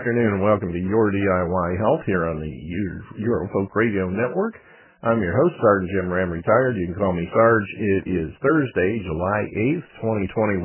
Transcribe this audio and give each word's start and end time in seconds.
afternoon 0.00 0.40
and 0.40 0.40
welcome 0.40 0.72
to 0.72 0.80
Your 0.80 1.12
DIY 1.12 1.68
Health 1.76 2.00
here 2.08 2.24
on 2.24 2.40
the 2.40 2.48
Eurofolk 3.20 3.68
Radio 3.76 4.08
Network. 4.08 4.56
I'm 5.04 5.20
your 5.20 5.36
host, 5.36 5.60
Sergeant 5.60 5.92
Jim 5.92 6.08
Ram, 6.08 6.32
retired. 6.32 6.80
You 6.80 6.88
can 6.88 6.96
call 6.96 7.12
me 7.12 7.28
Sarge. 7.28 7.68
It 7.76 8.08
is 8.16 8.32
Thursday, 8.40 8.90
July 9.04 9.40
8th, 9.76 9.88
2021, 10.32 10.64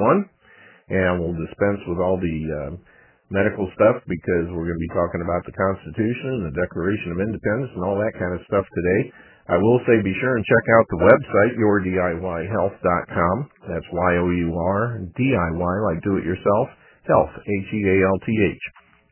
and 0.87 1.11
we'll 1.19 1.35
dispense 1.35 1.83
with 1.83 1.99
all 1.99 2.15
the 2.15 2.39
uh, 2.47 2.79
medical 3.27 3.67
stuff 3.75 3.99
because 4.07 4.45
we're 4.55 4.71
going 4.71 4.79
to 4.79 4.85
be 4.87 4.95
talking 4.95 5.19
about 5.19 5.43
the 5.43 5.51
Constitution 5.51 6.39
and 6.47 6.55
the 6.55 6.55
Declaration 6.55 7.11
of 7.11 7.19
Independence 7.19 7.75
and 7.75 7.83
all 7.83 7.99
that 7.99 8.15
kind 8.15 8.31
of 8.39 8.39
stuff 8.47 8.63
today. 8.71 9.11
I 9.51 9.59
will 9.59 9.83
say 9.83 9.99
be 9.99 10.15
sure 10.15 10.39
and 10.39 10.47
check 10.47 10.65
out 10.79 10.85
the 10.95 11.03
website, 11.11 11.59
yourdiyhealth.com. 11.59 13.35
That's 13.67 13.89
Y-O-U-R, 13.91 14.79
D-I-Y, 15.11 15.75
like 15.91 15.99
do 16.07 16.23
it 16.23 16.23
yourself, 16.23 16.67
health, 17.03 17.35
H-E-A-L-T-H 17.35 18.63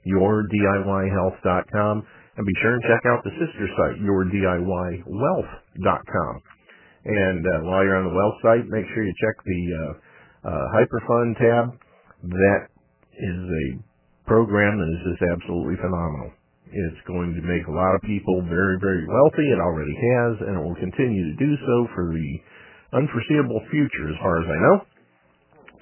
yourdiyhealth.com, 0.06 1.96
and 2.36 2.46
be 2.46 2.54
sure 2.62 2.74
and 2.74 2.84
check 2.88 3.02
out 3.12 3.24
the 3.24 3.32
sister 3.40 3.68
site, 3.78 3.98
yourdiywealth.com. 4.02 6.36
And 7.06 7.44
uh, 7.46 7.60
while 7.68 7.84
you're 7.84 8.00
on 8.00 8.08
the 8.08 8.16
wealth 8.16 8.38
site, 8.42 8.64
make 8.72 8.86
sure 8.96 9.04
you 9.04 9.14
check 9.20 9.36
the 9.44 9.62
uh, 9.76 9.92
uh, 10.50 10.66
Hyperfund 10.72 11.36
tab. 11.36 11.66
That 12.32 12.72
is 13.20 13.42
a 13.44 13.76
program 14.26 14.80
that 14.80 14.88
is 14.88 15.02
just 15.12 15.20
absolutely 15.28 15.76
phenomenal. 15.84 16.32
It's 16.74 17.04
going 17.06 17.36
to 17.38 17.44
make 17.46 17.68
a 17.70 17.76
lot 17.76 17.94
of 17.94 18.02
people 18.08 18.42
very, 18.50 18.80
very 18.82 19.04
wealthy. 19.06 19.46
It 19.46 19.62
already 19.62 19.94
has, 19.94 20.34
and 20.48 20.54
it 20.58 20.62
will 20.64 20.74
continue 20.80 21.30
to 21.36 21.36
do 21.38 21.52
so 21.68 21.76
for 21.94 22.10
the 22.10 22.28
unforeseeable 22.98 23.62
future, 23.70 24.10
as 24.10 24.18
far 24.24 24.42
as 24.42 24.48
I 24.50 24.58
know. 24.58 24.78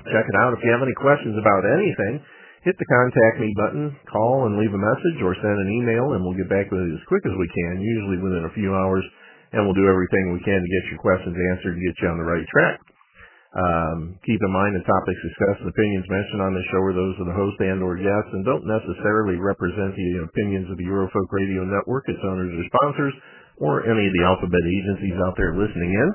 Check 0.10 0.26
it 0.26 0.36
out. 0.42 0.52
If 0.52 0.60
you 0.66 0.70
have 0.74 0.84
any 0.84 0.98
questions 1.00 1.38
about 1.40 1.64
anything, 1.64 2.26
Hit 2.62 2.78
the 2.78 2.86
contact 2.86 3.42
me 3.42 3.50
button, 3.58 3.90
call 4.14 4.46
and 4.46 4.54
leave 4.54 4.70
a 4.70 4.78
message 4.78 5.18
or 5.26 5.34
send 5.34 5.58
an 5.66 5.70
email 5.82 6.14
and 6.14 6.22
we'll 6.22 6.38
get 6.38 6.46
back 6.46 6.70
with 6.70 6.94
you 6.94 6.94
as 6.94 7.10
quick 7.10 7.26
as 7.26 7.34
we 7.34 7.50
can, 7.50 7.82
usually 7.82 8.22
within 8.22 8.46
a 8.46 8.54
few 8.54 8.70
hours, 8.78 9.02
and 9.58 9.66
we'll 9.66 9.74
do 9.74 9.90
everything 9.90 10.30
we 10.30 10.46
can 10.46 10.62
to 10.62 10.70
get 10.70 10.86
your 10.94 11.02
questions 11.02 11.34
answered 11.34 11.74
and 11.74 11.82
get 11.82 11.98
you 11.98 12.08
on 12.14 12.22
the 12.22 12.30
right 12.30 12.46
track. 12.54 12.78
Um, 13.58 13.98
keep 14.24 14.38
in 14.38 14.52
mind 14.54 14.78
the 14.78 14.86
topics 14.86 15.22
discussed 15.26 15.66
and 15.66 15.74
opinions 15.74 16.06
mentioned 16.08 16.42
on 16.46 16.54
this 16.54 16.64
show 16.70 16.86
are 16.86 16.94
those 16.96 17.18
of 17.20 17.26
the 17.34 17.36
host 17.36 17.58
and 17.66 17.82
or 17.82 17.98
guests 17.98 18.32
and 18.38 18.46
don't 18.46 18.64
necessarily 18.70 19.42
represent 19.42 19.92
the 19.98 20.10
opinions 20.30 20.70
of 20.70 20.78
the 20.78 20.86
Eurofolk 20.86 21.34
Radio 21.34 21.66
Network, 21.66 22.06
its 22.14 22.22
owners 22.30 22.54
or 22.54 22.64
sponsors, 22.78 23.16
or 23.58 23.90
any 23.90 24.06
of 24.06 24.14
the 24.14 24.24
alphabet 24.30 24.62
agencies 24.62 25.18
out 25.26 25.34
there 25.34 25.58
listening 25.58 25.98
in. 25.98 26.10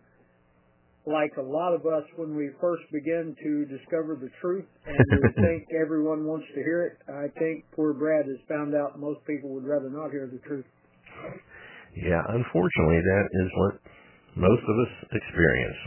like 1.07 1.37
a 1.37 1.45
lot 1.45 1.77
of 1.77 1.85
us 1.85 2.05
when 2.17 2.33
we 2.35 2.49
first 2.61 2.83
begin 2.91 3.37
to 3.37 3.69
discover 3.69 4.17
the 4.17 4.33
truth 4.41 4.65
and 4.89 4.97
we 4.97 5.31
think 5.37 5.69
everyone 5.77 6.25
wants 6.25 6.47
to 6.57 6.61
hear 6.65 6.85
it. 6.89 6.95
I 7.13 7.29
think 7.39 7.65
poor 7.77 7.93
Brad 7.93 8.25
has 8.25 8.41
found 8.49 8.75
out 8.75 8.99
most 8.99 9.21
people 9.29 9.53
would 9.53 9.69
rather 9.69 9.93
not 9.93 10.11
hear 10.11 10.25
the 10.31 10.41
truth. 10.49 10.65
Yeah, 11.95 12.23
unfortunately, 12.33 13.03
that 13.05 13.27
is 13.31 13.49
what 13.61 13.75
most 14.35 14.65
of 14.65 14.77
us 14.81 14.93
experience. 15.13 15.81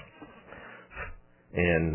And 1.58 1.86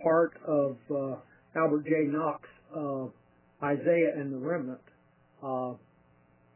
part 0.03 0.33
of 0.45 0.77
uh, 0.89 1.15
Albert 1.56 1.86
J. 1.86 2.06
Nock, 2.06 2.42
uh, 2.75 3.06
Isaiah 3.65 4.13
and 4.15 4.33
the 4.33 4.38
Remnant, 4.38 4.81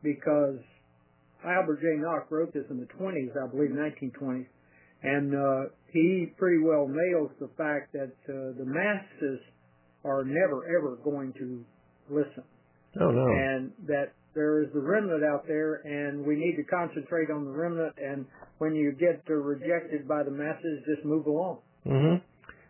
because 0.02 0.58
Albert 1.46 1.80
J. 1.82 2.00
Nock 2.00 2.30
wrote 2.32 2.54
this 2.54 2.64
in 2.70 2.78
the 2.80 2.86
20s, 3.02 3.32
I 3.38 3.48
believe, 3.52 3.70
1920s, 3.72 4.48
and 5.04 5.70
he 5.92 6.34
pretty 6.38 6.62
well 6.64 6.88
nails 6.88 7.32
the 7.40 7.50
fact 7.58 7.94
that 7.94 8.12
the 8.28 8.66
masses 8.66 9.40
are 10.04 10.24
never 10.24 10.64
ever 10.78 10.98
going 11.04 11.34
to 11.34 11.64
listen. 12.10 12.44
Oh 13.02 13.12
no! 13.12 13.26
And 13.28 13.72
that 13.88 14.14
there 14.36 14.62
is 14.64 14.70
the 14.74 14.80
remnant 14.80 15.24
out 15.24 15.46
there, 15.48 15.82
and 15.84 16.26
we 16.26 16.36
need 16.36 16.56
to 16.58 16.64
concentrate 16.64 17.30
on 17.30 17.44
the 17.46 17.52
remnant. 17.52 17.96
And 17.98 18.26
when 18.60 18.74
you 18.76 18.94
get 18.98 19.24
rejected 19.28 20.08
by 20.08 20.24
the 20.24 20.32
masses, 20.32 20.84
just 20.90 21.06
move 21.06 21.26
along. 21.28 21.60
Mm-hmm 21.86 22.16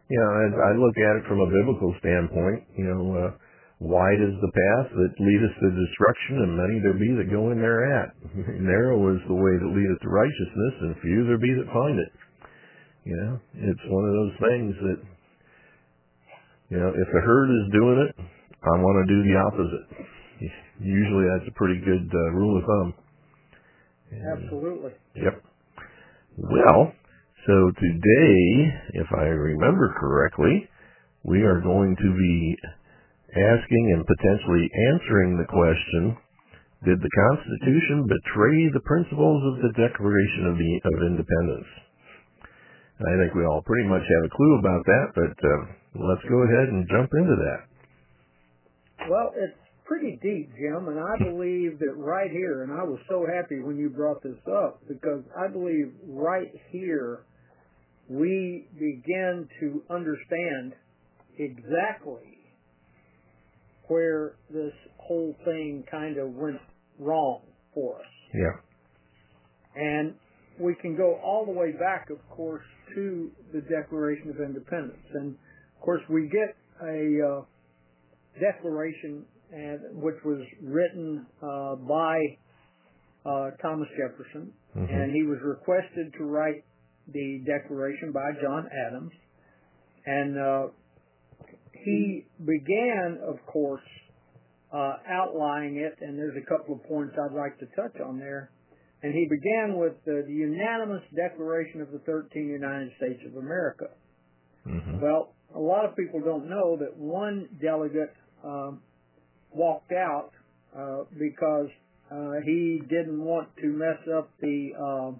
you 0.09 0.19
know, 0.21 0.29
I, 0.29 0.43
I 0.69 0.71
look 0.77 0.93
at 1.01 1.17
it 1.17 1.25
from 1.25 1.41
a 1.41 1.49
biblical 1.49 1.89
standpoint. 1.97 2.61
You 2.77 2.85
know, 2.93 3.03
uh, 3.17 3.31
wide 3.81 4.21
is 4.21 4.37
the 4.37 4.53
path 4.53 4.87
that 4.93 5.13
leadeth 5.17 5.55
to 5.57 5.67
destruction, 5.73 6.45
and 6.45 6.51
many 6.53 6.75
there 6.79 6.93
be 6.97 7.09
that 7.17 7.33
go 7.33 7.49
in 7.49 7.57
thereat. 7.57 8.13
Narrow 8.69 9.01
is 9.17 9.21
the 9.25 9.37
way 9.39 9.53
that 9.57 9.71
leadeth 9.73 9.99
to 10.05 10.09
righteousness, 10.09 10.73
and 10.85 10.91
few 11.01 11.25
there 11.25 11.41
be 11.41 11.53
that 11.57 11.69
find 11.73 11.97
it. 11.97 12.11
You 13.09 13.17
know, 13.17 13.33
it's 13.65 13.85
one 13.89 14.05
of 14.05 14.13
those 14.17 14.35
things 14.49 14.73
that, 14.81 14.99
you 16.73 16.77
know, 16.81 16.89
if 16.89 17.07
the 17.13 17.21
herd 17.21 17.49
is 17.53 17.65
doing 17.73 17.97
it, 18.01 18.11
I 18.61 18.73
want 18.81 18.97
to 19.01 19.05
do 19.13 19.19
the 19.25 19.35
opposite. 19.41 19.85
Usually 20.81 21.25
that's 21.33 21.49
a 21.49 21.53
pretty 21.55 21.79
good 21.81 22.05
uh, 22.09 22.29
rule 22.37 22.57
of 22.57 22.63
thumb. 22.65 22.89
And, 24.11 24.25
Absolutely. 24.37 24.91
Yep. 25.17 25.33
Well, 26.37 26.93
so 27.45 27.69
today, 27.77 28.73
if 29.05 29.05
I 29.13 29.29
remember 29.29 29.93
correctly, 30.01 30.65
we 31.23 31.43
are 31.45 31.61
going 31.61 31.93
to 31.95 32.09
be 32.17 32.57
asking 33.37 33.85
and 33.93 34.01
potentially 34.01 34.65
answering 34.89 35.37
the 35.37 35.45
question, 35.45 36.17
did 36.89 36.97
the 37.01 37.13
Constitution 37.29 38.09
betray 38.09 38.65
the 38.73 38.81
principles 38.81 39.41
of 39.45 39.55
the 39.61 39.73
Declaration 39.77 40.43
of, 40.49 40.57
the, 40.57 40.69
of 40.89 40.95
Independence? 41.05 41.69
I 43.05 43.13
think 43.21 43.35
we 43.37 43.45
all 43.45 43.61
pretty 43.61 43.89
much 43.93 44.01
have 44.01 44.25
a 44.25 44.33
clue 44.33 44.53
about 44.57 44.81
that, 44.89 45.05
but 45.13 45.37
uh, 45.37 45.61
let's 46.01 46.25
go 46.25 46.41
ahead 46.49 46.73
and 46.73 46.81
jump 46.89 47.09
into 47.13 47.35
that. 47.45 47.59
Well, 49.05 49.29
it's 49.37 49.53
pretty 49.85 50.17
deep, 50.17 50.49
Jim, 50.57 50.89
and 50.89 50.97
I 50.97 51.13
believe 51.21 51.77
that 51.77 51.93
right 51.93 52.31
here, 52.33 52.63
and 52.65 52.71
I 52.73 52.81
was 52.81 52.97
so 53.07 53.21
happy 53.29 53.61
when 53.61 53.77
you 53.77 53.91
brought 53.93 54.23
this 54.25 54.41
up 54.49 54.81
because 54.89 55.21
I 55.37 55.45
believe 55.47 55.93
right 56.09 56.49
here 56.73 57.21
we 58.09 58.67
begin 58.75 59.47
to 59.59 59.81
understand 59.89 60.73
exactly 61.37 62.37
where 63.87 64.33
this 64.51 64.73
whole 64.97 65.33
thing 65.43 65.83
kind 65.89 66.17
of 66.17 66.29
went 66.33 66.57
wrong 66.99 67.41
for 67.73 67.95
us. 67.95 68.05
Yeah. 68.33 68.57
And 69.81 70.15
we 70.59 70.75
can 70.81 70.95
go 70.95 71.19
all 71.23 71.45
the 71.45 71.51
way 71.51 71.71
back, 71.73 72.07
of 72.09 72.17
course, 72.29 72.63
to 72.95 73.29
the 73.53 73.61
Declaration 73.61 74.29
of 74.29 74.37
Independence. 74.39 75.05
And 75.13 75.35
of 75.35 75.81
course, 75.81 76.01
we 76.09 76.29
get 76.31 76.55
a 76.83 77.17
uh, 77.39 77.41
declaration 78.39 79.25
and, 79.51 79.79
which 80.01 80.15
was 80.23 80.39
written 80.61 81.25
uh, 81.43 81.75
by 81.75 82.17
uh, 83.25 83.51
Thomas 83.61 83.87
Jefferson, 83.97 84.51
mm-hmm. 84.75 84.93
and 84.93 85.11
he 85.13 85.23
was 85.23 85.37
requested 85.43 86.13
to 86.17 86.25
write 86.25 86.63
the 87.11 87.41
declaration 87.45 88.11
by 88.11 88.31
John 88.41 88.67
Adams. 88.87 89.11
And 90.05 90.37
uh, 90.37 90.63
he 91.73 92.25
began, 92.39 93.19
of 93.27 93.37
course, 93.45 93.81
uh, 94.73 94.97
outlining 95.09 95.77
it, 95.77 95.95
and 96.01 96.17
there's 96.17 96.35
a 96.35 96.45
couple 96.49 96.75
of 96.75 96.83
points 96.87 97.15
I'd 97.17 97.35
like 97.35 97.57
to 97.59 97.65
touch 97.75 97.99
on 98.05 98.19
there. 98.19 98.49
And 99.03 99.13
he 99.13 99.27
began 99.29 99.77
with 99.77 99.93
the 100.05 100.23
unanimous 100.27 101.01
declaration 101.15 101.81
of 101.81 101.91
the 101.91 101.99
13 101.99 102.47
United 102.47 102.89
States 102.97 103.19
of 103.29 103.37
America. 103.37 103.85
Mm-hmm. 104.67 104.99
Well, 104.99 105.33
a 105.55 105.59
lot 105.59 105.85
of 105.85 105.95
people 105.95 106.21
don't 106.21 106.49
know 106.49 106.75
that 106.79 106.97
one 106.97 107.47
delegate 107.61 108.13
um, 108.43 108.81
walked 109.53 109.91
out 109.91 110.31
uh, 110.75 111.03
because 111.19 111.67
uh, 112.11 112.41
he 112.45 112.81
didn't 112.89 113.21
want 113.23 113.49
to 113.61 113.67
mess 113.67 114.01
up 114.17 114.29
the 114.41 114.69
um, 114.77 115.19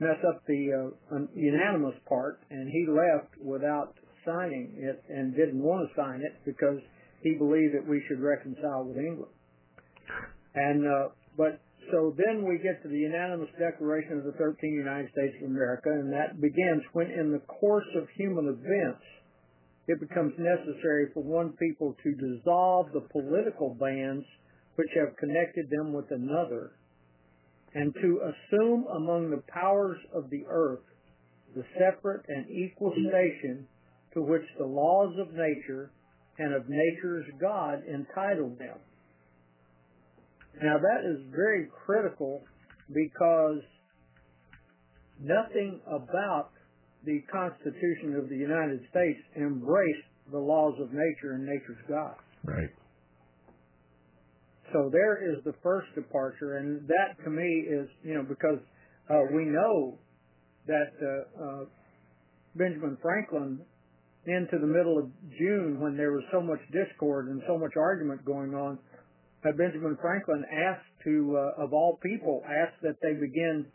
mess 0.00 0.16
up 0.26 0.40
the 0.48 0.72
uh, 1.12 1.18
unanimous 1.36 1.94
part, 2.08 2.40
and 2.50 2.68
he 2.68 2.86
left 2.88 3.36
without 3.38 3.94
signing 4.24 4.72
it 4.80 5.00
and 5.12 5.36
didn't 5.36 5.60
want 5.62 5.86
to 5.88 5.92
sign 5.94 6.20
it 6.24 6.32
because 6.48 6.80
he 7.22 7.36
believed 7.36 7.76
that 7.76 7.86
we 7.86 8.02
should 8.08 8.18
reconcile 8.20 8.84
with 8.84 8.96
England. 8.96 9.32
And 10.56 10.84
uh, 10.88 11.08
but 11.36 11.60
so 11.92 12.16
then 12.16 12.48
we 12.48 12.58
get 12.64 12.80
to 12.82 12.88
the 12.88 12.96
unanimous 12.96 13.52
declaration 13.60 14.18
of 14.18 14.24
the 14.24 14.34
13 14.40 14.72
United 14.72 15.12
States 15.12 15.36
of 15.44 15.50
America, 15.52 15.90
and 15.92 16.08
that 16.12 16.40
begins 16.40 16.80
when, 16.92 17.12
in 17.12 17.30
the 17.30 17.44
course 17.44 17.86
of 17.96 18.08
human 18.16 18.46
events, 18.48 19.04
it 19.86 20.00
becomes 20.00 20.32
necessary 20.40 21.10
for 21.12 21.22
one 21.22 21.52
people 21.60 21.94
to 22.02 22.10
dissolve 22.16 22.86
the 22.92 23.04
political 23.12 23.76
bands 23.76 24.24
which 24.76 24.88
have 24.96 25.16
connected 25.18 25.68
them 25.68 25.92
with 25.92 26.06
another 26.10 26.72
and 27.74 27.94
to 27.94 28.20
assume 28.24 28.84
among 28.96 29.30
the 29.30 29.42
powers 29.52 29.98
of 30.14 30.28
the 30.30 30.42
earth 30.48 30.80
the 31.54 31.62
separate 31.78 32.24
and 32.28 32.46
equal 32.50 32.92
station 32.92 33.66
to 34.14 34.22
which 34.22 34.42
the 34.58 34.66
laws 34.66 35.14
of 35.18 35.28
nature 35.34 35.90
and 36.38 36.54
of 36.54 36.64
nature's 36.68 37.26
God 37.40 37.82
entitled 37.86 38.58
them. 38.58 38.78
Now 40.62 40.78
that 40.78 41.08
is 41.08 41.18
very 41.30 41.68
critical 41.86 42.40
because 42.92 43.60
nothing 45.20 45.80
about 45.86 46.50
the 47.04 47.20
Constitution 47.32 48.16
of 48.20 48.28
the 48.28 48.36
United 48.36 48.80
States 48.90 49.20
embraced 49.36 50.08
the 50.30 50.38
laws 50.38 50.74
of 50.80 50.88
nature 50.92 51.32
and 51.34 51.44
nature's 51.46 51.82
God. 51.88 52.14
Right. 52.44 52.70
So 54.72 54.88
there 54.92 55.16
is 55.32 55.42
the 55.44 55.52
first 55.62 55.88
departure, 55.94 56.56
and 56.58 56.86
that 56.86 57.22
to 57.24 57.30
me 57.30 57.66
is, 57.68 57.88
you 58.04 58.14
know, 58.14 58.22
because 58.22 58.58
uh, 59.10 59.22
we 59.34 59.44
know 59.44 59.98
that 60.66 60.90
uh, 61.02 61.10
uh, 61.42 61.64
Benjamin 62.54 62.96
Franklin 63.02 63.58
into 64.26 64.58
the 64.60 64.66
middle 64.68 64.98
of 64.98 65.08
June 65.40 65.80
when 65.80 65.96
there 65.96 66.12
was 66.12 66.22
so 66.30 66.40
much 66.40 66.60
discord 66.72 67.28
and 67.28 67.42
so 67.48 67.58
much 67.58 67.72
argument 67.76 68.22
going 68.24 68.54
on, 68.54 68.78
uh, 69.44 69.50
Benjamin 69.56 69.96
Franklin 70.00 70.44
asked 70.68 70.86
to, 71.04 71.34
uh, 71.36 71.64
of 71.64 71.72
all 71.72 71.98
people, 72.02 72.42
asked 72.44 72.78
that 72.82 72.96
they 73.02 73.14
begin 73.14 73.66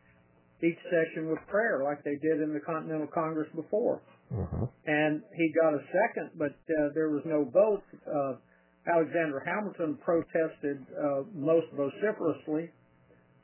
each 0.64 0.80
session 0.88 1.28
with 1.30 1.40
prayer 1.50 1.82
like 1.84 2.04
they 2.06 2.16
did 2.22 2.40
in 2.40 2.54
the 2.54 2.60
Continental 2.64 3.08
Congress 3.12 3.50
before. 3.56 4.02
Mm-hmm. 4.34 4.64
And 4.88 5.22
he 5.36 5.52
got 5.60 5.74
a 5.74 5.84
second, 5.92 6.30
but 6.38 6.56
uh, 6.70 6.94
there 6.94 7.10
was 7.10 7.22
no 7.26 7.44
vote. 7.52 7.84
Uh, 8.08 8.38
Alexander 8.88 9.40
Hamilton 9.46 9.98
protested 10.04 10.86
uh, 10.94 11.24
most 11.34 11.66
vociferously 11.76 12.70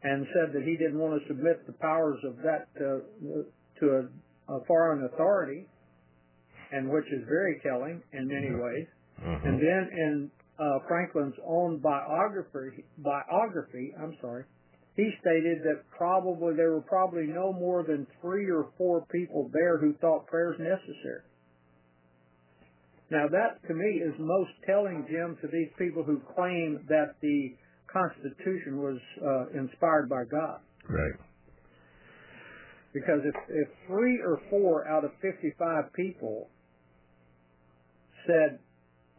and 0.04 0.26
said 0.34 0.54
that 0.54 0.64
he 0.64 0.78
didn't 0.78 1.00
want 1.00 1.20
to 1.22 1.28
submit 1.28 1.66
the 1.66 1.74
powers 1.74 2.20
of 2.24 2.38
that 2.38 2.68
uh, 2.78 3.02
to 3.80 3.86
a, 3.90 4.54
a, 4.54 4.66
foreign 4.66 5.06
authority, 5.06 5.66
and 6.72 6.90
which 6.90 7.06
is 7.06 7.22
very 7.28 7.60
telling 7.64 8.02
in 8.14 8.28
many 8.28 8.48
mm-hmm. 8.48 8.62
ways. 8.62 8.88
Mm-hmm. 9.24 9.48
And 9.48 9.58
then 9.60 9.84
in 9.94 10.32
uh, 10.60 10.80
Franklin's 10.88 11.36
own 11.48 11.78
biography, 11.80 12.84
biography, 13.00 13.94
I'm 14.02 14.16
sorry, 14.22 14.46
he 14.96 15.10
stated 15.22 15.60
that 15.64 15.82
probably 15.96 16.56
there 16.56 16.72
were 16.72 16.82
probably 16.86 17.26
no 17.26 17.54
more 17.54 17.84
than 17.84 18.06
three 18.22 18.50
or 18.52 18.70
four 18.78 19.06
people 19.12 19.50
there 19.54 19.78
who 19.78 19.94
thought 20.02 20.26
prayers 20.28 20.58
necessary. 20.60 21.24
Now 23.12 23.28
that 23.30 23.60
to 23.68 23.74
me 23.74 24.00
is 24.00 24.16
most 24.20 24.52
telling, 24.66 25.06
Jim, 25.12 25.38
to 25.42 25.48
these 25.52 25.68
people 25.78 26.02
who 26.02 26.22
claim 26.34 26.80
that 26.88 27.16
the 27.22 27.52
Constitution 27.92 28.80
was 28.80 28.98
uh, 29.20 29.60
inspired 29.60 30.08
by 30.08 30.24
God. 30.32 30.60
Right. 30.88 31.20
Because 32.94 33.20
if, 33.28 33.36
if 33.50 33.68
three 33.88 34.20
or 34.26 34.40
four 34.50 34.88
out 34.88 35.04
of 35.04 35.12
55 35.22 35.92
people 35.94 36.48
said 38.26 38.60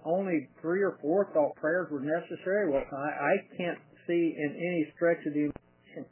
only 0.07 0.49
three 0.63 0.81
or 0.83 0.97
four 1.03 1.29
thought 1.35 1.55
prayers 1.57 1.89
were 1.93 2.01
necessary, 2.01 2.73
well, 2.73 2.83
I, 2.97 3.37
I 3.37 3.37
can't 3.59 3.79
see 4.07 4.35
in 4.39 4.57
any 4.57 4.89
stretch 4.97 5.19
of 5.27 5.35
the 5.35 5.53
imagination 5.53 6.07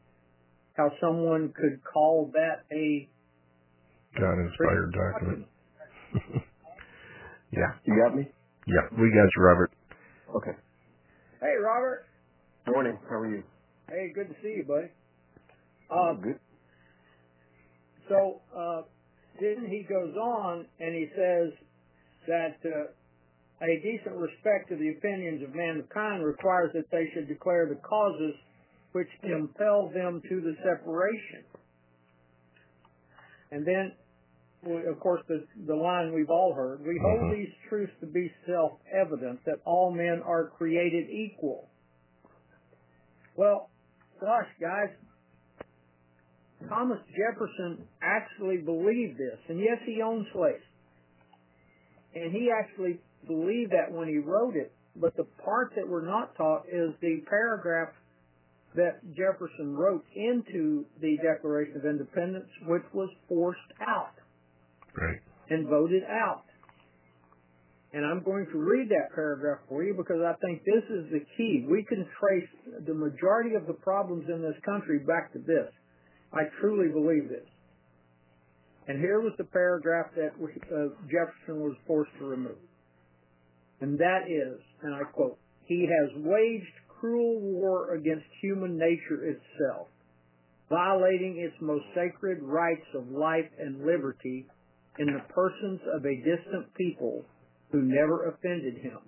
how 0.77 0.91
someone 1.01 1.53
could 1.59 1.81
call 1.91 2.31
that 2.35 2.61
a 2.77 3.09
God-inspired 4.19 4.93
document. 4.93 6.45
Yeah. 7.53 7.75
You 7.85 7.95
got 7.99 8.17
me? 8.17 8.27
Yeah, 8.67 8.85
we 8.99 9.11
got 9.11 9.27
you, 9.37 9.43
Robert. 9.43 9.71
Okay. 10.37 10.55
Hey, 11.41 11.55
Robert. 11.63 12.07
Morning. 12.69 12.97
How 13.11 13.17
are 13.17 13.27
you? 13.31 13.43
Hey, 13.89 14.13
good 14.15 14.29
to 14.29 14.35
see 14.43 14.55
you, 14.63 14.65
buddy. 14.69 14.87
Um, 15.91 16.21
good. 16.23 16.39
So 18.09 18.41
uh, 18.57 18.83
then 19.41 19.67
he 19.69 19.83
goes 19.89 20.15
on 20.17 20.65
and 20.79 20.95
he 20.95 21.07
says 21.17 21.51
that 22.29 22.55
uh, 22.65 22.87
a 23.65 23.83
decent 23.83 24.15
respect 24.15 24.69
to 24.71 24.77
the 24.77 24.91
opinions 24.91 25.43
of 25.43 25.53
mankind 25.55 26.25
requires 26.25 26.71
that 26.75 26.85
they 26.93 27.09
should 27.15 27.27
declare 27.27 27.67
the 27.67 27.79
causes 27.83 28.35
which 28.93 29.09
compel 29.23 29.91
them 29.95 30.23
to 30.29 30.41
the 30.41 30.55
separation. 30.63 31.43
And 33.51 33.67
then 33.67 33.93
of 34.67 35.01
course, 35.01 35.23
the, 35.27 35.45
the 35.67 35.75
line 35.75 36.13
we've 36.15 36.31
all 36.31 36.53
heard. 36.55 36.81
We 36.81 37.01
hold 37.03 37.19
mm-hmm. 37.21 37.39
these 37.39 37.49
truths 37.69 37.93
to 38.01 38.07
be 38.07 38.31
self-evident 38.47 39.41
that 39.47 39.57
all 39.65 39.91
men 39.91 40.21
are 40.25 40.51
created 40.59 41.09
equal. 41.09 41.69
Well, 43.37 43.71
gosh, 44.21 44.49
guys, 44.61 44.91
Thomas 46.69 46.99
Jefferson 47.17 47.85
actually 48.03 48.59
believed 48.59 49.17
this, 49.17 49.39
and 49.49 49.59
yes, 49.61 49.79
he 49.87 50.03
owned 50.03 50.27
slaves, 50.35 50.61
and 52.15 52.31
he 52.31 52.51
actually 52.53 53.01
believed 53.27 53.73
that 53.73 53.91
when 53.91 54.09
he 54.09 54.19
wrote 54.19 54.57
it. 54.57 54.73
But 54.97 55.17
the 55.17 55.25
part 55.43 55.73
that 55.77 55.89
we're 55.89 56.05
not 56.05 56.37
taught 56.37 56.65
is 56.71 56.91
the 57.01 57.23
paragraph 57.31 57.95
that 58.75 59.01
Jefferson 59.17 59.75
wrote 59.75 60.05
into 60.15 60.85
the 61.01 61.17
Declaration 61.25 61.77
of 61.79 61.87
Independence, 61.87 62.49
which 62.67 62.85
was 62.93 63.09
forced 63.27 63.73
out. 63.81 64.20
Right. 64.97 65.21
And 65.51 65.69
voted 65.69 66.03
out. 66.05 66.43
And 67.93 68.05
I'm 68.07 68.23
going 68.23 68.47
to 68.53 68.59
read 68.59 68.89
that 68.91 69.15
paragraph 69.15 69.59
for 69.69 69.83
you 69.83 69.95
because 69.97 70.23
I 70.23 70.35
think 70.47 70.63
this 70.65 70.85
is 70.97 71.11
the 71.11 71.23
key. 71.37 71.67
We 71.69 71.85
can 71.89 72.07
trace 72.21 72.85
the 72.87 72.95
majority 72.95 73.57
of 73.57 73.67
the 73.67 73.73
problems 73.73 74.27
in 74.29 74.43
this 74.43 74.55
country 74.65 75.01
back 75.01 75.33
to 75.33 75.41
this. 75.41 75.71
I 76.33 76.43
truly 76.61 76.93
believe 76.93 77.29
this. 77.29 77.47
And 78.87 79.01
here 79.01 79.21
was 79.21 79.33
the 79.39 79.45
paragraph 79.45 80.07
that 80.15 80.35
uh, 80.39 80.95
Jefferson 81.11 81.63
was 81.63 81.75
forced 81.87 82.11
to 82.21 82.27
remove. 82.27 82.63
And 83.81 83.99
that 83.99 84.27
is, 84.31 84.59
and 84.83 84.95
I 84.95 85.03
quote, 85.13 85.39
he 85.67 85.83
has 85.87 86.11
waged 86.25 86.75
cruel 87.01 87.41
war 87.41 87.95
against 87.95 88.25
human 88.41 88.79
nature 88.79 89.27
itself, 89.27 89.89
violating 90.69 91.43
its 91.45 91.55
most 91.61 91.85
sacred 91.95 92.39
rights 92.43 92.87
of 92.95 93.09
life 93.11 93.47
and 93.59 93.85
liberty 93.85 94.47
in 94.99 95.07
the 95.07 95.23
persons 95.35 95.79
of 95.95 96.03
a 96.05 96.17
distant 96.19 96.67
people 96.77 97.23
who 97.71 97.83
never 97.83 98.29
offended 98.35 98.79
him. 98.83 98.99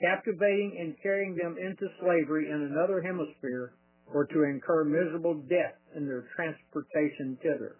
Captivating 0.00 0.78
and 0.80 0.94
carrying 1.02 1.36
them 1.36 1.56
into 1.58 1.84
slavery 2.00 2.46
in 2.50 2.70
another 2.72 3.02
hemisphere 3.02 3.74
or 4.14 4.24
to 4.26 4.44
incur 4.44 4.84
miserable 4.84 5.34
death 5.50 5.76
in 5.96 6.06
their 6.06 6.24
transportation 6.34 7.36
thither. 7.42 7.76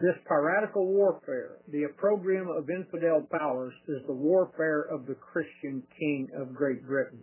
This 0.00 0.16
piratical 0.26 0.86
warfare, 0.86 1.58
the 1.70 1.84
opprobrium 1.84 2.48
of 2.48 2.70
infidel 2.70 3.26
powers, 3.30 3.74
is 3.88 4.02
the 4.06 4.14
warfare 4.14 4.82
of 4.90 5.06
the 5.06 5.14
Christian 5.14 5.82
king 5.98 6.28
of 6.38 6.54
Great 6.54 6.84
Britain. 6.86 7.20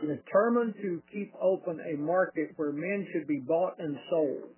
Determined 0.00 0.74
to 0.80 1.02
keep 1.12 1.32
open 1.42 1.80
a 1.80 1.96
market 1.98 2.52
where 2.56 2.72
men 2.72 3.06
should 3.12 3.26
be 3.26 3.40
bought 3.40 3.74
and 3.78 3.96
sold, 4.08 4.48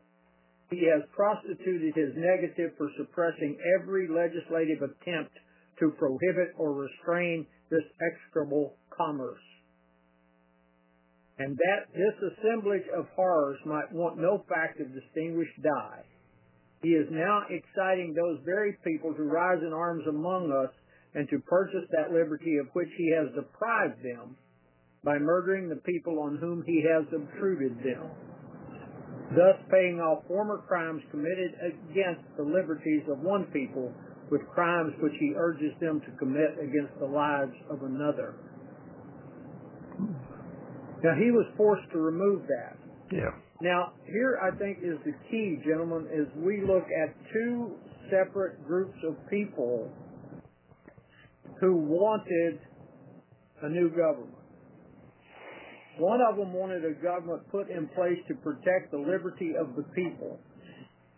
he 0.72 0.88
has 0.88 1.02
prostituted 1.14 1.92
his 1.94 2.16
negative 2.16 2.72
for 2.78 2.88
suppressing 2.96 3.58
every 3.76 4.08
legislative 4.08 4.80
attempt 4.80 5.36
to 5.80 5.92
prohibit 6.00 6.56
or 6.56 6.72
restrain 6.72 7.46
this 7.70 7.84
execrable 8.00 8.74
commerce. 8.96 9.44
And 11.38 11.56
that 11.56 11.92
this 11.92 12.16
assemblage 12.32 12.88
of 12.96 13.04
horrors 13.16 13.58
might 13.66 13.92
want 13.92 14.16
no 14.16 14.44
fact 14.48 14.80
of 14.80 14.88
distinguished 14.94 15.60
dye. 15.62 16.04
He 16.82 16.90
is 16.94 17.06
now 17.10 17.42
exciting 17.50 18.14
those 18.14 18.40
very 18.44 18.72
people 18.84 19.12
to 19.14 19.22
rise 19.22 19.60
in 19.62 19.72
arms 19.74 20.04
among 20.08 20.50
us 20.52 20.70
and 21.14 21.28
to 21.28 21.38
purchase 21.50 21.84
that 21.92 22.12
liberty 22.12 22.56
of 22.56 22.68
which 22.72 22.88
he 22.96 23.12
has 23.14 23.28
deprived 23.34 23.98
them 24.02 24.36
by 25.04 25.18
murdering 25.18 25.68
the 25.68 25.82
people 25.84 26.18
on 26.20 26.36
whom 26.38 26.62
he 26.66 26.80
has 26.88 27.04
obtruded 27.12 27.76
them 27.84 28.08
thus 29.34 29.56
paying 29.70 30.00
off 30.00 30.22
former 30.28 30.58
crimes 30.68 31.02
committed 31.10 31.54
against 31.64 32.22
the 32.36 32.42
liberties 32.42 33.02
of 33.10 33.18
one 33.18 33.44
people 33.54 33.92
with 34.30 34.40
crimes 34.54 34.92
which 35.02 35.12
he 35.20 35.32
urges 35.36 35.72
them 35.80 36.00
to 36.00 36.10
commit 36.18 36.56
against 36.62 36.92
the 37.00 37.06
lives 37.06 37.52
of 37.70 37.82
another. 37.82 38.34
Now, 41.04 41.14
he 41.18 41.30
was 41.30 41.46
forced 41.56 41.90
to 41.92 41.98
remove 41.98 42.42
that. 42.46 42.76
Yeah. 43.12 43.32
Now, 43.60 43.92
here 44.06 44.38
I 44.42 44.56
think 44.56 44.78
is 44.82 44.98
the 45.04 45.14
key, 45.30 45.58
gentlemen, 45.66 46.06
is 46.12 46.26
we 46.42 46.62
look 46.66 46.84
at 46.90 47.14
two 47.32 47.72
separate 48.10 48.66
groups 48.66 48.96
of 49.06 49.14
people 49.28 49.90
who 51.60 51.76
wanted 51.76 52.58
a 53.62 53.68
new 53.68 53.90
government. 53.90 54.41
One 55.98 56.22
of 56.24 56.36
them 56.38 56.52
wanted 56.54 56.84
a 56.86 56.94
government 57.02 57.48
put 57.50 57.68
in 57.68 57.86
place 57.92 58.16
to 58.28 58.34
protect 58.40 58.92
the 58.92 58.98
liberty 58.98 59.52
of 59.60 59.76
the 59.76 59.82
people 59.92 60.40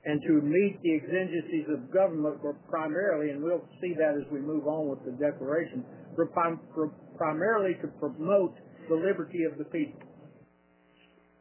and 0.04 0.21
to 0.26 0.33
meet 0.43 0.81
the 0.83 0.97
exigencies 0.99 1.66
of 1.71 1.90
government, 1.95 2.43
primarily, 2.69 3.31
and 3.31 3.43
we'll 3.43 3.62
see 3.81 3.95
that 3.97 4.16
as 4.19 4.26
we 4.33 4.40
move 4.40 4.66
on 4.66 4.88
with 4.88 4.99
the 5.07 5.12
Declaration, 5.16 5.85
primarily 7.16 7.75
to 7.81 7.87
promote 8.00 8.54
the 8.88 8.95
liberty 8.95 9.45
of 9.50 9.57
the 9.59 9.64
people. 9.64 10.00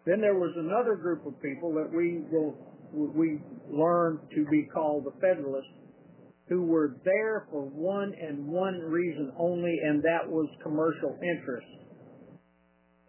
Then 0.05 0.21
there 0.21 0.35
was 0.35 0.53
another 0.55 0.95
group 0.95 1.25
of 1.25 1.41
people 1.41 1.73
that 1.73 1.89
we 1.91 2.21
will 2.31 2.53
we 2.93 3.41
learned 3.67 4.19
to 4.35 4.45
be 4.51 4.69
called 4.71 5.05
the 5.05 5.13
Federalists, 5.19 5.73
who 6.47 6.61
were 6.61 6.97
there 7.03 7.47
for 7.49 7.63
one 7.65 8.13
and 8.13 8.45
one 8.45 8.79
reason 8.81 9.33
only, 9.39 9.75
and 9.83 10.03
that 10.03 10.29
was 10.29 10.47
commercial 10.61 11.17
interest. 11.23 11.65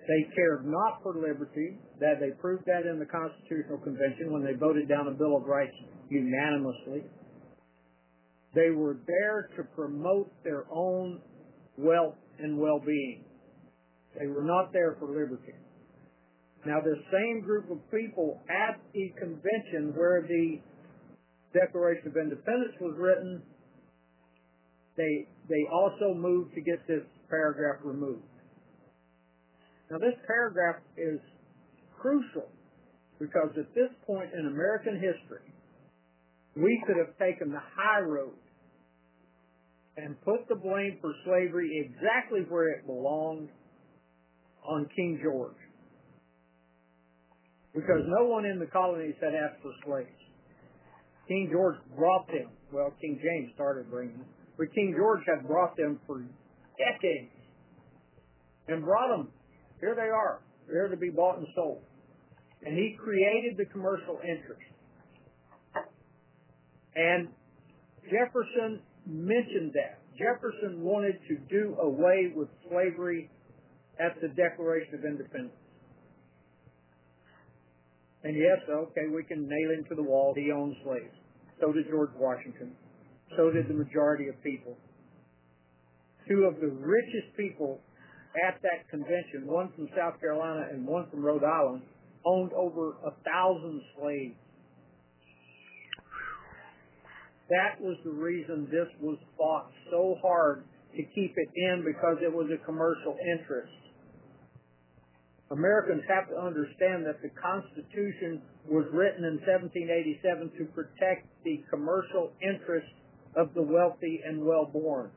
They 0.07 0.29
cared 0.37 0.67
not 0.67 1.01
for 1.03 1.15
liberty, 1.17 1.79
that 2.01 2.21
they 2.21 2.33
proved 2.41 2.65
that 2.67 2.85
in 2.85 2.99
the 2.99 3.07
Constitutional 3.09 3.79
Convention 3.81 4.33
when 4.33 4.45
they 4.45 4.53
voted 4.53 4.87
down 4.89 5.09
a 5.09 5.13
Bill 5.13 5.37
of 5.39 5.45
Rights 5.45 5.77
unanimously. 6.11 7.05
They 8.55 8.71
were 8.71 8.99
there 9.07 9.49
to 9.57 9.65
promote 9.75 10.31
their 10.45 10.65
own 10.71 11.21
wealth 11.79 12.17
and 12.39 12.59
well-being. 12.59 13.25
They 14.21 14.27
were 14.27 14.45
not 14.45 14.73
there 14.73 14.95
for 15.01 15.07
liberty. 15.09 15.55
Now, 16.67 16.81
this 16.81 16.99
same 17.11 17.41
group 17.41 17.71
of 17.71 17.79
people 17.91 18.41
at 18.49 18.79
the 18.93 19.09
convention 19.19 19.93
where 19.97 20.23
the 20.23 20.61
Declaration 21.53 22.09
of 22.09 22.17
Independence 22.17 22.75
was 22.81 22.95
written, 22.99 23.43
they, 24.97 25.27
they 25.49 25.65
also 25.73 26.15
moved 26.15 26.55
to 26.55 26.61
get 26.61 26.87
this 26.87 27.03
paragraph 27.29 27.81
removed. 27.85 28.23
Now, 29.95 30.01
this 30.01 30.19
paragraph 30.27 30.83
is 30.99 31.21
crucial 32.03 32.51
because 33.21 33.51
at 33.57 33.71
this 33.79 33.91
point 34.05 34.27
in 34.37 34.47
American 34.49 34.95
history, 34.97 35.47
we 36.57 36.83
could 36.85 36.97
have 36.99 37.15
taken 37.17 37.53
the 37.53 37.61
high 37.63 38.01
road 38.03 38.35
and 39.97 40.21
put 40.23 40.49
the 40.49 40.57
blame 40.57 40.99
for 41.01 41.15
slavery 41.25 41.71
exactly 41.87 42.41
where 42.49 42.71
it 42.75 42.85
belonged 42.87 43.51
on 44.67 44.89
King 44.97 45.21
George. 45.23 45.55
Because 47.73 48.03
no 48.19 48.25
one 48.27 48.47
in 48.47 48.59
the 48.59 48.67
colonies 48.67 49.15
had 49.23 49.31
asked 49.33 49.63
for 49.63 49.71
slaves. 49.87 50.21
King 51.29 51.51
George 51.55 51.79
brought 51.97 52.27
them. 52.27 52.51
Well, 52.73 52.93
King 53.01 53.21
James 53.23 53.55
started 53.55 53.89
bringing 53.89 54.19
them. 54.19 54.27
But 54.59 54.75
King 54.75 54.93
George 54.99 55.23
had 55.29 55.47
brought 55.47 55.77
them 55.77 56.01
for 56.05 56.19
decades 56.75 57.31
and 58.67 58.83
brought 58.83 59.15
them 59.17 59.29
here 59.81 59.95
they 59.95 60.11
are. 60.11 60.41
They're 60.69 60.89
to 60.89 60.97
be 60.97 61.11
bought 61.11 61.39
and 61.39 61.47
sold. 61.55 61.83
And 62.65 62.75
he 62.77 62.97
created 63.03 63.57
the 63.57 63.67
commercial 63.67 64.19
interest. 64.23 64.65
And 66.95 67.29
Jefferson 68.11 68.81
mentioned 69.07 69.73
that. 69.75 69.99
Jefferson 70.17 70.81
wanted 70.81 71.17
to 71.29 71.37
do 71.51 71.77
away 71.81 72.33
with 72.37 72.49
slavery 72.71 73.29
at 73.99 74.15
the 74.23 74.29
Declaration 74.29 74.95
of 74.95 75.05
Independence. 75.05 75.55
And 78.23 78.35
yes, 78.37 78.57
okay, 78.71 79.07
we 79.15 79.25
can 79.25 79.43
nail 79.47 79.71
him 79.77 79.85
to 79.91 79.95
the 79.97 80.03
wall. 80.03 80.33
He 80.35 80.51
owned 80.51 80.77
slaves. 80.85 81.13
So 81.61 81.73
did 81.73 81.87
George 81.91 82.11
Washington. 82.17 82.73
So 83.37 83.51
did 83.51 83.69
the 83.69 83.75
majority 83.75 84.29
of 84.29 84.43
people. 84.43 84.79
Two 86.27 86.45
of 86.49 86.57
the 86.61 86.69
richest 86.73 87.37
people 87.37 87.81
at 88.47 88.61
that 88.63 88.89
convention, 88.91 89.47
one 89.47 89.71
from 89.77 89.89
South 89.97 90.19
Carolina 90.21 90.67
and 90.73 90.85
one 90.87 91.09
from 91.11 91.23
Rhode 91.25 91.45
Island, 91.45 91.83
owned 92.27 92.53
over 92.53 92.95
a 93.07 93.13
thousand 93.25 93.81
slaves. 93.99 94.35
That 97.51 97.81
was 97.81 97.97
the 98.05 98.11
reason 98.11 98.67
this 98.73 98.89
was 99.01 99.19
fought 99.37 99.71
so 99.91 100.17
hard 100.23 100.65
to 100.97 101.03
keep 101.15 101.35
it 101.37 101.49
in 101.55 101.85
because 101.87 102.17
it 102.23 102.33
was 102.33 102.51
a 102.51 102.65
commercial 102.65 103.17
interest. 103.39 103.71
Americans 105.51 106.03
have 106.09 106.27
to 106.31 106.37
understand 106.41 107.05
that 107.07 107.21
the 107.23 107.29
Constitution 107.37 108.41
was 108.67 108.87
written 108.91 109.25
in 109.29 109.37
1787 109.45 110.51
to 110.59 110.65
protect 110.75 111.29
the 111.45 111.63
commercial 111.71 112.33
interests 112.43 112.91
of 113.37 113.53
the 113.55 113.63
wealthy 113.63 114.21
and 114.27 114.43
well-born. 114.43 115.11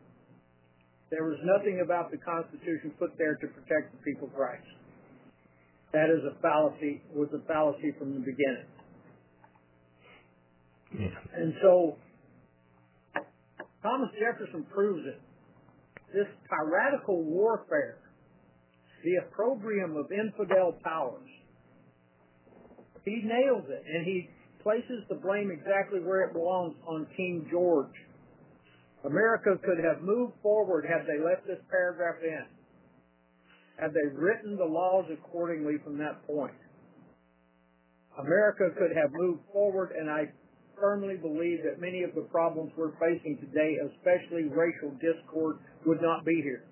There 1.09 1.23
was 1.23 1.37
nothing 1.43 1.81
about 1.83 2.11
the 2.11 2.17
Constitution 2.19 2.91
put 2.99 3.17
there 3.17 3.35
to 3.35 3.47
protect 3.47 3.91
the 3.95 3.99
people's 4.03 4.33
rights. 4.35 4.67
That 5.93 6.09
is 6.11 6.19
a 6.27 6.35
fallacy, 6.41 7.01
was 7.15 7.29
a 7.33 7.39
fallacy 7.47 7.91
from 7.97 8.13
the 8.13 8.19
beginning. 8.19 8.67
Yeah. 10.99 11.39
And 11.41 11.53
so 11.61 11.95
Thomas 13.83 14.09
Jefferson 14.19 14.63
proves 14.73 15.07
it. 15.07 15.21
This 16.13 16.27
piratical 16.49 17.23
warfare, 17.23 17.99
the 19.03 19.15
opprobrium 19.27 19.95
of 19.95 20.11
infidel 20.11 20.73
powers, 20.83 21.29
he 23.05 23.21
nails 23.23 23.63
it 23.69 23.83
and 23.87 24.05
he 24.05 24.29
places 24.61 25.03
the 25.07 25.15
blame 25.15 25.51
exactly 25.51 26.01
where 26.01 26.23
it 26.27 26.33
belongs 26.33 26.75
on 26.85 27.07
King 27.15 27.47
George 27.49 27.95
America 29.07 29.55
could 29.63 29.79
have 29.81 30.03
moved 30.03 30.33
forward 30.43 30.83
had 30.85 31.07
they 31.07 31.23
left 31.23 31.47
this 31.47 31.63
paragraph 31.71 32.19
in, 32.23 32.43
had 33.79 33.91
they 33.95 34.03
written 34.13 34.57
the 34.57 34.65
laws 34.65 35.05
accordingly 35.09 35.77
from 35.83 35.97
that 35.97 36.19
point. 36.27 36.51
America 38.19 38.67
could 38.77 38.91
have 38.97 39.11
moved 39.13 39.39
forward, 39.53 39.93
and 39.97 40.09
I 40.09 40.25
firmly 40.77 41.15
believe 41.15 41.63
that 41.63 41.79
many 41.79 42.03
of 42.03 42.13
the 42.15 42.27
problems 42.33 42.71
we're 42.75 42.97
facing 42.99 43.37
today, 43.39 43.77
especially 43.79 44.43
racial 44.51 44.91
discord, 44.99 45.59
would 45.85 46.01
not 46.01 46.25
be 46.25 46.41
here. 46.43 46.65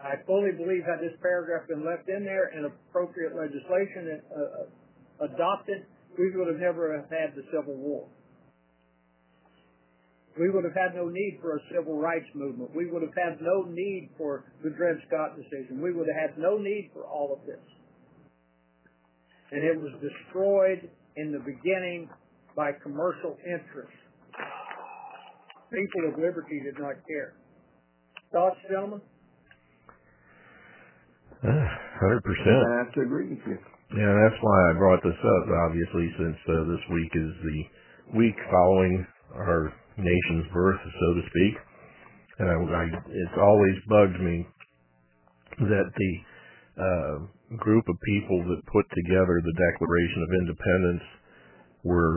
I 0.00 0.16
fully 0.26 0.52
believe 0.56 0.84
had 0.84 1.00
this 1.04 1.16
paragraph 1.20 1.68
been 1.68 1.84
left 1.84 2.08
in 2.08 2.24
there 2.24 2.46
and 2.48 2.64
appropriate 2.66 3.36
legislation 3.36 4.22
uh, 4.32 5.24
uh, 5.24 5.26
adopted, 5.28 5.84
we 6.16 6.30
would 6.34 6.48
have 6.48 6.60
never 6.60 6.96
have 6.96 7.10
had 7.10 7.36
the 7.36 7.44
Civil 7.52 7.74
War 7.76 8.06
we 10.38 10.50
would 10.50 10.64
have 10.64 10.76
had 10.76 10.94
no 10.94 11.08
need 11.08 11.38
for 11.40 11.56
a 11.56 11.60
civil 11.72 11.98
rights 11.98 12.28
movement. 12.34 12.70
We 12.76 12.90
would 12.90 13.02
have 13.02 13.16
had 13.16 13.40
no 13.40 13.62
need 13.68 14.10
for 14.18 14.44
the 14.62 14.70
Dred 14.70 14.96
Scott 15.08 15.32
decision. 15.36 15.80
We 15.80 15.92
would 15.92 16.06
have 16.12 16.30
had 16.30 16.38
no 16.38 16.58
need 16.58 16.90
for 16.92 17.04
all 17.06 17.32
of 17.32 17.46
this. 17.46 17.62
And 19.52 19.64
it 19.64 19.80
was 19.80 19.92
destroyed 20.04 20.90
in 21.16 21.32
the 21.32 21.38
beginning 21.40 22.10
by 22.54 22.72
commercial 22.82 23.36
interests. 23.48 23.96
People 25.72 26.12
of 26.12 26.18
liberty 26.20 26.60
did 26.60 26.76
not 26.78 26.96
care. 27.08 27.34
Thoughts, 28.32 28.56
gentlemen? 28.68 29.00
Uh, 31.40 31.48
hundred 31.98 32.22
percent. 32.22 32.60
I 32.68 32.84
have 32.84 32.92
to 32.94 33.00
agree 33.02 33.28
with 33.30 33.40
you. 33.46 33.58
Yeah, 33.96 34.12
that's 34.24 34.38
why 34.42 34.56
I 34.68 34.72
brought 34.76 35.02
this 35.02 35.16
up. 35.16 35.44
Obviously, 35.68 36.06
since 36.18 36.36
uh, 36.48 36.64
this 36.68 36.84
week 36.92 37.12
is 37.14 37.32
the 37.44 37.58
week 38.18 38.36
following 38.50 39.06
our 39.34 39.72
nation's 39.98 40.46
birth, 40.52 40.80
so 40.84 41.06
to 41.20 41.22
speak. 41.30 41.54
I, 42.38 42.52
I, 42.52 42.84
it's 43.08 43.38
always 43.40 43.76
bugged 43.88 44.20
me 44.20 44.46
that 45.72 45.88
the 45.88 46.12
uh, 46.76 47.16
group 47.56 47.84
of 47.88 47.96
people 48.04 48.44
that 48.44 48.60
put 48.72 48.84
together 48.92 49.40
the 49.40 49.56
Declaration 49.72 50.20
of 50.20 50.30
Independence 50.36 51.04
were 51.84 52.16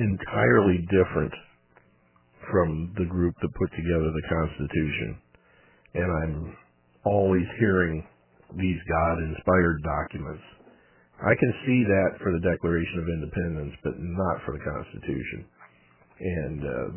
entirely 0.00 0.80
different 0.88 1.34
from 2.50 2.94
the 2.96 3.04
group 3.04 3.34
that 3.42 3.52
put 3.52 3.68
together 3.76 4.08
the 4.08 4.26
Constitution. 4.32 5.20
And 5.92 6.08
I'm 6.24 6.56
always 7.04 7.44
hearing 7.60 8.00
these 8.56 8.80
God-inspired 8.88 9.78
documents. 9.84 10.44
I 11.20 11.36
can 11.36 11.52
see 11.68 11.84
that 11.84 12.16
for 12.24 12.32
the 12.32 12.40
Declaration 12.40 13.04
of 13.04 13.12
Independence, 13.12 13.74
but 13.84 13.92
not 14.00 14.36
for 14.48 14.56
the 14.56 14.64
Constitution 14.64 15.44
and 16.20 16.60
uh, 16.64 16.90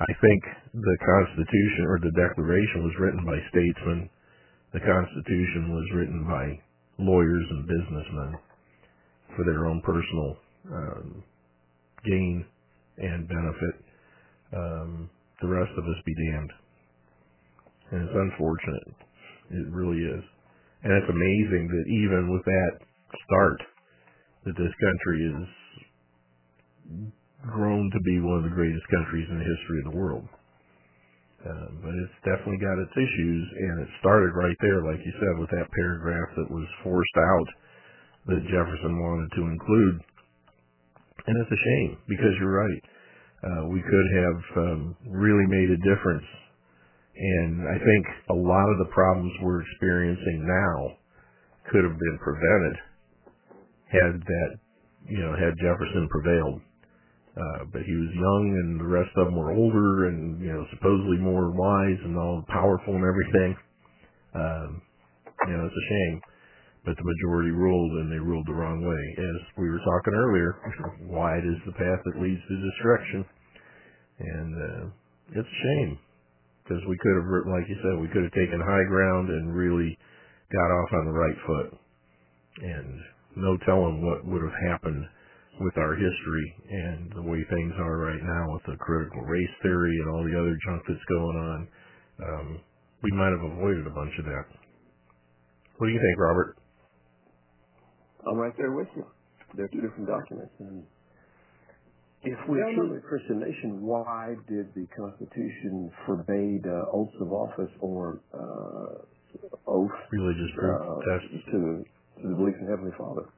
I 0.00 0.10
think 0.20 0.42
the 0.74 0.98
Constitution 1.08 1.88
or 1.88 1.98
the 2.02 2.12
Declaration 2.12 2.84
was 2.84 2.94
written 3.00 3.24
by 3.24 3.38
statesmen. 3.48 4.10
The 4.72 4.80
Constitution 4.84 5.72
was 5.72 5.86
written 5.96 6.20
by 6.28 6.44
lawyers 6.98 7.46
and 7.50 7.66
businessmen 7.68 8.32
for 9.36 9.44
their 9.44 9.66
own 9.66 9.80
personal 9.80 10.36
um, 10.72 11.24
gain 12.04 12.44
and 12.98 13.26
benefit. 13.28 13.74
Um, 14.52 15.10
the 15.40 15.48
rest 15.48 15.72
of 15.76 15.84
us 15.84 15.98
be 16.04 16.14
damned. 16.28 16.52
And 17.90 18.02
it's 18.08 18.16
unfortunate. 18.16 18.88
It 19.50 19.66
really 19.72 20.02
is. 20.02 20.24
And 20.84 20.92
it's 20.92 21.08
amazing 21.08 21.68
that 21.72 21.84
even 21.88 22.32
with 22.32 22.44
that 22.44 22.72
start, 23.24 23.60
that 24.44 24.56
this 24.60 24.74
country 24.76 25.18
is 25.24 27.10
grown 27.52 27.90
to 27.94 28.00
be 28.02 28.18
one 28.20 28.42
of 28.42 28.46
the 28.46 28.52
greatest 28.54 28.84
countries 28.90 29.26
in 29.30 29.38
the 29.38 29.46
history 29.46 29.78
of 29.84 29.88
the 29.92 29.96
world. 29.98 30.26
Uh, 31.46 31.66
but 31.78 31.92
it's 31.94 32.18
definitely 32.26 32.58
got 32.58 32.74
its 32.82 32.94
issues, 32.98 33.44
and 33.54 33.86
it 33.86 33.88
started 34.02 34.34
right 34.34 34.56
there, 34.60 34.82
like 34.82 34.98
you 34.98 35.14
said, 35.22 35.34
with 35.38 35.50
that 35.54 35.70
paragraph 35.70 36.28
that 36.34 36.50
was 36.50 36.66
forced 36.82 37.16
out 37.22 37.48
that 38.34 38.42
Jefferson 38.50 38.98
wanted 38.98 39.30
to 39.38 39.42
include. 39.46 39.96
And 41.26 41.34
it's 41.38 41.52
a 41.54 41.62
shame 41.66 41.98
because 42.10 42.34
you're 42.42 42.58
right. 42.66 42.82
Uh, 43.46 43.62
we 43.70 43.78
could 43.78 44.08
have 44.18 44.40
um, 44.66 44.82
really 45.06 45.46
made 45.46 45.70
a 45.70 45.78
difference. 45.86 46.26
And 47.14 47.68
I 47.70 47.78
think 47.78 48.04
a 48.34 48.34
lot 48.42 48.66
of 48.74 48.78
the 48.82 48.90
problems 48.90 49.30
we're 49.42 49.62
experiencing 49.62 50.42
now 50.42 50.98
could 51.70 51.84
have 51.86 51.94
been 51.98 52.18
prevented 52.18 52.74
had 53.86 54.12
that, 54.18 54.50
you 55.06 55.18
know, 55.22 55.32
had 55.38 55.54
Jefferson 55.62 56.08
prevailed. 56.10 56.60
Uh, 57.36 57.68
but 57.68 57.84
he 57.84 57.92
was 57.92 58.08
young 58.16 58.44
and 58.64 58.80
the 58.80 58.88
rest 58.88 59.12
of 59.20 59.28
them 59.28 59.36
were 59.36 59.52
older 59.52 60.08
and, 60.08 60.40
you 60.40 60.48
know, 60.48 60.64
supposedly 60.72 61.20
more 61.20 61.52
wise 61.52 62.00
and 62.08 62.16
all 62.16 62.40
powerful 62.48 62.96
and 62.96 63.04
everything. 63.04 63.52
Um, 64.32 64.80
you 65.44 65.52
know, 65.52 65.68
it's 65.68 65.76
a 65.84 65.88
shame. 65.92 66.16
But 66.88 66.96
the 66.96 67.04
majority 67.04 67.50
ruled 67.52 67.92
and 68.00 68.08
they 68.08 68.16
ruled 68.22 68.46
the 68.48 68.56
wrong 68.56 68.80
way. 68.80 69.04
As 69.20 69.38
we 69.58 69.68
were 69.68 69.84
talking 69.84 70.14
earlier, 70.16 70.56
wide 71.12 71.44
is 71.44 71.60
the 71.68 71.76
path 71.76 72.00
that 72.08 72.22
leads 72.24 72.40
to 72.40 72.56
destruction. 72.72 73.20
And, 74.18 74.50
uh, 74.56 74.82
it's 75.36 75.52
a 75.52 75.62
shame 75.68 75.98
because 76.64 76.80
we 76.88 76.96
could 76.96 77.20
have, 77.20 77.28
like 77.52 77.68
you 77.68 77.76
said, 77.84 78.00
we 78.00 78.08
could 78.08 78.24
have 78.24 78.32
taken 78.38 78.64
high 78.64 78.86
ground 78.88 79.28
and 79.28 79.52
really 79.52 79.92
got 80.48 80.70
off 80.72 80.90
on 81.04 81.04
the 81.04 81.12
right 81.20 81.38
foot. 81.44 81.68
And 82.64 82.96
no 83.36 83.58
telling 83.68 84.00
what 84.00 84.24
would 84.24 84.40
have 84.40 84.56
happened 84.72 85.04
with 85.60 85.76
our 85.78 85.94
history 85.94 86.46
and 86.70 87.12
the 87.14 87.22
way 87.22 87.40
things 87.48 87.72
are 87.80 87.96
right 87.96 88.20
now 88.20 88.52
with 88.52 88.62
the 88.64 88.76
critical 88.76 89.22
race 89.22 89.54
theory 89.62 89.96
and 90.04 90.08
all 90.12 90.22
the 90.24 90.36
other 90.36 90.56
junk 90.66 90.82
that's 90.86 91.04
going 91.08 91.36
on. 91.36 91.60
Um, 92.20 92.48
we 93.02 93.10
might 93.12 93.32
have 93.32 93.44
avoided 93.56 93.86
a 93.86 93.90
bunch 93.94 94.12
of 94.18 94.24
that. 94.24 94.44
What 95.78 95.86
do 95.86 95.92
you 95.92 96.00
think, 96.00 96.16
Robert? 96.20 96.58
I'm 98.28 98.36
right 98.36 98.52
there 98.58 98.72
with 98.72 98.88
you. 98.96 99.04
They're 99.56 99.68
two 99.68 99.80
different 99.80 100.08
documents. 100.08 100.52
And 100.58 100.82
if 102.22 102.38
we're 102.48 102.74
truly 102.74 102.98
a 102.98 103.00
Christian 103.00 103.38
nation, 103.40 103.80
why 103.82 104.34
did 104.48 104.74
the 104.74 104.86
Constitution 104.92 105.90
forbade 106.04 106.64
uh, 106.66 106.90
oaths 106.92 107.16
of 107.20 107.32
office 107.32 107.72
or 107.80 108.20
uh, 108.34 109.06
oath 109.66 109.96
religious 110.10 110.52
uh, 110.58 111.00
to, 111.00 111.28
to 111.52 111.84
the 112.24 112.34
belief 112.36 112.56
in 112.60 112.66
Heavenly 112.68 112.92
Father? 112.98 113.28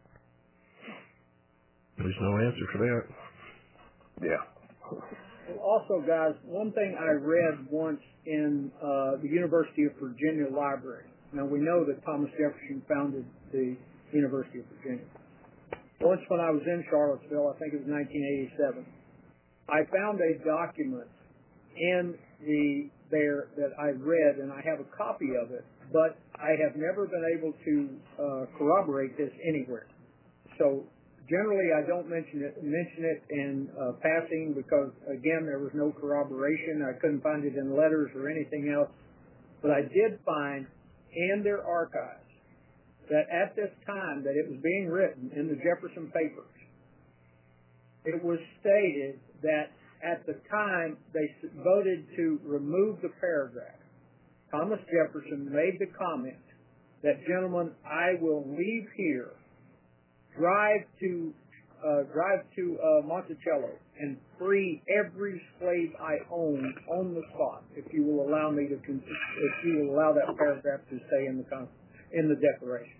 There's 1.98 2.14
no 2.22 2.38
answer 2.38 2.64
for 2.72 2.78
that. 2.78 3.02
Yeah. 4.22 5.58
Also, 5.58 5.98
guys, 6.06 6.34
one 6.46 6.72
thing 6.72 6.94
I 6.98 7.10
read 7.18 7.58
once 7.70 8.00
in 8.26 8.70
uh, 8.78 9.18
the 9.20 9.28
University 9.28 9.84
of 9.84 9.92
Virginia 10.00 10.46
Library. 10.48 11.06
Now, 11.32 11.44
we 11.44 11.58
know 11.58 11.84
that 11.84 11.98
Thomas 12.04 12.30
Jefferson 12.38 12.82
founded 12.88 13.24
the 13.52 13.74
University 14.12 14.60
of 14.60 14.66
Virginia. 14.78 15.04
Once 16.00 16.20
when 16.28 16.40
I 16.40 16.50
was 16.50 16.62
in 16.66 16.84
Charlottesville, 16.88 17.50
I 17.54 17.58
think 17.58 17.74
it 17.74 17.82
was 17.82 17.90
1987, 17.90 18.86
I 19.68 19.82
found 19.90 20.22
a 20.22 20.38
document 20.46 21.10
in 21.76 22.14
the 22.46 22.88
there 23.10 23.48
that 23.56 23.74
I 23.80 23.90
read, 23.98 24.38
and 24.38 24.52
I 24.52 24.62
have 24.62 24.78
a 24.78 24.88
copy 24.96 25.32
of 25.34 25.50
it, 25.50 25.64
but 25.92 26.14
I 26.38 26.54
have 26.62 26.76
never 26.76 27.08
been 27.08 27.26
able 27.34 27.52
to 27.64 27.74
uh, 28.22 28.46
corroborate 28.58 29.16
this 29.18 29.32
anywhere. 29.42 29.86
So 30.58 30.84
Generally, 31.28 31.76
I 31.76 31.84
don't 31.84 32.08
mention 32.08 32.40
it, 32.40 32.56
mention 32.64 33.04
it 33.04 33.20
in 33.28 33.68
uh, 33.76 33.92
passing 34.00 34.56
because, 34.56 34.88
again, 35.12 35.44
there 35.44 35.60
was 35.60 35.72
no 35.76 35.92
corroboration. 36.00 36.80
I 36.80 36.96
couldn't 37.00 37.20
find 37.22 37.44
it 37.44 37.52
in 37.52 37.76
letters 37.76 38.08
or 38.16 38.32
anything 38.32 38.72
else. 38.74 38.88
But 39.60 39.70
I 39.72 39.80
did 39.82 40.16
find 40.24 40.64
in 41.12 41.44
their 41.44 41.60
archives 41.60 42.24
that 43.12 43.28
at 43.28 43.52
this 43.56 43.68
time 43.84 44.24
that 44.24 44.40
it 44.40 44.48
was 44.48 44.56
being 44.64 44.88
written 44.88 45.28
in 45.36 45.48
the 45.52 45.56
Jefferson 45.60 46.08
Papers, 46.16 46.56
it 48.08 48.24
was 48.24 48.40
stated 48.64 49.20
that 49.44 49.68
at 50.00 50.24
the 50.24 50.40
time 50.48 50.96
they 51.12 51.28
voted 51.60 52.08
to 52.16 52.40
remove 52.44 53.02
the 53.04 53.12
paragraph. 53.20 53.76
Thomas 54.50 54.80
Jefferson 54.88 55.52
made 55.52 55.76
the 55.76 55.92
comment 55.92 56.40
that, 57.04 57.20
gentlemen, 57.28 57.72
I 57.84 58.16
will 58.18 58.48
leave 58.48 58.88
here 58.96 59.32
drive 60.38 60.86
to 61.00 61.32
uh, 61.78 62.02
drive 62.14 62.42
to 62.56 62.74
uh, 62.82 63.06
Monticello 63.06 63.70
and 64.00 64.16
free 64.38 64.82
every 64.90 65.40
slave 65.58 65.90
I 66.02 66.18
own 66.32 66.74
on 66.98 67.14
the 67.14 67.22
spot. 67.34 67.62
If 67.76 67.92
you 67.92 68.02
will 68.02 68.26
allow 68.26 68.50
me 68.50 68.66
to, 68.68 68.76
con- 68.86 69.02
if 69.02 69.54
you 69.66 69.78
will 69.86 69.94
allow 69.94 70.12
that 70.14 70.26
paragraph 70.36 70.80
to 70.90 70.96
stay 71.06 71.26
in 71.26 71.38
the 71.38 71.44
con- 71.50 71.68
in 72.14 72.26
the 72.28 72.34
declaration. 72.34 72.98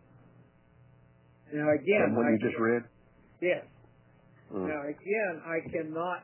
Now 1.55 1.70
again, 1.74 2.12
and 2.12 2.16
what 2.16 2.27
I 2.27 2.33
you 2.37 2.38
can- 2.38 2.48
just 2.51 2.61
read. 2.61 2.83
Yes. 3.40 3.62
Mm. 4.55 4.66
Now 4.68 4.81
again, 4.87 5.35
I 5.46 5.59
cannot. 5.70 6.22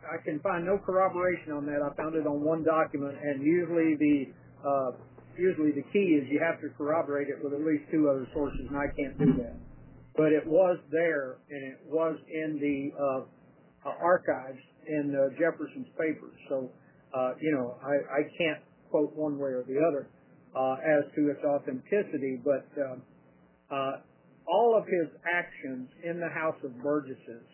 I 0.00 0.16
can 0.24 0.40
find 0.40 0.64
no 0.64 0.78
corroboration 0.80 1.52
on 1.52 1.66
that. 1.68 1.80
I 1.84 1.92
found 1.94 2.14
it 2.16 2.24
on 2.26 2.40
one 2.42 2.64
document, 2.64 3.16
and 3.20 3.40
usually 3.44 3.96
the 4.00 4.16
uh, 4.64 4.90
usually 5.38 5.72
the 5.72 5.84
key 5.96 6.20
is 6.20 6.28
you 6.28 6.40
have 6.44 6.60
to 6.60 6.68
corroborate 6.76 7.28
it 7.28 7.36
with 7.44 7.52
at 7.54 7.60
least 7.64 7.84
two 7.92 8.08
other 8.12 8.26
sources, 8.34 8.64
and 8.68 8.76
I 8.76 8.88
can't 8.96 9.16
do 9.20 9.32
that 9.44 9.56
but 10.20 10.34
it 10.36 10.46
was 10.46 10.76
there 10.92 11.38
and 11.48 11.72
it 11.72 11.78
was 11.88 12.14
in 12.28 12.60
the 12.60 12.92
uh, 12.92 13.24
uh 13.88 13.92
archives 14.04 14.60
in 14.86 15.16
uh, 15.16 15.32
Jefferson's 15.40 15.88
papers. 15.96 16.36
So, 16.50 16.68
uh, 17.16 17.32
you 17.40 17.50
know, 17.56 17.74
I, 17.80 18.20
I 18.20 18.22
can't 18.36 18.60
quote 18.90 19.16
one 19.16 19.38
way 19.38 19.48
or 19.56 19.64
the 19.66 19.80
other 19.80 20.08
uh, 20.54 20.76
as 20.84 21.08
to 21.16 21.30
its 21.30 21.40
authenticity, 21.40 22.38
but 22.44 22.68
uh, 22.76 23.74
uh, 23.74 23.92
all 24.46 24.76
of 24.76 24.84
his 24.84 25.08
actions 25.24 25.88
in 26.04 26.20
the 26.20 26.28
House 26.28 26.58
of 26.64 26.76
Burgesses 26.82 27.48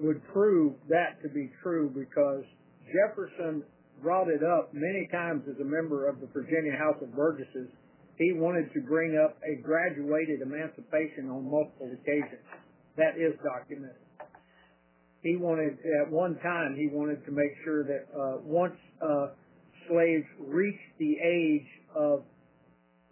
would 0.00 0.20
prove 0.30 0.74
that 0.90 1.16
to 1.22 1.30
be 1.32 1.50
true 1.62 1.88
because 1.88 2.44
Jefferson 2.92 3.62
brought 4.02 4.28
it 4.28 4.44
up 4.44 4.74
many 4.74 5.08
times 5.10 5.40
as 5.48 5.56
a 5.58 5.64
member 5.64 6.06
of 6.06 6.20
the 6.20 6.26
Virginia 6.34 6.76
House 6.76 7.00
of 7.00 7.16
Burgesses 7.16 7.70
he 8.18 8.32
wanted 8.34 8.72
to 8.74 8.80
bring 8.82 9.14
up 9.16 9.38
a 9.46 9.54
graduated 9.62 10.42
emancipation 10.42 11.30
on 11.30 11.46
multiple 11.48 11.86
occasions. 11.94 12.42
That 12.98 13.14
is 13.16 13.38
documented. 13.46 13.94
He 15.22 15.36
wanted, 15.38 15.78
at 16.02 16.10
one 16.10 16.34
time, 16.42 16.74
he 16.76 16.88
wanted 16.90 17.22
to 17.26 17.30
make 17.30 17.52
sure 17.64 17.84
that 17.86 18.04
uh, 18.10 18.38
once 18.42 18.74
uh, 19.00 19.28
slaves 19.86 20.26
reached 20.46 20.98
the 20.98 21.14
age 21.22 21.66
of 21.94 22.22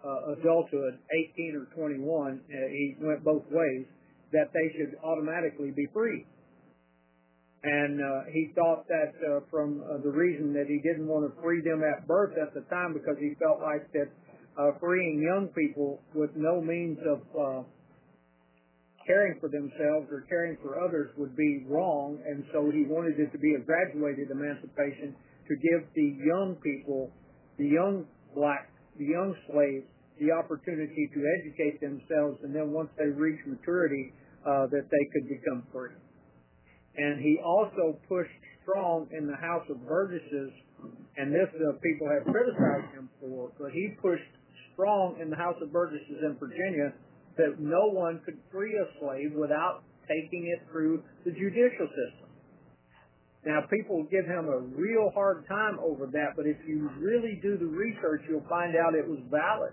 uh, 0.05 0.35
adulthood, 0.39 0.99
18 1.35 1.55
or 1.55 1.67
21, 1.75 1.75
uh, 1.79 2.35
he 2.71 2.95
went 3.01 3.23
both 3.23 3.47
ways, 3.51 3.87
that 4.33 4.51
they 4.53 4.67
should 4.77 4.99
automatically 5.05 5.71
be 5.75 5.87
free. 5.95 6.27
And 7.63 7.99
uh, 7.99 8.31
he 8.33 8.51
thought 8.55 8.87
that 8.87 9.15
uh, 9.23 9.41
from 9.51 9.83
uh, 9.83 9.99
the 10.03 10.11
reason 10.11 10.53
that 10.55 10.67
he 10.71 10.79
didn't 10.83 11.07
want 11.07 11.27
to 11.27 11.35
free 11.43 11.63
them 11.63 11.83
at 11.83 12.07
birth 12.07 12.35
at 12.39 12.55
the 12.55 12.63
time 12.71 12.93
because 12.95 13.19
he 13.19 13.35
felt 13.43 13.59
like 13.63 13.83
that 13.95 14.07
uh, 14.59 14.73
freeing 14.81 15.21
young 15.21 15.49
people 15.55 16.01
with 16.15 16.31
no 16.35 16.61
means 16.61 16.99
of 17.05 17.21
uh, 17.37 17.61
caring 19.07 19.39
for 19.41 19.49
themselves 19.49 20.09
or 20.11 20.25
caring 20.29 20.57
for 20.65 20.81
others 20.81 21.13
would 21.17 21.37
be 21.37 21.65
wrong, 21.69 22.19
and 22.27 22.43
so 22.53 22.71
he 22.73 22.85
wanted 22.89 23.21
it 23.21 23.31
to 23.33 23.39
be 23.39 23.55
a 23.55 23.61
graduated 23.61 24.33
emancipation 24.33 25.15
to 25.47 25.55
give 25.55 25.87
the 25.95 26.17
young 26.27 26.57
people, 26.65 27.13
the 27.59 27.69
young 27.69 28.05
black, 28.35 28.67
the 28.99 29.05
young 29.05 29.37
slaves, 29.47 29.85
the 30.19 30.33
opportunity 30.33 31.05
to 31.13 31.21
educate 31.45 31.77
themselves, 31.79 32.41
and 32.43 32.53
then 32.57 32.73
once 32.73 32.89
they 32.97 33.07
reach 33.13 33.39
maturity, 33.47 34.13
uh, 34.49 34.65
that 34.73 34.89
they 34.89 35.05
could 35.13 35.29
become 35.29 35.63
free. 35.71 35.93
And 36.97 37.21
he 37.21 37.37
also 37.45 38.01
pushed 38.09 38.41
strong 38.65 39.07
in 39.13 39.29
the 39.29 39.37
House 39.37 39.69
of 39.69 39.85
Burgesses, 39.85 40.51
and 41.21 41.29
this 41.31 41.53
uh, 41.53 41.77
people 41.85 42.09
have 42.09 42.25
criticized 42.33 42.89
him 42.97 43.11
for, 43.21 43.53
but 43.61 43.71
he 43.77 43.93
pushed 44.01 44.33
strong 44.77 45.17
in 45.21 45.29
the 45.31 45.37
House 45.37 45.57
of 45.63 45.73
Burgesses 45.73 46.21
in 46.23 46.37
Virginia 46.39 46.93
that 47.41 47.57
no 47.59 47.89
one 47.89 48.21
could 48.25 48.37
free 48.53 48.73
a 48.77 48.87
slave 49.01 49.33
without 49.35 49.83
taking 50.05 50.45
it 50.47 50.71
through 50.71 51.03
the 51.25 51.33
judicial 51.33 51.89
system. 51.89 52.29
Now, 53.45 53.65
people 53.73 54.05
give 54.11 54.27
him 54.27 54.47
a 54.47 54.61
real 54.77 55.11
hard 55.15 55.47
time 55.49 55.79
over 55.81 56.07
that, 56.13 56.35
but 56.37 56.47
if 56.47 56.59
you 56.67 56.91
really 56.99 57.39
do 57.43 57.57
the 57.57 57.67
research, 57.71 58.23
you'll 58.29 58.47
find 58.49 58.75
out 58.77 58.95
it 58.95 59.07
was 59.09 59.23
valid. 59.31 59.73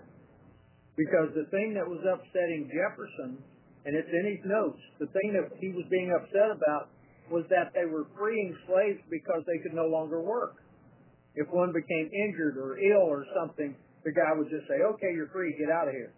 Because 0.96 1.34
the 1.34 1.50
thing 1.50 1.74
that 1.74 1.82
was 1.82 1.98
upsetting 2.06 2.70
Jefferson, 2.70 3.42
and 3.84 3.92
it's 3.98 4.08
in 4.14 4.24
his 4.30 4.42
notes, 4.46 4.78
the 5.02 5.10
thing 5.10 5.34
that 5.34 5.50
he 5.58 5.74
was 5.74 5.82
being 5.90 6.14
upset 6.14 6.54
about 6.54 6.94
was 7.34 7.42
that 7.50 7.74
they 7.74 7.84
were 7.90 8.06
freeing 8.14 8.54
slaves 8.70 9.00
because 9.10 9.42
they 9.48 9.58
could 9.66 9.74
no 9.74 9.90
longer 9.90 10.22
work. 10.22 10.62
If 11.34 11.50
one 11.50 11.72
became 11.74 12.06
injured 12.14 12.54
or 12.58 12.78
ill 12.78 13.10
or 13.10 13.26
something, 13.34 13.74
the 14.04 14.12
guy 14.12 14.36
would 14.36 14.48
just 14.52 14.68
say, 14.68 14.84
okay, 14.94 15.10
you're 15.16 15.32
free, 15.32 15.56
get 15.58 15.72
out 15.72 15.88
of 15.88 15.94
here. 15.96 16.12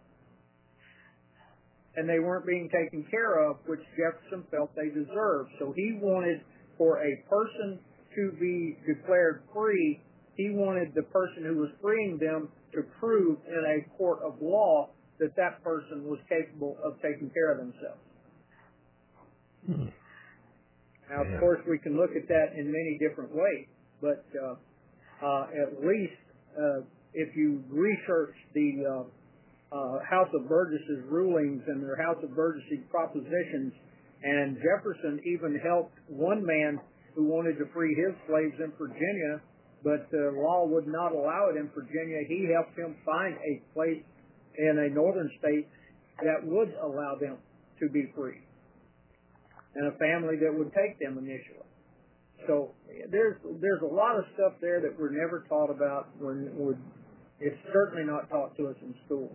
And 1.95 2.05
they 2.09 2.19
weren't 2.19 2.45
being 2.45 2.69
taken 2.69 3.07
care 3.11 3.41
of, 3.41 3.57
which 3.67 3.81
Jefferson 3.97 4.45
felt 4.51 4.75
they 4.77 4.93
deserved. 4.93 5.51
So 5.59 5.73
he 5.75 5.97
wanted 6.03 6.43
for 6.77 6.99
a 7.01 7.13
person 7.31 7.79
to 8.19 8.33
be 8.39 8.77
declared 8.87 9.43
free, 9.55 10.01
he 10.37 10.51
wanted 10.51 10.93
the 10.95 11.03
person 11.15 11.45
who 11.49 11.57
was 11.61 11.71
freeing 11.81 12.19
them 12.21 12.49
to 12.75 12.83
prove 13.01 13.39
in 13.49 13.57
a 13.65 13.97
court 13.97 14.19
of 14.23 14.35
law 14.43 14.91
that 15.19 15.33
that 15.37 15.65
person 15.65 16.05
was 16.05 16.19
capable 16.29 16.77
of 16.85 16.93
taking 17.01 17.31
care 17.33 17.53
of 17.53 17.59
themselves. 17.59 18.01
Hmm. 19.65 19.89
Now, 21.09 21.23
of 21.25 21.41
course, 21.41 21.61
we 21.71 21.79
can 21.79 21.97
look 21.97 22.11
at 22.17 22.29
that 22.29 22.53
in 22.59 22.67
many 22.69 22.99
different 23.01 23.33
ways, 23.35 23.67
but 24.03 24.25
uh, 24.37 25.25
uh, 25.25 25.45
at 25.57 25.81
least 25.81 26.21
uh, 26.59 26.85
if 27.17 27.35
you 27.35 27.65
research 27.73 28.37
the 28.53 28.85
uh, 28.85 29.05
uh, 29.75 29.99
House 30.09 30.29
of 30.37 30.47
Burgesses 30.47 31.01
rulings 31.09 31.63
and 31.67 31.83
their 31.83 31.97
House 31.97 32.21
of 32.23 32.37
Burgesses 32.37 32.85
propositions, 32.93 33.73
and 34.23 34.57
Jefferson 34.61 35.19
even 35.25 35.59
helped 35.65 35.97
one 36.09 36.45
man 36.45 36.79
who 37.17 37.25
wanted 37.25 37.57
to 37.57 37.65
free 37.73 37.97
his 37.97 38.13
slaves 38.29 38.53
in 38.61 38.69
Virginia, 38.77 39.41
but 39.83 40.05
the 40.13 40.29
uh, 40.37 40.41
law 40.45 40.69
would 40.69 40.87
not 40.87 41.13
allow 41.13 41.49
it 41.49 41.57
in 41.57 41.73
Virginia. 41.73 42.21
He 42.29 42.53
helped 42.53 42.77
him 42.77 42.95
find 43.05 43.33
a 43.33 43.55
place 43.73 44.05
in 44.61 44.77
a 44.85 44.89
northern 44.93 45.31
state 45.41 45.67
that 46.21 46.45
would 46.45 46.69
allow 46.85 47.17
them 47.19 47.37
to 47.81 47.89
be 47.93 48.13
free 48.15 48.41
and 49.77 49.89
a 49.93 49.97
family 49.99 50.37
that 50.41 50.53
would 50.53 50.73
take 50.73 50.97
them 51.01 51.17
initially. 51.21 51.65
So 52.47 52.73
there's 53.11 53.37
there's 53.61 53.83
a 53.85 53.93
lot 53.93 54.17
of 54.17 54.25
stuff 54.35 54.57
there 54.61 54.81
that 54.81 54.93
we're 55.01 55.13
never 55.13 55.45
taught 55.49 55.69
about. 55.73 56.09
We're, 56.21 56.49
we're 56.53 56.79
it's 57.39 57.57
certainly 57.73 58.05
not 58.05 58.29
taught 58.31 58.57
to 58.57 58.69
us 58.69 58.77
in 58.83 58.95
school. 59.05 59.31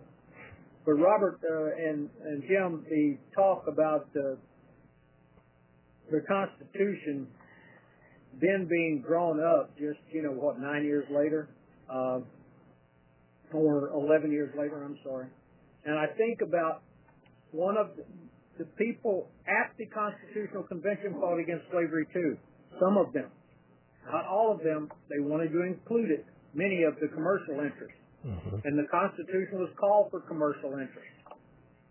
But 0.84 0.92
Robert 0.92 1.38
uh, 1.48 1.88
and 1.88 2.10
and 2.24 2.42
Jim, 2.42 2.84
the 2.90 3.16
talk 3.36 3.62
about 3.72 4.12
the 4.12 4.36
the 6.10 6.20
Constitution 6.26 7.28
then 8.40 8.66
being 8.68 9.04
drawn 9.06 9.38
up, 9.38 9.70
just 9.78 10.00
you 10.10 10.22
know 10.22 10.32
what, 10.32 10.58
nine 10.58 10.84
years 10.84 11.04
later, 11.14 11.48
uh, 11.88 12.18
or 13.54 13.90
eleven 13.90 14.32
years 14.32 14.50
later. 14.58 14.82
I'm 14.82 14.98
sorry. 15.04 15.28
And 15.84 15.96
I 15.96 16.06
think 16.18 16.40
about 16.46 16.82
one 17.52 17.76
of 17.76 17.90
the 18.58 18.64
people 18.76 19.28
at 19.46 19.70
the 19.78 19.86
Constitutional 19.86 20.64
Convention 20.64 21.14
fought 21.20 21.38
against 21.38 21.64
slavery 21.70 22.06
too. 22.12 22.36
Some 22.80 22.96
of 22.98 23.12
them, 23.12 23.30
not 24.10 24.26
all 24.26 24.50
of 24.50 24.58
them. 24.64 24.90
They 25.08 25.20
wanted 25.22 25.52
to 25.52 25.62
include 25.62 26.10
it 26.10 26.26
many 26.54 26.84
of 26.84 26.94
the 27.00 27.08
commercial 27.12 27.60
interests. 27.64 27.98
Mm-hmm. 28.22 28.62
And 28.64 28.78
the 28.78 28.86
Constitution 28.92 29.58
was 29.66 29.72
called 29.80 30.12
for 30.14 30.22
commercial 30.30 30.78
interests, 30.78 31.18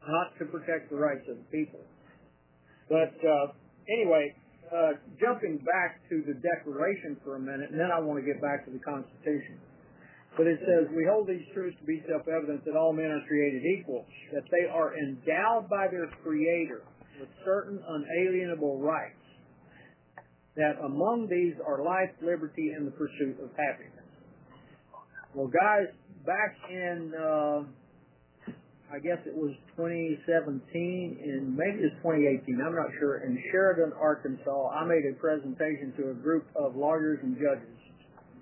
not 0.08 0.32
to 0.40 0.46
protect 0.48 0.90
the 0.90 0.96
rights 0.98 1.26
of 1.28 1.36
the 1.38 1.48
people. 1.52 1.82
But 2.88 3.12
uh, 3.20 3.52
anyway, 3.92 4.32
uh, 4.72 4.96
jumping 5.20 5.60
back 5.68 6.00
to 6.08 6.24
the 6.24 6.38
Declaration 6.40 7.20
for 7.26 7.36
a 7.36 7.42
minute, 7.42 7.76
and 7.76 7.80
then 7.80 7.92
I 7.92 8.00
want 8.00 8.24
to 8.24 8.26
get 8.26 8.40
back 8.42 8.64
to 8.64 8.72
the 8.72 8.80
Constitution. 8.80 9.60
But 10.40 10.48
it 10.48 10.64
says, 10.64 10.88
we 10.96 11.04
hold 11.04 11.28
these 11.28 11.44
truths 11.52 11.76
to 11.84 11.86
be 11.86 12.00
self-evident 12.08 12.64
that 12.64 12.80
all 12.80 12.94
men 12.96 13.12
are 13.12 13.24
created 13.28 13.64
equal, 13.76 14.08
that 14.32 14.48
they 14.48 14.64
are 14.72 14.96
endowed 14.96 15.68
by 15.68 15.92
their 15.92 16.08
Creator 16.24 16.88
with 17.20 17.28
certain 17.44 17.76
unalienable 17.76 18.80
rights, 18.80 19.20
that 20.56 20.80
among 20.86 21.28
these 21.28 21.60
are 21.68 21.84
life, 21.84 22.12
liberty, 22.24 22.72
and 22.72 22.88
the 22.88 22.92
pursuit 22.96 23.36
of 23.44 23.52
happiness. 23.60 24.01
Well, 25.34 25.48
guys, 25.48 25.88
back 26.26 26.58
in 26.70 27.14
uh, 27.16 27.64
I 28.92 29.00
guess 29.00 29.24
it 29.26 29.32
was 29.32 29.56
2017 29.80 30.28
and 31.24 31.56
maybe 31.56 31.88
it 31.88 31.96
was 32.04 32.20
2018. 32.20 32.60
I'm 32.60 32.76
not 32.76 32.92
sure. 33.00 33.24
In 33.24 33.40
Sheridan, 33.50 33.96
Arkansas, 33.96 34.68
I 34.76 34.84
made 34.84 35.08
a 35.08 35.16
presentation 35.16 35.96
to 36.04 36.12
a 36.12 36.16
group 36.20 36.44
of 36.60 36.76
lawyers 36.76 37.20
and 37.24 37.40
judges 37.40 37.72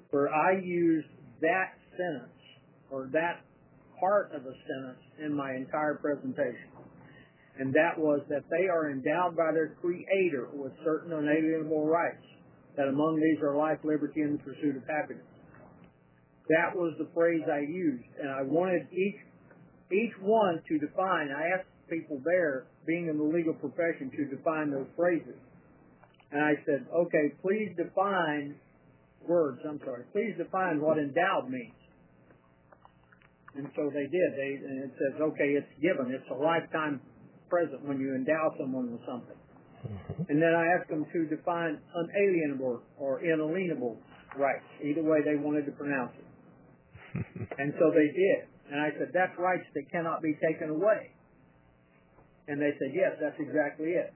where 0.09 0.33
I 0.33 0.57
used 0.65 1.13
that 1.45 1.77
sentence 1.93 2.41
or 2.89 3.05
that 3.13 3.45
part 4.01 4.33
of 4.33 4.41
a 4.49 4.55
sentence 4.65 5.03
in 5.21 5.37
my 5.37 5.53
entire 5.53 5.93
presentation. 6.01 6.73
And 7.61 7.69
that 7.77 8.01
was 8.01 8.25
that 8.33 8.49
they 8.49 8.65
are 8.65 8.89
endowed 8.89 9.37
by 9.37 9.53
their 9.53 9.77
creator 9.79 10.49
with 10.57 10.73
certain 10.83 11.13
unalienable 11.13 11.85
rights, 11.85 12.25
that 12.81 12.87
among 12.87 13.21
these 13.21 13.37
are 13.45 13.53
life, 13.55 13.77
liberty, 13.83 14.21
and 14.25 14.39
the 14.39 14.43
pursuit 14.43 14.73
of 14.81 14.81
happiness. 14.89 15.21
That 16.49 16.73
was 16.75 16.97
the 16.97 17.05
phrase 17.13 17.43
I 17.47 17.59
used, 17.61 18.09
and 18.19 18.29
I 18.29 18.41
wanted 18.41 18.87
each 18.91 19.21
each 19.93 20.13
one 20.21 20.61
to 20.67 20.73
define. 20.81 21.29
I 21.31 21.45
asked 21.53 21.69
people 21.89 22.19
there, 22.25 22.65
being 22.85 23.05
in 23.07 23.17
the 23.17 23.23
legal 23.23 23.53
profession, 23.53 24.09
to 24.17 24.25
define 24.33 24.71
those 24.73 24.87
phrases. 24.97 25.37
And 26.33 26.41
I 26.43 26.53
said, 26.65 26.85
okay, 26.93 27.33
please 27.41 27.73
define 27.77 28.53
words. 29.25 29.61
I'm 29.67 29.79
sorry. 29.85 30.03
Please 30.13 30.33
define 30.37 30.81
what 30.81 30.97
endowed 30.97 31.49
means. 31.49 31.73
And 33.57 33.65
so 33.75 33.89
they 33.93 34.05
did. 34.05 34.29
They 34.37 34.51
and 34.61 34.83
it 34.85 34.91
says, 34.97 35.21
okay, 35.33 35.57
it's 35.57 35.69
given. 35.81 36.09
It's 36.13 36.29
a 36.33 36.37
lifetime 36.37 37.01
present 37.49 37.85
when 37.87 37.99
you 38.01 38.13
endow 38.13 38.53
someone 38.59 38.91
with 38.93 39.01
something. 39.09 39.37
Mm-hmm. 39.89 40.29
And 40.33 40.37
then 40.41 40.53
I 40.53 40.65
asked 40.77 40.89
them 40.89 41.05
to 41.13 41.19
define 41.29 41.77
unalienable 41.93 42.81
or 42.99 43.21
inalienable 43.25 43.97
rights, 44.37 44.65
either 44.83 45.01
way 45.01 45.25
they 45.25 45.37
wanted 45.37 45.65
to 45.65 45.71
pronounce 45.73 46.11
it. 46.17 46.25
and 47.59 47.73
so 47.79 47.89
they 47.91 48.09
did. 48.11 48.39
And 48.69 48.79
I 48.81 48.89
said, 48.97 49.09
that's 49.13 49.33
rights 49.39 49.65
that 49.73 49.89
cannot 49.91 50.21
be 50.21 50.37
taken 50.37 50.69
away. 50.69 51.09
And 52.47 52.61
they 52.61 52.73
said, 52.81 52.91
yes, 52.93 53.17
that's 53.21 53.37
exactly 53.39 53.93
it. 53.93 54.13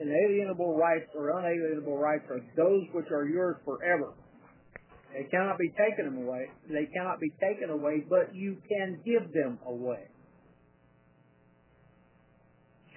Inalienable 0.00 0.76
rights 0.76 1.06
or 1.14 1.30
unalienable 1.38 1.98
rights 1.98 2.24
are 2.30 2.40
those 2.56 2.82
which 2.92 3.06
are 3.12 3.26
yours 3.26 3.56
forever. 3.64 4.12
They 5.14 5.24
cannot 5.30 5.56
be 5.58 5.72
taken 5.78 6.14
away. 6.24 6.46
They 6.68 6.86
cannot 6.92 7.20
be 7.20 7.30
taken 7.40 7.70
away, 7.70 8.04
but 8.08 8.34
you 8.34 8.58
can 8.68 9.00
give 9.04 9.32
them 9.32 9.58
away. 9.66 10.02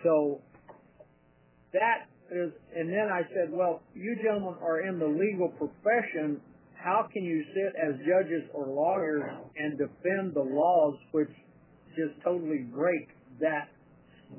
So 0.03 0.41
that 1.73 2.09
is, 2.31 2.49
and 2.75 2.89
then 2.89 3.09
I 3.13 3.21
said, 3.29 3.51
well, 3.53 3.81
you 3.93 4.15
gentlemen 4.23 4.55
are 4.61 4.81
in 4.87 4.97
the 4.97 5.05
legal 5.07 5.49
profession 5.49 6.41
how 6.83 7.07
can 7.11 7.23
you 7.23 7.43
sit 7.53 7.75
as 7.75 7.99
judges 8.07 8.47
or 8.55 8.65
lawyers 8.67 9.23
and 9.57 9.77
defend 9.77 10.33
the 10.33 10.39
laws 10.41 10.95
which 11.11 11.27
just 11.95 12.15
totally 12.23 12.63
break 12.71 13.09
that 13.43 13.67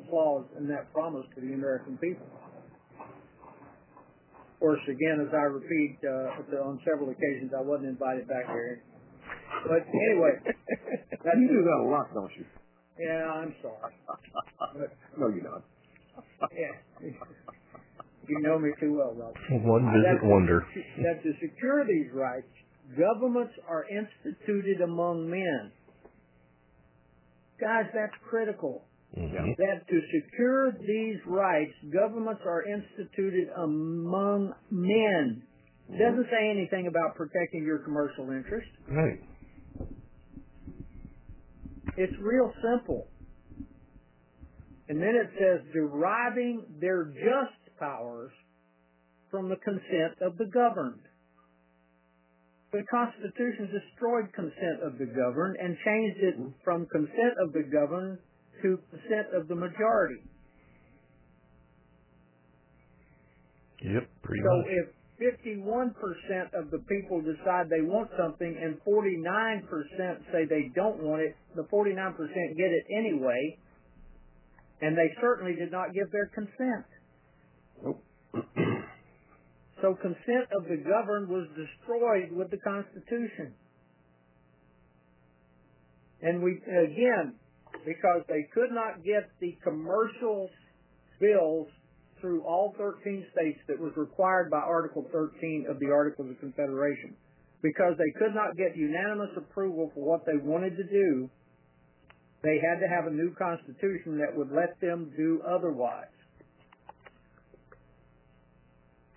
clause 0.09 0.46
and 0.57 0.68
that 0.70 0.90
promise 0.92 1.26
to 1.35 1.40
the 1.44 1.53
American 1.53 1.98
people? 2.00 2.26
Of 2.98 4.57
course, 4.61 4.81
again, 4.88 5.20
as 5.26 5.33
I 5.33 5.44
repeat 5.53 5.98
uh, 6.05 6.61
on 6.64 6.81
several 6.88 7.11
occasions, 7.11 7.53
I 7.57 7.61
wasn't 7.62 7.88
invited 7.88 8.26
back 8.29 8.46
here. 8.46 8.83
But 9.68 9.85
anyway, 10.11 10.37
you 10.42 11.48
do 11.48 11.61
that 11.62 11.79
a 11.85 11.88
lot, 11.92 12.09
don't 12.14 12.31
you? 12.38 12.44
Yeah, 12.98 13.24
I'm 13.37 13.55
sorry. 13.61 13.94
But, 14.59 14.96
no, 15.18 15.29
you're 15.29 15.42
not. 15.44 15.62
yeah. 16.57 17.09
You 18.31 18.38
know 18.40 18.59
me 18.61 18.71
too 18.81 18.97
well, 18.97 19.14
Rob. 19.14 19.35
One 19.64 19.90
visit 19.90 20.23
wonder. 20.25 20.64
that 21.03 21.23
the 21.25 21.33
securities 21.43 22.12
rights 22.14 22.47
governments 22.97 23.53
are 23.69 23.85
instituted 23.90 24.83
among 24.83 25.29
men. 25.29 25.73
Guys, 27.61 27.87
that's 27.93 28.14
critical. 28.29 28.85
Mm-hmm. 29.19 29.51
That 29.59 29.87
to 29.88 30.01
secure 30.14 30.71
these 30.73 31.19
rights, 31.27 31.73
governments 31.93 32.43
are 32.47 32.62
instituted 32.62 33.49
among 33.59 34.55
men. 34.71 35.43
doesn't 35.90 36.27
say 36.31 36.51
anything 36.51 36.87
about 36.87 37.16
protecting 37.16 37.64
your 37.64 37.79
commercial 37.79 38.31
interest. 38.31 38.69
Right. 38.88 39.21
It's 41.97 42.14
real 42.21 42.53
simple. 42.62 43.09
And 44.88 45.01
then 45.03 45.14
it 45.14 45.31
says 45.38 45.61
deriving 45.73 46.64
their 46.81 47.05
just 47.07 47.60
powers 47.81 48.31
from 49.33 49.49
the 49.49 49.57
consent 49.64 50.21
of 50.23 50.37
the 50.37 50.47
governed. 50.53 51.01
The 52.73 52.85
Constitution 52.87 53.73
destroyed 53.75 54.31
consent 54.37 54.85
of 54.87 54.95
the 54.99 55.11
governed 55.11 55.57
and 55.59 55.75
changed 55.83 56.19
it 56.23 56.35
from 56.62 56.87
consent 56.93 57.35
of 57.43 57.51
the 57.53 57.64
governed 57.66 58.19
to 58.62 58.79
consent 58.95 59.35
of 59.35 59.49
the 59.49 59.57
majority. 59.57 60.23
Yep, 63.83 64.05
pretty 64.23 64.43
so 64.45 64.51
much. 64.55 64.66
So 64.71 65.27
if 65.27 65.64
51% 65.66 66.55
of 66.55 66.71
the 66.71 66.79
people 66.87 67.21
decide 67.25 67.66
they 67.71 67.83
want 67.83 68.09
something 68.14 68.47
and 68.55 68.79
49% 68.87 69.64
say 70.31 70.45
they 70.47 70.71
don't 70.77 71.03
want 71.03 71.23
it, 71.23 71.35
the 71.57 71.64
49% 71.73 72.14
get 72.55 72.71
it 72.71 72.85
anyway, 72.95 73.59
and 74.83 74.97
they 74.97 75.11
certainly 75.21 75.55
did 75.57 75.73
not 75.73 75.93
give 75.95 76.11
their 76.12 76.31
consent. 76.35 76.87
Nope. 77.83 78.03
so 79.81 79.95
consent 80.01 80.47
of 80.53 80.64
the 80.69 80.77
governed 80.85 81.29
was 81.29 81.47
destroyed 81.57 82.31
with 82.33 82.51
the 82.51 82.59
Constitution. 82.59 83.53
And 86.23 86.43
we, 86.43 86.53
again, 86.64 87.35
because 87.87 88.23
they 88.29 88.43
could 88.53 88.71
not 88.73 89.03
get 89.05 89.31
the 89.40 89.57
commercial 89.64 90.51
bills 91.19 91.69
through 92.21 92.43
all 92.45 92.75
13 92.77 93.25
states 93.33 93.59
that 93.69 93.79
was 93.81 93.93
required 93.97 94.51
by 94.51 94.59
Article 94.59 95.07
13 95.12 95.66
of 95.71 95.79
the 95.81 95.87
Articles 95.90 96.29
of 96.31 96.38
Confederation. 96.40 97.14
Because 97.62 97.95
they 97.97 98.11
could 98.19 98.35
not 98.35 98.57
get 98.57 98.77
unanimous 98.77 99.31
approval 99.37 99.90
for 99.95 100.05
what 100.05 100.27
they 100.27 100.37
wanted 100.37 100.77
to 100.77 100.85
do, 100.85 101.31
they 102.43 102.59
had 102.61 102.81
to 102.81 102.88
have 102.88 103.05
a 103.07 103.11
new 103.14 103.35
constitution 103.37 104.19
that 104.21 104.37
would 104.37 104.53
let 104.53 104.77
them 104.81 105.12
do 105.16 105.40
otherwise 105.49 106.12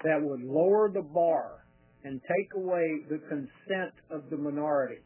that 0.03 0.21
would 0.21 0.41
lower 0.41 0.91
the 0.93 1.01
bar 1.01 1.63
and 2.03 2.19
take 2.21 2.49
away 2.55 2.99
the 3.09 3.17
consent 3.29 3.93
of 4.11 4.29
the 4.29 4.37
minority. 4.37 4.99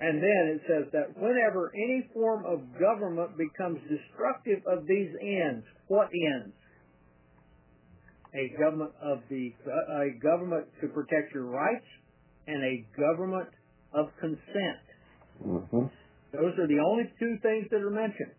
And 0.00 0.18
then 0.22 0.42
it 0.54 0.60
says 0.68 0.92
that 0.92 1.16
whenever 1.20 1.72
any 1.74 2.08
form 2.12 2.44
of 2.44 2.60
government 2.78 3.30
becomes 3.38 3.80
destructive 3.88 4.60
of 4.66 4.86
these 4.86 5.08
ends, 5.20 5.64
what 5.88 6.08
ends? 6.12 6.52
A 8.34 8.58
government 8.60 8.92
of 9.02 9.20
the 9.30 9.52
a 9.96 10.12
government 10.20 10.66
to 10.82 10.88
protect 10.88 11.32
your 11.32 11.46
rights 11.46 11.86
and 12.46 12.62
a 12.62 12.84
government 13.00 13.48
of 13.94 14.08
consent. 14.20 14.84
Mm-hmm. 15.40 15.86
Those 16.36 16.52
are 16.60 16.68
the 16.68 16.80
only 16.84 17.04
two 17.18 17.36
things 17.40 17.66
that 17.70 17.80
are 17.80 17.90
mentioned. 17.90 18.32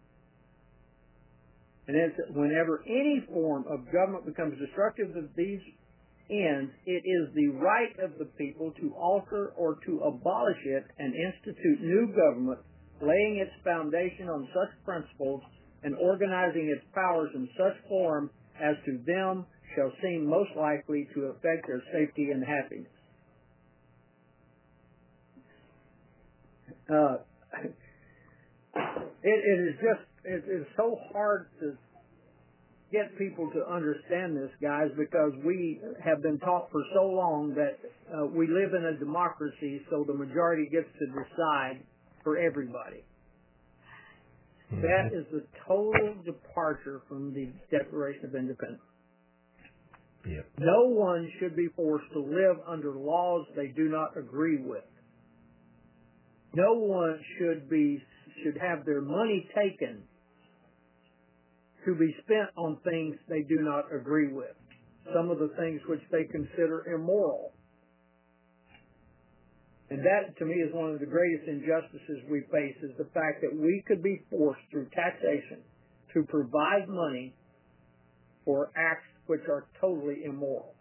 And 1.88 1.95
that's 1.95 2.17
that 2.17 2.36
whenever 2.38 2.84
any 2.86 3.23
form 3.32 3.63
of 3.69 3.86
government 3.91 4.26
becomes 4.26 4.60
destructive 4.60 5.15
of 5.15 5.32
these 5.36 5.62
ends, 6.30 6.71
it 6.86 7.04
is 7.08 7.34
the 7.34 7.47
right 7.58 7.95
of 8.04 8.17
the 8.19 8.26
people 8.38 8.73
to 8.82 8.93
alter 8.93 9.54
or 9.58 9.80
to 9.86 10.00
abolish 10.00 10.58
it 10.65 10.84
and 11.00 11.13
institute 11.15 11.80
new 11.82 12.08
government, 12.13 12.60
laying 13.02 13.38
its 13.41 13.54
foundation 13.63 14.28
on 14.28 14.50
such 14.54 14.67
principles 14.84 15.41
and 15.84 15.95
organizing 15.95 16.67
its 16.76 16.84
powers 16.93 17.32
in 17.34 17.47
such 17.58 17.78
form 17.88 18.30
as 18.62 18.76
to 18.86 18.97
them 19.06 19.45
shall 19.76 19.91
seem 20.02 20.28
most 20.28 20.50
likely 20.58 21.08
to 21.13 21.26
affect 21.32 21.67
their 21.67 21.82
safety 21.93 22.32
and 22.32 22.43
happiness. 22.43 22.91
Uh, 26.89 27.15
it, 29.23 29.38
it 29.39 29.60
is 29.69 29.76
just 29.80 30.07
it, 30.28 30.44
it's 30.46 30.70
so 30.76 30.98
hard 31.13 31.48
to 31.62 31.74
get 32.92 33.18
people 33.18 33.50
to 33.54 33.63
understand 33.74 34.36
this, 34.38 34.52
guys, 34.62 34.88
because 34.98 35.32
we 35.46 35.80
have 36.04 36.22
been 36.22 36.38
taught 36.40 36.68
for 36.72 36.82
so 36.94 37.04
long 37.04 37.56
that 37.56 37.76
uh, 38.13 38.26
we 38.28 38.48
live 38.48 38.74
in 38.78 38.94
a 38.96 39.00
democracy, 39.00 39.82
so 39.90 40.06
the 40.08 40.13
majority 40.13 40.70
gets 40.72 40.88
to 41.00 41.06
decide 41.08 41.82
for 42.24 42.38
everybody. 42.38 43.04
Mm-hmm. 44.72 44.82
That 44.82 45.12
is 45.18 45.26
a 45.34 45.44
total 45.68 46.16
departure 46.26 47.02
from 47.08 47.34
the 47.34 47.48
Declaration 47.76 48.26
of 48.26 48.36
Independence. 48.36 48.82
Yep. 50.28 50.46
No 50.60 50.90
one 50.90 51.30
should 51.40 51.56
be 51.56 51.70
forced 51.76 52.06
to 52.13 52.20
live 52.20 52.58
under 52.68 52.92
laws 52.92 53.46
they 53.56 53.68
do 53.68 53.88
not 53.88 54.18
agree 54.18 54.58
with. 54.62 54.84
No 56.54 56.74
one 56.74 57.20
should 57.38 57.70
be 57.70 58.02
should 58.44 58.58
have 58.62 58.86
their 58.86 59.02
money 59.02 59.50
taken 59.56 60.04
to 61.88 61.95
be 61.95 62.12
spent 62.28 62.52
on 62.60 62.78
things 62.84 63.15
they 63.32 63.47
do 63.47 63.63
not 63.63 63.86
agree 63.95 64.28
with, 64.34 64.52
some 65.15 65.32
of 65.32 65.39
the 65.39 65.47
things 65.58 65.80
which 65.88 66.04
they 66.12 66.28
consider 66.30 66.84
immoral. 66.93 67.54
And 69.89 70.00
that 70.00 70.36
to 70.38 70.45
me 70.45 70.54
is 70.56 70.76
one 70.76 70.91
of 70.91 71.00
the 71.00 71.06
greatest 71.08 71.47
injustices 71.47 72.28
we 72.30 72.43
face 72.52 72.76
is 72.84 72.91
the 73.00 73.08
fact 73.15 73.39
that 73.39 73.56
we 73.56 73.82
could 73.88 74.04
be 74.04 74.19
forced 74.30 74.60
through 74.69 74.89
taxation 74.91 75.63
to 76.13 76.28
provide 76.28 76.89
money 76.91 77.34
for 78.43 78.67
acts 78.76 79.08
which 79.28 79.47
are 79.50 79.65
totally 79.80 80.26
immoral. 80.28 80.76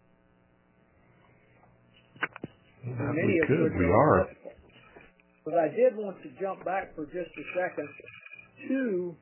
Well, 2.85 3.15
Many 3.15 3.39
we 3.39 3.43
could, 3.47 3.63
which 3.63 3.79
we 3.79 3.85
are. 3.85 4.27
are. 4.27 4.27
But 5.45 5.53
I 5.55 5.69
did 5.71 5.95
want 5.95 6.17
to 6.23 6.29
jump 6.41 6.65
back 6.65 6.93
for 6.95 7.05
just 7.05 7.31
a 7.31 7.45
second 7.55 7.87
to 8.67 9.15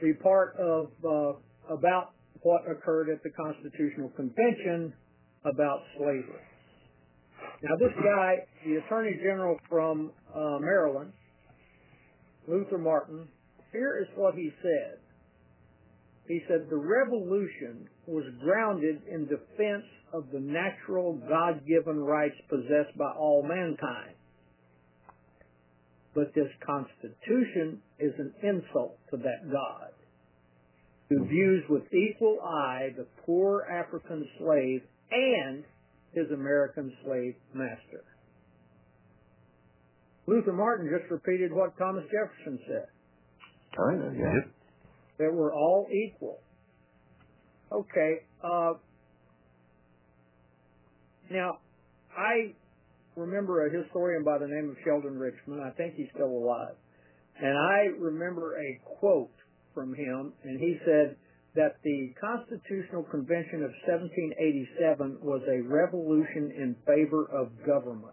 be 0.00 0.12
part 0.14 0.56
of 0.58 0.86
uh, 1.04 1.32
about 1.74 2.10
what 2.42 2.62
occurred 2.70 3.08
at 3.10 3.22
the 3.22 3.30
Constitutional 3.30 4.10
Convention 4.14 4.92
about 5.44 5.80
slavery. 5.96 6.44
Now, 7.62 7.74
this 7.78 7.92
guy, 7.96 8.46
the 8.64 8.76
Attorney 8.86 9.16
General 9.18 9.56
from 9.68 10.12
uh, 10.34 10.58
Maryland, 10.60 11.12
Luther 12.46 12.78
Martin, 12.78 13.28
here 13.72 13.98
is 14.00 14.06
what 14.16 14.34
he 14.34 14.50
said. 14.62 14.98
He 16.28 16.40
said, 16.46 16.66
the 16.70 16.76
revolution 16.76 17.88
was 18.06 18.24
grounded 18.42 19.00
in 19.10 19.22
defense 19.26 19.84
of 20.12 20.24
the 20.32 20.40
natural 20.40 21.18
God-given 21.28 21.98
rights 21.98 22.34
possessed 22.48 22.96
by 22.96 23.10
all 23.18 23.42
mankind. 23.42 24.14
But 26.14 26.34
this 26.34 26.48
Constitution 26.66 27.80
is 27.98 28.12
an 28.18 28.32
insult 28.42 28.98
to 29.10 29.16
that 29.18 29.50
God 29.50 29.87
who 31.08 31.26
views 31.26 31.64
with 31.68 31.82
equal 31.92 32.38
eye 32.44 32.90
the 32.96 33.06
poor 33.24 33.62
African 33.64 34.28
slave 34.38 34.82
and 35.10 35.64
his 36.12 36.30
American 36.32 36.92
slave 37.04 37.34
master. 37.54 38.04
Luther 40.26 40.52
Martin 40.52 40.90
just 40.92 41.10
repeated 41.10 41.52
what 41.52 41.72
Thomas 41.78 42.04
Jefferson 42.12 42.58
said. 42.68 42.86
Kind 43.76 44.02
of, 44.04 44.14
yeah. 44.14 44.20
Yep. 44.44 44.52
That 45.18 45.30
we're 45.32 45.54
all 45.54 45.86
equal. 46.06 46.38
Okay. 47.72 48.16
Uh, 48.44 48.74
now, 51.30 51.58
I 52.16 52.54
remember 53.16 53.66
a 53.66 53.82
historian 53.82 54.24
by 54.24 54.38
the 54.38 54.46
name 54.46 54.70
of 54.70 54.76
Sheldon 54.84 55.18
Richman. 55.18 55.60
I 55.60 55.70
think 55.76 55.94
he's 55.96 56.08
still 56.14 56.28
alive. 56.28 56.76
And 57.40 57.56
I 57.56 57.96
remember 57.98 58.56
a 58.58 58.80
quote 58.98 59.30
from 59.78 59.94
him, 59.94 60.32
and 60.42 60.58
he 60.58 60.76
said 60.84 61.14
that 61.54 61.76
the 61.84 62.10
Constitutional 62.20 63.04
Convention 63.04 63.62
of 63.62 63.70
1787 63.86 65.18
was 65.22 65.40
a 65.46 65.60
revolution 65.62 66.50
in 66.58 66.74
favor 66.84 67.26
of 67.30 67.48
government. 67.64 68.12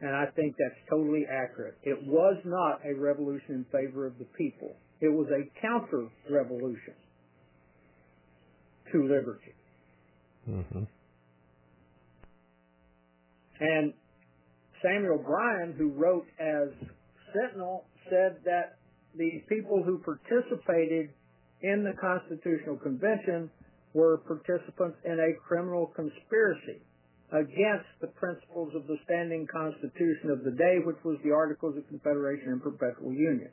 And 0.00 0.10
I 0.14 0.26
think 0.34 0.54
that's 0.58 0.78
totally 0.88 1.24
accurate. 1.28 1.74
It 1.82 1.98
was 2.06 2.36
not 2.44 2.80
a 2.84 2.94
revolution 2.98 3.66
in 3.66 3.66
favor 3.76 4.06
of 4.06 4.18
the 4.18 4.26
people. 4.38 4.70
It 5.00 5.08
was 5.08 5.26
a 5.30 5.50
counter-revolution 5.60 6.94
to 8.92 9.02
liberty. 9.02 9.54
Mm-hmm. 10.48 10.82
And 13.60 13.92
Samuel 14.80 15.18
Bryan, 15.24 15.74
who 15.76 15.90
wrote 15.90 16.26
as 16.40 16.70
Centinel, 17.34 17.82
said 18.10 18.38
that 18.44 18.78
the 19.16 19.42
people 19.48 19.82
who 19.84 19.98
participated 19.98 21.10
in 21.62 21.84
the 21.84 21.92
Constitutional 22.00 22.76
Convention 22.76 23.50
were 23.94 24.18
participants 24.26 24.96
in 25.04 25.20
a 25.20 25.36
criminal 25.46 25.92
conspiracy 25.94 26.80
against 27.32 27.88
the 28.00 28.08
principles 28.16 28.72
of 28.74 28.86
the 28.86 28.96
standing 29.04 29.46
constitution 29.48 30.28
of 30.30 30.44
the 30.44 30.50
day, 30.52 30.80
which 30.84 30.96
was 31.04 31.16
the 31.24 31.32
Articles 31.32 31.76
of 31.76 31.86
Confederation 31.88 32.52
and 32.52 32.62
Perpetual 32.62 33.12
Union. 33.12 33.50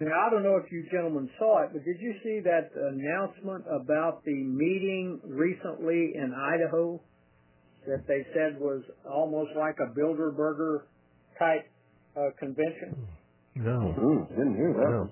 Now, 0.00 0.10
I 0.26 0.30
don't 0.30 0.42
know 0.42 0.56
if 0.62 0.70
you 0.70 0.84
gentlemen 0.90 1.30
saw 1.38 1.62
it, 1.64 1.70
but 1.72 1.84
did 1.84 1.96
you 2.00 2.14
see 2.22 2.40
that 2.44 2.70
announcement 2.76 3.64
about 3.70 4.24
the 4.24 4.34
meeting 4.34 5.20
recently 5.24 6.12
in 6.14 6.34
Idaho 6.34 7.00
that 7.86 8.04
they 8.06 8.26
said 8.34 8.60
was 8.60 8.82
almost 9.10 9.50
like 9.56 9.76
a 9.80 9.94
Bilderberger 9.98 10.82
type 11.38 11.64
uh, 12.16 12.30
convention? 12.38 12.96
No. 13.54 13.94
Mm, 13.98 14.28
didn't 14.30 14.56
hear 14.56 14.72
that. 14.72 14.90
No. 14.90 15.10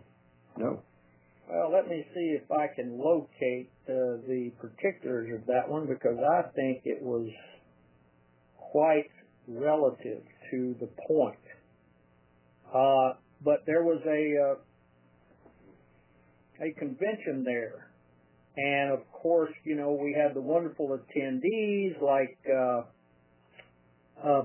no. 0.57 0.81
Well, 1.51 1.71
let 1.73 1.89
me 1.89 2.05
see 2.15 2.37
if 2.43 2.51
I 2.51 2.69
can 2.75 2.99
locate 2.99 3.71
uh, 3.89 4.19
the 4.27 4.51
particulars 4.61 5.29
of 5.35 5.47
that 5.47 5.69
one 5.69 5.87
because 5.87 6.17
I 6.19 6.43
think 6.55 6.83
it 6.85 7.01
was 7.03 7.29
quite 8.57 9.11
relative 9.47 10.23
to 10.51 10.75
the 10.81 10.89
point. 11.07 11.39
Uh, 12.75 13.13
but 13.45 13.63
there 13.67 13.83
was 13.85 14.01
a 14.07 14.37
uh, 14.49 14.55
a 16.67 16.71
convention 16.79 17.45
there, 17.45 17.89
and 18.57 18.93
of 18.93 19.01
course, 19.13 19.53
you 19.65 19.75
know, 19.77 19.93
we 19.93 20.15
had 20.19 20.33
the 20.35 20.41
wonderful 20.41 20.89
attendees 20.99 22.01
like 22.01 22.39
uh, 22.51 22.83
uh, 24.29 24.43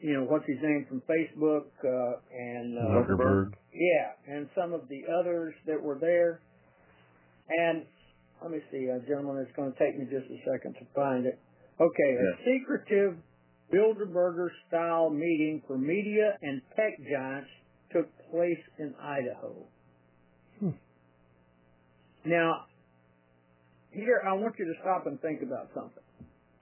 you 0.00 0.14
know, 0.14 0.24
what's 0.24 0.46
his 0.46 0.58
name 0.62 0.86
from 0.88 1.02
Facebook 1.10 1.64
uh, 1.84 2.16
and 2.32 2.78
uh, 2.78 2.82
Zuckerberg. 2.92 3.52
Yeah, 3.72 4.34
and 4.34 4.48
some 4.56 4.72
of 4.72 4.82
the 4.88 5.02
others 5.20 5.54
that 5.66 5.80
were 5.82 5.98
there. 6.00 6.40
And 7.48 7.84
let 8.42 8.50
me 8.50 8.58
see, 8.70 8.86
a 8.86 9.00
gentlemen, 9.08 9.44
it's 9.46 9.54
going 9.56 9.72
to 9.72 9.78
take 9.78 9.98
me 9.98 10.04
just 10.04 10.26
a 10.30 10.38
second 10.52 10.74
to 10.74 10.86
find 10.94 11.26
it. 11.26 11.38
Okay, 11.80 12.14
yeah. 12.14 12.20
a 12.20 12.36
secretive 12.46 13.16
Bilderberger 13.72 14.48
style 14.68 15.10
meeting 15.10 15.62
for 15.66 15.76
media 15.76 16.34
and 16.42 16.60
tech 16.76 16.94
giants 17.10 17.50
took 17.92 18.06
place 18.30 18.62
in 18.78 18.94
Idaho. 19.02 19.54
Hmm. 20.60 20.70
Now, 22.24 22.66
here, 23.90 24.22
I 24.26 24.32
want 24.34 24.54
you 24.58 24.64
to 24.66 24.74
stop 24.80 25.06
and 25.06 25.20
think 25.20 25.40
about 25.42 25.68
something. 25.74 26.02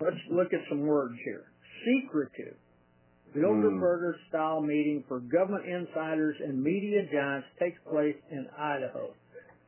Let's 0.00 0.22
look 0.30 0.52
at 0.52 0.60
some 0.70 0.80
words 0.82 1.16
here. 1.24 1.44
Secretive 1.84 2.56
Bilderberger 3.36 4.16
hmm. 4.16 4.28
style 4.28 4.62
meeting 4.62 5.04
for 5.08 5.20
government 5.20 5.66
insiders 5.68 6.36
and 6.42 6.62
media 6.62 7.04
giants 7.12 7.46
takes 7.60 7.78
place 7.90 8.16
in 8.32 8.48
Idaho. 8.58 9.12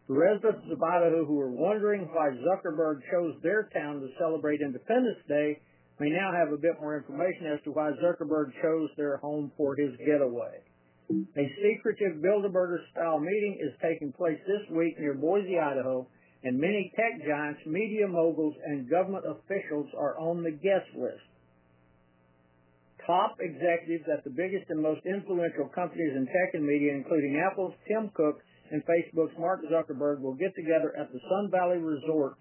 The 0.08 0.14
residents 0.14 0.64
of 0.72 0.82
Idaho 0.82 1.26
who 1.26 1.34
were 1.36 1.50
wondering 1.52 2.08
why 2.10 2.30
Zuckerberg 2.40 3.02
chose 3.12 3.34
their 3.42 3.68
town 3.76 4.00
to 4.00 4.08
celebrate 4.18 4.62
Independence 4.62 5.20
Day 5.28 5.60
may 6.00 6.08
now 6.08 6.32
have 6.32 6.50
a 6.54 6.56
bit 6.56 6.80
more 6.80 6.96
information 6.96 7.46
as 7.52 7.60
to 7.64 7.72
why 7.72 7.92
Zuckerberg 8.00 8.52
chose 8.62 8.88
their 8.96 9.18
home 9.18 9.52
for 9.58 9.76
his 9.76 9.92
getaway. 10.06 10.60
A 11.12 11.52
secretive 11.60 12.22
Bilderberger 12.24 12.80
style 12.92 13.18
meeting 13.20 13.58
is 13.60 13.72
taking 13.82 14.12
place 14.12 14.38
this 14.46 14.64
week 14.70 14.98
near 14.98 15.12
Boise, 15.14 15.58
Idaho, 15.58 16.06
and 16.42 16.56
many 16.58 16.92
tech 16.96 17.26
giants, 17.26 17.60
media 17.66 18.06
moguls, 18.06 18.54
and 18.64 18.88
government 18.88 19.24
officials 19.26 19.88
are 19.98 20.18
on 20.18 20.42
the 20.42 20.52
guest 20.52 20.88
list 20.96 21.20
top 23.08 23.40
executives 23.40 24.04
at 24.12 24.20
the 24.22 24.30
biggest 24.30 24.68
and 24.68 24.84
most 24.84 25.00
influential 25.08 25.64
companies 25.72 26.12
in 26.12 26.28
tech 26.28 26.52
and 26.52 26.62
media, 26.62 26.92
including 26.92 27.40
Apple's 27.40 27.72
Tim 27.88 28.12
Cook 28.12 28.36
and 28.70 28.84
Facebook's 28.84 29.32
Mark 29.40 29.64
Zuckerberg, 29.64 30.20
will 30.20 30.36
get 30.36 30.52
together 30.54 30.92
at 31.00 31.08
the 31.10 31.16
Sun 31.24 31.48
Valley 31.50 31.80
Resort, 31.80 32.36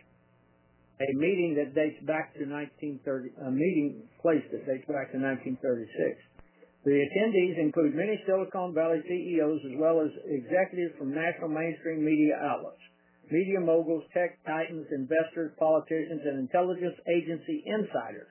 a 0.99 1.07
meeting 1.15 1.55
that 1.55 1.71
dates 1.71 2.03
back 2.03 2.35
to 2.35 2.43
1930, 2.43 3.31
a 3.47 3.51
meeting 3.51 4.03
place 4.21 4.43
that 4.51 4.67
dates 4.67 4.83
back 4.91 5.15
to 5.15 5.17
1936. 5.23 5.87
The 6.83 6.93
attendees 6.99 7.55
include 7.63 7.95
many 7.95 8.19
Silicon 8.27 8.75
Valley 8.75 8.99
CEOs 9.07 9.59
as 9.71 9.75
well 9.79 10.03
as 10.03 10.11
executives 10.27 10.99
from 10.99 11.15
national 11.15 11.47
mainstream 11.49 12.03
media 12.03 12.35
outlets, 12.43 12.79
media 13.31 13.59
moguls, 13.63 14.03
tech 14.11 14.35
titans, 14.43 14.87
investors, 14.91 15.51
politicians, 15.59 16.27
and 16.27 16.39
intelligence 16.39 16.95
agency 17.07 17.63
insiders 17.71 18.27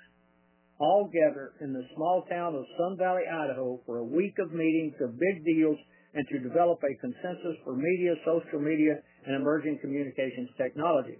all 0.78 1.08
gather 1.12 1.52
in 1.60 1.72
the 1.72 1.84
small 1.94 2.24
town 2.30 2.54
of 2.54 2.64
Sun 2.78 2.98
Valley, 2.98 3.22
Idaho 3.24 3.80
for 3.86 3.98
a 3.98 4.04
week 4.04 4.34
of 4.38 4.52
meetings 4.52 4.94
of 5.00 5.18
big 5.18 5.44
deals 5.44 5.78
and 6.14 6.24
to 6.30 6.38
develop 6.38 6.80
a 6.82 6.92
consensus 7.00 7.56
for 7.64 7.76
media, 7.76 8.14
social 8.24 8.60
media, 8.60 8.96
and 9.26 9.36
emerging 9.40 9.78
communications 9.80 10.48
technology. 10.58 11.16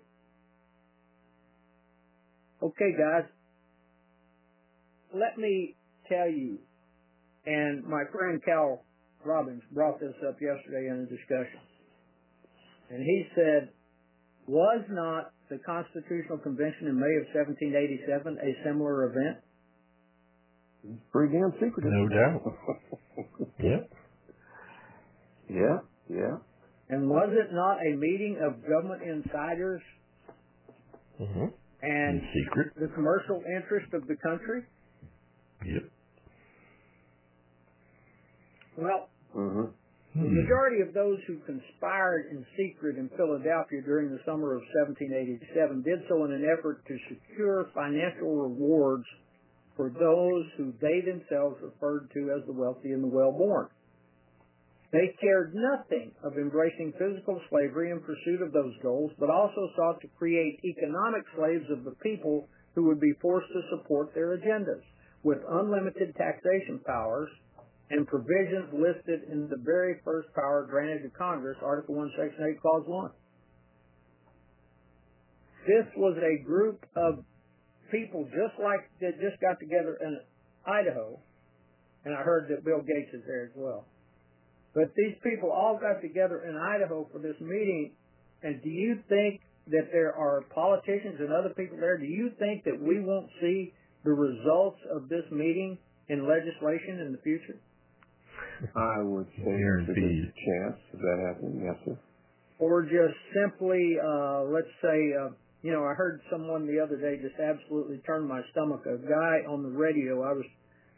Okay, 2.62 2.92
guys, 2.97 3.25
let 5.14 5.38
me 5.38 5.77
tell 6.09 6.29
you, 6.29 6.59
and 7.47 7.85
my 7.85 8.03
friend 8.12 8.40
Cal 8.45 8.85
Robbins 9.25 9.62
brought 9.73 10.01
this 10.01 10.16
up 10.29 10.37
yesterday 10.40 10.88
in 10.88 11.05
a 11.05 11.09
discussion, 11.09 11.61
and 12.90 13.01
he 13.05 13.25
said, 13.35 13.69
was 14.49 14.85
not 14.90 15.33
the 15.51 15.59
Constitutional 15.66 16.38
Convention 16.38 16.88
in 16.88 16.97
May 16.97 17.12
of 17.21 17.29
1787 17.37 18.38
a 18.40 18.51
similar 18.64 19.11
event? 19.11 19.42
It's 20.85 21.03
pretty 21.12 21.33
damn 21.33 21.53
secretive. 21.53 21.91
No 21.93 22.09
doubt. 22.09 22.43
yep. 23.62 23.91
Yeah, 25.49 25.79
yeah. 26.11 26.37
And 26.89 27.09
was 27.09 27.31
it 27.33 27.53
not 27.53 27.79
a 27.81 27.97
meeting 27.97 28.39
of 28.43 28.62
government 28.69 29.03
insiders 29.03 29.81
mm-hmm. 31.21 31.47
and 31.83 32.21
In 32.23 32.29
secret. 32.45 32.75
the 32.81 32.89
commercial 32.95 33.43
interest 33.47 33.93
of 33.95 34.07
the 34.07 34.17
country? 34.23 34.62
Yep. 35.66 35.83
Well, 38.79 39.09
mm-hmm. 39.35 39.62
Hmm. 40.14 40.22
the 40.22 40.31
majority 40.43 40.81
of 40.87 40.95
those 40.95 41.18
who 41.27 41.37
conspired 41.47 42.31
in 42.33 42.45
secret 42.59 42.97
in 42.99 43.09
Philadelphia 43.16 43.83
during 43.85 44.09
the 44.11 44.18
summer 44.27 44.55
of 44.57 44.62
1787 44.89 45.83
did 45.83 46.01
so 46.09 46.24
in 46.24 46.33
an 46.33 46.47
effort 46.49 46.81
to 46.89 46.95
secure 47.09 47.66
financial 47.74 48.35
rewards 48.37 49.05
for 49.77 49.93
those 49.93 50.45
who 50.57 50.72
they 50.81 51.05
themselves 51.05 51.61
referred 51.61 52.09
to 52.16 52.33
as 52.33 52.43
the 52.47 52.53
wealthy 52.57 52.91
and 52.97 53.05
the 53.05 53.12
well-born. 53.12 53.68
They 54.91 55.12
cared 55.20 55.53
nothing 55.55 56.12
of 56.24 56.39
embracing 56.41 56.95
physical 56.97 57.39
slavery 57.51 57.91
in 57.91 58.01
pursuit 58.01 58.41
of 58.41 58.53
those 58.53 58.72
goals, 58.83 59.12
but 59.20 59.29
also 59.29 59.68
sought 59.77 60.01
to 60.01 60.09
create 60.16 60.59
economic 60.64 61.22
slaves 61.37 61.66
of 61.70 61.85
the 61.85 61.95
people 62.03 62.49
who 62.74 62.85
would 62.89 63.01
be 63.01 63.12
forced 63.20 63.49
to 63.53 63.77
support 63.77 64.14
their 64.14 64.39
agendas 64.39 64.81
with 65.22 65.39
unlimited 65.51 66.14
taxation 66.16 66.79
powers 66.87 67.29
and 67.91 68.07
provisions 68.09 68.72
listed 68.72 69.29
in 69.31 69.49
the 69.51 69.61
very 69.61 70.01
first 70.05 70.29
power 70.35 70.66
granted 70.70 71.03
to 71.03 71.11
Congress, 71.16 71.57
Article 71.62 71.97
1, 71.97 72.12
Section 72.16 72.45
8, 72.57 72.61
Clause 72.61 72.85
1. 72.87 73.11
This 75.66 75.87
was 75.97 76.16
a 76.22 76.45
group 76.45 76.81
of 76.97 77.24
people 77.91 78.24
just 78.30 78.57
like 78.62 78.84
that 79.01 79.18
just 79.20 79.39
got 79.41 79.59
together 79.59 79.99
in 80.03 80.20
Idaho, 80.66 81.18
and 82.05 82.14
I 82.14 82.22
heard 82.22 82.49
that 82.51 82.64
Bill 82.64 82.82
Gates 82.82 83.11
is 83.14 83.22
there 83.26 83.45
as 83.47 83.55
well. 83.57 83.84
But 84.74 84.93
these 84.97 85.14
people 85.22 85.51
all 85.51 85.78
got 85.80 86.03
together 86.03 86.45
in 86.45 86.57
Idaho 86.57 87.09
for 87.12 87.18
this 87.18 87.37
meeting, 87.41 87.93
and 88.43 88.62
do 88.62 88.68
you 88.68 88.99
think 89.09 89.41
that 89.68 89.89
there 89.93 90.14
are 90.14 90.43
politicians 90.55 91.16
and 91.18 91.32
other 91.32 91.51
people 91.57 91.78
there? 91.80 91.99
Do 91.99 92.07
you 92.07 92.30
think 92.39 92.64
that 92.64 92.78
we 92.78 93.01
won't 93.01 93.28
see 93.41 93.72
the 94.05 94.12
results 94.12 94.78
of 94.91 95.09
this 95.09 95.24
meeting 95.32 95.78
in 96.09 96.28
legislation 96.28 97.01
in 97.01 97.12
the 97.12 97.18
future? 97.22 97.59
I 98.76 99.03
would 99.03 99.26
say 99.37 99.45
there's 99.53 99.89
a 99.89 100.32
chance 100.45 100.78
that 100.93 101.16
happens. 101.26 101.61
yes, 101.62 101.76
sir. 101.84 101.99
Or 102.59 102.82
just 102.84 103.12
simply, 103.37 103.97
uh, 104.01 104.45
let's 104.45 104.72
say, 104.80 105.12
uh, 105.12 105.28
you 105.63 105.73
know, 105.73 105.85
I 105.85 105.95
heard 105.95 106.21
someone 106.31 106.67
the 106.67 106.81
other 106.83 106.97
day 106.97 107.17
just 107.21 107.39
absolutely 107.41 107.99
turn 108.07 108.27
my 108.29 108.41
stomach. 108.53 108.83
A 108.87 108.99
guy 108.99 109.49
on 109.49 109.63
the 109.63 109.71
radio, 109.71 110.23
I 110.23 110.33
was 110.33 110.45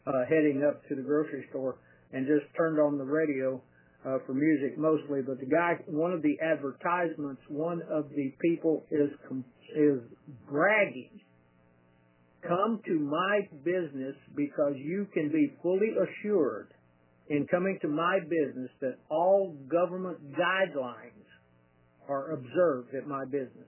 uh, 0.07 0.11
heading 0.29 0.63
up 0.67 0.81
to 0.89 0.95
the 0.95 1.01
grocery 1.01 1.45
store 1.49 1.77
and 2.13 2.25
just 2.27 2.45
turned 2.57 2.79
on 2.79 2.97
the 2.97 3.05
radio 3.05 3.61
uh, 4.05 4.17
for 4.25 4.33
music 4.33 4.77
mostly. 4.77 5.19
But 5.25 5.39
the 5.39 5.45
guy, 5.49 5.75
one 5.87 6.11
of 6.11 6.21
the 6.21 6.35
advertisements, 6.41 7.41
one 7.47 7.81
of 7.89 8.09
the 8.15 8.33
people 8.41 8.83
is 8.91 9.09
is 9.77 10.01
bragging. 10.49 11.21
Come 12.43 12.79
to 12.85 12.99
my 12.99 13.41
business 13.63 14.15
because 14.35 14.73
you 14.77 15.07
can 15.13 15.29
be 15.29 15.53
fully 15.61 15.91
assured 15.91 16.73
in 17.29 17.45
coming 17.51 17.77
to 17.83 17.87
my 17.87 18.19
business 18.29 18.71
that 18.81 18.95
all 19.11 19.55
government 19.69 20.17
guidelines 20.33 21.27
are 22.07 22.31
observed 22.31 22.95
at 22.95 23.07
my 23.07 23.23
business 23.25 23.67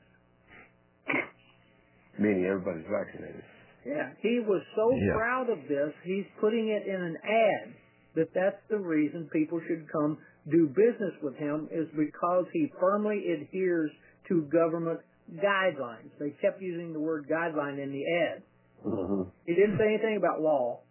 meaning 2.21 2.45
everybody's 2.45 2.85
vaccinated. 2.85 3.41
Yeah, 3.83 4.13
he 4.21 4.37
was 4.45 4.61
so 4.77 4.93
yeah. 4.93 5.17
proud 5.17 5.49
of 5.49 5.57
this, 5.67 5.89
he's 6.05 6.25
putting 6.39 6.69
it 6.69 6.85
in 6.85 7.01
an 7.01 7.17
ad 7.25 7.73
that 8.13 8.29
that's 8.37 8.61
the 8.69 8.77
reason 8.77 9.27
people 9.33 9.59
should 9.67 9.87
come 9.91 10.17
do 10.51 10.67
business 10.69 11.15
with 11.23 11.33
him 11.35 11.67
is 11.73 11.87
because 11.97 12.45
he 12.53 12.69
firmly 12.79 13.17
adheres 13.33 13.89
to 14.29 14.43
government 14.53 14.99
guidelines. 15.43 16.13
They 16.19 16.29
kept 16.41 16.61
using 16.61 16.93
the 16.93 16.99
word 16.99 17.25
guideline 17.27 17.81
in 17.81 17.89
the 17.91 18.03
ad. 18.27 18.43
Mm-hmm. 18.85 19.23
He 19.45 19.53
didn't 19.55 19.77
say 19.77 19.87
anything 19.95 20.17
about 20.17 20.41
law. 20.41 20.81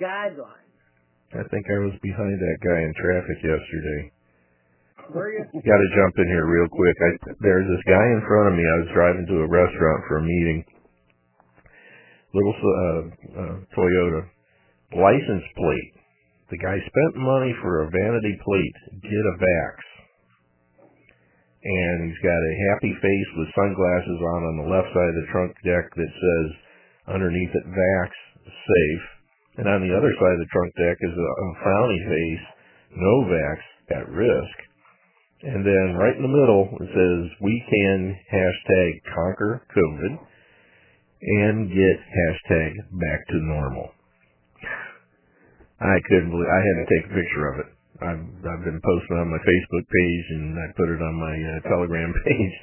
Guidelines. 0.00 0.62
I 1.32 1.42
think 1.48 1.64
I 1.66 1.78
was 1.82 1.94
behind 2.02 2.36
that 2.38 2.58
guy 2.62 2.78
in 2.82 2.92
traffic 3.00 3.38
yesterday. 3.42 4.11
Got 5.10 5.80
to 5.82 5.90
jump 5.98 6.14
in 6.18 6.28
here 6.30 6.46
real 6.46 6.70
quick. 6.70 6.94
I, 7.02 7.10
there's 7.42 7.66
this 7.66 7.84
guy 7.90 8.06
in 8.14 8.22
front 8.22 8.54
of 8.54 8.54
me. 8.54 8.62
I 8.62 8.78
was 8.86 8.90
driving 8.94 9.26
to 9.26 9.42
a 9.44 9.50
restaurant 9.50 10.00
for 10.06 10.18
a 10.18 10.24
meeting. 10.24 10.60
Little 12.32 12.54
uh, 12.54 13.02
uh, 13.42 13.56
Toyota 13.74 14.20
license 14.94 15.46
plate. 15.58 15.92
The 16.54 16.60
guy 16.62 16.76
spent 16.78 17.12
money 17.18 17.50
for 17.60 17.82
a 17.82 17.90
vanity 17.90 18.34
plate. 18.46 18.76
Get 19.10 19.24
a 19.26 19.34
vax. 19.42 19.76
And 21.66 21.98
he's 22.08 22.22
got 22.22 22.38
a 22.40 22.60
happy 22.72 22.92
face 23.02 23.30
with 23.36 23.54
sunglasses 23.58 24.18
on 24.22 24.40
on 24.54 24.54
the 24.64 24.70
left 24.70 24.90
side 24.90 25.12
of 25.12 25.18
the 25.18 25.28
trunk 25.34 25.50
deck 25.66 25.86
that 25.98 26.10
says 26.14 26.48
underneath 27.10 27.52
it 27.52 27.66
vax 27.68 28.10
safe. 28.46 29.04
And 29.60 29.66
on 29.68 29.82
the 29.82 29.92
other 29.92 30.10
side 30.14 30.34
of 30.34 30.40
the 30.42 30.52
trunk 30.54 30.72
deck 30.78 30.96
is 31.04 31.14
a, 31.14 31.26
a 31.42 31.48
frowny 31.62 32.00
face, 32.08 32.44
no 33.02 33.14
vax 33.28 33.58
at 33.98 34.08
risk 34.08 34.56
and 35.42 35.66
then 35.66 35.98
right 35.98 36.14
in 36.14 36.22
the 36.22 36.30
middle, 36.30 36.70
it 36.70 36.86
says 36.94 37.20
we 37.42 37.54
can 37.66 37.98
hashtag 38.30 38.90
conquer 39.10 39.66
COVID 39.74 40.12
and 40.22 41.66
get 41.66 41.96
hashtag 41.98 42.70
back 43.02 43.20
to 43.26 43.38
normal. 43.50 43.90
I 45.82 45.98
couldn't 46.06 46.30
believe 46.30 46.46
I 46.46 46.62
had 46.62 46.78
to 46.78 46.86
take 46.94 47.04
a 47.10 47.14
picture 47.18 47.44
of 47.50 47.54
it. 47.58 47.68
I've 48.06 48.22
I've 48.54 48.64
been 48.70 48.78
posting 48.86 49.18
on 49.18 49.34
my 49.34 49.42
Facebook 49.42 49.82
page 49.90 50.26
and 50.38 50.54
I 50.62 50.66
put 50.78 50.94
it 50.94 51.02
on 51.02 51.14
my 51.18 51.34
uh, 51.34 51.58
Telegram 51.66 52.14
page. 52.22 52.54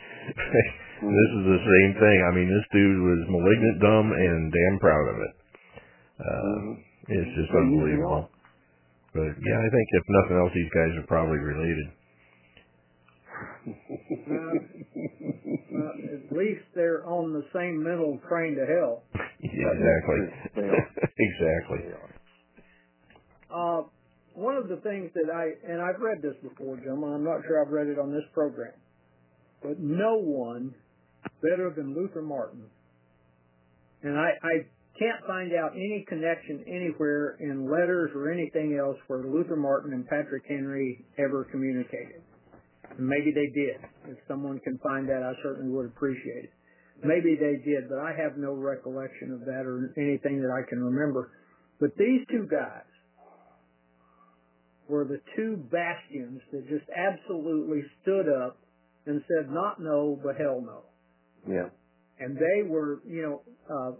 this 1.03 1.29
is 1.35 1.43
the 1.51 1.59
same 1.59 1.91
thing. 1.99 2.17
I 2.31 2.31
mean, 2.31 2.47
this 2.47 2.63
dude 2.71 2.99
was 3.03 3.21
malignant, 3.27 3.75
dumb, 3.83 4.07
and 4.15 4.39
damn 4.55 4.79
proud 4.79 5.03
of 5.11 5.17
it. 5.19 5.33
Mm-hmm. 6.23 6.75
Uh, 6.79 7.11
it's 7.11 7.33
just 7.43 7.51
unbelievable. 7.59 8.31
But 9.11 9.35
yeah, 9.35 9.59
I 9.67 9.67
think 9.67 9.87
if 9.99 10.03
nothing 10.23 10.39
else, 10.39 10.55
these 10.55 10.71
guys 10.71 10.95
are 10.95 11.07
probably 11.11 11.43
related 11.43 11.98
well, 13.65 15.87
at 16.13 16.29
least 16.35 16.63
they're 16.75 17.05
on 17.07 17.31
the 17.33 17.43
same 17.53 17.81
mental 17.83 18.19
train 18.27 18.55
to 18.55 18.65
hell. 18.65 19.03
Yeah, 19.41 19.71
exactly. 19.71 20.31
exactly. 21.27 21.77
Uh, 23.53 23.81
one 24.35 24.55
of 24.55 24.67
the 24.67 24.77
things 24.77 25.11
that 25.15 25.27
I 25.33 25.53
and 25.71 25.81
I've 25.81 25.99
read 26.01 26.21
this 26.21 26.35
before, 26.43 26.77
gentlemen. 26.77 27.13
I'm 27.13 27.23
not 27.23 27.41
sure 27.47 27.63
I've 27.65 27.71
read 27.71 27.87
it 27.87 27.97
on 27.99 28.11
this 28.11 28.23
program, 28.33 28.73
but 29.63 29.79
no 29.79 30.17
one 30.17 30.73
better 31.41 31.69
than 31.75 31.93
Luther 31.95 32.21
Martin. 32.21 32.63
And 34.03 34.17
I, 34.17 34.29
I 34.41 34.53
can't 34.97 35.21
find 35.27 35.51
out 35.53 35.73
any 35.73 36.05
connection 36.07 36.63
anywhere 36.67 37.35
in 37.41 37.69
letters 37.69 38.11
or 38.15 38.31
anything 38.31 38.77
else 38.79 38.95
where 39.07 39.19
Luther 39.23 39.55
Martin 39.57 39.91
and 39.93 40.07
Patrick 40.07 40.43
Henry 40.47 41.03
ever 41.17 41.43
communicated. 41.51 42.21
Maybe 42.99 43.31
they 43.31 43.47
did. 43.55 43.79
If 44.11 44.17
someone 44.27 44.59
can 44.59 44.77
find 44.79 45.07
that, 45.07 45.23
I 45.23 45.33
certainly 45.41 45.71
would 45.73 45.85
appreciate 45.85 46.45
it. 46.51 46.53
Maybe 47.03 47.35
they 47.39 47.55
did, 47.63 47.87
but 47.87 47.99
I 47.99 48.11
have 48.11 48.35
no 48.37 48.51
recollection 48.53 49.31
of 49.31 49.41
that 49.45 49.63
or 49.65 49.93
anything 49.95 50.41
that 50.41 50.51
I 50.51 50.67
can 50.67 50.83
remember. 50.83 51.31
But 51.79 51.95
these 51.97 52.27
two 52.29 52.45
guys 52.51 52.83
were 54.89 55.05
the 55.05 55.21
two 55.37 55.55
bastions 55.71 56.41
that 56.51 56.67
just 56.67 56.83
absolutely 56.93 57.83
stood 58.01 58.27
up 58.27 58.57
and 59.05 59.23
said, 59.29 59.49
not 59.49 59.79
no, 59.79 60.19
but 60.21 60.35
hell 60.35 60.59
no. 60.59 60.83
Yeah. 61.47 61.69
And 62.19 62.35
they 62.35 62.67
were, 62.67 62.99
you 63.07 63.21
know, 63.23 63.41
uh, 63.73 63.91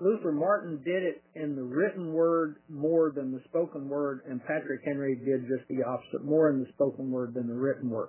Luther 0.00 0.32
Martin 0.32 0.80
did 0.82 1.02
it 1.02 1.22
in 1.34 1.54
the 1.54 1.62
written 1.62 2.14
word 2.14 2.56
more 2.70 3.12
than 3.14 3.32
the 3.32 3.40
spoken 3.44 3.86
word, 3.88 4.22
and 4.26 4.40
Patrick 4.46 4.80
Henry 4.82 5.14
did 5.14 5.44
just 5.46 5.68
the 5.68 5.84
opposite, 5.86 6.24
more 6.24 6.48
in 6.48 6.60
the 6.60 6.66
spoken 6.72 7.10
word 7.10 7.34
than 7.34 7.46
the 7.46 7.54
written 7.54 7.90
word. 7.90 8.08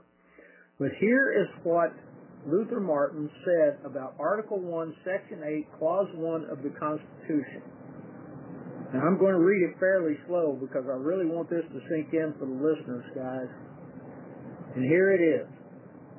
But 0.79 0.91
here 1.01 1.33
is 1.33 1.47
what 1.63 1.91
Luther 2.47 2.79
Martin 2.79 3.29
said 3.43 3.77
about 3.85 4.15
Article 4.19 4.57
1, 4.61 4.95
Section 5.03 5.43
8, 5.75 5.79
Clause 5.79 6.07
1 6.15 6.45
of 6.49 6.63
the 6.63 6.71
Constitution. 6.79 7.61
Now 8.93 9.01
I'm 9.03 9.19
going 9.19 9.35
to 9.35 9.43
read 9.43 9.67
it 9.69 9.77
fairly 9.77 10.15
slow 10.27 10.57
because 10.59 10.83
I 10.87 10.95
really 10.95 11.25
want 11.27 11.49
this 11.49 11.63
to 11.73 11.79
sink 11.91 12.13
in 12.13 12.33
for 12.39 12.47
the 12.47 12.55
listeners, 12.55 13.05
guys. 13.15 13.51
And 14.75 14.83
here 14.85 15.11
it 15.11 15.19
is. 15.21 15.47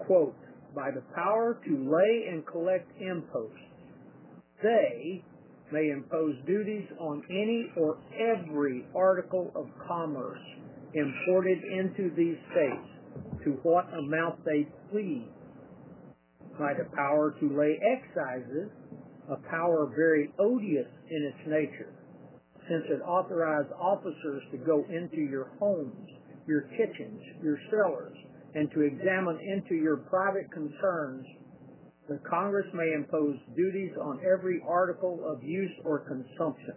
Quote, 0.07 0.37
by 0.77 0.91
the 0.95 1.03
power 1.15 1.59
to 1.65 1.73
lay 1.89 2.29
and 2.31 2.47
collect 2.47 2.91
imposts, 3.01 3.61
they, 4.63 5.23
may 5.73 5.89
impose 5.91 6.35
duties 6.47 6.87
on 7.01 7.23
any 7.31 7.73
or 7.77 7.97
every 8.37 8.85
article 8.95 9.51
of 9.57 9.67
commerce 9.89 10.39
imported 10.95 11.59
into 11.65 12.15
these 12.15 12.37
states 12.53 13.43
to 13.45 13.53
what 13.63 13.87
amount 13.95 14.45
they 14.45 14.69
please 14.93 15.29
by 16.61 16.75
the 16.75 16.85
power 16.95 17.35
to 17.41 17.59
lay 17.59 17.81
excises, 17.81 18.69
a 19.31 19.37
power 19.51 19.91
very 19.97 20.31
odious 20.39 20.89
in 21.11 21.23
its 21.33 21.49
nature, 21.49 21.93
since 22.69 22.85
it 22.91 23.01
authorized 23.03 23.73
officers 23.81 24.43
to 24.53 24.59
go 24.59 24.85
into 24.91 25.17
your 25.17 25.51
homes, 25.59 26.09
your 26.47 26.63
kitchens, 26.77 27.21
your 27.43 27.57
cellars, 27.71 28.17
and 28.55 28.71
to 28.73 28.83
examine 28.83 29.39
into 29.41 29.75
your 29.75 29.97
private 29.97 30.51
concerns 30.53 31.27
the 32.09 32.19
Congress 32.29 32.67
may 32.75 32.93
impose 32.93 33.37
duties 33.57 33.93
on 34.01 34.19
every 34.27 34.61
article 34.69 35.23
of 35.25 35.43
use 35.45 35.71
or 35.85 36.01
consumption, 36.01 36.75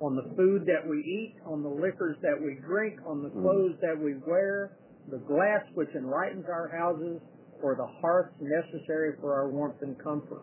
on 0.00 0.16
the 0.16 0.34
food 0.36 0.66
that 0.66 0.82
we 0.88 0.98
eat, 0.98 1.36
on 1.46 1.62
the 1.62 1.68
liquors 1.70 2.16
that 2.22 2.34
we 2.34 2.58
drink, 2.66 2.98
on 3.06 3.22
the 3.22 3.28
mm-hmm. 3.28 3.40
clothes 3.42 3.74
that 3.80 3.94
we 3.96 4.14
wear, 4.26 4.78
the 5.10 5.22
glass 5.30 5.62
which 5.74 5.88
enlightens 5.94 6.44
our 6.50 6.70
houses, 6.74 7.20
or 7.62 7.76
the 7.76 7.86
hearths 8.00 8.34
necessary 8.40 9.14
for 9.20 9.32
our 9.32 9.48
warmth 9.50 9.78
and 9.82 9.94
comfort. 10.02 10.42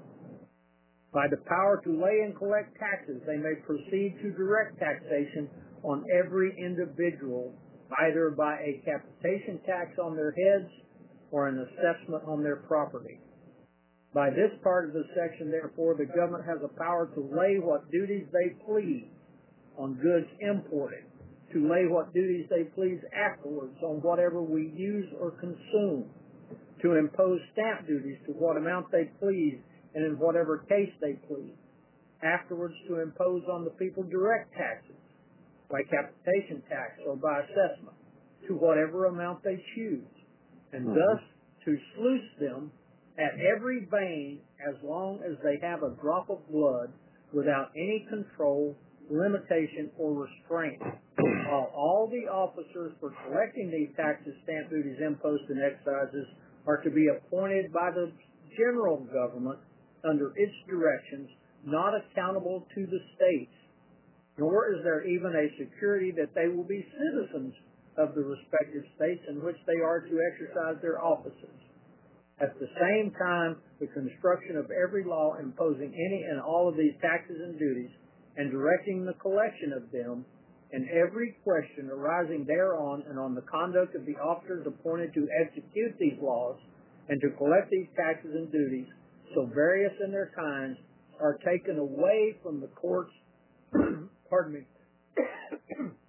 By 1.11 1.27
the 1.29 1.43
power 1.49 1.81
to 1.83 1.91
lay 2.01 2.23
and 2.23 2.37
collect 2.37 2.77
taxes, 2.79 3.19
they 3.27 3.35
may 3.35 3.59
proceed 3.67 4.15
to 4.23 4.31
direct 4.31 4.79
taxation 4.79 5.49
on 5.83 6.05
every 6.15 6.55
individual, 6.55 7.51
either 8.07 8.29
by 8.31 8.55
a 8.63 8.79
capitation 8.85 9.59
tax 9.65 9.91
on 9.99 10.15
their 10.15 10.31
heads 10.31 10.71
or 11.31 11.47
an 11.47 11.59
assessment 11.59 12.23
on 12.27 12.43
their 12.43 12.63
property. 12.67 13.19
By 14.13 14.31
this 14.31 14.49
part 14.63 14.87
of 14.89 14.93
the 14.93 15.05
section, 15.15 15.51
therefore, 15.51 15.93
the 15.95 16.05
government 16.07 16.45
has 16.45 16.57
a 16.63 16.67
power 16.79 17.07
to 17.13 17.19
lay 17.29 17.59
what 17.61 17.91
duties 17.91 18.25
they 18.33 18.55
please 18.65 19.05
on 19.77 19.95
goods 20.01 20.25
imported, 20.39 21.03
to 21.53 21.67
lay 21.69 21.85
what 21.85 22.11
duties 22.13 22.47
they 22.49 22.63
please 22.73 22.99
afterwards 23.13 23.77
on 23.83 24.01
whatever 24.01 24.41
we 24.41 24.69
use 24.75 25.07
or 25.19 25.31
consume, 25.37 26.09
to 26.81 26.95
impose 26.95 27.39
stamp 27.53 27.85
duties 27.85 28.17
to 28.25 28.31
what 28.33 28.57
amount 28.57 28.87
they 28.91 29.05
please 29.21 29.59
and 29.93 30.03
in 30.05 30.17
whatever 30.17 30.59
case 30.69 30.91
they 31.01 31.13
please, 31.27 31.55
afterwards 32.23 32.73
to 32.87 32.99
impose 33.01 33.43
on 33.49 33.63
the 33.63 33.71
people 33.71 34.03
direct 34.03 34.51
taxes, 34.53 34.95
by 35.69 35.81
capitation 35.83 36.63
tax 36.67 36.97
or 37.07 37.15
by 37.15 37.41
assessment, 37.41 37.95
to 38.47 38.55
whatever 38.55 39.05
amount 39.05 39.43
they 39.43 39.61
choose, 39.75 40.05
and 40.73 40.85
mm-hmm. 40.85 40.95
thus 40.97 41.21
to 41.63 41.77
sluice 41.95 42.29
them 42.41 42.71
at 43.19 43.35
every 43.43 43.83
vein 43.91 44.39
as 44.63 44.79
long 44.83 45.19
as 45.27 45.35
they 45.43 45.59
have 45.59 45.83
a 45.83 45.91
drop 46.01 46.31
of 46.31 46.39
blood 46.47 46.87
without 47.35 47.69
any 47.75 48.07
control, 48.07 48.75
limitation, 49.11 49.91
or 49.99 50.25
restraint. 50.25 50.79
While 51.51 51.69
all 51.75 52.07
the 52.09 52.31
officers 52.31 52.95
for 53.03 53.11
collecting 53.27 53.69
these 53.69 53.91
taxes, 53.99 54.33
stamp 54.47 54.71
duties, 54.71 54.97
imposts, 55.03 55.45
and 55.51 55.59
excises 55.59 56.25
are 56.65 56.79
to 56.81 56.89
be 56.89 57.11
appointed 57.11 57.73
by 57.75 57.91
the 57.91 58.09
general 58.55 59.03
government 59.11 59.59
under 60.07 60.31
its 60.39 60.55
directions, 60.67 61.27
not 61.67 61.91
accountable 61.91 62.65
to 62.73 62.85
the 62.87 63.01
states, 63.19 63.55
nor 64.39 64.71
is 64.71 64.79
there 64.87 65.03
even 65.03 65.35
a 65.35 65.47
security 65.59 66.13
that 66.15 66.31
they 66.33 66.47
will 66.47 66.63
be 66.63 66.79
citizens 66.95 67.51
of 67.99 68.15
the 68.15 68.23
respective 68.23 68.87
states 68.95 69.21
in 69.27 69.43
which 69.43 69.59
they 69.67 69.81
are 69.83 69.99
to 70.07 70.15
exercise 70.31 70.79
their 70.79 71.03
offices. 71.03 71.51
At 72.41 72.57
the 72.59 72.67
same 72.79 73.11
time, 73.19 73.57
the 73.81 73.87
construction 73.87 74.55
of 74.55 74.71
every 74.71 75.03
law 75.03 75.35
imposing 75.43 75.91
any 75.93 76.23
and 76.23 76.39
all 76.39 76.69
of 76.69 76.77
these 76.77 76.93
taxes 77.01 77.35
and 77.41 77.59
duties 77.59 77.91
and 78.37 78.49
directing 78.49 79.03
the 79.03 79.13
collection 79.19 79.73
of 79.73 79.91
them 79.91 80.23
and 80.71 80.87
every 80.89 81.35
question 81.43 81.89
arising 81.91 82.45
thereon 82.45 83.03
and 83.09 83.19
on 83.19 83.35
the 83.35 83.41
conduct 83.41 83.95
of 83.95 84.05
the 84.05 84.15
officers 84.23 84.65
appointed 84.65 85.13
to 85.15 85.27
execute 85.43 85.97
these 85.99 86.15
laws 86.21 86.55
and 87.09 87.19
to 87.19 87.29
collect 87.35 87.71
these 87.71 87.87
taxes 87.97 88.31
and 88.33 88.51
duties, 88.51 88.87
so 89.35 89.47
various 89.53 89.91
in 90.05 90.11
their 90.11 90.31
kinds, 90.35 90.77
are 91.19 91.37
taken 91.43 91.77
away 91.79 92.37
from 92.41 92.61
the 92.61 92.67
courts, 92.67 93.11
pardon 94.29 94.53
me, 94.53 94.63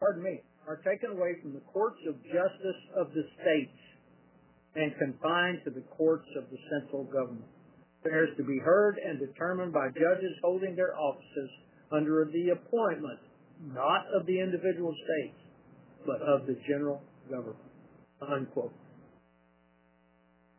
pardon 0.00 0.22
me, 0.22 0.40
are 0.66 0.76
taken 0.88 1.10
away 1.10 1.34
from 1.42 1.52
the 1.52 1.60
courts 1.72 1.98
of 2.08 2.14
justice 2.22 2.80
of 2.96 3.12
the 3.12 3.26
states 3.42 3.72
and 4.76 4.92
confined 4.98 5.60
to 5.64 5.70
the 5.70 5.82
courts 5.96 6.26
of 6.36 6.44
the 6.50 6.58
central 6.70 7.04
government. 7.04 7.46
Affairs 8.02 8.30
to 8.36 8.44
be 8.44 8.58
heard 8.62 8.98
and 8.98 9.18
determined 9.18 9.72
by 9.72 9.88
judges 9.88 10.34
holding 10.42 10.76
their 10.76 10.94
offices 10.98 11.50
under 11.92 12.28
the 12.32 12.50
appointment, 12.52 13.20
not 13.72 14.04
of 14.18 14.26
the 14.26 14.38
individual 14.38 14.92
states, 14.92 15.38
but 16.04 16.20
of 16.20 16.46
the 16.46 16.58
general 16.68 17.00
government. 17.30 17.64
Unquote. 18.20 18.74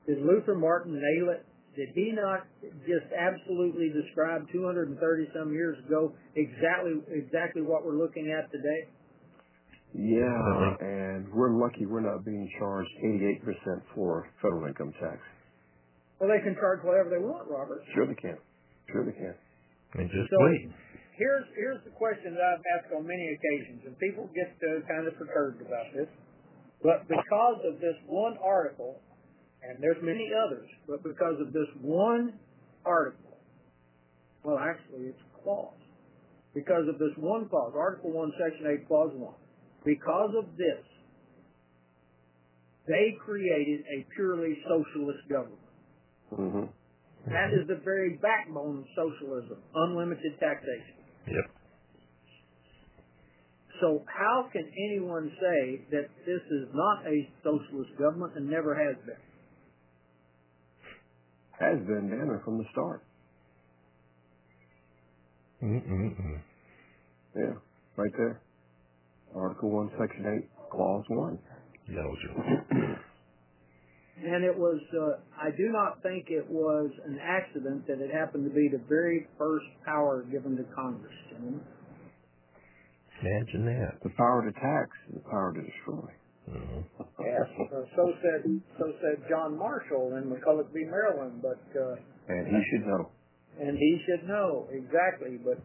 Did 0.07 0.21
Luther 0.25 0.55
Martin 0.55 0.93
nail 0.95 1.33
it? 1.33 1.45
Did 1.75 1.89
he 1.93 2.13
not 2.15 2.47
just 2.87 3.05
absolutely 3.11 3.89
describe 3.91 4.47
230 4.53 4.95
some 5.35 5.51
years 5.51 5.77
ago 5.85 6.13
exactly 6.35 6.93
exactly 7.11 7.61
what 7.61 7.85
we're 7.85 7.97
looking 7.99 8.31
at 8.31 8.49
today? 8.51 8.87
Yeah, 9.95 10.27
that 10.27 10.75
uh-huh. 10.83 11.31
We're 11.31 11.55
lucky 11.55 11.87
we're 11.87 12.03
not 12.03 12.27
being 12.27 12.51
charged 12.59 12.91
88% 12.99 13.79
for 13.95 14.27
federal 14.43 14.67
income 14.67 14.91
tax. 14.99 15.23
Well, 16.19 16.27
they 16.27 16.43
can 16.43 16.51
charge 16.59 16.83
whatever 16.83 17.07
they 17.07 17.23
want, 17.23 17.47
Robert. 17.47 17.79
Sure 17.95 18.03
they 18.03 18.19
can. 18.19 18.35
Sure 18.91 19.07
they 19.07 19.15
can. 19.15 19.31
And 19.95 20.11
Just 20.11 20.27
wait. 20.35 20.67
Here's 21.15 21.79
the 21.87 21.95
question 21.95 22.35
that 22.35 22.43
I've 22.43 22.65
asked 22.75 22.91
on 22.91 23.07
many 23.07 23.23
occasions, 23.39 23.87
and 23.87 23.95
people 24.03 24.27
get 24.35 24.51
uh, 24.67 24.83
kind 24.83 25.07
of 25.07 25.15
perturbed 25.15 25.63
about 25.63 25.87
this. 25.95 26.11
But 26.83 27.07
Because 27.07 27.63
of 27.63 27.79
this 27.79 27.95
one 28.07 28.35
article, 28.43 28.99
and 29.63 29.79
there's 29.79 29.99
many 30.03 30.27
others, 30.35 30.67
but 30.91 31.03
because 31.07 31.39
of 31.39 31.53
this 31.55 31.71
one 31.79 32.35
article, 32.83 33.39
well, 34.43 34.59
actually 34.59 35.07
it's 35.15 35.23
a 35.23 35.31
clause. 35.39 35.79
Because 36.53 36.83
of 36.91 36.99
this 36.99 37.15
one 37.15 37.47
clause, 37.47 37.71
Article 37.79 38.11
1, 38.11 38.31
Section 38.35 38.67
8, 38.83 38.87
Clause 38.87 39.11
1, 39.15 39.33
because 39.85 40.33
of 40.35 40.57
this, 40.57 40.81
they 42.87 43.15
created 43.23 43.81
a 43.85 44.05
purely 44.15 44.57
socialist 44.67 45.21
government. 45.29 45.61
Mm-hmm. 46.33 47.31
That 47.31 47.53
is 47.53 47.67
the 47.67 47.79
very 47.85 48.17
backbone 48.21 48.79
of 48.79 48.85
socialism, 48.97 49.57
unlimited 49.75 50.39
taxation. 50.39 50.97
Yep. 51.27 51.45
So 53.81 54.01
how 54.07 54.45
can 54.51 54.65
anyone 54.73 55.31
say 55.39 55.81
that 55.91 56.09
this 56.25 56.41
is 56.51 56.67
not 56.73 57.05
a 57.05 57.29
socialist 57.43 57.91
government 57.99 58.33
and 58.35 58.49
never 58.49 58.73
has 58.73 58.95
been? 59.05 59.15
Has 61.59 61.77
been, 61.85 62.09
Banner, 62.09 62.41
from 62.43 62.57
the 62.57 62.65
start. 62.71 63.03
Mm-mm-mm. 65.63 66.39
Yeah, 67.35 67.53
right 67.97 68.11
there. 68.17 68.41
Article 69.35 69.69
1, 69.69 69.91
Section 69.99 70.47
8, 70.63 70.69
Clause 70.71 71.03
1. 71.09 71.39
that 71.89 71.95
was 72.07 72.17
your 72.23 72.55
And 74.25 74.45
it 74.45 74.57
was, 74.57 74.79
uh, 74.95 75.19
I 75.35 75.51
do 75.51 75.67
not 75.71 76.01
think 76.01 76.27
it 76.29 76.47
was 76.49 76.89
an 77.05 77.19
accident 77.21 77.85
that 77.87 77.99
it 77.99 78.11
happened 78.11 78.49
to 78.49 78.55
be 78.55 78.69
the 78.71 78.81
very 78.87 79.27
first 79.37 79.65
power 79.85 80.23
given 80.31 80.55
to 80.55 80.63
Congress. 80.73 81.11
Imagine 83.21 83.65
that. 83.65 83.99
The 84.03 84.11
power 84.15 84.43
to 84.45 84.51
tax 84.53 84.87
and 85.11 85.19
the 85.19 85.25
power 85.29 85.51
to 85.53 85.59
destroy. 85.61 86.09
Mm-hmm. 86.45 86.85
yes, 87.25 87.49
uh, 87.57 87.81
so 87.97 88.13
said 88.21 88.45
so 88.77 88.85
said 89.01 89.17
John 89.27 89.57
Marshall 89.57 90.13
in 90.21 90.29
McCulloch 90.29 90.69
v. 90.71 90.85
Maryland, 90.85 91.41
but 91.41 91.57
uh, 91.73 91.95
and 92.29 92.45
he 92.47 92.59
should 92.69 92.85
know. 92.85 93.09
And 93.59 93.75
he 93.79 93.97
should 94.05 94.27
know 94.29 94.67
exactly, 94.71 95.39
but 95.43 95.57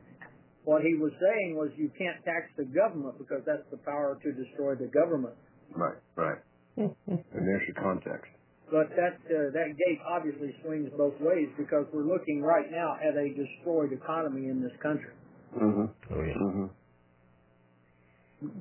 what 0.64 0.82
he 0.82 0.94
was 0.94 1.12
saying 1.20 1.56
was 1.56 1.70
you 1.76 1.90
can't 1.96 2.20
tax 2.24 2.52
the 2.56 2.64
government 2.64 3.16
because 3.18 3.40
that's 3.46 3.64
the 3.70 3.78
power 3.78 4.18
to 4.22 4.28
destroy 4.32 4.74
the 4.74 4.90
government. 4.92 5.34
Right, 5.74 5.96
right. 6.16 6.38
and 6.76 6.94
there's 7.08 7.64
your 7.66 7.80
context. 7.80 8.28
But 8.70 8.88
that 8.94 9.18
uh, 9.26 9.50
that 9.50 9.74
gate 9.74 9.98
obviously 10.06 10.54
swings 10.62 10.90
both 10.96 11.14
ways 11.20 11.48
because 11.58 11.86
we're 11.92 12.06
looking 12.06 12.40
right 12.42 12.70
now 12.70 12.94
at 13.02 13.16
a 13.16 13.26
destroyed 13.34 13.92
economy 13.92 14.48
in 14.48 14.60
this 14.62 14.72
country. 14.82 15.10
Mm-hmm. 15.58 15.80
Oh 16.14 16.22
yeah. 16.22 16.44
Mm-hmm. 16.44 16.66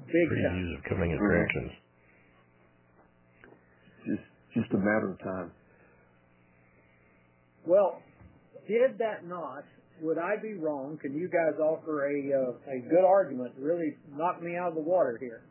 Big 0.10 0.28
issues 0.34 0.78
of 0.80 0.84
coming 0.90 1.14
attractions. 1.14 1.72
Just 4.08 4.26
just 4.58 4.74
a 4.74 4.78
matter 4.78 5.12
of 5.12 5.20
time. 5.20 5.52
Well, 7.68 8.02
did 8.68 8.98
that 8.98 9.28
not 9.28 9.64
would 10.02 10.18
I 10.18 10.38
be 10.42 10.54
wrong? 10.54 10.98
Can 11.02 11.14
you 11.14 11.28
guys 11.30 11.60
offer 11.60 12.08
a 12.08 12.18
uh, 12.32 12.52
a 12.72 12.80
good 12.90 13.06
argument 13.06 13.56
to 13.56 13.62
really 13.62 13.96
knock 14.16 14.42
me 14.42 14.56
out 14.56 14.70
of 14.70 14.76
the 14.76 14.82
water 14.82 15.18
here? 15.20 15.44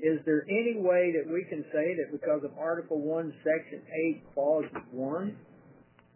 Is 0.00 0.20
there 0.26 0.44
any 0.50 0.74
way 0.80 1.14
that 1.14 1.32
we 1.32 1.46
can 1.48 1.62
say 1.72 1.94
that 1.96 2.10
because 2.12 2.42
of 2.44 2.50
Article 2.58 3.00
One, 3.00 3.32
Section 3.42 3.82
Eight, 4.04 4.22
Clause 4.34 4.64
One, 4.90 5.36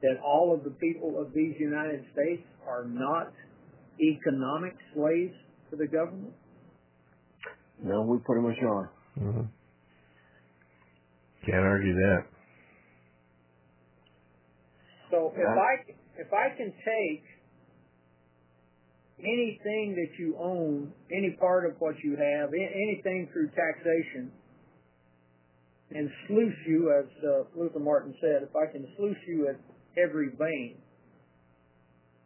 that 0.02 0.16
all 0.24 0.54
of 0.54 0.64
the 0.64 0.70
people 0.78 1.20
of 1.20 1.32
these 1.32 1.54
United 1.58 2.04
States 2.12 2.42
are 2.68 2.84
not 2.86 3.32
economic 4.00 4.74
slaves 4.94 5.34
to 5.70 5.76
the 5.76 5.86
government? 5.86 6.34
No, 7.82 8.02
we 8.02 8.18
pretty 8.24 8.42
much 8.42 8.56
are. 8.68 8.90
Mm-hmm. 9.18 9.40
Can't 11.46 11.64
argue 11.64 11.94
that. 11.94 12.24
So 15.10 15.32
if 15.34 15.48
I 15.48 15.96
if 16.18 16.26
I 16.34 16.50
can 16.58 16.74
take 16.82 17.22
anything 19.22 19.94
that 19.94 20.18
you 20.18 20.36
own, 20.38 20.92
any 21.10 21.34
part 21.40 21.64
of 21.64 21.74
what 21.78 21.94
you 22.02 22.12
have, 22.18 22.50
anything 22.52 23.28
through 23.32 23.48
taxation, 23.54 24.30
and 25.90 26.10
sluice 26.26 26.60
you, 26.66 26.92
as 26.92 27.06
uh, 27.24 27.30
Luther 27.56 27.78
Martin 27.78 28.14
said, 28.20 28.42
if 28.42 28.52
I 28.54 28.70
can 28.70 28.86
sluice 28.98 29.22
you 29.26 29.48
at 29.48 29.58
every 29.96 30.28
vein, 30.38 30.76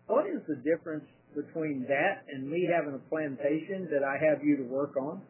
what 0.08 0.26
is 0.26 0.42
the 0.48 0.56
difference 0.66 1.04
between 1.36 1.86
that 1.88 2.24
and 2.32 2.48
me 2.50 2.68
having 2.74 2.94
a 2.94 3.08
plantation 3.08 3.88
that 3.92 4.02
I 4.02 4.16
have 4.28 4.42
you 4.42 4.56
to 4.56 4.64
work 4.64 4.96
on? 4.96 5.22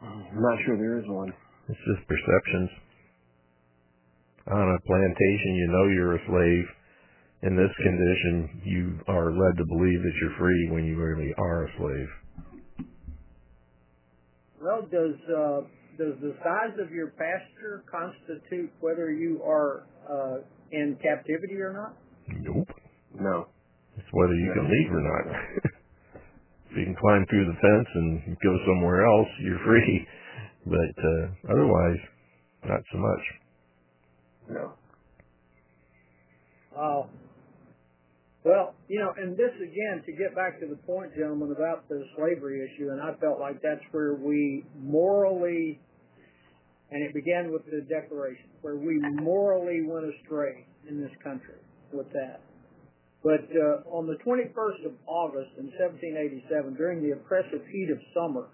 I'm 0.00 0.40
not 0.40 0.58
sure 0.66 0.76
there 0.76 0.98
is 0.98 1.04
one. 1.08 1.32
It's 1.68 1.78
just 1.88 2.06
perceptions 2.08 2.70
on 4.50 4.74
a 4.74 4.80
plantation, 4.86 5.54
you 5.60 5.66
know 5.68 5.84
you're 5.92 6.16
a 6.16 6.22
slave. 6.26 6.66
In 7.40 7.54
this 7.54 7.70
condition, 7.84 8.34
you 8.64 8.98
are 9.06 9.30
led 9.30 9.54
to 9.58 9.64
believe 9.66 10.02
that 10.02 10.14
you're 10.20 10.34
free 10.38 10.68
when 10.72 10.84
you 10.84 10.96
really 10.96 11.32
are 11.38 11.66
a 11.66 11.70
slave. 11.78 12.08
Well, 14.60 14.82
does 14.90 15.14
uh, 15.30 15.60
does 16.00 16.18
the 16.18 16.34
size 16.42 16.74
of 16.82 16.90
your 16.90 17.12
pasture 17.14 17.84
constitute 17.86 18.72
whether 18.80 19.12
you 19.12 19.40
are 19.46 19.86
uh, 20.10 20.42
in 20.72 20.98
captivity 21.00 21.60
or 21.62 21.72
not? 21.72 21.94
Nope. 22.42 22.68
No. 23.20 23.46
It's 23.96 24.08
whether 24.12 24.34
you 24.34 24.50
can 24.54 24.66
leave 24.66 24.90
or 24.90 25.02
not. 25.02 26.22
if 26.70 26.76
you 26.76 26.84
can 26.86 26.96
climb 26.98 27.24
through 27.30 27.46
the 27.46 27.54
fence 27.60 27.88
and 27.94 28.36
go 28.42 28.56
somewhere 28.66 29.06
else, 29.06 29.28
you're 29.42 29.62
free. 29.64 30.06
But 30.66 30.76
uh, 31.02 31.24
otherwise, 31.54 31.96
not 32.66 32.80
so 32.92 32.98
much. 32.98 33.22
No. 34.48 34.72
Wow. 36.74 37.08
Well, 38.44 38.74
you 38.88 38.98
know, 39.00 39.12
and 39.16 39.36
this 39.36 39.52
again, 39.60 40.02
to 40.06 40.12
get 40.12 40.34
back 40.34 40.60
to 40.60 40.66
the 40.66 40.76
point, 40.88 41.12
gentlemen, 41.16 41.52
about 41.52 41.88
the 41.88 42.04
slavery 42.16 42.64
issue, 42.64 42.88
and 42.90 43.00
I 43.00 43.12
felt 43.20 43.40
like 43.40 43.60
that's 43.62 43.84
where 43.90 44.14
we 44.14 44.64
morally, 44.80 45.78
and 46.90 47.02
it 47.04 47.12
began 47.12 47.52
with 47.52 47.62
the 47.66 47.82
Declaration, 47.88 48.46
where 48.62 48.76
we 48.76 48.98
morally 49.20 49.82
went 49.84 50.06
astray 50.14 50.64
in 50.88 51.00
this 51.00 51.10
country 51.22 51.60
with 51.92 52.08
that. 52.12 52.40
But 53.22 53.44
uh, 53.52 53.82
on 53.90 54.06
the 54.06 54.16
21st 54.24 54.86
of 54.86 54.92
August 55.06 55.50
in 55.58 55.66
1787, 55.76 56.74
during 56.74 57.02
the 57.02 57.10
oppressive 57.18 57.66
heat 57.70 57.90
of 57.90 57.98
summer, 58.14 58.46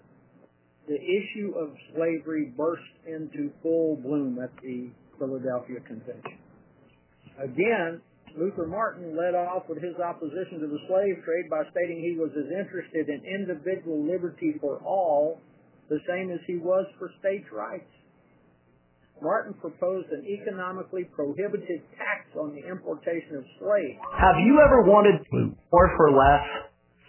the 0.87 0.97
issue 0.97 1.53
of 1.55 1.69
slavery 1.95 2.51
burst 2.57 2.81
into 3.07 3.51
full 3.61 3.95
bloom 4.03 4.37
at 4.43 4.49
the 4.61 4.89
Philadelphia 5.19 5.79
Convention. 5.87 6.39
Again, 7.39 7.99
Luther 8.37 8.67
Martin 8.67 9.15
led 9.15 9.35
off 9.35 9.63
with 9.69 9.79
his 9.79 9.95
opposition 9.99 10.59
to 10.59 10.67
the 10.67 10.81
slave 10.87 11.23
trade 11.23 11.47
by 11.49 11.63
stating 11.71 12.03
he 12.03 12.19
was 12.19 12.31
as 12.35 12.47
interested 12.51 13.07
in 13.07 13.23
individual 13.23 14.03
liberty 14.03 14.55
for 14.59 14.79
all, 14.83 15.39
the 15.89 15.99
same 16.07 16.31
as 16.31 16.39
he 16.47 16.57
was 16.57 16.85
for 16.99 17.11
states' 17.19 17.47
rights. 17.51 17.87
Martin 19.21 19.53
proposed 19.63 20.09
an 20.11 20.25
economically 20.27 21.05
prohibited 21.15 21.79
tax 21.95 22.27
on 22.35 22.51
the 22.51 22.63
importation 22.67 23.37
of 23.39 23.45
slaves. 23.63 23.95
Have 24.19 24.35
you 24.43 24.59
ever 24.59 24.83
wanted 24.83 25.23
more 25.31 25.89
for 25.95 26.11
less? 26.11 26.43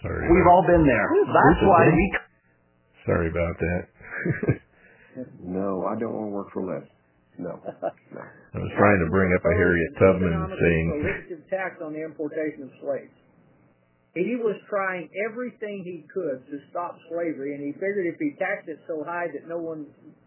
Sorry. 0.02 0.30
We've 0.30 0.46
all 0.46 0.62
been 0.62 0.86
there. 0.86 1.08
That's 1.26 1.62
why 1.66 1.82
we. 1.90 2.06
Sorry 3.06 3.28
about 3.28 3.58
that. 3.58 3.82
no, 5.42 5.82
I 5.90 5.98
don't 5.98 6.14
want 6.14 6.30
to 6.30 6.34
work 6.34 6.50
for 6.54 6.62
less. 6.62 6.86
No. 7.38 7.60
I 8.56 8.58
was 8.58 8.72
trying 8.80 9.00
to 9.04 9.08
bring 9.10 9.28
up 9.36 9.44
a 9.44 9.52
Harriet 9.52 9.92
Tubman 10.00 10.36
saying. 10.56 10.86
Prohibitive 11.04 11.50
tax 11.50 11.76
on 11.84 11.92
the 11.92 12.02
importation 12.02 12.64
of 12.64 12.70
slaves. 12.80 13.12
He 14.14 14.32
was 14.40 14.56
trying 14.70 15.10
everything 15.28 15.84
he 15.84 16.08
could 16.08 16.40
to 16.48 16.56
stop 16.70 16.96
slavery, 17.12 17.52
and 17.52 17.60
he 17.60 17.72
figured 17.74 18.08
if 18.08 18.16
he 18.18 18.32
taxed 18.40 18.64
it 18.68 18.80
so 18.88 19.04
high 19.04 19.28
that 19.34 19.46
no 19.46 19.58
one 19.58 19.84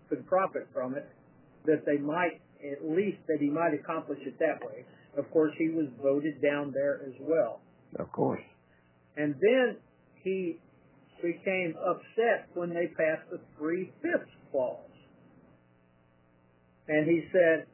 could 0.09 0.25
profit 0.27 0.69
from 0.73 0.93
it, 0.93 1.09
that 1.65 1.81
they 1.89 1.97
might, 1.97 2.37
at 2.61 2.85
least 2.85 3.17
that 3.27 3.37
he 3.41 3.49
might 3.49 3.73
accomplish 3.73 4.19
it 4.21 4.37
that 4.37 4.61
way. 4.61 4.85
Of 5.17 5.25
course, 5.31 5.51
he 5.57 5.69
was 5.69 5.87
voted 6.03 6.39
down 6.41 6.69
there 6.71 7.01
as 7.07 7.17
well. 7.19 7.61
Of 7.97 8.11
course. 8.11 8.45
And 9.17 9.33
then 9.41 9.77
he 10.23 10.57
became 11.23 11.73
upset 11.81 12.45
when 12.53 12.69
they 12.69 12.93
passed 12.95 13.25
the 13.31 13.41
three-fifths 13.57 14.37
clause 14.51 14.88
and 16.89 17.05
he 17.07 17.21
said 17.31 17.65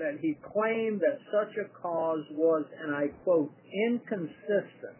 that 0.00 0.18
he 0.20 0.36
claimed 0.54 1.00
that 1.00 1.20
such 1.30 1.54
a 1.60 1.68
cause 1.82 2.24
was, 2.32 2.64
and 2.82 2.94
I 2.94 3.08
quote, 3.24 3.52
inconsistent 3.90 4.96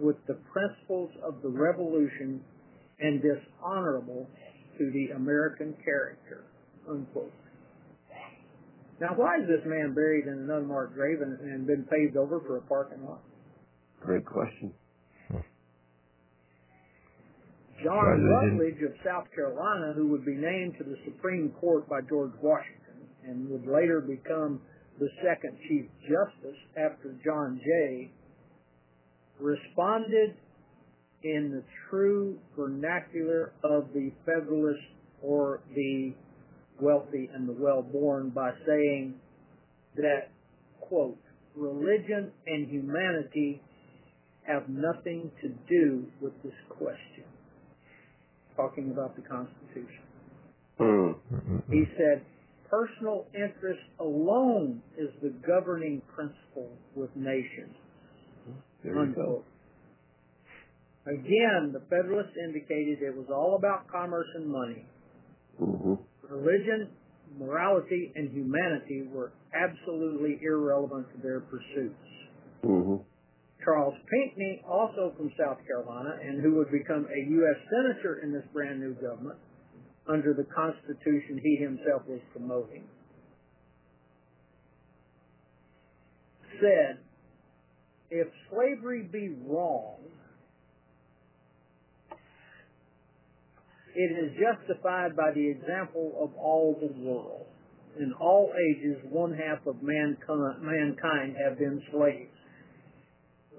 with 0.00 0.16
the 0.26 0.38
principles 0.50 1.10
of 1.22 1.42
the 1.42 1.48
revolution 1.50 2.40
and 2.98 3.20
dishonorable 3.20 4.26
to 4.78 4.90
the 4.92 5.14
American 5.14 5.74
character, 5.84 6.44
unquote. 6.88 7.32
Now, 9.00 9.12
why 9.16 9.36
is 9.42 9.48
this 9.48 9.64
man 9.66 9.92
buried 9.94 10.26
in 10.26 10.34
an 10.48 10.50
unmarked 10.50 10.94
grave 10.94 11.20
and, 11.20 11.38
and 11.40 11.66
been 11.66 11.84
paved 11.84 12.16
over 12.16 12.40
for 12.40 12.56
a 12.58 12.62
parking 12.62 13.04
lot? 13.04 13.20
Great 14.04 14.24
question. 14.24 14.72
John 17.84 18.22
Rutledge 18.24 18.82
of 18.82 18.92
South 19.04 19.24
Carolina, 19.34 19.94
who 19.96 20.06
would 20.08 20.24
be 20.26 20.34
named 20.36 20.74
to 20.78 20.84
the 20.84 20.96
Supreme 21.06 21.50
Court 21.60 21.88
by 21.88 22.00
George 22.08 22.32
Washington 22.42 23.08
and 23.24 23.48
would 23.48 23.66
later 23.66 24.02
become 24.02 24.60
the 24.98 25.08
second 25.24 25.56
Chief 25.66 25.86
Justice 26.02 26.58
after 26.76 27.16
John 27.24 27.58
Jay, 27.64 28.10
responded 29.38 30.34
in 31.22 31.50
the 31.52 31.62
true 31.88 32.38
vernacular 32.54 33.52
of 33.64 33.86
the 33.94 34.10
Federalist 34.26 34.82
or 35.22 35.60
the 35.74 36.12
wealthy 36.82 37.30
and 37.32 37.48
the 37.48 37.54
well-born 37.58 38.28
by 38.30 38.50
saying 38.66 39.14
that, 39.96 40.28
quote, 40.80 41.16
religion 41.56 42.30
and 42.46 42.68
humanity 42.68 43.62
have 44.46 44.68
nothing 44.68 45.30
to 45.40 45.48
do 45.68 46.04
with 46.20 46.32
this 46.42 46.54
question 46.68 47.24
talking 48.56 48.90
about 48.90 49.16
the 49.16 49.22
Constitution. 49.22 50.02
Mm-hmm. 50.80 51.56
He 51.72 51.84
said, 51.96 52.22
personal 52.68 53.26
interest 53.34 53.80
alone 53.98 54.80
is 54.98 55.08
the 55.22 55.32
governing 55.46 56.02
principle 56.14 56.70
with 56.94 57.10
nations. 57.16 57.74
Again, 61.06 61.72
the 61.72 61.80
Federalists 61.88 62.36
indicated 62.46 62.98
it 63.02 63.14
was 63.16 63.26
all 63.30 63.56
about 63.58 63.88
commerce 63.90 64.28
and 64.34 64.48
money. 64.48 64.86
Mm-hmm. 65.60 65.94
Religion, 66.30 66.88
morality, 67.38 68.12
and 68.14 68.30
humanity 68.30 69.06
were 69.12 69.32
absolutely 69.54 70.38
irrelevant 70.42 71.06
to 71.14 71.22
their 71.22 71.40
pursuits. 71.40 71.96
Mm-hmm. 72.64 73.02
Charles 73.64 73.94
Pinckney, 74.10 74.62
also 74.66 75.12
from 75.16 75.30
South 75.38 75.58
Carolina, 75.66 76.16
and 76.22 76.40
who 76.40 76.54
would 76.56 76.70
become 76.70 77.04
a 77.06 77.20
U.S. 77.30 77.60
Senator 77.68 78.20
in 78.22 78.32
this 78.32 78.44
brand 78.52 78.80
new 78.80 78.94
government 78.94 79.38
under 80.08 80.32
the 80.32 80.44
Constitution 80.44 81.40
he 81.42 81.56
himself 81.56 82.02
was 82.08 82.20
promoting, 82.32 82.84
said, 86.60 86.98
if 88.10 88.26
slavery 88.50 89.08
be 89.12 89.36
wrong, 89.46 89.96
it 93.94 94.12
is 94.24 94.32
justified 94.40 95.14
by 95.14 95.30
the 95.34 95.50
example 95.50 96.14
of 96.22 96.30
all 96.36 96.76
the 96.80 96.92
world. 97.06 97.46
In 97.98 98.12
all 98.20 98.52
ages, 98.72 98.96
one 99.10 99.32
half 99.34 99.64
of 99.66 99.76
mankind 99.82 101.36
have 101.44 101.58
been 101.58 101.82
slaves. 101.92 102.30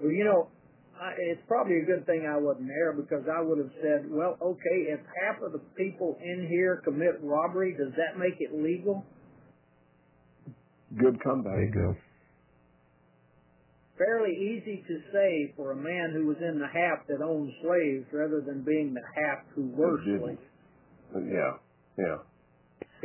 Well, 0.02 0.10
you 0.10 0.24
know, 0.26 0.48
I, 0.98 1.14
it's 1.30 1.40
probably 1.46 1.78
a 1.78 1.86
good 1.86 2.04
thing 2.10 2.26
I 2.26 2.36
wasn't 2.36 2.66
there 2.66 2.92
because 2.92 3.22
I 3.30 3.40
would 3.40 3.58
have 3.58 3.70
said, 3.80 4.10
well, 4.10 4.34
okay, 4.42 4.90
if 4.90 4.98
half 5.22 5.40
of 5.42 5.52
the 5.54 5.62
people 5.78 6.18
in 6.20 6.48
here 6.50 6.82
commit 6.82 7.22
robbery, 7.22 7.76
does 7.78 7.94
that 7.94 8.18
make 8.18 8.34
it 8.42 8.50
legal? 8.52 9.06
Good 10.98 11.22
comeback. 11.22 11.54
There 11.70 11.70
you 11.70 11.94
go. 11.94 11.96
Fairly 13.96 14.34
easy 14.34 14.82
to 14.88 14.96
say 15.14 15.54
for 15.54 15.70
a 15.70 15.78
man 15.78 16.10
who 16.18 16.26
was 16.26 16.36
in 16.42 16.58
the 16.58 16.66
half 16.66 17.06
that 17.06 17.22
owned 17.22 17.52
slaves 17.62 18.02
rather 18.10 18.42
than 18.42 18.66
being 18.66 18.90
the 18.92 19.06
half 19.22 19.46
who 19.54 19.70
were 19.70 20.02
slaves. 20.02 20.42
Yeah, 21.14 21.54
yeah. 21.94 22.18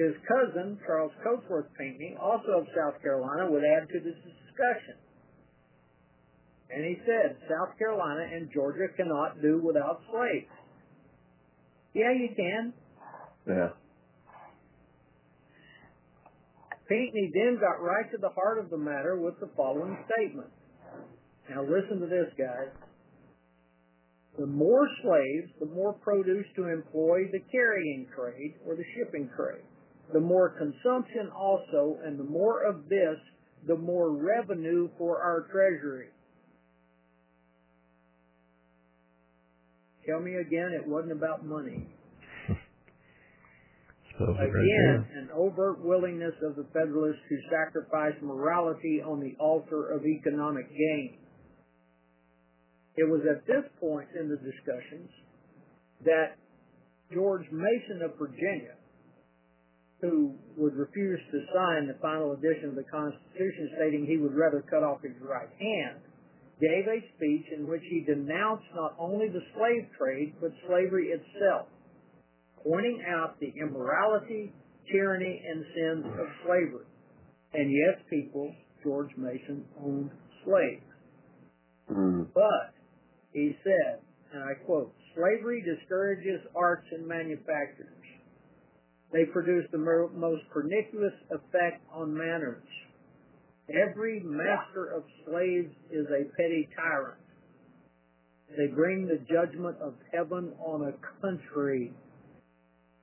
His 0.02 0.18
cousin, 0.26 0.80
Charles 0.88 1.12
Cotesworth 1.22 1.70
Pinckney, 1.78 2.18
also 2.18 2.66
of 2.66 2.66
South 2.74 2.98
Carolina, 3.02 3.52
would 3.54 3.62
add 3.62 3.86
to 3.86 4.00
this 4.02 4.18
discussion. 4.26 4.98
And 6.70 6.84
he 6.86 6.97
said, 7.05 7.38
South 7.49 7.78
Carolina 7.78 8.28
and 8.34 8.49
Georgia 8.53 8.88
cannot 8.95 9.41
do 9.41 9.61
without 9.63 10.01
slaves. 10.11 10.51
Yeah, 11.93 12.11
you 12.11 12.30
can. 12.36 12.74
Yeah. 13.47 13.70
Pinckney 16.89 17.32
then 17.34 17.57
got 17.59 17.84
right 17.84 18.09
to 18.11 18.18
the 18.20 18.30
heart 18.30 18.59
of 18.59 18.70
the 18.70 18.78
matter 18.78 19.20
with 19.20 19.39
the 19.39 19.49
following 19.55 19.97
statement. 20.15 20.49
Now 21.49 21.63
listen 21.63 21.99
to 21.99 22.07
this, 22.07 22.32
guys. 22.38 22.72
The 24.38 24.45
more 24.45 24.88
slaves, 25.03 25.51
the 25.59 25.65
more 25.65 25.93
produce 25.93 26.45
to 26.57 26.68
employ 26.70 27.32
the 27.32 27.39
carrying 27.51 28.07
trade 28.15 28.55
or 28.65 28.76
the 28.76 28.84
shipping 28.95 29.30
trade. 29.36 29.63
The 30.13 30.20
more 30.20 30.49
consumption 30.57 31.32
also, 31.36 31.97
and 32.05 32.20
the 32.20 32.24
more 32.24 32.63
of 32.70 32.88
this, 32.88 33.18
the 33.68 33.76
more 33.76 34.15
revenue 34.15 34.88
for 34.97 35.20
our 35.22 35.47
treasury. 35.51 36.09
Tell 40.08 40.22
me 40.22 40.36
again, 40.39 40.72
it 40.72 40.88
wasn't 40.88 41.12
about 41.12 41.45
money. 41.45 41.86
Again, 44.18 45.05
an 45.14 45.30
overt 45.36 45.84
willingness 45.84 46.34
of 46.41 46.55
the 46.55 46.66
Federalists 46.74 47.22
to 47.30 47.36
sacrifice 47.51 48.14
morality 48.24 48.99
on 49.05 49.20
the 49.20 49.36
altar 49.39 49.91
of 49.91 50.01
economic 50.08 50.66
gain. 50.72 51.20
It 52.95 53.03
was 53.08 53.22
at 53.30 53.45
this 53.45 53.62
point 53.80 54.08
in 54.20 54.28
the 54.30 54.38
discussions 54.41 55.12
that 56.05 56.34
George 57.14 57.45
Mason 57.51 58.01
of 58.10 58.18
Virginia, 58.18 58.74
who 60.01 60.34
would 60.58 60.74
refuse 60.74 61.20
to 61.32 61.38
sign 61.53 61.86
the 61.86 61.97
final 62.01 62.32
edition 62.32 62.70
of 62.70 62.76
the 62.76 62.89
Constitution 62.89 63.70
stating 63.76 64.08
he 64.08 64.18
would 64.18 64.34
rather 64.34 64.64
cut 64.68 64.82
off 64.82 65.03
his 65.03 65.14
right 65.22 65.51
hand 65.62 66.01
gave 66.60 66.88
a 66.89 66.99
speech 67.16 67.45
in 67.55 67.68
which 67.68 67.84
he 67.89 68.01
denounced 68.03 68.66
not 68.76 68.95
only 68.99 69.30
the 69.30 69.43
slave 69.55 69.88
trade, 69.97 70.34
but 70.41 70.49
slavery 70.66 71.14
itself, 71.14 71.68
pointing 72.64 73.03
out 73.08 73.39
the 73.39 73.53
immorality, 73.62 74.51
tyranny, 74.91 75.41
and 75.47 75.66
sins 75.76 76.05
of 76.20 76.28
slavery. 76.43 76.88
And 77.53 77.70
yes, 77.72 78.01
people, 78.10 78.53
George 78.84 79.12
Mason 79.18 79.64
owned 79.84 80.10
slaves. 80.43 80.89
Mm-hmm. 81.91 82.24
But 82.34 82.74
he 83.34 83.55
said, 83.64 83.99
and 84.34 84.43
I 84.43 84.53
quote, 84.66 84.93
slavery 85.16 85.62
discourages 85.64 86.41
arts 86.55 86.88
and 86.91 87.05
manufactures. 87.08 87.93
They 89.14 89.24
produce 89.32 89.64
the 89.72 89.78
most 89.78 90.41
pernicious 90.51 91.16
effect 91.32 91.80
on 91.95 92.14
manners. 92.14 92.66
Every 93.70 94.22
master 94.24 94.86
of 94.95 95.03
slaves 95.26 95.74
is 95.91 96.05
a 96.07 96.24
petty 96.38 96.70
tyrant. 96.76 97.20
They 98.57 98.68
bring 98.68 99.07
the 99.07 99.20
judgment 99.32 99.76
of 99.84 99.93
heaven 100.13 100.53
on 100.65 100.88
a 100.93 100.93
country. 101.22 101.91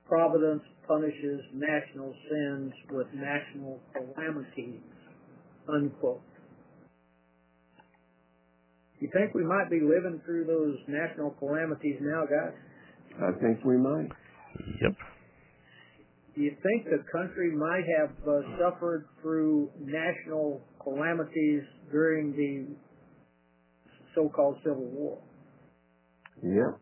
Providence 0.07 0.63
punishes 0.87 1.41
national 1.53 2.13
sins 2.29 2.73
with 2.89 3.07
national 3.13 3.79
calamities. 3.93 4.81
Unquote. 5.71 6.21
You 8.99 9.09
think 9.13 9.35
we 9.35 9.43
might 9.43 9.69
be 9.69 9.81
living 9.81 10.19
through 10.25 10.45
those 10.45 10.77
national 10.87 11.31
calamities 11.31 11.97
now, 12.01 12.23
guys? 12.25 12.55
I 13.21 13.31
think 13.39 13.63
we 13.63 13.77
might. 13.77 14.09
Yep. 14.81 14.93
Do 16.35 16.41
you 16.41 16.51
think 16.61 16.83
the 16.85 17.01
country 17.13 17.55
might 17.55 17.85
have 17.97 18.11
uh, 18.27 18.41
suffered 18.59 19.05
through 19.21 19.69
national 19.79 20.61
calamities 20.83 21.63
during 21.91 22.33
the 22.35 22.75
so-called 24.13 24.55
Civil 24.63 24.85
War. 24.95 25.17
Yeah. 26.41 26.79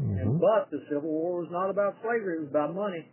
Mm-hmm. 0.00 0.16
And, 0.18 0.40
but 0.40 0.70
the 0.70 0.78
Civil 0.88 1.10
War 1.10 1.40
was 1.42 1.48
not 1.50 1.68
about 1.68 1.94
slavery; 2.00 2.36
it 2.36 2.40
was 2.42 2.48
about 2.48 2.74
money. 2.74 3.06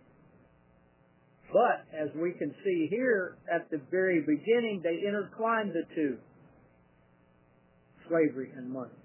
But 1.51 1.83
as 1.91 2.07
we 2.15 2.31
can 2.39 2.53
see 2.63 2.87
here, 2.89 3.37
at 3.53 3.69
the 3.69 3.81
very 3.91 4.21
beginning, 4.21 4.81
they 4.85 5.05
intertwined 5.05 5.71
the 5.71 5.83
two: 5.95 6.15
slavery 8.07 8.51
and 8.55 8.69
money. 8.71 8.95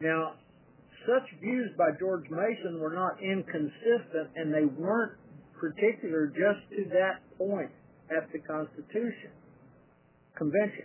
Now, 0.00 0.34
such 1.08 1.24
views 1.40 1.70
by 1.78 1.88
George 1.98 2.28
Mason 2.28 2.78
were 2.78 2.92
not 2.92 3.16
inconsistent 3.24 4.28
and 4.36 4.52
they 4.52 4.66
weren't 4.78 5.16
particular 5.58 6.28
just 6.28 6.60
to 6.76 6.84
that 6.92 7.24
point 7.40 7.72
at 8.12 8.30
the 8.32 8.38
Constitution 8.44 9.32
Convention. 10.36 10.84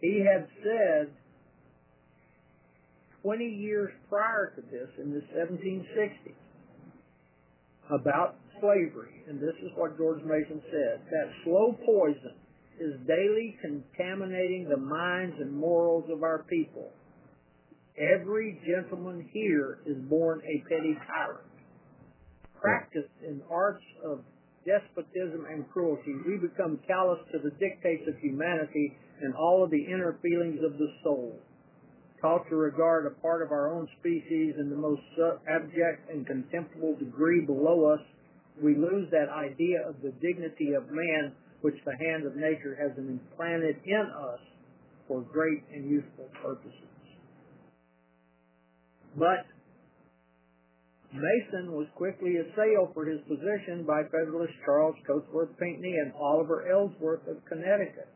He 0.00 0.24
had 0.24 0.48
said 0.64 1.12
20 3.22 3.44
years 3.44 3.90
prior 4.08 4.52
to 4.56 4.62
this 4.72 4.88
in 5.04 5.12
the 5.12 5.22
1760s 5.36 6.34
about 7.92 8.36
slavery, 8.60 9.22
and 9.28 9.38
this 9.40 9.54
is 9.62 9.70
what 9.76 9.96
George 9.96 10.22
Mason 10.24 10.60
said, 10.72 11.00
that 11.10 11.26
slow 11.44 11.76
poison 11.86 12.34
is 12.80 12.94
daily 13.06 13.56
contaminating 13.62 14.66
the 14.68 14.76
minds 14.76 15.36
and 15.40 15.52
morals 15.52 16.04
of 16.10 16.22
our 16.22 16.44
people 16.50 16.88
Every 17.98 18.60
gentleman 18.64 19.26
here 19.32 19.80
is 19.84 19.96
born 20.08 20.40
a 20.46 20.62
petty 20.68 20.94
tyrant. 21.10 21.42
Practiced 22.60 23.10
in 23.26 23.42
arts 23.50 23.82
of 24.04 24.20
despotism 24.64 25.46
and 25.50 25.68
cruelty, 25.70 26.14
we 26.24 26.38
become 26.38 26.78
callous 26.86 27.18
to 27.32 27.38
the 27.42 27.50
dictates 27.58 28.06
of 28.06 28.14
humanity 28.22 28.96
and 29.20 29.34
all 29.34 29.64
of 29.64 29.70
the 29.70 29.82
inner 29.82 30.16
feelings 30.22 30.60
of 30.62 30.78
the 30.78 30.86
soul. 31.02 31.34
Taught 32.22 32.48
to 32.50 32.56
regard 32.56 33.06
a 33.06 33.20
part 33.20 33.42
of 33.42 33.50
our 33.50 33.72
own 33.74 33.88
species 33.98 34.54
in 34.58 34.70
the 34.70 34.76
most 34.76 35.02
abject 35.50 36.06
and 36.08 36.24
contemptible 36.24 36.94
degree 36.98 37.40
below 37.46 37.84
us, 37.90 38.00
we 38.62 38.76
lose 38.76 39.10
that 39.10 39.26
idea 39.28 39.82
of 39.88 39.96
the 40.02 40.12
dignity 40.22 40.72
of 40.74 40.86
man 40.90 41.32
which 41.62 41.74
the 41.84 41.96
hand 42.06 42.24
of 42.26 42.36
nature 42.36 42.78
has 42.80 42.96
implanted 42.96 43.76
in 43.84 44.06
us 44.30 44.40
for 45.08 45.22
great 45.32 45.64
and 45.74 45.90
useful 45.90 46.28
purposes. 46.42 46.86
But 49.16 49.46
Mason 51.12 51.72
was 51.72 51.86
quickly 51.96 52.36
assailed 52.36 52.92
for 52.92 53.06
his 53.06 53.20
position 53.24 53.84
by 53.86 54.04
Federalist 54.04 54.52
Charles 54.64 54.96
Cotesworth 55.06 55.56
Pinckney 55.56 55.94
and 56.04 56.12
Oliver 56.20 56.68
Ellsworth 56.68 57.26
of 57.28 57.42
Connecticut. 57.48 58.08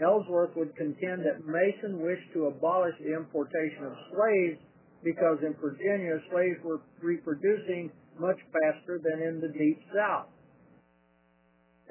Ellsworth 0.00 0.56
would 0.56 0.74
contend 0.76 1.24
that 1.26 1.44
Mason 1.46 2.00
wished 2.00 2.32
to 2.32 2.46
abolish 2.46 2.96
the 2.98 3.14
importation 3.14 3.84
of 3.84 3.92
slaves 4.10 4.58
because 5.04 5.38
in 5.42 5.52
Virginia 5.60 6.18
slaves 6.32 6.58
were 6.64 6.80
reproducing 7.02 7.92
much 8.18 8.38
faster 8.50 8.98
than 8.98 9.22
in 9.22 9.40
the 9.40 9.48
Deep 9.48 9.78
South. 9.94 10.26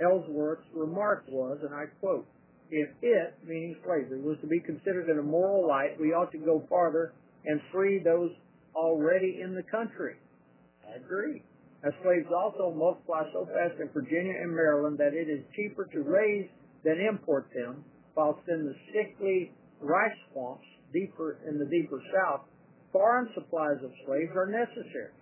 Ellsworth's 0.01 0.67
remark 0.73 1.25
was, 1.29 1.59
and 1.63 1.73
I 1.73 1.85
quote, 1.99 2.25
if 2.71 2.87
it, 3.01 3.33
meaning 3.45 3.75
slavery, 3.83 4.21
was 4.21 4.37
to 4.41 4.47
be 4.47 4.59
considered 4.59 5.09
in 5.09 5.17
a 5.17 5.23
moral 5.23 5.67
light, 5.67 5.99
we 5.99 6.13
ought 6.13 6.31
to 6.31 6.37
go 6.37 6.65
farther 6.69 7.13
and 7.45 7.61
free 7.71 7.99
those 8.03 8.31
already 8.75 9.39
in 9.43 9.55
the 9.55 9.63
country. 9.71 10.15
I 10.87 10.97
agree. 11.03 11.43
As 11.85 11.93
slaves 12.03 12.27
also 12.27 12.75
multiply 12.75 13.23
so 13.31 13.45
fast 13.47 13.79
in 13.79 13.87
Virginia 13.89 14.35
and 14.41 14.51
Maryland 14.53 14.97
that 14.97 15.13
it 15.13 15.31
is 15.31 15.39
cheaper 15.55 15.85
to 15.93 15.99
raise 16.01 16.49
than 16.83 16.99
import 16.99 17.47
them, 17.55 17.83
whilst 18.15 18.41
in 18.49 18.65
the 18.65 18.75
sickly 18.91 19.51
rice 19.79 20.15
swamps 20.33 20.65
deeper 20.93 21.37
in 21.47 21.57
the 21.57 21.65
deeper 21.65 22.01
south, 22.11 22.41
foreign 22.91 23.29
supplies 23.33 23.79
of 23.83 23.91
slaves 24.05 24.31
are 24.35 24.49
necessary. 24.49 25.13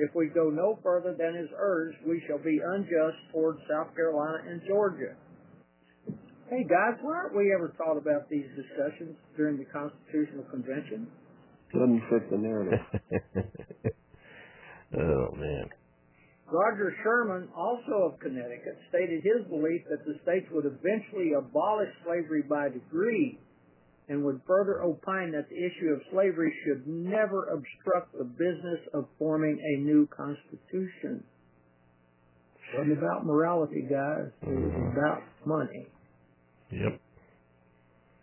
If 0.00 0.14
we 0.14 0.32
go 0.32 0.48
no 0.48 0.78
further 0.82 1.12
than 1.18 1.36
is 1.36 1.50
urged, 1.58 1.98
we 2.08 2.22
shall 2.26 2.38
be 2.40 2.56
unjust 2.64 3.20
toward 3.30 3.58
South 3.68 3.94
Carolina 3.94 4.48
and 4.48 4.62
Georgia. 4.66 5.12
Hey 6.48 6.64
guys, 6.64 6.96
why 7.02 7.12
aren't 7.16 7.36
we 7.36 7.52
ever 7.52 7.74
taught 7.76 7.98
about 8.00 8.28
these 8.30 8.48
discussions 8.56 9.16
during 9.36 9.58
the 9.60 9.68
Constitutional 9.68 10.44
Convention? 10.50 11.06
Doesn't 11.72 12.02
fit 12.10 12.28
the 12.30 12.36
narrative. 12.38 12.80
oh, 14.98 15.28
man. 15.36 15.66
Roger 16.52 16.94
Sherman, 17.02 17.48
also 17.56 18.12
of 18.12 18.20
Connecticut, 18.20 18.76
stated 18.90 19.22
his 19.24 19.48
belief 19.48 19.80
that 19.88 20.04
the 20.04 20.20
states 20.22 20.46
would 20.52 20.66
eventually 20.66 21.32
abolish 21.32 21.88
slavery 22.04 22.42
by 22.42 22.68
degree 22.68 23.38
and 24.10 24.22
would 24.22 24.40
further 24.46 24.82
opine 24.82 25.32
that 25.32 25.48
the 25.48 25.56
issue 25.56 25.88
of 25.94 26.02
slavery 26.12 26.52
should 26.66 26.86
never 26.86 27.48
obstruct 27.48 28.12
the 28.18 28.24
business 28.24 28.80
of 28.92 29.06
forming 29.18 29.56
a 29.58 29.80
new 29.80 30.06
constitution. 30.14 31.24
It 32.74 32.78
wasn't 32.78 32.98
about 32.98 33.24
morality, 33.24 33.88
guys. 33.88 34.28
It 34.42 34.48
was 34.48 34.72
mm-hmm. 34.72 34.98
about 34.98 35.22
money. 35.46 35.86
Yep. 36.70 37.00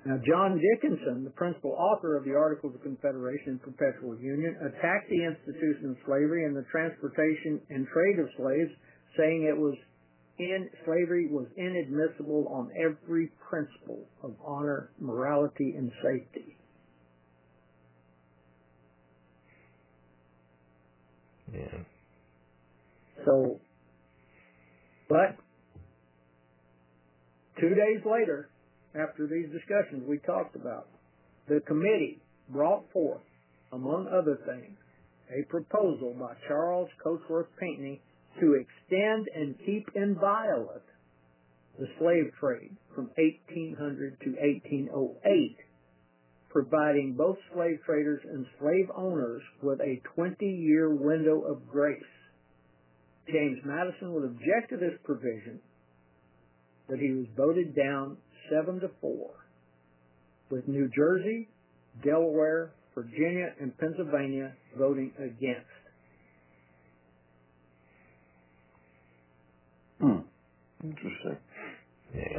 Now, 0.05 0.15
John 0.27 0.55
Dickinson, 0.59 1.25
the 1.25 1.29
principal 1.35 1.71
author 1.71 2.15
of 2.15 2.23
the 2.23 2.31
Articles 2.33 2.73
of 2.75 2.81
Confederation 2.81 3.59
and 3.59 3.61
Perpetual 3.61 4.17
Union, 4.19 4.55
attacked 4.63 5.09
the 5.09 5.23
institution 5.27 5.91
of 5.91 5.97
slavery 6.05 6.45
and 6.45 6.55
the 6.55 6.63
transportation 6.71 7.59
and 7.69 7.85
trade 7.87 8.19
of 8.19 8.29
slaves, 8.37 8.71
saying 9.17 9.43
it 9.49 9.57
was 9.57 9.75
in 10.39 10.69
slavery 10.85 11.27
was 11.29 11.47
inadmissible 11.57 12.47
on 12.47 12.69
every 12.79 13.29
principle 13.49 14.05
of 14.23 14.35
honor, 14.45 14.89
morality, 14.99 15.75
and 15.77 15.91
safety. 16.01 16.55
Yeah. 21.53 21.83
So, 23.25 23.59
but 25.09 25.35
two 27.59 27.69
days 27.75 27.99
later, 28.05 28.48
after 28.95 29.27
these 29.27 29.49
discussions 29.53 30.03
we 30.07 30.17
talked 30.25 30.55
about, 30.55 30.87
the 31.47 31.59
committee 31.67 32.19
brought 32.49 32.83
forth, 32.91 33.21
among 33.71 34.07
other 34.07 34.37
things, 34.47 34.77
a 35.29 35.43
proposal 35.49 36.15
by 36.19 36.33
Charles 36.47 36.89
Cotesworth 37.05 37.45
Pinckney 37.59 38.01
to 38.39 38.53
extend 38.57 39.27
and 39.35 39.55
keep 39.65 39.85
inviolate 39.95 40.85
the 41.77 41.87
slave 41.99 42.31
trade 42.39 42.75
from 42.95 43.09
1800 43.17 44.19
to 44.25 44.29
1808, 44.93 45.57
providing 46.49 47.13
both 47.15 47.37
slave 47.53 47.77
traders 47.85 48.21
and 48.25 48.45
slave 48.59 48.89
owners 48.97 49.41
with 49.61 49.79
a 49.81 50.01
20-year 50.17 50.95
window 50.95 51.41
of 51.41 51.69
grace. 51.69 52.01
James 53.31 53.59
Madison 53.63 54.13
would 54.13 54.25
object 54.25 54.71
to 54.71 54.77
this 54.77 54.97
provision, 55.03 55.59
but 56.89 56.97
he 56.97 57.11
was 57.11 57.27
voted 57.37 57.75
down 57.75 58.17
7 58.49 58.79
to 58.81 58.89
4, 59.01 59.29
with 60.51 60.67
New 60.67 60.89
Jersey, 60.95 61.47
Delaware, 62.03 62.71
Virginia, 62.95 63.53
and 63.61 63.77
Pennsylvania 63.77 64.53
voting 64.77 65.11
against. 65.17 65.67
Hmm. 70.01 70.19
Interesting. 70.83 71.37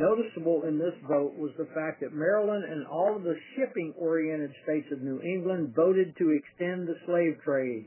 Noticeable 0.01 0.63
in 0.67 0.79
this 0.79 0.95
vote 1.09 1.33
was 1.39 1.53
the 1.57 1.69
fact 1.75 2.01
that 2.01 2.13
Maryland 2.13 2.65
and 2.65 2.87
all 2.89 3.15
of 3.15 3.23
the 3.23 3.37
shipping-oriented 3.55 4.51
states 4.65 4.89
of 4.93 5.01
New 5.03 5.21
England 5.23 5.75
voted 5.77 6.17
to 6.19 6.37
extend 6.37 6.89
the 6.89 6.97
slave 7.07 7.37
trade. 7.45 7.87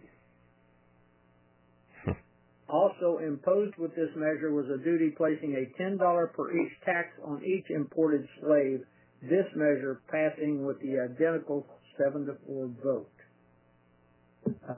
Also 2.74 3.20
imposed 3.20 3.76
with 3.78 3.92
this 3.94 4.10
measure 4.16 4.52
was 4.52 4.66
a 4.68 4.80
duty 4.84 5.12
placing 5.16 5.54
a 5.54 5.72
$10 5.80 6.34
per 6.34 6.58
each 6.58 6.74
tax 6.84 7.10
on 7.24 7.44
each 7.46 7.70
imported 7.70 8.28
slave, 8.42 8.82
this 9.22 9.46
measure 9.56 10.02
passing 10.10 10.66
with 10.66 10.80
the 10.82 10.98
identical 11.00 11.68
7 12.04 12.26
to 12.26 12.34
4 12.48 12.72
vote. 12.84 13.14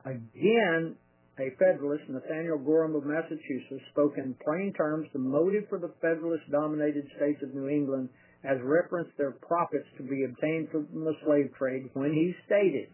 Again, 0.03 0.97
a 1.39 1.49
Federalist, 1.57 2.03
Nathaniel 2.09 2.57
Gorham 2.57 2.95
of 2.95 3.05
Massachusetts, 3.05 3.81
spoke 3.93 4.17
in 4.17 4.35
plain 4.45 4.73
terms 4.73 5.07
the 5.13 5.19
motive 5.19 5.63
for 5.69 5.79
the 5.79 5.93
Federalist-dominated 6.01 7.07
states 7.15 7.41
of 7.43 7.55
New 7.55 7.69
England 7.69 8.09
as 8.43 8.57
referenced 8.61 9.15
their 9.17 9.31
profits 9.31 9.87
to 9.95 10.03
be 10.03 10.25
obtained 10.25 10.67
from 10.69 10.87
the 10.91 11.15
slave 11.23 11.49
trade 11.57 11.89
when 11.93 12.11
he 12.11 12.35
stated, 12.45 12.89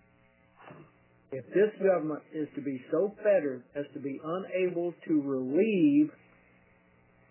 if 1.33 1.45
this 1.53 1.71
government 1.81 2.23
is 2.33 2.49
to 2.55 2.61
be 2.61 2.81
so 2.91 3.15
fettered 3.23 3.63
as 3.73 3.85
to 3.93 3.99
be 4.01 4.19
unable 4.21 4.93
to 5.07 5.21
relieve 5.21 6.11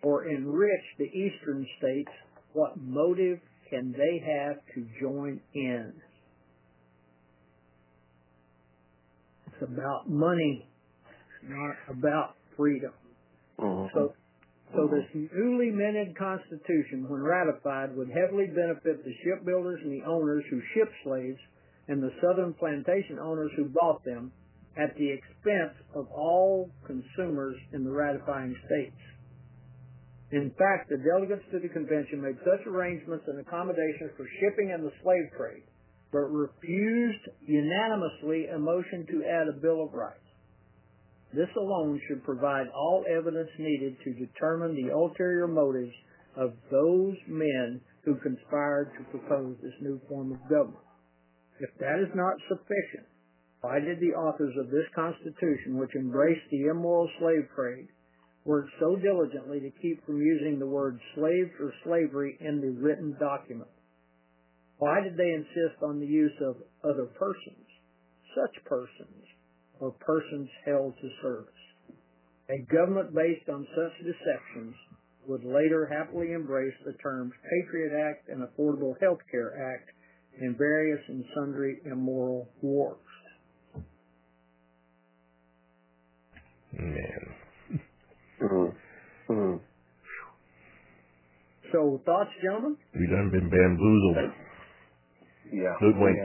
or 0.03 0.25
enrich 0.25 0.85
the 0.97 1.05
eastern 1.05 1.67
states, 1.77 2.11
what 2.55 2.79
motive 2.81 3.39
can 3.69 3.93
they 3.93 4.19
have 4.25 4.57
to 4.75 4.87
join 4.99 5.39
in? 5.55 5.93
It's 9.49 9.71
about 9.71 10.09
money, 10.09 10.67
not 11.47 11.77
about 11.91 12.37
freedom. 12.57 12.95
Uh-huh. 13.59 13.87
So, 13.93 14.13
so 14.73 14.89
this 14.89 15.05
newly 15.13 15.71
minted 15.71 16.17
constitution, 16.17 17.05
when 17.07 17.21
ratified, 17.23 17.95
would 17.95 18.09
heavily 18.09 18.47
benefit 18.47 19.05
the 19.05 19.13
shipbuilders 19.23 19.81
and 19.85 19.93
the 20.01 20.07
owners 20.09 20.45
who 20.49 20.59
ship 20.75 20.89
slaves– 21.05 21.39
and 21.91 22.01
the 22.01 22.15
southern 22.23 22.55
plantation 22.55 23.19
owners 23.19 23.51
who 23.59 23.67
bought 23.83 24.03
them 24.07 24.31
at 24.79 24.95
the 24.95 25.11
expense 25.11 25.75
of 25.97 26.07
all 26.15 26.71
consumers 26.87 27.57
in 27.75 27.83
the 27.83 27.91
ratifying 27.91 28.55
states. 28.71 28.95
In 30.31 30.55
fact, 30.55 30.87
the 30.89 31.03
delegates 31.03 31.43
to 31.51 31.59
the 31.59 31.67
convention 31.67 32.23
made 32.23 32.39
such 32.47 32.63
arrangements 32.65 33.27
and 33.27 33.43
accommodations 33.43 34.15
for 34.17 34.23
shipping 34.39 34.71
and 34.71 34.87
the 34.87 34.95
slave 35.03 35.27
trade, 35.35 35.67
but 36.15 36.31
refused 36.31 37.27
unanimously 37.43 38.47
a 38.55 38.59
motion 38.59 39.05
to 39.11 39.27
add 39.27 39.51
a 39.51 39.59
Bill 39.59 39.83
of 39.83 39.93
Rights. 39.93 40.15
This 41.35 41.51
alone 41.59 42.01
should 42.07 42.23
provide 42.23 42.71
all 42.71 43.03
evidence 43.11 43.51
needed 43.59 43.97
to 44.07 44.15
determine 44.15 44.79
the 44.79 44.95
ulterior 44.95 45.49
motives 45.49 45.93
of 46.37 46.55
those 46.71 47.17
men 47.27 47.81
who 48.05 48.15
conspired 48.23 48.93
to 48.95 49.19
propose 49.19 49.57
this 49.63 49.75
new 49.83 50.01
form 50.09 50.39
of 50.39 50.43
government. 50.49 50.87
If 51.61 51.69
that 51.77 52.01
is 52.01 52.09
not 52.17 52.41
sufficient, 52.49 53.05
why 53.61 53.81
did 53.85 54.01
the 54.01 54.15
authors 54.17 54.57
of 54.57 54.71
this 54.73 54.89
Constitution, 54.97 55.77
which 55.77 55.95
embraced 55.95 56.49
the 56.51 56.69
immoral 56.73 57.09
slave 57.21 57.45
trade, 57.55 57.89
work 58.49 58.65
so 58.81 58.97
diligently 58.97 59.61
to 59.61 59.69
keep 59.85 60.01
from 60.07 60.23
using 60.25 60.59
the 60.59 60.67
word 60.67 60.99
slave 61.15 61.53
or 61.61 61.73
slavery 61.85 62.39
in 62.41 62.63
the 62.63 62.71
written 62.81 63.13
document? 63.21 63.69
Why 64.79 65.03
did 65.05 65.19
they 65.19 65.29
insist 65.33 65.83
on 65.85 66.01
the 66.01 66.07
use 66.07 66.33
of 66.41 66.57
other 66.83 67.05
persons, 67.05 67.67
such 68.35 68.65
persons, 68.65 69.21
or 69.81 69.91
persons 70.01 70.49
held 70.65 70.95
to 70.97 71.09
service? 71.21 71.63
A 72.49 72.57
government 72.73 73.13
based 73.15 73.51
on 73.51 73.69
such 73.77 73.99
deceptions 74.07 74.75
would 75.29 75.45
later 75.45 75.85
happily 75.85 76.33
embrace 76.33 76.75
the 76.87 76.95
terms 77.05 77.33
Patriot 77.45 77.93
Act 77.93 78.31
and 78.31 78.41
Affordable 78.49 78.95
Health 79.03 79.21
Care 79.31 79.53
Act 79.61 79.91
in 80.41 80.57
various 80.57 81.01
and 81.09 81.25
sundry 81.35 81.77
immoral 81.85 82.49
works. 82.63 83.01
Man. 86.73 87.35
hmm 88.39 88.65
hmm 89.29 89.57
So, 91.73 92.01
thoughts, 92.07 92.31
gentlemen? 92.43 92.77
We 92.95 93.07
done 93.07 93.31
been 93.31 93.51
bamboozled. 93.51 94.33
Yeah. 95.53 95.75
Good 95.83 95.95
point. 95.99 96.17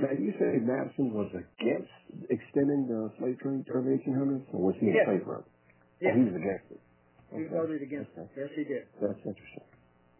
Now, 0.00 0.14
you 0.18 0.32
say 0.40 0.58
Madison 0.62 1.12
was 1.12 1.28
against 1.34 1.92
extending 2.30 2.88
the 2.88 3.12
slave 3.20 3.36
trade 3.42 3.66
to 3.66 3.74
1800, 3.78 4.40
or 4.54 4.58
was 4.58 4.74
he 4.80 4.88
in 4.90 4.96
favor 5.04 5.44
of 5.44 5.44
it? 5.44 6.08
Yes. 6.08 6.16
he 6.16 6.22
was 6.26 6.36
against 6.38 6.66
it. 6.72 6.80
Okay. 6.80 7.38
He 7.38 7.42
voted 7.52 7.82
against 7.82 8.10
it. 8.16 8.26
Yes, 8.34 8.48
he 8.56 8.64
did. 8.64 8.88
That's 9.02 9.20
interesting. 9.20 9.66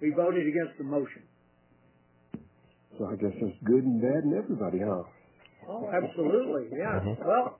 He 0.03 0.11
voted 0.15 0.45
against 0.45 0.77
the 0.77 0.85
motion. 0.85 1.23
So 3.01 3.07
I 3.07 3.17
guess 3.17 3.33
there's 3.41 3.57
good 3.65 3.81
and 3.83 3.97
bad 3.99 4.29
in 4.29 4.37
everybody, 4.37 4.77
huh? 4.85 5.03
Oh, 5.67 5.89
absolutely. 5.89 6.69
Yeah. 6.77 7.01
Mm-hmm. 7.01 7.25
Well, 7.25 7.59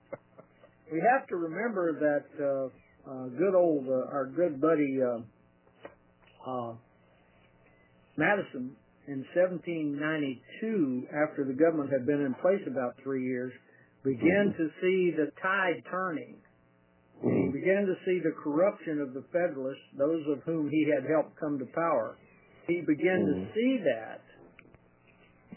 we 0.93 1.01
have 1.01 1.27
to 1.29 1.35
remember 1.35 1.97
that 1.97 2.25
uh, 2.37 3.09
uh, 3.09 3.25
good 3.41 3.55
old 3.55 3.87
uh, 3.87 4.13
our 4.13 4.29
good 4.37 4.61
buddy 4.61 4.99
uh, 5.01 5.17
uh, 6.45 6.73
Madison 8.17 8.77
in 9.07 9.25
1792, 9.33 11.09
after 11.09 11.41
the 11.43 11.57
government 11.57 11.89
had 11.91 12.05
been 12.05 12.21
in 12.21 12.35
place 12.37 12.61
about 12.69 12.93
three 13.01 13.25
years, 13.25 13.51
began 14.05 14.53
to 14.55 14.69
see 14.77 15.09
the 15.17 15.33
tide 15.41 15.81
turning. 15.89 16.37
He 17.23 17.27
mm-hmm. 17.27 17.49
began 17.49 17.89
to 17.89 17.95
see 18.05 18.21
the 18.21 18.33
corruption 18.43 19.01
of 19.01 19.15
the 19.17 19.25
Federalists, 19.33 19.89
those 19.97 20.21
of 20.29 20.43
whom 20.45 20.69
he 20.69 20.85
had 20.93 21.09
helped 21.09 21.33
come 21.39 21.57
to 21.57 21.65
power. 21.73 22.13
He 22.69 22.81
began 22.85 23.25
to 23.25 23.33
mm-hmm. 23.41 23.53
see 23.57 23.81
that 23.89 24.21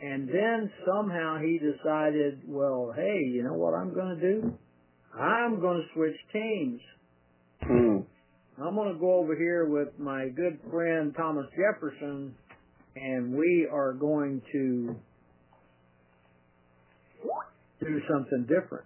and 0.04 0.28
then 0.28 0.70
somehow 0.86 1.38
he 1.38 1.58
decided, 1.58 2.42
well, 2.46 2.92
hey, 2.94 3.20
you 3.32 3.42
know 3.42 3.54
what 3.54 3.72
I'm 3.72 3.94
going 3.94 4.18
to 4.20 4.20
do? 4.20 4.58
I'm 5.18 5.60
going 5.60 5.78
to 5.78 5.94
switch 5.94 6.16
teams. 6.30 6.80
Mm. 7.70 8.04
I'm 8.62 8.74
going 8.74 8.92
to 8.92 9.00
go 9.00 9.14
over 9.14 9.34
here 9.34 9.64
with 9.66 9.98
my 9.98 10.28
good 10.36 10.58
friend 10.70 11.14
Thomas 11.16 11.46
Jefferson, 11.56 12.34
and 12.96 13.32
we 13.34 13.66
are 13.72 13.94
going 13.94 14.42
to 14.52 14.94
do 17.80 18.00
something 18.12 18.42
different. 18.46 18.84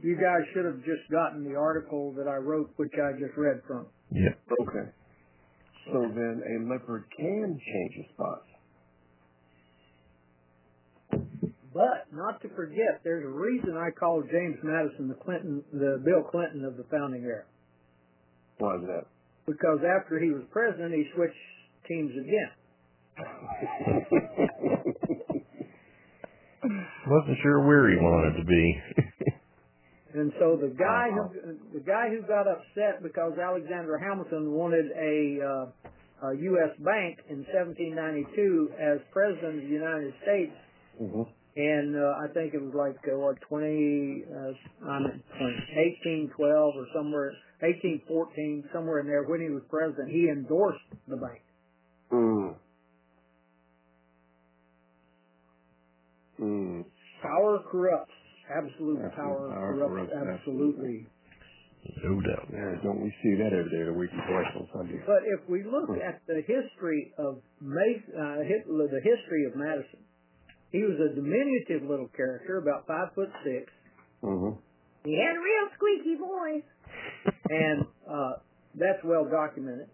You 0.00 0.14
guys 0.14 0.46
should 0.54 0.64
have 0.66 0.78
just 0.84 1.10
gotten 1.10 1.42
the 1.42 1.58
article 1.58 2.12
that 2.18 2.28
I 2.28 2.36
wrote, 2.36 2.70
which 2.76 2.92
I 2.94 3.18
just 3.18 3.36
read 3.36 3.62
from. 3.66 3.86
Yeah. 4.12 4.30
Okay. 4.62 4.88
So 5.90 6.02
then 6.02 6.40
a 6.46 6.72
leopard 6.72 7.04
can 7.16 7.58
change 7.58 7.92
his 7.96 8.06
spots. 8.14 8.44
But 11.74 12.06
not 12.14 12.40
to 12.42 12.48
forget, 12.50 13.02
there's 13.02 13.24
a 13.26 13.36
reason 13.36 13.74
I 13.76 13.90
called 13.90 14.26
James 14.30 14.56
Madison 14.62 15.08
the 15.08 15.14
Clinton, 15.14 15.60
the 15.72 16.00
Bill 16.04 16.22
Clinton 16.22 16.64
of 16.64 16.76
the 16.76 16.84
founding 16.84 17.22
era. 17.24 17.42
Why 18.58 18.76
is 18.76 18.82
that? 18.86 19.06
Because 19.44 19.80
after 19.82 20.20
he 20.22 20.30
was 20.30 20.44
president, 20.52 20.94
he 20.94 21.04
switched 21.16 21.42
teams 21.88 22.12
again. 22.14 24.06
Wasn't 27.06 27.36
sure 27.42 27.66
where 27.66 27.90
he 27.90 27.96
wanted 27.96 28.38
to 28.38 28.44
be. 28.44 28.80
and 30.14 30.32
so 30.38 30.56
the 30.56 30.72
guy 30.78 31.08
who 31.12 31.20
uh-huh. 31.22 31.52
the 31.74 31.80
guy 31.80 32.08
who 32.08 32.22
got 32.22 32.46
upset 32.48 33.02
because 33.02 33.32
Alexander 33.38 33.98
Hamilton 33.98 34.52
wanted 34.52 34.86
a, 34.96 35.66
uh, 36.22 36.28
a 36.30 36.34
U.S. 36.38 36.70
bank 36.78 37.18
in 37.28 37.44
1792 37.52 38.70
as 38.80 38.98
president 39.12 39.58
of 39.64 39.68
the 39.68 39.74
United 39.74 40.14
States. 40.22 40.54
Mm-hmm 41.02 41.22
and 41.56 41.94
uh, 41.94 42.14
I 42.24 42.26
think 42.34 42.52
it 42.54 42.60
was 42.60 42.74
like 42.74 42.98
uh, 43.06 43.14
what 43.16 43.40
20, 43.48 44.24
uh, 44.26 44.88
I 44.90 44.98
mean, 45.06 46.26
1812 46.34 46.34
or 46.74 46.86
somewhere, 46.94 47.30
1814, 47.62 48.64
somewhere 48.72 48.98
in 49.00 49.06
there 49.06 49.22
when 49.22 49.40
he 49.40 49.50
was 49.50 49.62
president, 49.70 50.10
he 50.10 50.28
endorsed 50.28 50.82
the 51.06 51.16
bank. 51.16 51.42
Mm. 52.10 52.54
Mm. 56.42 56.84
Power 57.22 57.62
corrupts. 57.70 58.10
Absolute 58.44 59.00
power, 59.16 59.48
power 59.48 59.48
corrupts, 59.72 60.12
corrupts 60.12 60.12
absolutely. 60.44 61.06
absolutely. 61.06 61.06
No 62.04 62.16
doubt. 62.20 62.48
Yeah, 62.52 62.74
don't 62.82 63.00
we 63.00 63.12
see 63.22 63.36
that 63.44 63.52
every 63.56 63.68
day 63.72 63.84
of 63.88 63.92
the 63.94 63.98
week 64.00 64.10
before 64.10 64.40
on 64.44 64.66
Sunday? 64.74 65.00
But 65.06 65.20
if 65.28 65.40
we 65.48 65.62
look 65.64 65.88
hmm. 65.92 66.00
at 66.04 66.20
the 66.26 66.40
history 66.44 67.12
of 67.20 67.40
uh, 67.60 68.28
the 68.40 69.04
history 69.04 69.44
of 69.48 69.52
Madison, 69.56 70.03
he 70.74 70.82
was 70.82 70.98
a 70.98 71.14
diminutive 71.14 71.84
little 71.88 72.08
character, 72.08 72.58
about 72.58 72.84
five 72.88 73.14
foot 73.14 73.30
6 73.46 73.70
mm-hmm. 74.24 74.58
He 75.06 75.14
had 75.14 75.36
a 75.38 75.38
real 75.38 75.66
squeaky 75.78 76.16
voice, 76.18 76.66
and 77.48 77.86
uh, 78.10 78.42
that's 78.74 78.98
well 79.04 79.22
documented. 79.30 79.86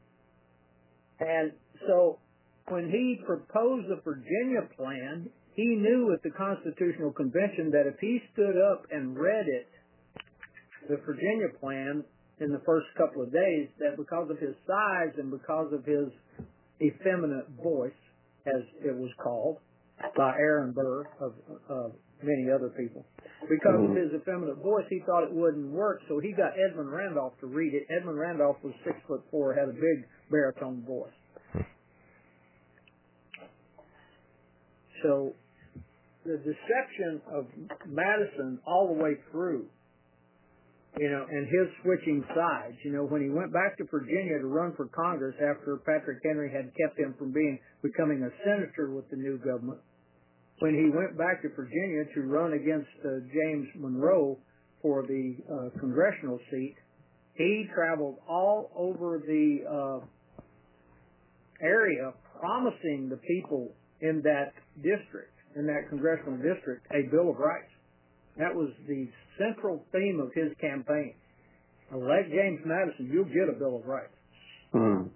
And 1.20 1.52
so, 1.86 2.16
when 2.68 2.88
he 2.88 3.20
proposed 3.26 3.90
the 3.92 4.00
Virginia 4.02 4.64
plan, 4.74 5.28
he 5.54 5.66
knew 5.76 6.14
at 6.16 6.22
the 6.22 6.30
Constitutional 6.32 7.12
Convention 7.12 7.68
that 7.76 7.84
if 7.84 8.00
he 8.00 8.16
stood 8.32 8.56
up 8.56 8.86
and 8.90 9.12
read 9.18 9.48
it, 9.52 9.68
the 10.88 10.96
Virginia 11.04 11.48
plan 11.60 12.02
in 12.40 12.48
the 12.52 12.62
first 12.64 12.86
couple 12.96 13.20
of 13.20 13.30
days, 13.30 13.68
that 13.84 13.98
because 13.98 14.30
of 14.30 14.38
his 14.38 14.54
size 14.66 15.12
and 15.18 15.30
because 15.30 15.74
of 15.76 15.84
his 15.84 16.08
effeminate 16.80 17.50
voice, 17.62 17.98
as 18.46 18.64
it 18.82 18.96
was 18.96 19.12
called, 19.22 19.58
by 20.16 20.32
Aaron 20.38 20.72
Burr 20.72 21.04
of, 21.20 21.32
of 21.68 21.92
many 22.22 22.50
other 22.50 22.68
people. 22.76 23.04
Because 23.48 23.74
of 23.76 23.80
mm-hmm. 23.92 23.96
his 23.96 24.12
effeminate 24.20 24.56
voice, 24.62 24.84
he 24.90 25.00
thought 25.06 25.24
it 25.24 25.32
wouldn't 25.32 25.70
work, 25.70 26.00
so 26.08 26.20
he 26.20 26.32
got 26.32 26.52
Edmund 26.58 26.90
Randolph 26.92 27.32
to 27.40 27.46
read 27.46 27.74
it. 27.74 27.86
Edmund 27.94 28.18
Randolph 28.18 28.56
was 28.62 28.74
six 28.84 28.96
foot 29.08 29.22
four, 29.30 29.54
had 29.54 29.68
a 29.68 29.72
big 29.76 30.04
baritone 30.30 30.84
voice. 30.86 31.64
So 35.02 35.32
the 36.26 36.36
deception 36.36 37.20
of 37.32 37.46
Madison 37.88 38.58
all 38.66 38.94
the 38.94 39.02
way 39.02 39.14
through, 39.32 39.64
you 40.98 41.08
know, 41.08 41.24
and 41.24 41.46
his 41.46 41.68
switching 41.82 42.22
sides, 42.36 42.76
you 42.84 42.92
know, 42.92 43.04
when 43.06 43.22
he 43.22 43.30
went 43.30 43.52
back 43.54 43.78
to 43.78 43.84
Virginia 43.90 44.38
to 44.44 44.46
run 44.46 44.74
for 44.76 44.88
Congress 44.92 45.34
after 45.38 45.78
Patrick 45.86 46.18
Henry 46.22 46.52
had 46.52 46.68
kept 46.76 46.98
him 46.98 47.14
from 47.16 47.32
being 47.32 47.58
becoming 47.82 48.20
a 48.22 48.30
senator 48.44 48.90
with 48.92 49.08
the 49.08 49.16
new 49.16 49.38
government, 49.38 49.80
when 50.60 50.74
he 50.76 50.92
went 50.96 51.16
back 51.16 51.40
to 51.42 51.48
Virginia 51.56 52.04
to 52.14 52.20
run 52.28 52.52
against 52.52 52.88
uh, 53.04 53.24
James 53.32 53.66
Monroe 53.76 54.38
for 54.80 55.02
the 55.02 55.34
uh, 55.48 55.80
congressional 55.80 56.38
seat, 56.50 56.76
he 57.34 57.64
traveled 57.74 58.16
all 58.28 58.70
over 58.76 59.22
the 59.26 59.56
uh, 59.64 60.04
area 61.62 62.12
promising 62.38 63.08
the 63.10 63.16
people 63.16 63.72
in 64.02 64.20
that 64.22 64.52
district, 64.84 65.32
in 65.56 65.66
that 65.66 65.88
congressional 65.88 66.36
district, 66.44 66.84
a 66.92 67.08
Bill 67.10 67.30
of 67.32 67.36
Rights. 67.36 67.72
That 68.36 68.52
was 68.54 68.68
the 68.86 69.08
central 69.40 69.80
theme 69.92 70.20
of 70.20 70.28
his 70.36 70.52
campaign. 70.60 71.14
Elect 71.92 72.28
James 72.30 72.60
Madison, 72.64 73.08
you'll 73.12 73.24
get 73.32 73.48
a 73.48 73.56
Bill 73.58 73.80
of 73.80 73.84
Rights. 73.88 74.16
Mm. 74.76 75.08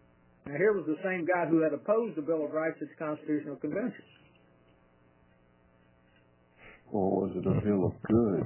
Now, 0.49 0.57
here 0.57 0.73
was 0.73 0.85
the 0.89 1.01
same 1.05 1.25
guy 1.29 1.45
who 1.49 1.61
had 1.63 1.73
opposed 1.73 2.17
the 2.17 2.25
Bill 2.25 2.45
of 2.45 2.53
Rights 2.53 2.77
at 2.81 2.89
the 2.89 2.97
Constitutional 3.01 3.57
Convention 3.57 4.05
or 6.93 7.25
was 7.29 7.33
it 7.37 7.47
a 7.47 7.55
hill 7.65 7.87
of 7.87 7.95
goods? 8.03 8.45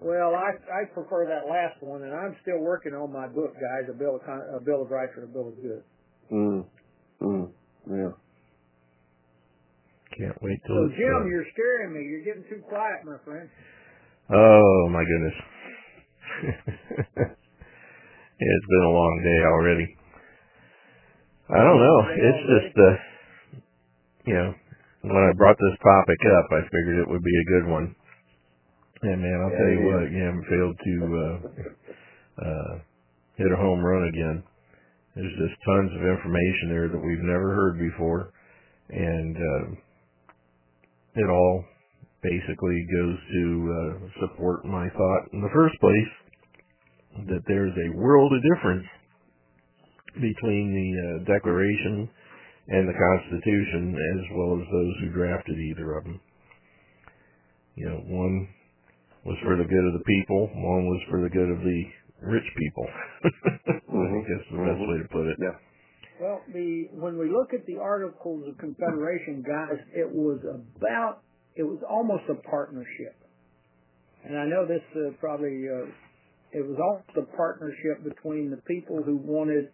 Well, 0.00 0.34
I 0.36 0.52
I 0.70 0.84
prefer 0.92 1.26
that 1.26 1.48
last 1.50 1.80
one, 1.82 2.02
and 2.02 2.12
I'm 2.14 2.36
still 2.42 2.60
working 2.60 2.92
on 2.94 3.10
my 3.12 3.26
book, 3.26 3.54
guys. 3.54 3.88
A 3.88 3.92
bill 3.96 4.20
of 4.20 4.22
a 4.54 4.60
bill 4.62 4.82
of 4.82 4.90
rights 4.90 5.12
or 5.16 5.24
a 5.24 5.26
bill 5.26 5.48
of 5.48 5.56
goods. 5.56 5.86
Mm. 6.30 6.64
Mm. 7.22 7.50
Yeah. 7.90 8.12
Can't 10.16 10.42
wait 10.42 10.60
till. 10.66 10.76
So 10.76 10.88
Jim, 10.94 11.12
done. 11.24 11.30
you're 11.32 11.48
scaring 11.56 11.92
me. 11.96 12.02
You're 12.04 12.24
getting 12.24 12.44
too 12.44 12.62
quiet, 12.68 13.02
my 13.04 13.16
friend. 13.24 13.48
Oh 14.30 14.88
my 14.90 15.02
goodness. 15.04 15.34
it's 18.36 18.68
been 18.68 18.84
a 18.84 18.88
long 18.88 19.20
day 19.24 19.40
already. 19.48 19.88
I 21.48 21.62
don't 21.62 21.78
know. 21.78 21.98
It's 22.10 22.42
just 22.50 22.68
the, 22.74 22.90
uh, 22.90 22.96
you 24.26 24.34
know, 24.34 24.52
when 25.12 25.22
I 25.30 25.38
brought 25.38 25.56
this 25.58 25.78
topic 25.84 26.18
up, 26.34 26.46
I 26.50 26.60
figured 26.66 26.98
it 26.98 27.08
would 27.10 27.22
be 27.22 27.36
a 27.38 27.50
good 27.54 27.70
one. 27.70 27.94
And 29.02 29.22
man, 29.22 29.38
I'll 29.42 29.50
yeah, 29.54 29.58
tell 29.62 29.70
you 29.72 29.80
yeah. 29.86 29.90
what, 29.92 30.06
yam 30.10 30.36
failed 30.50 30.76
to 30.82 30.96
uh, 31.06 31.38
uh, 32.42 32.72
hit 33.38 33.52
a 33.54 33.60
home 33.60 33.82
run 33.84 34.08
again. 34.08 34.42
There's 35.14 35.36
just 35.38 35.54
tons 35.64 35.90
of 35.94 36.02
information 36.02 36.68
there 36.70 36.88
that 36.88 36.98
we've 36.98 37.22
never 37.24 37.54
heard 37.54 37.78
before, 37.78 38.32
and 38.90 39.36
uh, 39.36 39.66
it 41.22 41.30
all 41.30 41.64
basically 42.22 42.84
goes 42.90 43.18
to 43.32 43.44
uh, 43.70 43.92
support 44.26 44.64
my 44.64 44.88
thought 44.90 45.22
in 45.32 45.40
the 45.40 45.52
first 45.54 45.74
place 45.80 46.10
that 47.28 47.40
there's 47.46 47.72
a 47.86 47.96
world 47.96 48.32
of 48.32 48.42
difference 48.42 48.86
between 50.20 50.74
the 50.74 50.90
uh, 51.22 51.32
Declaration 51.32 52.08
and 52.68 52.88
the 52.88 52.98
Constitution 52.98 53.94
as 53.94 54.22
well 54.34 54.58
as 54.58 54.64
those 54.70 54.94
who 55.00 55.08
drafted 55.14 55.58
either 55.58 55.96
of 55.98 56.04
them. 56.04 56.20
You 57.76 57.88
know, 57.88 58.02
one 58.08 58.48
was 59.24 59.38
for 59.44 59.56
the 59.56 59.64
good 59.68 59.86
of 59.86 59.94
the 59.94 60.06
people, 60.06 60.48
one 60.54 60.86
was 60.86 61.00
for 61.10 61.20
the 61.22 61.30
good 61.30 61.50
of 61.50 61.60
the 61.62 61.82
rich 62.22 62.48
people. 62.58 62.86
mm-hmm. 63.92 64.18
I 64.18 64.20
guess 64.26 64.44
the 64.50 64.58
best 64.58 64.66
mm-hmm. 64.66 64.90
way 64.90 64.96
to 65.02 65.08
put 65.10 65.26
it. 65.28 65.36
Yeah. 65.38 65.56
Well, 66.20 66.40
the 66.52 66.88
when 66.96 67.18
we 67.18 67.30
look 67.30 67.52
at 67.52 67.66
the 67.66 67.76
Articles 67.78 68.42
of 68.48 68.56
Confederation, 68.58 69.44
guys, 69.46 69.78
it 69.94 70.08
was 70.10 70.40
about 70.48 71.22
it 71.54 71.62
was 71.64 71.78
almost 71.88 72.24
a 72.30 72.36
partnership, 72.48 73.14
and 74.24 74.38
I 74.38 74.46
know 74.46 74.66
this 74.66 74.80
uh, 74.96 75.12
probably 75.20 75.68
uh, 75.68 75.84
it 76.56 76.64
was 76.64 76.80
almost 76.80 77.12
a 77.20 77.36
partnership 77.36 78.00
between 78.02 78.50
the 78.50 78.56
people 78.64 79.02
who 79.04 79.16
wanted 79.18 79.68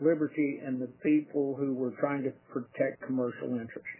liberty 0.00 0.60
and 0.64 0.80
the 0.80 0.88
people 1.02 1.54
who 1.58 1.74
were 1.74 1.92
trying 2.00 2.22
to 2.24 2.32
protect 2.52 3.02
commercial 3.06 3.50
interests. 3.50 3.96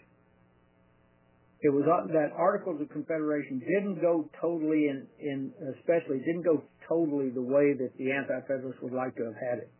It 1.63 1.69
was 1.69 1.85
uh, 1.85 2.07
that 2.13 2.33
Articles 2.37 2.81
of 2.81 2.89
Confederation 2.91 3.61
didn't 3.61 4.01
go 4.01 4.25
totally 4.41 4.89
in, 4.89 5.07
in 5.21 5.53
especially 5.77 6.19
didn't 6.21 6.43
go 6.43 6.63
totally 6.89 7.29
the 7.29 7.43
way 7.43 7.75
that 7.77 7.91
the 7.99 8.11
Anti-Federalists 8.13 8.81
would 8.83 8.95
like 8.95 9.15
to 9.17 9.25
have 9.25 9.35
had 9.37 9.59
it, 9.59 9.71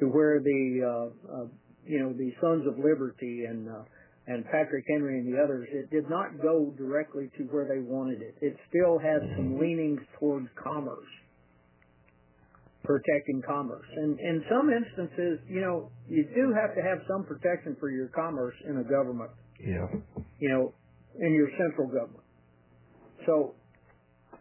to 0.00 0.06
where 0.06 0.38
the 0.40 0.80
uh, 1.24 1.42
uh, 1.42 1.46
you 1.86 2.00
know 2.00 2.12
the 2.12 2.30
Sons 2.42 2.66
of 2.68 2.76
Liberty 2.76 3.44
and 3.48 3.70
uh, 3.70 3.88
and 4.26 4.44
Patrick 4.52 4.84
Henry 4.86 5.18
and 5.18 5.32
the 5.32 5.40
others, 5.40 5.66
it 5.72 5.88
did 5.90 6.10
not 6.10 6.38
go 6.42 6.74
directly 6.76 7.30
to 7.38 7.44
where 7.44 7.64
they 7.64 7.80
wanted 7.80 8.20
it. 8.20 8.36
It 8.42 8.54
still 8.68 8.98
had 8.98 9.22
some 9.36 9.58
leanings 9.58 10.00
towards 10.20 10.48
commerce 10.62 11.08
protecting 12.88 13.42
commerce. 13.44 13.84
and 13.96 14.18
In 14.18 14.42
some 14.48 14.72
instances, 14.72 15.40
you 15.46 15.60
know, 15.60 15.92
you 16.08 16.24
do 16.34 16.56
have 16.56 16.74
to 16.74 16.80
have 16.80 17.04
some 17.06 17.22
protection 17.28 17.76
for 17.78 17.90
your 17.92 18.08
commerce 18.16 18.56
in 18.66 18.80
a 18.80 18.82
government. 18.82 19.30
Yeah. 19.60 19.84
You 20.40 20.48
know, 20.48 20.72
in 21.20 21.34
your 21.34 21.50
central 21.60 21.86
government. 21.88 22.24
So 23.26 23.52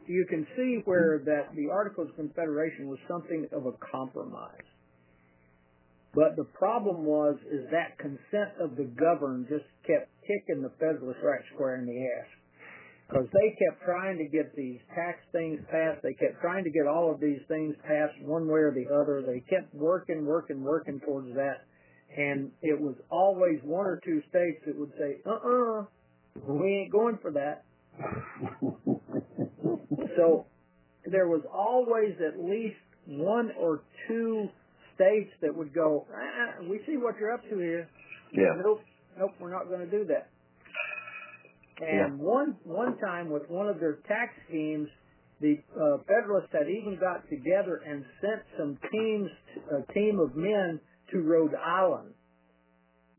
you 0.07 0.25
can 0.29 0.47
see 0.55 0.79
where 0.85 1.19
that 1.25 1.51
the 1.59 1.67
Articles 1.69 2.07
of 2.09 2.15
Confederation 2.15 2.87
was 2.87 2.99
something 3.09 3.49
of 3.51 3.65
a 3.65 3.73
compromise. 3.91 4.63
But 6.15 6.37
the 6.37 6.45
problem 6.45 7.03
was 7.03 7.35
is 7.51 7.67
that 7.71 7.99
consent 7.99 8.55
of 8.61 8.77
the 8.77 8.87
governed 8.95 9.47
just 9.49 9.67
kept 9.83 10.07
kicking 10.23 10.63
the 10.63 10.71
federalist 10.79 11.19
right 11.21 11.43
square 11.53 11.75
in 11.77 11.85
the 11.85 11.97
ass 11.99 12.27
because 13.09 13.25
they 13.33 13.55
kept 13.63 13.81
trying 13.85 14.17
to 14.17 14.25
get 14.25 14.53
these 14.55 14.79
tax 14.93 15.19
things 15.31 15.59
passed. 15.71 16.01
They 16.03 16.13
kept 16.13 16.39
trying 16.41 16.63
to 16.65 16.69
get 16.69 16.85
all 16.87 17.09
of 17.11 17.19
these 17.19 17.39
things 17.47 17.75
passed 17.87 18.19
one 18.21 18.47
way 18.47 18.59
or 18.59 18.69
the 18.71 18.87
other. 18.93 19.21
They 19.25 19.39
kept 19.47 19.73
working, 19.73 20.23
working, 20.25 20.61
working 20.63 20.99
towards 21.05 21.33
that. 21.35 21.63
And 22.15 22.51
it 22.61 22.79
was 22.79 22.93
always 23.09 23.59
one 23.63 23.85
or 23.87 23.99
two 24.03 24.21
states 24.29 24.61
that 24.65 24.77
would 24.77 24.91
say, 24.99 25.17
uh-uh, 25.25 25.85
we 26.47 26.67
ain't 26.83 26.91
going 26.91 27.17
for 27.21 27.31
that. 27.31 27.63
so 30.17 30.45
there 31.05 31.27
was 31.27 31.41
always 31.53 32.15
at 32.25 32.37
least 32.43 32.75
one 33.07 33.51
or 33.57 33.81
two 34.07 34.47
states 34.95 35.31
that 35.41 35.55
would 35.55 35.73
go, 35.73 36.05
ah, 36.13 36.53
we 36.69 36.79
see 36.85 36.97
what 36.97 37.17
you're 37.19 37.31
up 37.33 37.41
to 37.49 37.57
here. 37.57 37.87
Yeah. 38.33 38.53
Nope, 38.63 38.81
nope, 39.17 39.31
we're 39.39 39.49
not 39.51 39.67
going 39.69 39.79
to 39.79 39.89
do 39.97 40.05
that. 40.05 40.29
Yeah. 41.81 42.05
And 42.05 42.19
one 42.19 42.55
one 42.63 42.97
time 42.97 43.29
with 43.29 43.43
one 43.49 43.67
of 43.67 43.79
their 43.79 43.95
tax 44.07 44.31
schemes, 44.47 44.87
the 45.41 45.57
uh, 45.79 45.97
Federalists 46.07 46.49
had 46.51 46.69
even 46.69 46.97
got 46.99 47.27
together 47.29 47.81
and 47.87 48.03
sent 48.21 48.41
some 48.57 48.77
teams, 48.91 49.29
a 49.71 49.93
team 49.93 50.19
of 50.19 50.35
men 50.35 50.79
to 51.11 51.21
Rhode 51.21 51.53
Island 51.53 52.13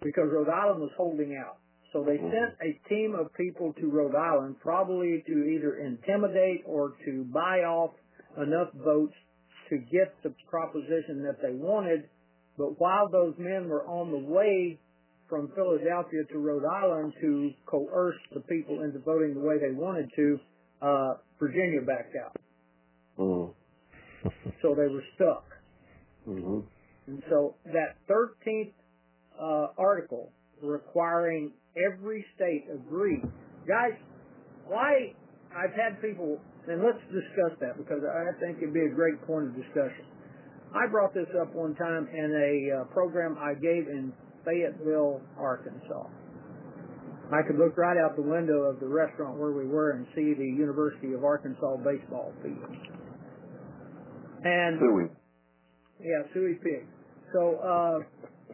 because 0.03 0.25
Rhode 0.31 0.49
Island 0.49 0.81
was 0.81 0.91
holding 0.97 1.37
out. 1.37 1.59
So 1.93 2.05
they 2.05 2.17
mm-hmm. 2.17 2.27
sent 2.31 2.55
a 2.61 2.89
team 2.89 3.15
of 3.15 3.33
people 3.35 3.73
to 3.81 3.87
Rhode 3.91 4.15
Island, 4.17 4.57
probably 4.61 5.23
to 5.27 5.33
either 5.57 5.77
intimidate 5.77 6.63
or 6.67 6.95
to 7.07 7.25
buy 7.33 7.61
off 7.61 7.93
enough 8.37 8.69
votes 8.85 9.15
to 9.71 9.79
get 9.79 10.13
the 10.23 10.35
proposition 10.51 11.23
that 11.25 11.37
they 11.41 11.55
wanted. 11.55 12.09
But 12.59 12.79
while 12.81 13.09
those 13.09 13.35
men 13.39 13.69
were 13.69 13.87
on 13.87 14.11
the 14.11 14.19
way 14.29 14.79
from 15.29 15.51
Philadelphia 15.55 16.23
to 16.33 16.39
Rhode 16.39 16.65
Island 16.65 17.13
to 17.21 17.51
coerce 17.67 18.17
the 18.33 18.41
people 18.41 18.83
into 18.83 18.99
voting 19.01 19.35
the 19.35 19.41
way 19.41 19.57
they 19.61 19.75
wanted 19.75 20.11
to, 20.17 20.41
uh, 20.83 21.15
Virginia 21.39 21.83
backed 21.83 22.15
out. 22.17 22.37
Mm. 23.19 23.53
so 24.63 24.75
they 24.75 24.89
were 24.93 25.03
stuck. 25.15 25.45
Mm-hmm. 26.29 26.61
And 27.09 27.23
so 27.31 27.55
that 27.67 27.97
13th 28.11 28.73
uh, 29.41 29.67
article 29.79 30.31
requiring 30.63 31.53
every 31.77 32.25
state 32.35 32.65
agree. 32.73 33.23
Guys, 33.67 33.93
why 34.67 35.13
I've 35.57 35.73
had 35.77 36.01
people, 36.03 36.39
and 36.69 36.83
let's 36.83 36.99
discuss 37.13 37.53
that 37.61 37.77
because 37.77 38.01
I 38.05 38.33
think 38.41 38.59
it'd 38.59 38.75
be 38.75 38.83
a 38.91 38.95
great 38.95 39.21
point 39.27 39.49
of 39.49 39.55
discussion. 39.57 40.05
I 40.75 40.87
brought 40.91 41.15
this 41.15 41.29
up 41.41 41.55
one 41.55 41.75
time 41.77 42.09
in 42.13 42.31
a 42.35 42.81
uh, 42.81 42.85
program 42.93 43.37
I 43.41 43.55
gave 43.55 43.89
in 43.89 44.13
Fayetteville, 44.49 45.21
Arkansas. 45.39 46.07
I 47.31 47.43
could 47.47 47.59
look 47.59 47.77
right 47.77 47.99
out 47.99 48.17
the 48.17 48.23
window 48.23 48.63
of 48.65 48.81
the 48.81 48.89
restaurant 48.89 49.37
where 49.39 49.51
we 49.53 49.67
were 49.67 49.91
and 49.91 50.07
see 50.15 50.33
the 50.33 50.47
University 50.57 51.13
of 51.13 51.23
Arkansas 51.25 51.77
baseball 51.85 52.33
field. 52.43 52.77
And 54.45 54.79
Suey. 54.79 55.05
Yeah, 56.01 56.23
Suey 56.33 56.55
Pig. 56.65 56.87
So 57.35 57.57
uh, 57.61 57.99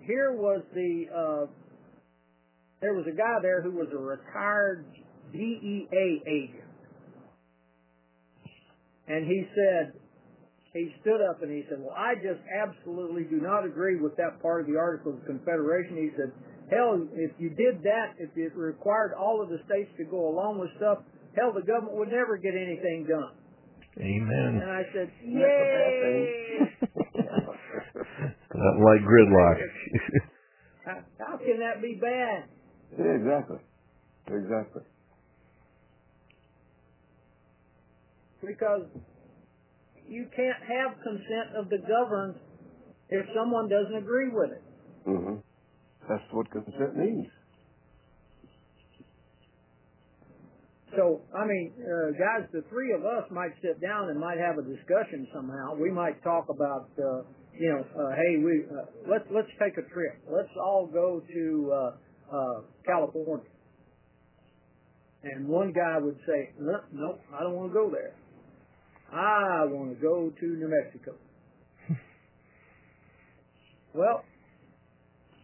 here 0.04 0.32
was 0.32 0.62
the 0.74 1.04
uh, 1.16 1.46
there 2.80 2.94
was 2.94 3.04
a 3.06 3.14
guy 3.16 3.38
there 3.42 3.62
who 3.62 3.70
was 3.70 3.86
a 3.94 3.98
retired 3.98 4.84
DEA 5.32 5.88
agent, 6.26 6.64
and 9.06 9.24
he 9.26 9.44
said 9.54 9.92
he 10.74 10.90
stood 11.02 11.22
up 11.22 11.40
and 11.40 11.50
he 11.50 11.62
said, 11.70 11.78
well, 11.78 11.94
I 11.94 12.18
just 12.18 12.42
absolutely 12.50 13.22
do 13.30 13.38
not 13.38 13.64
agree 13.64 13.96
with 14.02 14.16
that 14.18 14.42
part 14.42 14.60
of 14.60 14.66
the 14.66 14.74
Articles 14.76 15.14
of 15.22 15.24
Confederation. 15.26 15.94
He 16.10 16.10
said, 16.18 16.34
hell, 16.68 16.98
if 17.14 17.30
you 17.38 17.50
did 17.54 17.78
that, 17.86 18.18
if 18.18 18.34
it 18.34 18.54
required 18.58 19.14
all 19.14 19.38
of 19.40 19.48
the 19.50 19.62
states 19.70 19.90
to 19.98 20.04
go 20.04 20.28
along 20.34 20.58
with 20.58 20.74
stuff, 20.82 20.98
hell, 21.38 21.54
the 21.54 21.62
government 21.62 21.94
would 21.94 22.10
never 22.10 22.36
get 22.36 22.54
anything 22.58 23.06
done. 23.08 23.38
Amen. 24.02 24.58
And 24.66 24.70
I 24.70 24.82
said, 24.92 25.08
yay! 25.22 26.58
Not 28.54 28.78
like 28.82 29.00
gridlock. 29.06 29.56
how, 30.84 30.98
how 31.22 31.36
can 31.38 31.60
that 31.62 31.80
be 31.80 31.94
bad? 32.02 32.48
Yeah, 32.98 33.14
exactly. 33.22 33.58
Exactly. 34.28 34.82
Because 38.44 38.82
you 40.08 40.26
can't 40.36 40.60
have 40.60 40.96
consent 41.02 41.56
of 41.56 41.68
the 41.70 41.78
governed 41.88 42.36
if 43.10 43.26
someone 43.36 43.68
doesn't 43.68 43.96
agree 43.96 44.28
with 44.32 44.50
it. 44.50 44.62
Mm-hmm. 45.08 45.36
That's 46.08 46.24
what 46.32 46.50
consent 46.50 46.96
means. 46.96 47.28
So, 50.96 51.20
I 51.34 51.44
mean, 51.44 51.72
uh, 51.82 52.12
guys, 52.12 52.48
the 52.52 52.62
three 52.70 52.92
of 52.92 53.04
us 53.04 53.24
might 53.30 53.50
sit 53.62 53.80
down 53.80 54.10
and 54.10 54.20
might 54.20 54.38
have 54.38 54.58
a 54.58 54.62
discussion 54.62 55.26
somehow. 55.34 55.74
We 55.74 55.90
might 55.90 56.22
talk 56.22 56.46
about, 56.48 56.86
uh, 56.98 57.22
you 57.58 57.68
know, 57.72 57.80
uh, 57.82 58.10
hey, 58.14 58.36
we 58.38 58.62
uh, 58.70 58.86
let's 59.10 59.24
let's 59.34 59.50
take 59.58 59.72
a 59.76 59.82
trip. 59.90 60.22
Let's 60.30 60.54
all 60.56 60.86
go 60.86 61.20
to 61.20 61.72
uh, 61.72 62.34
uh, 62.36 62.60
California. 62.86 63.46
And 65.24 65.48
one 65.48 65.72
guy 65.72 65.96
would 65.98 66.18
say, 66.28 66.50
no, 66.60 66.78
nope, 66.92 67.18
I 67.34 67.42
don't 67.42 67.54
want 67.56 67.72
to 67.72 67.74
go 67.74 67.90
there. 67.90 68.14
I 69.14 69.64
want 69.66 69.94
to 69.94 70.02
go 70.02 70.30
to 70.30 70.44
New 70.46 70.68
Mexico. 70.68 71.14
well, 73.94 74.24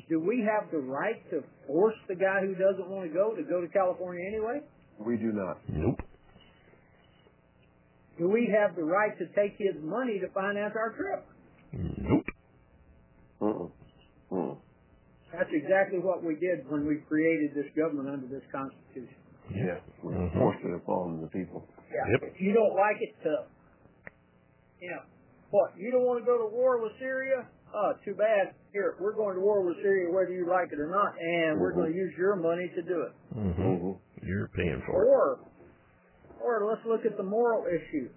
do 0.09 0.19
we 0.21 0.43
have 0.45 0.71
the 0.73 0.79
right 0.79 1.19
to 1.31 1.43
force 1.67 1.95
the 2.09 2.17
guy 2.17 2.41
who 2.41 2.55
doesn't 2.55 2.89
want 2.89 3.07
to 3.09 3.15
go 3.15 3.35
to 3.35 3.43
go 3.45 3.61
to 3.61 3.69
California 3.69 4.25
anyway? 4.27 4.61
We 4.99 5.17
do 5.17 5.31
not. 5.33 5.59
Nope. 5.69 6.01
Do 8.19 8.29
we 8.29 8.53
have 8.53 8.77
the 8.77 8.83
right 8.83 9.17
to 9.19 9.27
take 9.39 9.55
his 9.57 9.81
money 9.83 10.19
to 10.21 10.29
finance 10.35 10.75
our 10.77 10.93
trip? 10.93 11.25
Nope. 11.73 12.25
Uh-uh. 13.41 14.37
Uh-uh. 14.37 14.55
That's 15.33 15.49
exactly 15.55 16.01
what 16.01 16.23
we 16.25 16.35
did 16.35 16.69
when 16.69 16.87
we 16.87 16.99
created 17.07 17.53
this 17.55 17.71
government 17.79 18.11
under 18.11 18.27
this 18.27 18.45
Constitution. 18.53 19.17
Yeah, 19.55 19.79
we're 20.03 20.13
mm-hmm. 20.13 20.69
it 20.69 20.77
upon 20.77 21.23
the 21.23 21.29
people. 21.29 21.65
Yeah. 21.89 22.19
Yep. 22.21 22.35
If 22.35 22.41
you 22.43 22.53
don't 22.53 22.77
like 22.77 22.99
it, 23.01 23.15
tough. 23.23 23.47
Yeah. 24.81 25.05
What, 25.53 25.75
you 25.77 25.91
don't 25.93 26.03
want 26.07 26.19
to 26.23 26.27
go 26.27 26.39
to 26.41 26.49
war 26.49 26.81
with 26.81 26.93
Syria? 26.99 27.45
Oh, 27.75 27.93
too 28.05 28.15
bad. 28.15 28.55
Here, 28.73 28.97
we're 28.99 29.15
going 29.15 29.35
to 29.37 29.41
war 29.43 29.63
with 29.63 29.77
Syria 29.83 30.11
whether 30.11 30.33
you 30.33 30.49
like 30.49 30.73
it 30.73 30.81
or 30.81 30.91
not, 30.91 31.15
and 31.21 31.61
we're 31.61 31.73
going 31.75 31.93
to 31.93 31.97
use 31.97 32.13
your 32.19 32.35
money 32.37 32.67
to 32.75 32.83
do 32.83 32.97
it. 33.07 33.13
Mm-hmm. 33.37 33.63
mm-hmm. 33.63 33.93
You're 34.27 34.49
paying 34.53 34.83
for 34.87 35.01
or, 35.01 35.41
it. 35.41 36.45
Or 36.45 36.69
let's 36.69 36.85
look 36.87 37.05
at 37.07 37.17
the 37.17 37.23
moral 37.25 37.65
issue. 37.67 38.11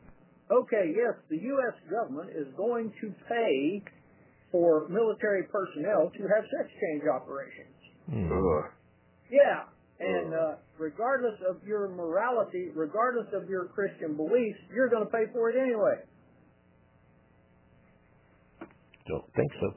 Okay, 0.52 0.92
yes, 0.94 1.16
the 1.32 1.38
U.S. 1.38 1.74
government 1.90 2.30
is 2.36 2.46
going 2.60 2.92
to 3.02 3.08
pay 3.32 3.82
for 4.52 4.86
military 4.90 5.48
personnel 5.48 6.12
to 6.14 6.22
have 6.28 6.44
sex 6.60 6.70
change 6.70 7.08
operations. 7.08 7.74
Mm-hmm. 8.12 8.62
Yeah, 9.32 9.64
and 10.04 10.34
uh, 10.34 10.54
regardless 10.78 11.40
of 11.50 11.64
your 11.66 11.88
morality, 11.90 12.68
regardless 12.76 13.32
of 13.34 13.50
your 13.50 13.72
Christian 13.74 14.16
beliefs, 14.18 14.60
you're 14.76 14.90
going 14.90 15.06
to 15.08 15.12
pay 15.12 15.32
for 15.34 15.50
it 15.50 15.56
anyway. 15.56 16.04
Don't 19.08 19.26
think 19.36 19.52
so. 19.60 19.74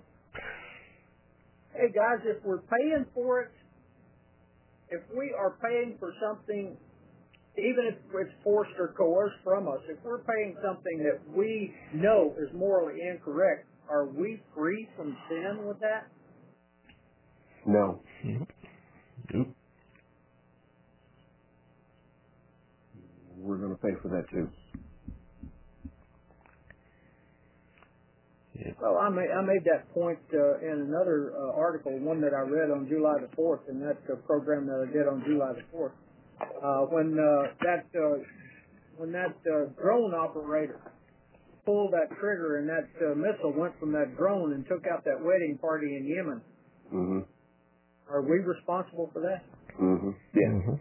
Hey 1.75 1.93
guys, 1.95 2.21
if 2.25 2.43
we're 2.45 2.63
paying 2.63 3.05
for 3.13 3.43
it, 3.43 3.51
if 4.89 5.03
we 5.17 5.35
are 5.37 5.57
paying 5.63 5.97
for 5.99 6.13
something, 6.23 6.77
even 7.59 7.85
if 7.91 7.95
it's 8.15 8.31
forced 8.45 8.71
or 8.79 8.95
coerced 8.97 9.35
from 9.43 9.67
us, 9.67 9.81
if 9.89 9.99
we're 10.05 10.21
paying 10.23 10.57
something 10.65 11.03
that 11.03 11.19
we 11.37 11.75
know 11.93 12.35
is 12.39 12.49
morally 12.55 13.01
incorrect, 13.03 13.67
are 13.91 14.07
we 14.07 14.41
free 14.55 14.89
from 14.97 15.17
sin 15.29 15.59
with 15.67 15.79
that? 15.81 16.07
No. 17.67 18.01
Mm-hmm. 18.25 18.43
Nope. 19.35 19.49
We're 23.39 23.57
going 23.59 23.71
to 23.71 23.77
pay 23.83 23.95
for 24.01 24.09
that 24.09 24.25
too. 24.31 24.49
Well, 28.81 28.99
I 28.99 29.09
made, 29.11 29.31
I 29.31 29.43
made 29.43 29.65
that 29.67 29.93
point 29.93 30.19
uh, 30.33 30.59
in 30.61 30.89
another 30.89 31.33
uh, 31.37 31.57
article, 31.59 31.93
one 32.01 32.21
that 32.23 32.33
I 32.33 32.43
read 32.49 32.71
on 32.71 32.89
July 32.89 33.15
the 33.21 33.29
4th, 33.37 33.69
and 33.69 33.83
that's 33.83 34.03
a 34.13 34.17
program 34.27 34.67
that 34.67 34.87
I 34.89 34.93
did 34.93 35.07
on 35.09 35.23
July 35.27 35.53
the 35.53 35.65
4th. 35.77 35.93
Uh, 36.41 36.87
when 36.93 37.17
uh, 37.19 37.49
that 37.65 37.85
uh, 37.99 38.19
when 38.99 39.11
that 39.13 39.33
uh, 39.49 39.69
drone 39.81 40.13
operator 40.15 40.81
pulled 41.65 41.93
that 41.93 42.11
trigger 42.21 42.59
and 42.61 42.69
that 42.69 42.87
uh, 43.01 43.15
missile 43.17 43.53
went 43.59 43.73
from 43.81 43.91
that 43.93 44.17
drone 44.19 44.53
and 44.53 44.65
took 44.69 44.85
out 44.87 45.03
that 45.05 45.17
wedding 45.23 45.59
party 45.61 45.97
in 45.97 46.05
Yemen, 46.07 46.41
mm-hmm. 46.93 47.21
are 48.13 48.23
we 48.23 48.39
responsible 48.45 49.09
for 49.13 49.23
that? 49.23 49.45
Mm-hmm. 49.81 50.11
Yeah. 50.35 50.49
Mm-hmm. 50.49 50.75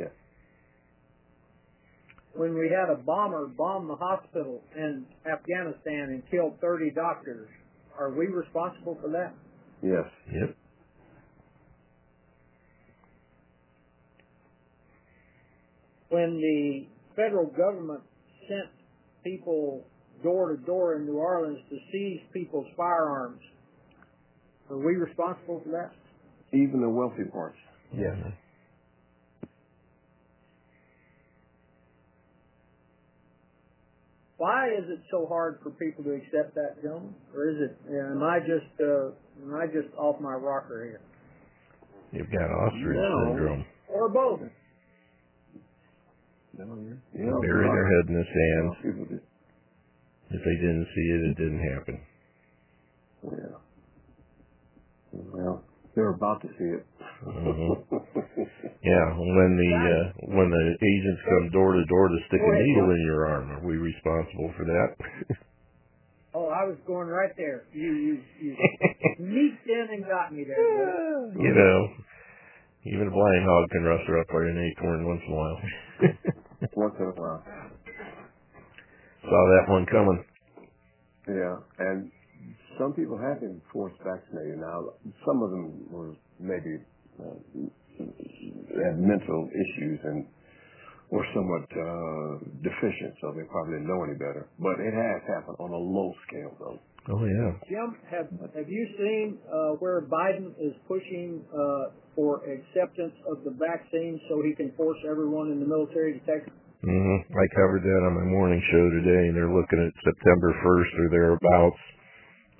Yeah 0.00 0.04
when 2.34 2.54
we 2.56 2.68
had 2.70 2.90
a 2.92 2.96
bomber 3.02 3.46
bomb 3.46 3.88
the 3.88 3.96
hospital 3.96 4.60
in 4.76 5.04
Afghanistan 5.30 6.10
and 6.10 6.22
killed 6.30 6.54
30 6.60 6.90
doctors. 6.90 7.48
Are 7.98 8.10
we 8.10 8.26
responsible 8.26 8.96
for 9.02 9.08
that? 9.10 9.34
Yes. 9.82 10.04
Yep. 10.32 10.56
When 16.10 16.36
the 16.38 16.86
federal 17.16 17.46
government 17.46 18.02
sent 18.48 18.70
people 19.24 19.84
door 20.22 20.54
to 20.56 20.62
door 20.64 20.96
in 20.96 21.06
New 21.06 21.18
Orleans 21.18 21.58
to 21.70 21.76
seize 21.92 22.20
people's 22.32 22.66
firearms, 22.76 23.40
are 24.70 24.78
we 24.78 24.94
responsible 24.96 25.60
for 25.64 25.70
that? 25.70 25.90
Even 26.56 26.80
the 26.80 26.88
wealthy 26.88 27.24
parts. 27.30 27.56
Yes. 27.92 28.16
Why 34.38 34.68
is 34.70 34.84
it 34.88 35.00
so 35.10 35.26
hard 35.26 35.58
for 35.64 35.70
people 35.70 36.04
to 36.04 36.12
accept 36.14 36.54
that, 36.54 36.80
gentlemen? 36.80 37.12
Or 37.34 37.50
is 37.50 37.56
it? 37.58 37.76
Uh, 37.90 38.14
am 38.14 38.22
I 38.22 38.38
just 38.38 38.70
uh, 38.78 39.10
am 39.42 39.50
I 39.60 39.66
just 39.66 39.90
off 39.98 40.20
my 40.20 40.32
rocker 40.34 40.84
here? 40.86 41.00
You've 42.14 42.30
got 42.30 42.46
ostrich 42.48 42.96
no. 42.96 43.10
syndrome. 43.28 43.64
Or 43.92 44.08
both. 44.08 44.40
No, 46.56 46.64
you're, 46.64 46.98
you're 47.14 47.40
bury 47.42 47.66
their 47.66 47.86
head 47.86 48.08
in 48.08 48.14
the 48.14 48.26
sand. 48.38 49.20
If 50.30 50.40
they 50.42 50.56
didn't 50.60 50.86
see 50.94 51.06
it, 51.10 51.30
it 51.30 51.36
didn't 51.36 51.74
happen. 51.74 52.00
Yeah. 53.24 53.58
Well, 55.12 55.64
they're 55.98 56.14
about 56.14 56.38
to 56.46 56.50
see 56.54 56.70
it. 56.78 56.86
mm-hmm. 57.26 57.74
Yeah, 57.90 59.04
when 59.18 59.50
the 59.58 59.70
uh, 59.82 60.04
when 60.30 60.46
the 60.48 60.64
agents 60.78 61.20
come 61.26 61.50
door 61.50 61.72
to 61.74 61.82
door 61.90 62.06
to 62.06 62.16
stick 62.30 62.38
a 62.38 62.46
needle 62.54 62.94
in 62.94 63.02
your 63.04 63.26
arm, 63.26 63.50
are 63.58 63.66
we 63.66 63.78
responsible 63.82 64.54
for 64.54 64.62
that? 64.62 64.88
oh, 66.38 66.54
I 66.54 66.62
was 66.70 66.76
going 66.86 67.08
right 67.08 67.34
there. 67.36 67.64
You 67.74 67.82
you 67.82 68.22
you 68.40 68.54
sneaked 69.18 69.66
in 69.66 69.86
and 69.98 70.04
got 70.06 70.32
me 70.32 70.44
there. 70.46 70.54
Yeah, 70.54 71.34
you 71.34 71.50
mm-hmm. 71.50 71.58
know, 71.58 71.78
even 72.86 73.08
a 73.08 73.10
blind 73.10 73.42
hog 73.42 73.64
can 73.74 73.82
rustle 73.82 74.20
up 74.22 74.30
like 74.38 74.46
an 74.54 74.74
acorn 74.78 75.00
once 75.04 75.22
in 75.26 75.32
a 75.32 75.34
while. 75.34 75.58
once 76.78 76.94
in 77.00 77.06
a 77.06 77.16
while. 77.20 77.42
Saw 79.26 79.42
that 79.50 79.64
one 79.66 79.84
coming. 79.90 80.24
Yeah, 81.26 81.54
and 81.80 82.12
some 82.78 82.92
people 82.94 83.18
have 83.18 83.42
been 83.42 83.60
forced 83.74 83.98
vaccinated. 84.06 84.58
Now, 84.62 84.94
some 85.26 85.42
of 85.42 85.50
them 85.50 85.90
were 85.90 86.14
maybe 86.38 86.78
uh, 87.18 87.34
mental 88.94 89.50
issues 89.50 89.98
and 90.06 90.24
were 91.10 91.26
somewhat 91.34 91.66
uh, 91.74 92.38
deficient, 92.62 93.18
so 93.20 93.34
they 93.34 93.42
probably 93.50 93.82
know 93.82 94.06
any 94.06 94.14
better. 94.14 94.46
But 94.62 94.78
it 94.78 94.94
has 94.94 95.26
happened 95.26 95.58
on 95.58 95.74
a 95.74 95.82
low 95.82 96.14
scale, 96.30 96.54
though. 96.62 96.78
Oh 97.08 97.24
yeah. 97.24 97.50
Jim, 97.66 97.96
have 98.12 98.28
have 98.52 98.68
you 98.68 98.84
seen 99.00 99.40
uh, 99.48 99.80
where 99.80 100.04
Biden 100.06 100.52
is 100.60 100.76
pushing 100.86 101.40
uh, 101.50 101.96
for 102.14 102.44
acceptance 102.44 103.16
of 103.32 103.42
the 103.44 103.54
vaccine 103.56 104.20
so 104.28 104.42
he 104.44 104.52
can 104.54 104.70
force 104.76 104.98
everyone 105.08 105.50
in 105.50 105.58
the 105.58 105.66
military 105.66 106.20
to 106.20 106.20
take? 106.28 106.44
Mm-hmm. 106.46 107.18
I 107.32 107.44
covered 107.56 107.82
that 107.82 108.00
on 108.06 108.12
my 108.14 108.26
morning 108.28 108.62
show 108.70 108.84
today, 109.02 109.24
and 109.32 109.34
they're 109.34 109.50
looking 109.50 109.80
at 109.82 109.90
September 110.04 110.52
1st 110.62 110.92
or 111.00 111.06
thereabouts 111.10 111.80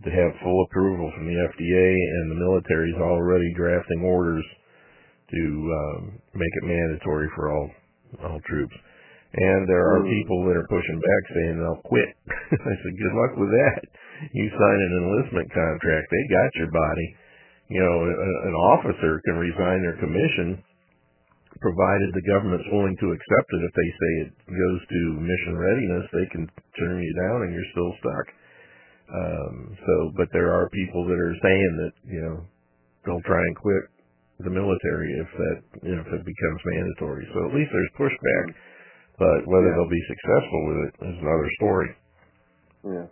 to 0.07 0.11
have 0.15 0.31
full 0.47 0.63
approval 0.63 1.11
from 1.15 1.27
the 1.27 1.35
FDA 1.35 1.89
and 1.91 2.25
the 2.31 2.39
military 2.39 2.95
is 2.95 3.01
already 3.03 3.51
drafting 3.59 4.07
orders 4.07 4.47
to 5.35 5.43
um, 5.43 6.03
make 6.39 6.53
it 6.63 6.69
mandatory 6.69 7.27
for 7.35 7.51
all 7.51 7.69
all 8.25 8.41
troops. 8.47 8.77
And 9.35 9.69
there 9.69 9.85
are 9.85 10.01
hmm. 10.01 10.09
people 10.09 10.39
that 10.49 10.57
are 10.57 10.69
pushing 10.73 10.97
back 11.03 11.23
saying 11.37 11.55
they'll 11.61 11.85
quit. 11.85 12.09
I 12.57 12.75
said, 12.81 12.95
good 12.97 13.17
luck 13.21 13.33
with 13.37 13.53
that. 13.53 13.81
You 14.33 14.47
sign 14.49 14.79
an 14.81 14.93
enlistment 15.05 15.49
contract. 15.53 16.07
They 16.09 16.23
got 16.33 16.51
your 16.57 16.73
body. 16.73 17.09
You 17.69 17.81
know, 17.85 17.97
a, 18.09 18.31
an 18.49 18.57
officer 18.73 19.21
can 19.29 19.37
resign 19.37 19.83
their 19.83 19.99
commission 19.99 20.63
provided 21.59 22.15
the 22.15 22.23
government's 22.31 22.71
willing 22.71 22.95
to 23.03 23.11
accept 23.11 23.49
it. 23.51 23.61
If 23.67 23.75
they 23.75 23.91
say 23.91 24.11
it 24.31 24.33
goes 24.47 24.79
to 24.95 25.01
mission 25.19 25.59
readiness, 25.59 26.07
they 26.15 26.27
can 26.31 26.47
turn 26.79 27.03
you 27.03 27.13
down 27.27 27.37
and 27.43 27.51
you're 27.51 27.71
still 27.75 27.91
stuck. 27.99 28.27
Um, 29.09 29.73
so, 29.89 30.13
but 30.17 30.29
there 30.33 30.53
are 30.53 30.69
people 30.69 31.07
that 31.09 31.17
are 31.17 31.37
saying 31.41 31.73
that 31.81 31.93
you 32.13 32.21
know 32.21 32.39
don't 33.09 33.25
try 33.25 33.41
and 33.41 33.57
quit 33.57 33.85
the 34.45 34.53
military 34.53 35.09
if 35.17 35.29
that 35.33 35.57
you 35.89 35.97
know, 35.97 36.03
if 36.05 36.09
it 36.13 36.25
becomes 36.29 36.61
mandatory. 36.77 37.25
So 37.33 37.49
at 37.49 37.55
least 37.57 37.73
there's 37.73 37.93
pushback, 37.97 38.45
mm-hmm. 38.53 39.17
but 39.17 39.39
whether 39.49 39.73
yeah. 39.73 39.81
they'll 39.81 39.97
be 39.97 40.07
successful 40.13 40.61
with 40.69 40.79
it 40.85 40.93
is 41.09 41.21
another 41.25 41.51
story. 41.57 41.89
Yeah, 42.85 43.07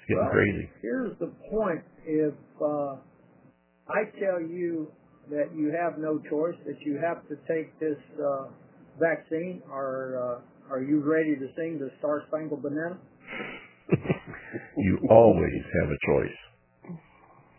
it's 0.00 0.04
getting 0.08 0.24
well, 0.24 0.32
crazy. 0.32 0.64
Here's 0.80 1.14
the 1.20 1.30
point: 1.52 1.84
if 2.08 2.32
uh, 2.64 2.96
I 3.92 4.08
tell 4.16 4.40
you 4.40 4.88
that 5.28 5.52
you 5.52 5.76
have 5.76 6.00
no 6.00 6.16
choice, 6.32 6.56
that 6.64 6.80
you 6.88 6.96
have 7.04 7.20
to 7.28 7.36
take 7.44 7.68
this 7.84 8.00
uh, 8.16 8.48
vaccine, 8.96 9.60
are 9.68 10.40
uh, 10.40 10.72
are 10.72 10.80
you 10.80 11.04
ready 11.04 11.36
to 11.36 11.52
sing 11.52 11.76
the 11.76 11.92
Star 12.00 12.24
Spangled 12.32 12.62
Banana? 12.64 12.96
You 14.76 14.98
always 15.08 15.62
have 15.82 15.88
a 15.90 15.98
choice. 16.10 16.38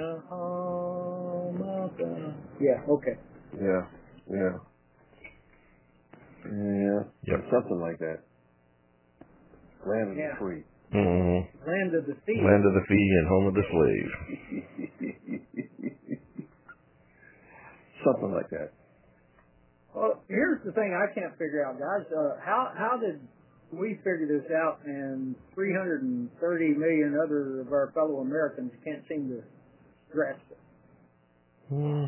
Yeah, 2.62 2.80
okay. 2.88 3.18
Yeah, 3.58 3.84
yeah. 4.30 4.54
Yeah. 6.46 7.02
Yep. 7.28 7.40
Something 7.52 7.82
like 7.82 8.00
that. 8.00 8.20
Land 9.86 10.12
of 10.12 10.18
yeah. 10.18 10.30
the 10.34 10.40
free. 10.40 10.64
Mm-hmm. 10.94 11.68
Land 11.68 11.96
of 11.96 12.06
the 12.08 12.16
free. 12.26 12.42
Land 12.42 12.66
of 12.66 12.74
the 12.74 12.86
free 12.88 13.10
and 13.20 13.28
home 13.28 13.48
of 13.48 13.54
the 13.54 13.66
slave. 15.44 16.10
something 18.04 18.32
like 18.32 18.50
that. 18.52 18.70
Well, 19.96 20.22
here's 20.28 20.64
the 20.64 20.72
thing 20.72 20.94
I 20.94 21.12
can't 21.14 21.34
figure 21.38 21.66
out, 21.66 21.80
guys. 21.80 22.06
Uh, 22.14 22.38
how 22.46 22.72
how 22.78 22.98
did 22.98 23.20
we 23.74 23.96
figure 24.06 24.28
this 24.28 24.46
out, 24.54 24.80
and 24.86 25.36
330 25.56 26.26
million 26.78 27.18
other 27.24 27.62
of 27.62 27.72
our 27.74 27.92
fellow 27.94 28.20
Americans 28.22 28.72
can't 28.84 29.04
seem 29.10 29.30
to 29.30 29.42
grasp 30.12 30.42
it? 30.52 30.58
Hmm. 31.70 32.06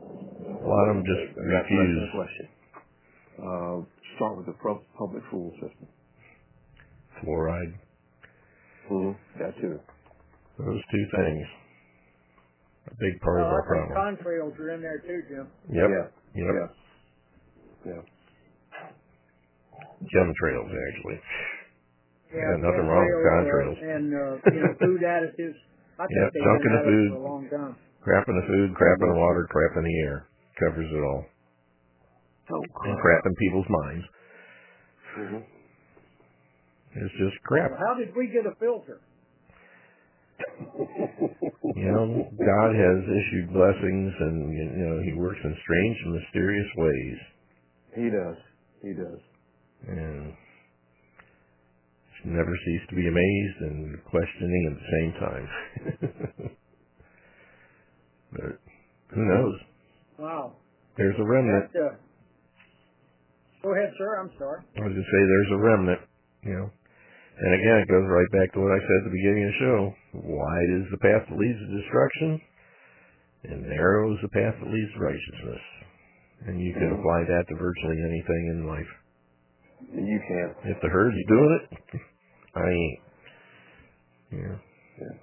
A 0.00 0.66
lot 0.66 0.88
of 0.90 0.96
them 0.96 1.04
just 1.04 1.36
refuse. 1.36 2.10
Question. 2.14 2.48
Uh, 3.38 3.76
start 4.16 4.36
with 4.36 4.46
the 4.46 4.54
public 4.98 5.22
school 5.28 5.50
system. 5.60 5.86
Fluoride. 7.22 7.74
Mm, 8.90 9.16
that 9.38 9.54
too. 9.60 9.78
Those 10.58 10.80
two 10.90 11.04
things 11.16 11.46
a 12.92 12.96
big 12.98 13.20
part 13.22 13.38
of 13.40 13.46
oh, 13.46 13.54
our 13.54 13.62
problem. 13.62 13.94
Contrails 13.96 14.54
are 14.58 14.70
in 14.74 14.80
there 14.82 14.98
too, 15.06 15.20
Jim. 15.30 15.46
Yep. 15.70 15.88
Yeah. 15.90 16.06
Yep. 16.34 16.54
Yeah. 16.58 16.70
yeah. 17.94 18.02
Chemtrails, 20.10 20.70
actually. 20.72 21.18
Yeah, 22.34 22.40
yeah 22.40 22.56
nothing 22.58 22.86
wrong 22.88 23.04
with 23.04 23.24
contrails. 23.30 23.78
And 23.78 24.08
uh, 24.10 24.42
you 24.50 24.60
know, 24.64 24.74
food 24.80 25.00
additives. 25.06 25.58
yep, 26.02 26.28
junk 26.34 26.62
in 26.66 26.72
the 26.74 26.82
food. 26.84 27.08
a 27.14 27.20
long 27.22 27.44
time. 27.48 27.74
Crap 28.02 28.26
in 28.28 28.34
the 28.36 28.46
food, 28.48 28.72
crap 28.76 28.96
in 29.00 29.08
the 29.12 29.18
water, 29.20 29.46
crap 29.52 29.76
in 29.76 29.84
the 29.84 29.96
air. 30.08 30.24
Covers 30.58 30.88
it 30.90 31.04
all. 31.04 31.24
Oh, 32.52 32.62
crap. 32.74 32.88
And 32.88 32.98
crap 33.00 33.22
in 33.26 33.34
people's 33.36 33.68
minds. 33.68 34.06
Mm-hmm. 35.20 35.44
It's 36.96 37.14
just 37.20 37.36
crap. 37.44 37.70
Well, 37.70 37.78
how 37.86 37.94
did 38.00 38.16
we 38.16 38.26
get 38.26 38.46
a 38.46 38.56
filter? 38.58 38.98
You 41.80 41.88
know, 41.96 42.26
God 42.36 42.70
has 42.76 42.98
issued 43.08 43.56
blessings, 43.56 44.10
and 44.20 44.52
you 44.52 44.84
know 44.84 45.00
He 45.00 45.14
works 45.16 45.40
in 45.42 45.56
strange 45.64 45.96
and 46.04 46.12
mysterious 46.12 46.68
ways. 46.76 47.16
He 47.96 48.04
does. 48.12 48.36
He 48.82 48.92
does. 48.92 49.18
And 49.88 50.32
never 52.26 52.52
cease 52.52 52.82
to 52.90 52.94
be 52.96 53.08
amazed 53.08 53.60
and 53.64 53.98
questioning 54.04 54.68
at 54.68 54.74
the 54.76 54.90
same 54.92 55.12
time. 55.20 55.48
but 58.32 58.60
who 59.14 59.24
knows? 59.24 59.56
Wow. 60.18 60.52
There's 60.98 61.16
a 61.18 61.24
remnant. 61.24 61.72
That, 61.72 61.80
uh, 61.80 61.94
go 63.62 63.74
ahead, 63.74 63.90
sir. 63.96 64.20
I'm 64.20 64.30
sorry. 64.38 64.60
I 64.76 64.80
was 64.84 64.92
to 64.92 65.00
say 65.00 65.16
there's 65.16 65.52
a 65.54 65.58
remnant. 65.64 66.00
You 66.44 66.52
know. 66.60 66.68
And 67.40 67.54
again, 67.56 67.76
it 67.80 67.88
goes 67.88 68.04
right 68.04 68.30
back 68.36 68.52
to 68.52 68.60
what 68.60 68.70
I 68.76 68.80
said 68.84 68.96
at 69.00 69.04
the 69.08 69.16
beginning 69.16 69.48
of 69.48 69.48
the 69.56 69.62
show. 69.64 69.78
Wide 70.28 70.70
is 70.76 70.84
the 70.92 71.00
path 71.00 71.24
that 71.24 71.40
leads 71.40 71.56
to 71.56 71.68
destruction, 71.80 72.30
and 73.48 73.64
narrow 73.64 74.12
is 74.12 74.20
the 74.20 74.28
path 74.28 74.60
that 74.60 74.68
leads 74.68 74.92
to 74.92 75.00
righteousness. 75.00 75.62
And 76.44 76.60
you 76.60 76.72
can 76.76 76.92
mm-hmm. 76.92 77.00
apply 77.00 77.20
that 77.32 77.44
to 77.48 77.54
virtually 77.56 77.96
anything 77.96 78.44
in 78.52 78.58
life. 78.68 78.90
You 80.04 80.18
can. 80.28 80.48
If 80.68 80.78
the 80.84 80.88
herd's 80.92 81.16
doing 81.28 81.52
it, 81.56 81.64
I 82.60 82.66
ain't. 82.68 83.00
Yeah. 84.36 84.56
yeah. 85.00 85.16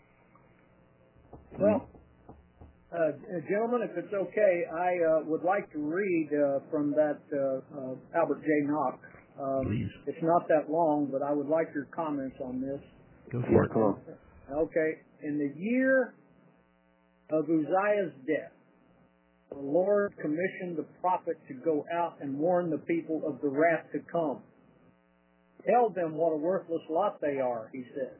Well, 1.61 1.79
uh, 2.97 2.97
uh, 2.97 3.41
gentlemen, 3.45 3.85
if 3.93 3.93
it's 3.95 4.13
okay, 4.13 4.63
I 4.73 4.89
uh, 5.05 5.21
would 5.29 5.43
like 5.43 5.71
to 5.71 5.79
read 5.85 6.29
uh, 6.33 6.65
from 6.71 6.91
that 6.97 7.21
uh, 7.29 7.77
uh, 7.77 7.93
Albert 8.19 8.41
J. 8.41 8.49
Nock's 8.65 9.05
um, 9.39 9.65
Please. 9.65 9.89
It's 10.07 10.21
not 10.23 10.47
that 10.47 10.69
long, 10.69 11.09
but 11.11 11.21
I 11.21 11.31
would 11.31 11.47
like 11.47 11.67
your 11.73 11.85
comments 11.95 12.37
on 12.43 12.59
this. 12.61 12.79
Go 13.31 13.41
for 13.43 13.63
it. 13.65 13.73
Go 13.73 13.97
Okay. 14.51 14.91
In 15.23 15.37
the 15.37 15.53
year 15.61 16.13
of 17.29 17.43
Uzziah's 17.45 18.13
death, 18.25 18.53
the 19.49 19.59
Lord 19.59 20.13
commissioned 20.21 20.77
the 20.77 20.85
prophet 21.01 21.37
to 21.47 21.53
go 21.53 21.85
out 21.93 22.15
and 22.21 22.37
warn 22.39 22.69
the 22.69 22.79
people 22.79 23.21
of 23.27 23.39
the 23.41 23.47
wrath 23.47 23.85
to 23.93 23.99
come. 24.11 24.41
Tell 25.67 25.89
them 25.89 26.15
what 26.15 26.31
a 26.33 26.37
worthless 26.37 26.81
lot 26.89 27.19
they 27.21 27.39
are, 27.39 27.69
he 27.73 27.83
said. 27.95 28.13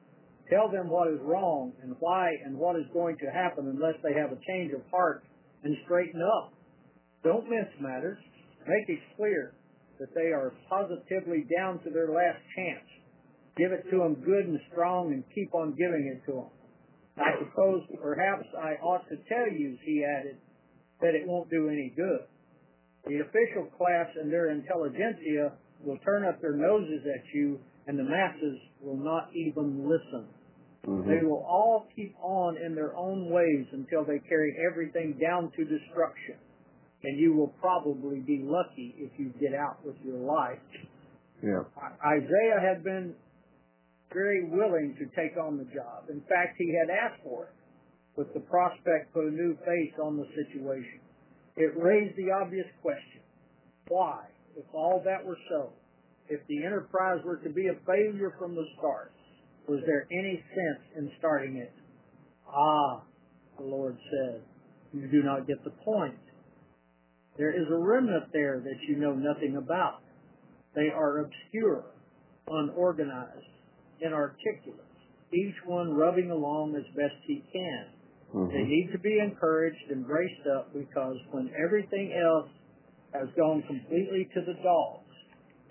Tell 0.50 0.70
them 0.70 0.90
what 0.90 1.10
is 1.10 1.20
wrong 1.24 1.74
and 1.82 1.96
why 2.00 2.30
and 2.46 2.58
what 2.58 2.76
is 2.76 2.86
going 2.94 3.18
to 3.18 3.26
happen 3.32 3.68
unless 3.68 3.96
they 4.04 4.14
have 4.14 4.32
a 4.32 4.40
change 4.48 4.72
of 4.74 4.82
heart 4.92 5.24
and 5.64 5.76
straighten 5.86 6.22
up. 6.22 6.54
Don't 7.24 7.50
mince 7.50 7.74
matters. 7.82 8.20
Make 8.68 8.88
it 8.90 9.00
clear 9.18 9.54
that 10.00 10.14
they 10.14 10.30
are 10.32 10.54
positively 10.70 11.46
down 11.56 11.80
to 11.84 11.90
their 11.90 12.10
last 12.10 12.42
chance. 12.56 12.86
Give 13.58 13.72
it 13.72 13.90
to 13.90 13.98
them 14.00 14.16
good 14.22 14.46
and 14.46 14.60
strong 14.72 15.12
and 15.14 15.24
keep 15.34 15.54
on 15.54 15.74
giving 15.74 16.06
it 16.14 16.22
to 16.30 16.44
them. 16.46 16.52
I 17.18 17.34
suppose 17.42 17.82
perhaps 18.02 18.46
I 18.54 18.78
ought 18.86 19.08
to 19.10 19.18
tell 19.28 19.50
you, 19.50 19.78
he 19.84 20.06
added, 20.06 20.38
that 21.02 21.16
it 21.18 21.26
won't 21.28 21.50
do 21.50 21.70
any 21.70 21.92
good. 21.98 22.22
The 23.08 23.18
official 23.26 23.66
class 23.78 24.06
and 24.22 24.32
their 24.32 24.52
intelligentsia 24.52 25.54
will 25.84 25.98
turn 26.06 26.26
up 26.26 26.42
their 26.42 26.56
noses 26.56 27.02
at 27.10 27.24
you, 27.34 27.60
and 27.88 27.98
the 27.98 28.04
masses 28.04 28.60
will 28.82 28.98
not 28.98 29.30
even 29.34 29.90
listen. 29.90 30.26
Mm-hmm. 30.86 31.10
They 31.10 31.26
will 31.26 31.46
all 31.46 31.88
keep 31.96 32.14
on 32.22 32.58
in 32.64 32.76
their 32.76 32.96
own 32.96 33.30
ways 33.32 33.66
until 33.74 34.06
they 34.06 34.20
carry 34.30 34.54
everything 34.70 35.18
down 35.22 35.52
to 35.58 35.66
destruction 35.66 36.38
and 37.04 37.20
you 37.20 37.34
will 37.36 37.54
probably 37.62 38.20
be 38.26 38.42
lucky 38.44 38.96
if 38.98 39.12
you 39.20 39.32
get 39.40 39.54
out 39.58 39.78
with 39.86 39.96
your 40.04 40.18
life. 40.18 40.58
Yeah. 41.44 41.62
Isaiah 42.02 42.60
had 42.62 42.84
been 42.84 43.14
very 44.12 44.50
willing 44.50 44.96
to 44.98 45.06
take 45.16 45.38
on 45.38 45.58
the 45.58 45.66
job. 45.66 46.10
In 46.10 46.22
fact, 46.22 46.58
he 46.58 46.74
had 46.74 46.90
asked 46.90 47.22
for 47.24 47.46
it 47.46 47.54
with 48.16 48.34
the 48.34 48.40
prospect 48.50 49.14
put 49.14 49.26
a 49.28 49.32
new 49.32 49.54
face 49.62 49.94
on 50.04 50.18
the 50.18 50.26
situation. 50.34 51.00
It 51.58 51.70
raised 51.78 52.18
the 52.18 52.34
obvious 52.42 52.66
question. 52.82 53.22
Why, 53.90 54.24
if 54.56 54.66
all 54.74 55.02
that 55.06 55.24
were 55.24 55.38
so, 55.50 55.70
if 56.30 56.42
the 56.48 56.66
enterprise 56.66 57.20
were 57.24 57.38
to 57.38 57.50
be 57.50 57.68
a 57.68 57.78
failure 57.86 58.34
from 58.40 58.56
the 58.56 58.66
start, 58.80 59.12
was 59.68 59.82
there 59.86 60.08
any 60.12 60.42
sense 60.50 60.84
in 60.98 61.12
starting 61.20 61.58
it? 61.58 61.72
Ah, 62.50 63.04
the 63.60 63.66
Lord 63.66 63.98
said, 64.10 64.42
you 64.94 65.08
do 65.12 65.22
not 65.22 65.46
get 65.46 65.64
the 65.64 65.72
point. 65.86 66.18
There 67.38 67.52
is 67.52 67.68
a 67.72 67.78
remnant 67.78 68.34
there 68.34 68.60
that 68.64 68.80
you 68.88 68.96
know 68.96 69.14
nothing 69.14 69.58
about. 69.58 70.02
They 70.76 70.90
are 70.94 71.20
obscure, 71.26 71.84
unorganized, 72.48 73.46
inarticulate, 74.02 74.82
each 75.34 75.56
one 75.66 75.94
rubbing 75.94 76.32
along 76.32 76.76
as 76.76 76.84
best 76.96 77.16
he 77.26 77.44
can. 77.54 77.88
Mm-hmm. 78.34 78.48
They 78.54 78.64
need 78.64 78.90
to 78.92 79.00
be 79.00 79.20
encouraged 79.20 79.92
and 79.92 80.06
braced 80.06 80.46
up 80.56 80.74
because 80.74 81.16
when 81.32 81.52
everything 81.64 82.14
else 82.14 82.50
has 83.14 83.28
gone 83.38 83.64
completely 83.68 84.28
to 84.34 84.42
the 84.42 84.54
dogs, 84.64 85.04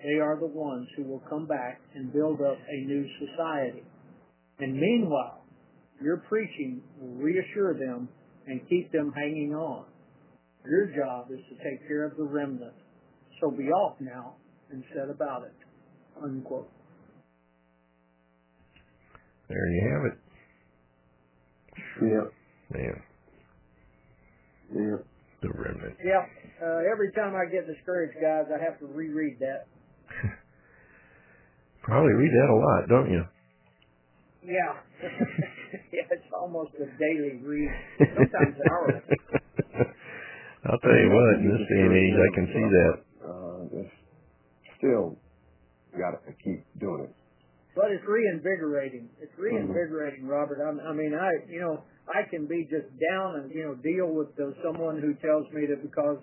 they 0.03 0.21
are 0.21 0.37
the 0.39 0.47
ones 0.47 0.89
who 0.97 1.03
will 1.03 1.23
come 1.29 1.47
back 1.47 1.81
and 1.95 2.13
build 2.13 2.41
up 2.43 2.59
a 2.69 2.77
new 2.87 3.07
society. 3.27 3.83
And 4.59 4.79
meanwhile, 4.81 5.43
your 6.03 6.19
preaching 6.29 6.81
will 7.01 7.17
reassure 7.25 7.75
them 7.75 8.09
and 8.47 8.61
keep 8.69 8.93
them 8.93 9.13
hanging 9.17 9.53
on. 9.55 9.85
Your 10.69 10.87
job 10.87 11.29
is 11.33 11.39
to 11.49 11.55
take 11.63 11.87
care 11.87 12.05
of 12.05 12.17
the 12.17 12.25
remnant. 12.25 12.75
So 13.41 13.51
be 13.51 13.69
off 13.71 13.97
now 14.01 14.35
and 14.73 14.83
set 14.95 15.09
about 15.09 15.43
it. 15.45 15.55
Unquote. 16.23 16.69
There 19.49 19.69
you 19.69 19.91
have 19.95 20.13
it. 20.13 20.21
Yeah. 22.03 22.77
Man. 22.77 23.03
Yeah. 24.75 25.05
The 25.43 25.49
remnant. 25.55 25.97
Yeah. 26.05 26.25
Uh, 26.61 26.91
every 26.91 27.13
time 27.13 27.35
I 27.37 27.47
get 27.51 27.67
discouraged, 27.69 28.15
guys, 28.21 28.47
I 28.51 28.63
have 28.63 28.81
to 28.81 28.87
reread 28.87 29.37
that. 29.39 29.67
Probably 31.83 32.13
read 32.15 32.33
that 32.33 32.51
a 32.51 32.59
lot, 32.59 32.89
don't 32.89 33.13
you? 33.13 33.23
Yeah. 34.43 35.03
yeah, 35.93 36.09
it's 36.11 36.27
almost 36.35 36.71
a 36.81 36.87
daily 36.99 37.37
read. 37.45 37.69
Sometimes 37.99 38.57
an 38.57 38.69
hour. 38.71 39.03
I'll 40.67 40.83
tell 40.83 40.99
you 40.99 41.11
what, 41.15 41.35
in 41.39 41.47
this 41.47 41.63
day 41.71 41.79
and 41.79 41.95
age, 41.95 42.17
I 42.19 42.31
can 42.35 42.47
see 42.51 42.67
that. 42.75 42.95
Uh, 43.23 43.77
still 44.83 45.15
got 45.95 46.19
to 46.27 46.33
keep 46.43 46.67
doing 46.83 47.07
it. 47.07 47.13
But 47.79 47.95
it's 47.95 48.03
reinvigorating. 48.03 49.07
It's 49.23 49.31
mm-hmm. 49.39 49.63
reinvigorating, 49.71 50.27
mm-hmm. 50.27 50.35
Robert. 50.35 50.59
I'm, 50.59 50.81
I 50.83 50.91
mean, 50.93 51.15
I 51.15 51.31
you 51.47 51.61
know 51.61 51.85
I 52.11 52.27
can 52.31 52.47
be 52.47 52.67
just 52.67 52.89
down 52.99 53.39
and 53.47 53.55
you 53.55 53.63
know 53.63 53.75
deal 53.79 54.11
with 54.11 54.35
the, 54.35 54.55
someone 54.65 54.99
who 54.99 55.15
tells 55.23 55.47
me 55.55 55.71
that 55.71 55.87
because 55.87 56.19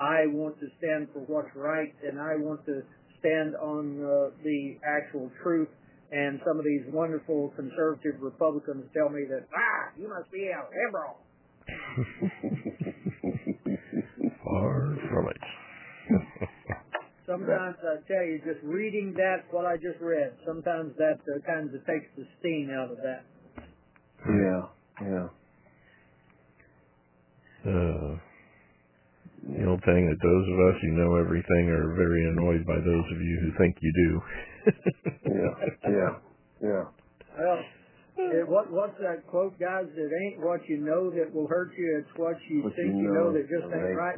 I 0.00 0.24
want 0.32 0.56
to 0.60 0.68
stand 0.78 1.08
for 1.12 1.20
what's 1.28 1.52
right 1.54 1.92
and 2.06 2.16
I 2.18 2.40
want 2.40 2.64
to 2.66 2.80
stand 3.20 3.56
on 3.60 4.00
uh, 4.00 4.32
the 4.40 4.78
actual 4.88 5.28
truth. 5.42 5.68
And 6.12 6.40
some 6.46 6.58
of 6.58 6.64
these 6.64 6.84
wonderful 6.92 7.52
conservative 7.56 8.20
Republicans 8.20 8.84
tell 8.96 9.08
me 9.12 9.24
that 9.28 9.44
ah, 9.52 9.84
you 10.00 10.08
must 10.08 10.32
be 10.32 10.48
a 10.48 10.64
liberal. 10.80 11.12
Sometimes 17.26 17.76
I 17.80 17.96
tell 18.06 18.20
you, 18.24 18.36
just 18.44 18.60
reading 18.64 19.14
that, 19.16 19.48
what 19.50 19.64
I 19.64 19.76
just 19.76 19.96
read, 20.00 20.32
sometimes 20.44 20.92
that 20.98 21.16
uh, 21.24 21.40
kind 21.46 21.68
of 21.72 21.80
takes 21.86 22.04
the 22.18 22.26
steam 22.38 22.68
out 22.68 22.90
of 22.92 22.98
that. 22.98 23.24
Yeah, 24.28 24.62
yeah. 25.00 25.28
Uh, 27.64 28.18
the 29.56 29.64
old 29.64 29.80
thing 29.88 30.02
that 30.12 30.20
those 30.20 30.46
of 30.52 30.56
us 30.68 30.76
who 30.82 30.88
know 31.00 31.16
everything 31.16 31.72
are 31.72 31.96
very 31.96 32.28
annoyed 32.28 32.66
by 32.66 32.76
those 32.76 33.06
of 33.16 33.20
you 33.22 33.34
who 33.40 33.50
think 33.56 33.76
you 33.80 33.92
do. 33.96 34.10
yeah, 35.30 35.56
yeah, 35.88 36.12
yeah. 36.60 36.84
Well, 37.38 37.58
it, 38.32 38.46
what, 38.48 38.70
what's 38.70 38.98
that 39.00 39.26
quote, 39.28 39.58
guys? 39.58 39.86
It 39.96 40.10
ain't 40.26 40.40
what 40.44 40.60
you 40.68 40.76
know 40.78 41.08
that 41.10 41.32
will 41.32 41.48
hurt 41.48 41.72
you. 41.78 41.96
It's 42.00 42.18
what 42.18 42.36
you 42.50 42.64
what 42.64 42.76
think 42.76 42.94
you 42.94 43.08
know, 43.08 43.30
know 43.32 43.32
that 43.32 43.48
just 43.48 43.72
ain't 43.72 43.96
right. 43.96 44.16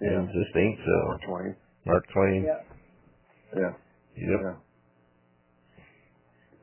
Yeah. 0.00 0.24
It 0.24 0.32
just 0.32 0.56
ain't 0.56 0.78
so. 0.84 0.96
Mark 1.08 1.20
Twain. 1.28 1.56
Mark 1.86 2.04
Twain. 2.12 2.40
Yeah. 2.40 2.52
Yeah. 3.52 3.72
Yep. 4.16 4.38
Yeah. 4.42 4.54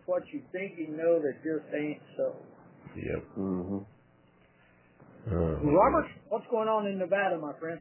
What 0.06 0.24
you 0.34 0.42
think 0.52 0.74
you 0.80 0.88
know 0.98 1.20
that 1.22 1.34
just 1.46 1.68
ain't 1.76 2.02
so. 2.18 2.34
Yep. 2.96 3.22
Mm-hmm. 3.38 3.88
Uh, 5.30 5.62
Robert, 5.70 6.08
what's 6.30 6.46
going 6.50 6.68
on 6.70 6.88
in 6.88 6.98
Nevada, 6.98 7.38
my 7.38 7.52
friend? 7.60 7.80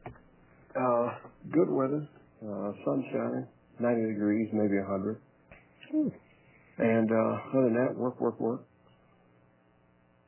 Uh, 0.75 1.07
good 1.51 1.69
weather, 1.71 2.05
uh, 2.43 2.69
sun 2.85 3.47
90 3.79 4.13
degrees, 4.13 4.49
maybe 4.53 4.77
100. 4.77 5.17
Hmm. 5.91 6.07
And 6.79 7.09
uh, 7.09 7.57
other 7.57 7.63
than 7.63 7.73
that, 7.87 7.97
work, 7.97 8.19
work, 8.19 8.39
work. 8.39 8.63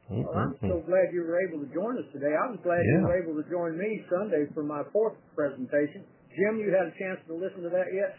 Well, 0.09 0.25
I'm 0.41 0.57
so 0.57 0.81
glad 0.89 1.13
you 1.13 1.21
were 1.21 1.37
able 1.45 1.61
to 1.61 1.69
join 1.69 1.93
us 2.01 2.09
today. 2.09 2.33
I 2.33 2.49
was 2.49 2.57
glad 2.65 2.81
yeah. 2.81 2.97
you 3.05 3.05
were 3.05 3.17
able 3.21 3.35
to 3.37 3.45
join 3.45 3.77
me 3.77 4.01
Sunday 4.09 4.49
for 4.57 4.65
my 4.65 4.81
fourth 4.89 5.13
presentation. 5.37 6.01
Jim, 6.33 6.57
you 6.57 6.73
had 6.73 6.89
a 6.89 6.95
chance 6.97 7.21
to 7.29 7.37
listen 7.37 7.61
to 7.61 7.69
that 7.69 7.85
yet? 7.93 8.17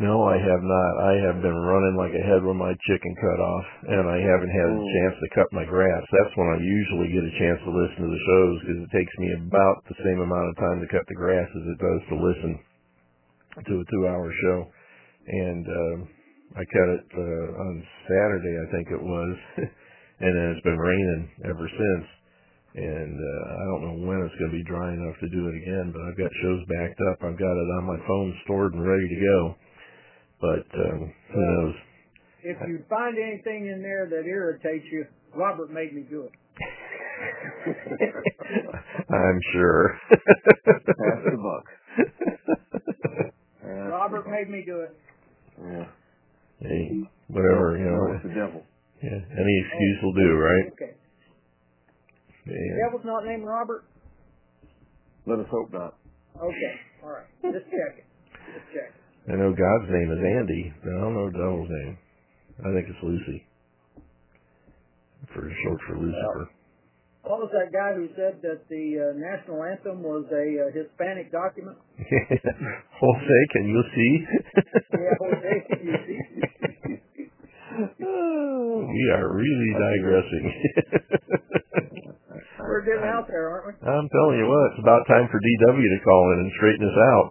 No, 0.00 0.24
I 0.24 0.40
have 0.40 0.64
not. 0.64 0.92
I 1.04 1.14
have 1.28 1.38
been 1.44 1.58
running 1.60 1.92
like 2.00 2.16
a 2.16 2.24
head 2.24 2.40
with 2.40 2.56
my 2.56 2.72
chicken 2.88 3.12
cut 3.20 3.36
off, 3.36 3.66
and 3.84 4.04
I 4.08 4.16
haven't 4.16 4.48
had 4.48 4.68
a 4.72 4.78
oh. 4.80 4.88
chance 5.04 5.16
to 5.20 5.28
cut 5.36 5.48
my 5.52 5.68
grass. 5.68 6.00
That's 6.08 6.32
when 6.40 6.56
I 6.56 6.56
usually 6.56 7.12
get 7.12 7.24
a 7.36 7.36
chance 7.36 7.60
to 7.68 7.72
listen 7.74 8.08
to 8.08 8.08
the 8.08 8.24
shows 8.32 8.54
because 8.64 8.80
it 8.88 8.92
takes 8.96 9.12
me 9.20 9.28
about 9.44 9.84
the 9.92 9.98
same 10.00 10.24
amount 10.24 10.48
of 10.56 10.56
time 10.56 10.80
to 10.80 10.88
cut 10.88 11.04
the 11.12 11.20
grass 11.20 11.48
as 11.52 11.64
it 11.68 11.78
does 11.84 12.00
to 12.08 12.16
listen 12.16 12.52
to 13.60 13.74
a 13.76 13.84
two-hour 13.92 14.24
show. 14.40 14.56
And 15.28 15.62
uh, 15.68 15.96
I 16.64 16.64
cut 16.64 16.88
it 16.96 17.04
uh, 17.12 17.48
on 17.60 17.72
Saturday, 18.08 18.54
I 18.56 18.66
think 18.72 18.86
it 18.88 19.04
was. 19.04 19.36
and 20.20 20.34
then 20.34 20.46
it's 20.54 20.64
been 20.64 20.78
raining 20.78 21.30
ever 21.44 21.66
since. 21.68 22.06
And 22.74 23.14
uh, 23.16 23.42
I 23.48 23.62
don't 23.70 23.82
know 23.90 23.96
when 24.06 24.18
it's 24.22 24.38
going 24.38 24.50
to 24.52 24.58
be 24.58 24.64
dry 24.64 24.92
enough 24.92 25.16
to 25.20 25.28
do 25.30 25.48
it 25.48 25.56
again, 25.62 25.90
but 25.90 26.02
I've 26.04 26.18
got 26.18 26.30
shows 26.42 26.62
backed 26.68 27.00
up. 27.10 27.18
I've 27.24 27.38
got 27.38 27.54
it 27.54 27.68
on 27.80 27.84
my 27.86 27.98
phone 28.06 28.34
stored 28.44 28.74
and 28.74 28.86
ready 28.86 29.08
to 29.08 29.20
go. 29.20 29.56
But 30.40 30.66
um, 30.78 31.12
who 31.34 31.40
knows? 31.40 31.74
If 32.44 32.58
you 32.68 32.84
find 32.88 33.18
anything 33.18 33.66
in 33.66 33.82
there 33.82 34.06
that 34.06 34.22
irritates 34.28 34.84
you, 34.92 35.06
Robert 35.34 35.70
made 35.72 35.94
me 35.94 36.02
do 36.08 36.22
it. 36.24 36.32
I'm 39.10 39.40
sure. 39.54 39.98
That's 40.10 41.24
the 41.24 41.38
book. 41.42 41.64
Robert 43.64 44.26
made 44.28 44.48
me 44.48 44.62
do 44.64 44.80
it. 44.82 44.96
Yeah. 45.58 45.88
Hey, 46.60 47.02
whatever, 47.28 47.76
you 47.76 47.86
know. 47.86 48.14
It's 48.14 48.22
the 48.22 48.34
devil. 48.34 48.62
Yeah, 49.02 49.14
any 49.14 49.22
oh, 49.22 49.62
excuse 49.62 49.98
oh, 50.02 50.06
will 50.06 50.16
do, 50.18 50.30
right? 50.34 50.66
Okay. 50.74 50.94
Yeah. 52.50 52.74
The 52.74 52.82
devil's 52.90 53.04
not 53.06 53.24
named 53.26 53.44
Robert. 53.46 53.84
Let 55.26 55.38
us 55.38 55.46
hope 55.50 55.70
not. 55.72 55.94
Okay, 56.34 56.74
all 57.04 57.12
right. 57.14 57.28
Just 57.44 57.68
check 57.70 58.02
it. 58.02 58.06
Just 58.50 58.68
check 58.74 58.90
it. 58.90 59.30
I 59.32 59.36
know 59.36 59.52
God's 59.54 59.88
name 59.92 60.08
is 60.10 60.18
Andy, 60.24 60.72
but 60.82 60.90
I 60.96 61.00
don't 61.04 61.14
know 61.14 61.28
the 61.30 61.36
devil's 61.38 61.68
name. 61.70 61.98
I 62.64 62.72
think 62.74 62.88
it's 62.90 63.02
Lucy. 63.04 63.44
For 65.34 65.44
short 65.46 65.80
for 65.86 65.94
Lucifer. 66.00 66.48
Well, 66.50 66.56
what 67.22 67.38
was 67.44 67.52
that 67.52 67.68
guy 67.70 67.92
who 67.94 68.08
said 68.16 68.40
that 68.42 68.64
the 68.72 68.84
uh, 68.98 69.06
national 69.20 69.60
anthem 69.62 70.00
was 70.02 70.24
a 70.32 70.46
uh, 70.58 70.66
Hispanic 70.74 71.30
document? 71.30 71.76
Jose, 72.00 73.38
can 73.52 73.64
you 73.68 73.82
see? 73.94 74.12
yeah, 74.96 75.12
Jose, 75.20 75.54
can 75.70 75.80
you 75.86 75.94
see? 76.08 76.18
we 78.00 79.04
are 79.14 79.28
really 79.34 79.70
digressing. 79.74 80.44
We're 82.58 82.84
getting 82.84 83.08
out 83.10 83.26
there, 83.26 83.48
aren't 83.50 83.66
we? 83.66 83.72
I'm 83.82 84.08
telling 84.12 84.38
you 84.38 84.46
what, 84.46 84.64
it's 84.70 84.82
about 84.82 85.02
time 85.08 85.26
for 85.32 85.40
DW 85.40 85.82
to 85.88 85.98
call 86.04 86.22
in 86.32 86.38
and 86.46 86.50
straighten 86.60 86.84
us 86.86 86.98
out. 87.10 87.26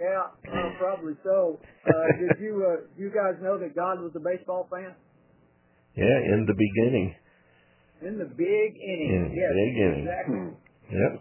Yeah, 0.00 0.70
probably 0.78 1.14
so. 1.26 1.58
Uh, 1.84 2.06
did 2.16 2.38
you 2.40 2.54
uh, 2.62 2.86
you 2.96 3.10
guys 3.10 3.34
know 3.42 3.58
that 3.58 3.74
God 3.74 3.98
was 4.00 4.12
a 4.14 4.22
baseball 4.22 4.68
fan? 4.70 4.94
Yeah, 5.98 6.18
in 6.32 6.46
the 6.46 6.54
beginning. 6.54 7.16
In 8.00 8.14
the 8.16 8.30
big 8.30 8.70
inning. 8.78 9.10
In 9.10 9.22
yes, 9.34 9.50
big 9.52 9.74
inning. 9.74 10.06
Exactly. 10.06 10.44
Yep. 10.88 11.12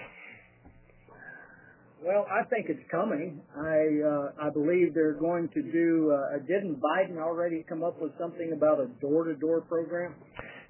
Well, 2.04 2.26
I 2.28 2.42
think 2.48 2.66
it's 2.70 2.82
coming. 2.90 3.40
I 3.56 4.02
uh, 4.02 4.48
I 4.48 4.50
believe 4.50 4.94
they're 4.94 5.12
going 5.14 5.48
to 5.54 5.62
do. 5.62 6.10
Uh, 6.10 6.38
didn't 6.38 6.80
Biden 6.82 7.18
already 7.18 7.64
come 7.68 7.84
up 7.84 8.00
with 8.02 8.10
something 8.18 8.50
about 8.52 8.80
a 8.80 8.86
door-to-door 9.00 9.60
program? 9.68 10.16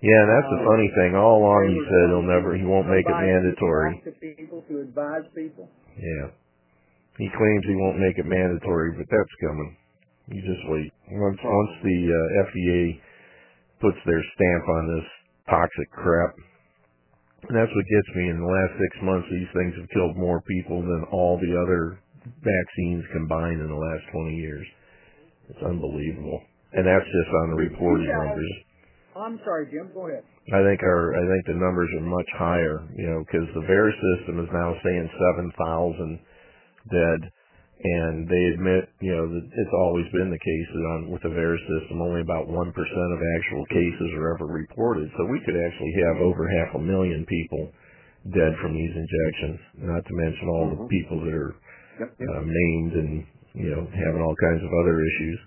Yeah, 0.00 0.14
and 0.14 0.30
that's 0.30 0.52
the 0.54 0.62
funny 0.62 0.86
thing. 0.94 1.10
All 1.18 1.42
along 1.42 1.74
he 1.74 1.80
said 1.90 2.04
he'll 2.14 2.22
never, 2.22 2.54
he 2.54 2.62
won't 2.62 2.86
make 2.86 3.02
it 3.02 3.18
mandatory. 3.18 3.98
To 4.06 4.76
advise 4.78 5.26
people. 5.34 5.66
Yeah. 5.98 6.30
He 7.18 7.26
claims 7.34 7.64
he 7.66 7.74
won't 7.74 7.98
make 7.98 8.14
it 8.14 8.22
mandatory, 8.30 8.94
but 8.94 9.10
that's 9.10 9.34
coming. 9.42 9.74
You 10.30 10.38
just 10.38 10.62
wait. 10.70 10.94
Once 11.10 11.40
once 11.42 11.72
the 11.82 11.98
uh, 12.14 12.24
FDA 12.46 13.02
puts 13.82 13.98
their 14.06 14.22
stamp 14.38 14.64
on 14.70 14.82
this 14.86 15.08
toxic 15.50 15.90
crap, 15.90 16.30
and 17.50 17.56
that's 17.58 17.72
what 17.74 17.90
gets 17.98 18.10
me. 18.14 18.30
In 18.30 18.38
the 18.38 18.46
last 18.54 18.78
six 18.78 18.92
months, 19.02 19.26
these 19.34 19.50
things 19.50 19.74
have 19.82 19.90
killed 19.90 20.14
more 20.14 20.38
people 20.46 20.78
than 20.78 21.10
all 21.10 21.42
the 21.42 21.58
other 21.58 21.98
vaccines 22.22 23.02
combined 23.10 23.58
in 23.66 23.66
the 23.66 23.82
last 23.82 24.04
20 24.14 24.36
years. 24.38 24.66
It's 25.50 25.64
unbelievable, 25.66 26.38
and 26.70 26.86
that's 26.86 27.08
just 27.10 27.30
on 27.42 27.50
the 27.50 27.58
reported 27.58 28.06
numbers. 28.06 28.54
I'm 29.18 29.40
sorry, 29.44 29.66
Jim. 29.70 29.90
Go 29.94 30.06
ahead. 30.06 30.22
I 30.54 30.62
think 30.64 30.80
our 30.86 31.12
I 31.14 31.22
think 31.26 31.42
the 31.50 31.58
numbers 31.60 31.90
are 31.98 32.06
much 32.06 32.30
higher, 32.38 32.86
you 32.96 33.06
know, 33.10 33.20
because 33.26 33.44
the 33.52 33.66
VAERS 33.66 33.96
system 34.14 34.40
is 34.40 34.48
now 34.54 34.72
saying 34.80 35.08
seven 35.12 35.46
thousand 35.58 36.10
dead, 36.88 37.20
and 37.84 38.14
they 38.30 38.44
admit, 38.56 38.88
you 39.04 39.12
know, 39.12 39.26
that 39.28 39.44
it's 39.44 39.74
always 39.82 40.06
been 40.14 40.30
the 40.32 40.40
case 40.40 40.68
that 40.72 40.86
on 40.96 41.00
with 41.12 41.20
the 41.26 41.34
VAERS 41.34 41.60
system, 41.66 42.00
only 42.00 42.22
about 42.22 42.46
one 42.48 42.70
percent 42.72 43.10
of 43.12 43.18
actual 43.40 43.64
cases 43.74 44.08
are 44.16 44.34
ever 44.38 44.46
reported. 44.46 45.10
So 45.18 45.26
we 45.28 45.42
could 45.44 45.58
actually 45.58 45.94
have 46.06 46.18
over 46.24 46.46
half 46.48 46.70
a 46.78 46.82
million 46.82 47.26
people 47.26 47.68
dead 48.32 48.54
from 48.62 48.72
these 48.72 48.94
injections, 48.94 49.58
not 49.82 50.04
to 50.06 50.12
mention 50.14 50.46
all 50.48 50.64
mm-hmm. 50.72 50.82
the 50.86 50.90
people 50.90 51.16
that 51.26 51.34
are 51.34 51.54
yep, 52.00 52.08
yep. 52.16 52.28
Uh, 52.28 52.42
maimed 52.46 52.94
and 53.02 53.12
you 53.58 53.68
know 53.74 53.82
having 53.90 54.22
all 54.22 54.36
kinds 54.48 54.62
of 54.62 54.72
other 54.78 55.02
issues. 55.02 55.38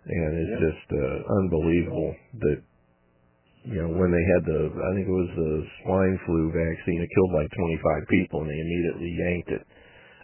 And 0.00 0.32
it's 0.32 0.56
yep. 0.56 0.66
just 0.72 0.88
uh, 0.96 1.18
unbelievable 1.44 2.16
that 2.40 2.58
you 3.68 3.76
know, 3.76 3.92
when 3.92 4.08
they 4.08 4.24
had 4.38 4.42
the, 4.48 4.72
I 4.72 4.88
think 4.96 5.04
it 5.04 5.12
was 5.12 5.30
the 5.36 5.52
swine 5.84 6.16
flu 6.24 6.48
vaccine, 6.48 7.00
it 7.04 7.10
killed 7.12 7.32
like 7.36 7.50
25 7.52 8.08
people 8.08 8.40
and 8.40 8.48
they 8.48 8.56
immediately 8.60 9.10
yanked 9.12 9.50
it. 9.52 9.64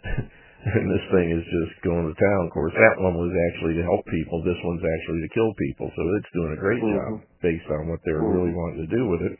and 0.73 0.85
this 0.89 1.05
thing 1.13 1.27
is 1.37 1.45
just 1.45 1.73
going 1.85 2.09
to 2.09 2.17
town. 2.17 2.41
Of 2.49 2.51
course, 2.55 2.73
that 2.73 2.97
one 2.97 3.13
was 3.13 3.29
actually 3.53 3.77
to 3.77 3.85
help 3.85 4.01
people. 4.09 4.41
This 4.41 4.57
one's 4.65 4.81
actually 4.81 5.21
to 5.21 5.29
kill 5.37 5.51
people. 5.69 5.87
So 5.93 6.01
it's 6.17 6.31
doing 6.33 6.51
a 6.57 6.61
great 6.61 6.81
mm-hmm. 6.81 6.97
job 6.97 7.11
based 7.45 7.69
on 7.77 7.85
what 7.85 8.01
they're 8.09 8.17
mm-hmm. 8.25 8.37
really 8.41 8.53
wanting 8.57 8.83
to 8.89 8.89
do 8.89 9.03
with 9.05 9.21
it. 9.29 9.35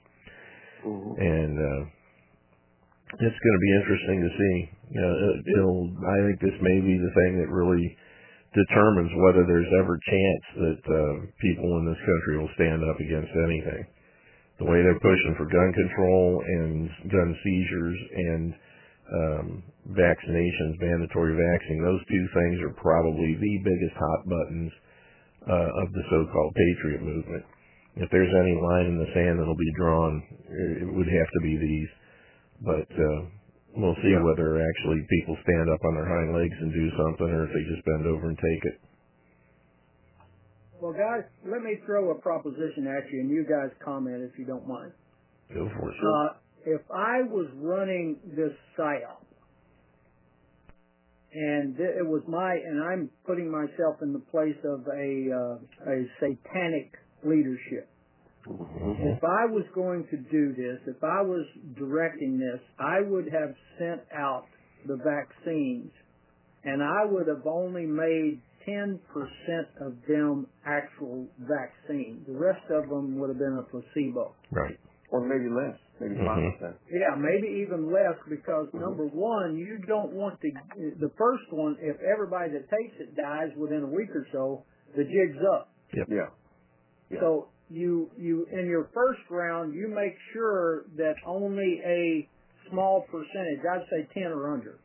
Mm-hmm. 0.86 1.14
And, 1.18 1.56
uh, 1.58 1.84
it's 3.18 3.40
going 3.40 3.56
to 3.56 3.64
be 3.64 3.74
interesting 3.80 4.20
to 4.20 4.32
see. 4.36 4.56
Uh, 5.00 5.16
it'll, 5.56 5.88
I 6.12 6.18
think 6.28 6.44
this 6.44 6.60
may 6.60 6.78
be 6.84 7.00
the 7.00 7.14
thing 7.16 7.40
that 7.40 7.48
really 7.48 7.88
determines 8.56 9.12
whether 9.20 9.44
there's 9.44 9.72
ever 9.80 10.00
chance 10.00 10.46
that 10.64 10.82
uh, 10.88 11.16
people 11.44 11.68
in 11.84 11.84
this 11.84 12.00
country 12.00 12.36
will 12.40 12.52
stand 12.56 12.80
up 12.86 12.96
against 13.00 13.34
anything. 13.44 13.84
The 14.60 14.66
way 14.72 14.80
they're 14.82 15.04
pushing 15.04 15.34
for 15.38 15.46
gun 15.46 15.70
control 15.76 16.42
and 16.46 16.90
gun 17.12 17.30
seizures 17.44 18.00
and 18.32 18.48
um, 19.08 19.46
vaccinations, 19.94 20.80
mandatory 20.82 21.36
vaccine, 21.36 21.80
those 21.84 22.02
two 22.10 22.26
things 22.34 22.58
are 22.66 22.74
probably 22.82 23.36
the 23.38 23.54
biggest 23.64 23.96
hot 24.00 24.22
buttons 24.26 24.72
uh, 25.48 25.70
of 25.86 25.88
the 25.94 26.04
so-called 26.10 26.52
patriot 26.56 27.04
movement. 27.04 27.44
If 28.00 28.10
there's 28.12 28.32
any 28.34 28.56
line 28.62 28.86
in 28.88 28.98
the 28.98 29.10
sand 29.14 29.40
that'll 29.40 29.58
be 29.58 29.74
drawn, 29.78 30.24
it 30.24 30.90
would 30.94 31.08
have 31.08 31.30
to 31.34 31.42
be 31.44 31.56
these. 31.58 31.92
But 32.64 32.90
uh, 32.98 33.20
We'll 33.78 33.96
see 34.02 34.10
yeah. 34.10 34.26
whether 34.26 34.58
actually 34.58 35.06
people 35.08 35.38
stand 35.46 35.70
up 35.70 35.80
on 35.86 35.94
their 35.94 36.10
hind 36.10 36.34
legs 36.34 36.56
and 36.62 36.74
do 36.74 36.90
something, 36.98 37.30
or 37.30 37.46
if 37.46 37.50
they 37.54 37.64
just 37.70 37.86
bend 37.86 38.08
over 38.08 38.28
and 38.30 38.38
take 38.38 38.66
it. 38.74 38.78
Well, 40.82 40.94
guys, 40.94 41.26
let 41.46 41.62
me 41.62 41.78
throw 41.86 42.10
a 42.10 42.16
proposition 42.16 42.88
at 42.90 43.06
you, 43.14 43.22
and 43.22 43.30
you 43.30 43.46
guys 43.46 43.70
comment 43.86 44.24
if 44.24 44.38
you 44.40 44.46
don't 44.46 44.68
mind. 44.68 44.94
Go 45.54 45.70
for 45.78 45.90
it. 45.92 45.96
sir. 46.02 46.10
Uh, 46.10 46.34
if 46.66 46.82
I 46.90 47.22
was 47.30 47.46
running 47.54 48.18
this 48.36 48.52
psyop, 48.78 49.22
and 51.34 51.78
it 51.80 52.06
was 52.06 52.24
my, 52.28 52.54
and 52.54 52.84
I'm 52.84 53.10
putting 53.28 53.52
myself 53.52 54.02
in 54.02 54.12
the 54.12 54.24
place 54.34 54.58
of 54.66 54.86
a 54.88 55.30
uh, 55.30 55.94
a 55.94 56.02
satanic 56.20 56.94
leadership. 57.24 57.86
Mm-hmm. 58.50 59.08
If 59.12 59.24
I 59.24 59.46
was 59.46 59.66
going 59.76 60.06
to 60.12 60.18
do 60.32 60.54
this, 60.56 60.80
if 60.88 61.04
I 61.04 61.22
was 61.22 61.46
directing 61.78 62.40
this, 62.40 62.62
I 62.80 63.02
would 63.04 63.26
have 63.28 63.52
sent 63.78 64.02
out 64.16 64.46
the 64.88 64.96
vaccines 65.04 65.92
and 66.64 66.82
I 66.82 67.04
would 67.06 67.28
have 67.28 67.44
only 67.46 67.86
made 67.86 68.40
10% 68.68 69.00
of 69.84 69.94
them 70.08 70.48
actual 70.66 71.28
vaccine. 71.40 72.24
The 72.28 72.34
rest 72.36 72.64
of 72.72 72.90
them 72.90 73.18
would 73.20 73.30
have 73.30 73.38
been 73.38 73.60
a 73.60 73.64
placebo. 73.68 74.34
Right. 74.52 74.80
Or 75.12 75.22
maybe 75.24 75.48
less, 75.48 75.80
maybe 76.02 76.16
5%. 76.16 76.24
Mm-hmm. 76.28 76.60
percent 76.60 76.76
Yeah, 76.92 77.16
maybe 77.16 77.48
even 77.64 77.92
less 77.92 78.16
because 78.30 78.68
mm-hmm. 78.72 78.80
number 78.80 79.06
one, 79.08 79.58
you 79.58 79.80
don't 79.88 80.12
want 80.14 80.40
the, 80.42 80.52
the 81.00 81.12
first 81.18 81.48
one, 81.52 81.78
if 81.80 81.96
everybody 82.02 82.52
that 82.52 82.68
takes 82.70 82.96
it 83.00 83.16
dies 83.16 83.50
within 83.58 83.84
a 83.84 83.88
week 83.92 84.12
or 84.16 84.28
so, 84.32 84.64
the 84.96 85.04
jig's 85.04 85.40
up. 85.54 85.70
Yep. 85.96 86.08
Yeah. 86.12 86.28
yeah. 87.12 87.20
So 87.22 87.48
you 87.70 88.10
you 88.18 88.48
in 88.52 88.66
your 88.68 88.90
first 88.94 89.20
round 89.30 89.74
you 89.74 89.88
make 89.90 90.16
sure 90.34 90.84
that 90.96 91.16
only 91.26 91.82
a 91.86 92.30
small 92.70 93.02
percentage, 93.10 93.60
I'd 93.66 93.86
say 93.90 94.08
ten 94.14 94.32
or 94.32 94.54
under. 94.54 94.80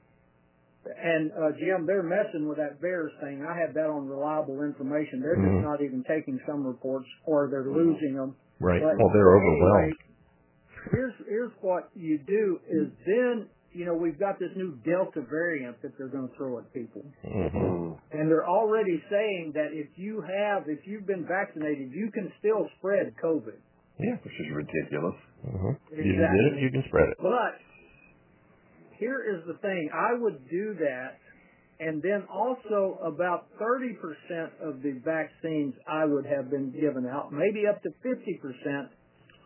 And 0.84 1.30
uh, 1.32 1.50
Jim, 1.60 1.86
they're 1.86 2.02
messing 2.02 2.48
with 2.48 2.58
that 2.58 2.80
VAERS 2.82 3.10
thing. 3.22 3.46
I 3.48 3.56
have 3.58 3.74
that 3.74 3.86
on 3.86 4.08
reliable 4.08 4.62
information. 4.62 5.20
They're 5.20 5.36
mm-hmm. 5.36 5.62
just 5.62 5.64
not 5.68 5.80
even 5.82 6.04
taking 6.08 6.40
some 6.46 6.64
reports, 6.66 7.06
or 7.24 7.46
they're 7.50 7.70
losing 7.70 8.14
them. 8.16 8.34
Right. 8.60 8.82
But 8.82 8.98
well, 8.98 9.10
they're 9.12 9.30
overwhelmed. 9.34 9.94
Anyway, 9.94 10.90
here's 10.92 11.14
here's 11.28 11.52
what 11.60 11.88
you 11.94 12.18
do: 12.18 12.58
is 12.68 12.88
then 13.06 13.46
you 13.74 13.84
know, 13.86 13.94
we've 13.94 14.18
got 14.20 14.38
this 14.38 14.50
new 14.56 14.76
Delta 14.84 15.22
variant 15.28 15.80
that 15.82 15.92
they're 15.96 16.08
going 16.12 16.28
to 16.28 16.34
throw 16.36 16.58
at 16.58 16.72
people. 16.74 17.02
Mm-hmm. 17.24 17.92
And 18.12 18.28
they're 18.30 18.46
already 18.46 19.02
saying 19.10 19.52
that 19.54 19.70
if 19.72 19.88
you 19.96 20.20
have, 20.22 20.64
if 20.68 20.80
you've 20.84 21.06
been 21.06 21.26
vaccinated, 21.26 21.90
you 21.92 22.10
can 22.12 22.30
still 22.38 22.68
spread 22.78 23.14
COVID. 23.22 23.56
Yeah, 23.98 24.16
which 24.24 24.34
is 24.40 24.48
ridiculous. 24.54 25.16
Mm-hmm. 25.48 25.72
Exactly. 25.92 26.04
You 26.04 26.16
did 26.16 26.52
it, 26.58 26.62
you 26.62 26.70
can 26.70 26.84
spread 26.88 27.08
it. 27.10 27.16
But 27.20 27.52
here 28.98 29.24
is 29.24 29.42
the 29.46 29.56
thing. 29.60 29.88
I 29.92 30.20
would 30.20 30.40
do 30.50 30.74
that. 30.80 31.16
And 31.80 32.00
then 32.00 32.22
also 32.32 32.98
about 33.02 33.48
30% 33.58 33.96
of 34.62 34.82
the 34.82 35.00
vaccines 35.04 35.74
I 35.88 36.04
would 36.04 36.26
have 36.26 36.48
been 36.50 36.70
given 36.70 37.06
out, 37.10 37.32
maybe 37.32 37.64
up 37.66 37.82
to 37.82 37.88
50%, 38.06 38.86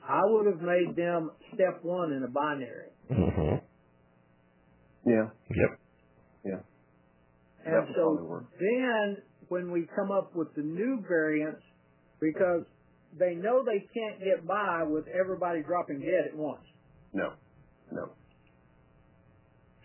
I 0.07 0.21
would 0.27 0.47
have 0.47 0.61
made 0.61 0.95
them 0.97 1.31
step 1.55 1.81
one 1.83 2.13
in 2.13 2.25
a 2.25 2.29
binary. 2.29 2.91
Mm-hmm. 3.11 3.66
Yeah. 5.07 5.31
Yep. 5.51 5.73
Yeah. 6.45 6.61
And 7.65 7.87
so 7.97 8.43
then 8.59 9.17
when 9.49 9.71
we 9.71 9.87
come 9.97 10.11
up 10.11 10.35
with 10.35 10.49
the 10.57 10.63
new 10.63 11.03
variants, 11.09 11.63
because 12.21 12.63
they 13.19 13.35
know 13.35 13.63
they 13.65 13.87
can't 13.95 14.19
get 14.19 14.47
by 14.47 14.83
with 14.85 15.05
everybody 15.09 15.63
dropping 15.63 16.01
dead 16.01 16.33
at 16.33 16.37
once. 16.37 16.63
No. 17.13 17.33
No. 17.93 18.11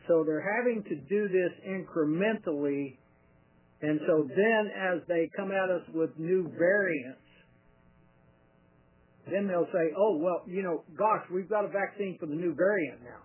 So 0.07 0.23
they're 0.25 0.41
having 0.57 0.83
to 0.83 0.95
do 0.95 1.27
this 1.27 1.53
incrementally. 1.69 2.97
And 3.83 3.99
so 4.07 4.27
then 4.27 4.71
as 4.75 5.01
they 5.07 5.29
come 5.37 5.51
at 5.51 5.69
us 5.69 5.85
with 5.93 6.09
new 6.17 6.51
variants, 6.57 7.19
then 9.31 9.47
they'll 9.47 9.69
say, 9.71 9.93
oh, 9.97 10.17
well, 10.17 10.41
you 10.47 10.63
know, 10.63 10.83
gosh, 10.97 11.23
we've 11.33 11.49
got 11.49 11.63
a 11.65 11.69
vaccine 11.69 12.17
for 12.19 12.25
the 12.25 12.35
new 12.35 12.53
variant 12.55 13.01
now. 13.03 13.21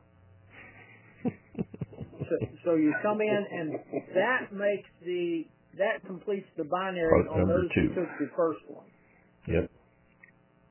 So, 2.29 2.37
so 2.65 2.75
you 2.75 2.95
come 3.03 3.21
in 3.21 3.29
and 3.51 3.73
that 4.15 4.53
makes 4.53 4.89
the 5.05 5.45
that 5.79 6.05
completes 6.07 6.47
the 6.57 6.65
binary 6.65 7.25
Part 7.27 7.43
on 7.43 7.49
those 7.49 7.69
two. 7.75 7.89
who 7.95 7.95
took 7.95 8.09
the 8.19 8.27
first 8.35 8.61
one. 8.69 8.87
Yep. 9.47 9.71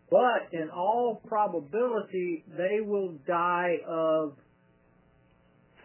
But 0.09 0.49
in 0.59 0.69
all 0.73 1.21
probability, 1.27 2.43
they 2.57 2.79
will 2.83 3.13
die 3.27 3.77
of 3.87 4.33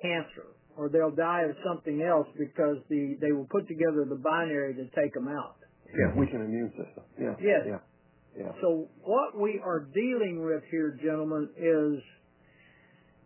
cancer 0.00 0.46
or 0.76 0.88
they'll 0.88 1.14
die 1.14 1.42
of 1.48 1.56
something 1.66 2.00
else 2.02 2.26
because 2.38 2.78
the 2.88 3.16
they 3.20 3.32
will 3.32 3.46
put 3.50 3.68
together 3.68 4.06
the 4.08 4.16
binary 4.22 4.74
to 4.74 4.84
take 4.98 5.14
them 5.14 5.28
out. 5.28 5.56
Yeah, 5.88 6.18
weaken 6.18 6.40
immune 6.42 6.70
system. 6.70 7.04
Yeah. 7.20 7.34
Yes. 7.42 7.60
Yeah. 7.66 7.76
Yeah. 8.38 8.52
So 8.62 8.88
what 9.02 9.38
we 9.38 9.60
are 9.62 9.80
dealing 9.92 10.42
with 10.46 10.62
here, 10.70 10.96
gentlemen, 11.02 11.48
is 11.58 12.00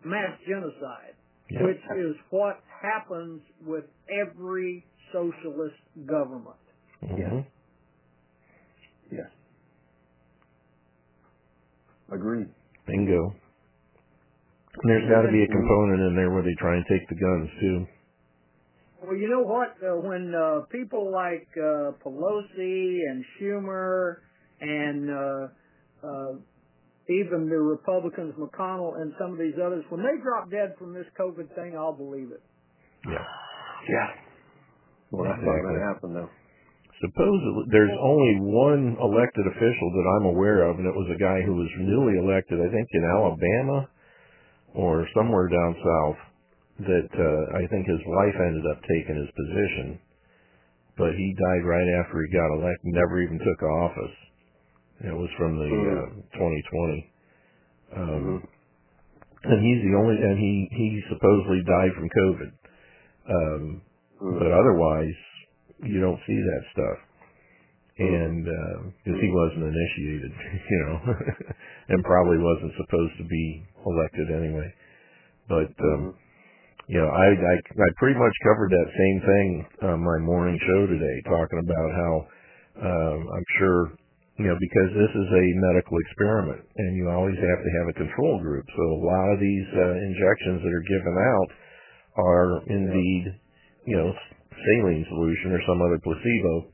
mass 0.03 0.33
genocide 0.49 1.13
which 1.61 1.81
is 1.99 2.17
what 2.31 2.61
happens 2.83 3.41
with 3.65 3.85
every 4.11 4.85
socialist 5.13 5.77
government. 6.07 6.57
Mm-hmm. 7.03 7.37
Yes. 7.37 7.47
Yes. 9.13 9.27
Agreed. 12.13 12.49
Bingo. 12.87 13.35
And 14.83 14.91
there's 14.91 15.09
got 15.09 15.23
to 15.23 15.33
be 15.33 15.43
a 15.43 15.47
component 15.47 16.01
in 16.03 16.17
there 16.17 16.31
where 16.31 16.43
they 16.43 16.55
try 16.59 16.77
and 16.77 16.85
take 16.91 17.09
the 17.09 17.15
guns 17.15 17.51
too. 17.61 17.87
Well, 19.07 19.17
you 19.17 19.29
know 19.29 19.43
what? 19.43 19.69
Uh, 19.83 20.01
when 20.01 20.35
uh, 20.35 20.65
people 20.73 21.13
like 21.13 21.47
uh, 21.57 21.93
Pelosi 22.05 22.99
and 23.09 23.25
Schumer 23.39 24.17
and 24.61 25.11
uh, 25.11 26.07
uh, 26.07 26.33
even 27.11 27.49
the 27.53 27.59
Republicans, 27.61 28.33
McConnell 28.41 29.01
and 29.01 29.13
some 29.21 29.33
of 29.33 29.39
these 29.39 29.59
others, 29.61 29.85
when 29.91 30.01
they 30.01 30.17
drop 30.25 30.49
dead 30.51 30.73
from 30.79 30.95
this 30.95 31.05
COVID 31.21 31.53
thing, 31.55 31.77
I'll 31.77 31.93
believe 31.93 32.33
it. 32.33 32.41
Yeah. 33.05 33.27
Yeah. 33.93 34.09
Well, 35.13 35.29
that's 35.29 35.37
exactly. 35.37 35.53
not 35.53 35.69
going 35.69 35.77
to 35.79 35.85
happen, 35.93 36.09
though. 36.17 36.33
Supposedly, 37.05 37.65
there's 37.69 37.93
only 38.01 38.35
one 38.41 38.83
elected 38.97 39.45
official 39.45 39.89
that 39.93 40.07
I'm 40.17 40.27
aware 40.33 40.65
of, 40.65 40.79
and 40.81 40.89
it 40.89 40.95
was 40.97 41.11
a 41.13 41.21
guy 41.21 41.45
who 41.45 41.53
was 41.53 41.69
newly 41.77 42.17
elected, 42.17 42.57
I 42.65 42.73
think, 42.73 42.89
in 42.97 43.05
Alabama 43.05 43.79
or 44.73 45.05
somewhere 45.13 45.47
down 45.53 45.77
south, 45.85 46.19
that 46.83 47.09
uh, 47.15 47.43
I 47.55 47.63
think 47.71 47.87
his 47.87 48.03
wife 48.11 48.35
ended 48.41 48.65
up 48.75 48.81
taking 48.89 49.15
his 49.21 49.31
position. 49.39 50.01
But 50.99 51.15
he 51.15 51.29
died 51.39 51.63
right 51.67 51.91
after 52.03 52.19
he 52.25 52.31
got 52.35 52.51
elected, 52.59 52.91
never 52.91 53.21
even 53.23 53.39
took 53.39 53.61
office 53.63 54.15
it 55.05 55.13
was 55.13 55.29
from 55.37 55.61
the 55.61 55.69
mm-hmm. 55.69 56.17
uh, 56.17 56.41
2020. 56.41 57.13
Um, 57.93 58.25
mm-hmm. 58.25 58.41
And 59.45 59.59
he's 59.61 59.81
the 59.85 59.95
only, 60.01 60.17
and 60.17 60.41
he 60.41 60.53
he 60.73 60.89
supposedly 61.13 61.61
died 61.69 61.93
from 61.93 62.09
COVID. 62.09 62.51
Um, 63.29 63.63
mm-hmm. 64.17 64.39
But 64.41 64.49
otherwise, 64.49 65.17
you 65.85 66.01
don't 66.01 66.21
see 66.25 66.41
that 66.41 66.63
stuff. 66.73 66.99
Mm-hmm. 68.01 68.17
And 68.17 68.45
because 69.05 69.21
uh, 69.21 69.21
he 69.21 69.29
mm-hmm. 69.29 69.37
wasn't 69.45 69.65
initiated, 69.77 70.33
you 70.73 70.79
know, 70.89 70.97
and 71.93 72.01
probably 72.09 72.41
wasn't 72.41 72.73
supposed 72.81 73.15
to 73.21 73.27
be 73.29 73.47
elected 73.85 74.33
anyway. 74.33 74.73
But 75.53 75.69
um, 75.85 75.93
mm-hmm. 76.01 76.13
you 76.89 76.99
know, 77.05 77.13
I, 77.13 77.27
I 77.29 77.55
I 77.61 77.89
pretty 78.01 78.17
much 78.17 78.33
covered 78.49 78.73
that 78.73 78.89
same 78.97 79.19
thing 79.21 79.49
on 79.93 79.99
my 80.01 80.17
morning 80.25 80.57
show 80.65 80.89
today, 80.89 81.17
talking 81.29 81.61
about 81.61 81.89
how 81.93 82.13
um, 82.89 83.21
I'm 83.29 83.49
sure 83.61 83.81
you 84.39 84.51
know, 84.51 84.59
because 84.59 84.91
this 84.91 85.13
is 85.15 85.29
a 85.31 85.45
medical 85.63 85.95
experiment, 86.11 86.67
and 86.75 86.99
you 86.99 87.07
always 87.07 87.39
have 87.39 87.61
to 87.63 87.71
have 87.79 87.87
a 87.91 87.95
control 88.03 88.43
group. 88.43 88.67
So 88.75 88.83
a 88.83 89.05
lot 89.07 89.31
of 89.31 89.39
these 89.39 89.69
uh, 89.79 89.95
injections 90.11 90.59
that 90.67 90.75
are 90.75 90.87
given 90.91 91.15
out 91.15 91.49
are 92.19 92.51
indeed, 92.67 93.25
you 93.87 93.95
know, 93.97 94.11
saline 94.51 95.07
solution 95.07 95.55
or 95.55 95.63
some 95.71 95.79
other 95.79 96.03
placebo 96.03 96.67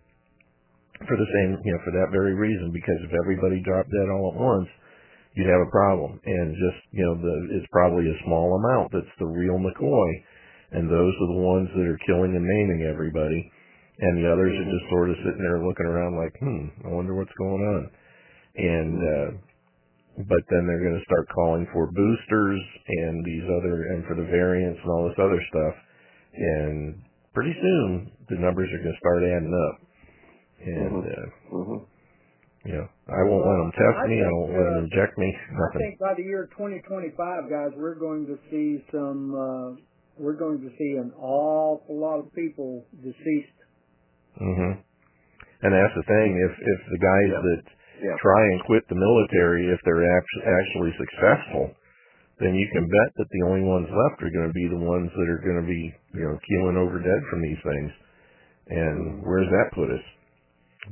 for 1.04 1.16
the 1.16 1.30
same, 1.36 1.60
you 1.64 1.72
know, 1.72 1.80
for 1.84 1.92
that 2.00 2.08
very 2.12 2.32
reason. 2.32 2.72
Because 2.72 2.96
if 3.04 3.12
everybody 3.12 3.60
dropped 3.60 3.92
dead 3.92 4.08
all 4.08 4.32
at 4.32 4.40
once, 4.40 4.68
you'd 5.36 5.52
have 5.52 5.60
a 5.60 5.72
problem. 5.74 6.16
And 6.24 6.56
just, 6.56 6.80
you 6.96 7.04
know, 7.04 7.14
the, 7.20 7.60
it's 7.60 7.68
probably 7.76 8.08
a 8.08 8.16
small 8.24 8.56
amount 8.56 8.96
that's 8.96 9.16
the 9.20 9.28
real 9.28 9.60
McCoy, 9.60 10.08
and 10.72 10.88
those 10.88 11.12
are 11.12 11.30
the 11.36 11.44
ones 11.44 11.68
that 11.76 11.84
are 11.84 12.00
killing 12.08 12.32
and 12.32 12.44
maiming 12.46 12.88
everybody 12.88 13.52
and 14.00 14.16
the 14.24 14.28
others 14.32 14.52
are 14.56 14.70
just 14.72 14.86
sort 14.88 15.10
of 15.12 15.16
sitting 15.24 15.44
there 15.44 15.60
looking 15.60 15.84
around 15.84 16.16
like, 16.16 16.32
hmm, 16.40 16.72
I 16.88 16.88
wonder 16.88 17.14
what's 17.14 17.34
going 17.36 17.60
on. 17.60 17.82
And 18.56 18.96
uh, 18.96 19.28
but 20.24 20.42
then 20.48 20.64
they're 20.66 20.82
going 20.82 20.98
to 20.98 21.06
start 21.06 21.28
calling 21.34 21.68
for 21.72 21.86
boosters 21.92 22.60
and 22.88 23.24
these 23.24 23.44
other 23.44 23.92
and 23.94 24.04
for 24.08 24.16
the 24.16 24.26
variants 24.28 24.80
and 24.82 24.90
all 24.90 25.04
this 25.06 25.20
other 25.20 25.38
stuff, 25.52 25.74
and 26.34 27.00
pretty 27.32 27.54
soon 27.60 28.10
the 28.28 28.36
numbers 28.36 28.68
are 28.74 28.82
going 28.82 28.94
to 28.96 29.00
start 29.00 29.22
adding 29.22 29.52
up. 29.56 29.76
And 30.60 30.92
mm-hmm. 30.92 31.56
Uh, 31.56 31.58
mm-hmm. 31.60 32.88
I 33.08 33.20
won't 33.24 33.46
let 33.46 33.58
them 33.64 33.72
test 33.72 33.96
I 33.96 34.06
me. 34.10 34.16
Think, 34.18 34.28
I 34.28 34.32
won't 34.34 34.52
let 34.52 34.64
them 34.66 34.76
uh, 34.76 34.86
inject 34.90 35.14
me. 35.16 35.30
Nothing. 35.30 35.80
I 35.80 35.88
think 35.94 35.98
by 36.00 36.14
the 36.18 36.24
year 36.26 36.50
2025, 36.52 37.16
guys, 37.48 37.72
we're 37.76 37.98
going 38.00 38.24
to 38.32 38.36
see 38.50 38.80
some. 38.90 39.30
Uh, 39.36 39.68
we're 40.18 40.36
going 40.36 40.58
to 40.60 40.68
see 40.76 40.98
an 41.00 41.12
awful 41.16 41.96
lot 41.96 42.18
of 42.18 42.28
people 42.34 42.84
deceased 43.00 43.56
Mhm. 44.38 44.78
And 45.62 45.72
that's 45.74 45.94
the 45.94 46.02
thing. 46.06 46.30
If 46.38 46.52
if 46.58 46.78
the 46.94 46.98
guys 47.02 47.30
yeah. 47.34 47.42
that 47.42 47.62
yeah. 48.02 48.16
try 48.22 48.40
and 48.54 48.62
quit 48.64 48.86
the 48.88 48.94
military, 48.94 49.68
if 49.68 49.80
they're 49.84 50.04
actu- 50.06 50.44
actually 50.46 50.92
successful, 50.96 51.74
then 52.38 52.54
you 52.54 52.66
can 52.72 52.84
bet 52.86 53.10
that 53.16 53.28
the 53.28 53.42
only 53.48 53.66
ones 53.66 53.88
left 53.90 54.22
are 54.22 54.30
going 54.32 54.48
to 54.48 54.56
be 54.56 54.68
the 54.68 54.80
ones 54.80 55.10
that 55.12 55.28
are 55.28 55.44
going 55.44 55.60
to 55.60 55.66
be 55.68 55.92
you 56.14 56.24
know 56.24 56.38
keeling 56.46 56.76
over 56.78 56.98
dead 57.02 57.20
from 57.30 57.42
these 57.42 57.60
things. 57.66 57.92
And 58.70 59.20
where 59.26 59.40
does 59.42 59.50
that 59.50 59.74
put 59.74 59.90
us? 59.90 60.04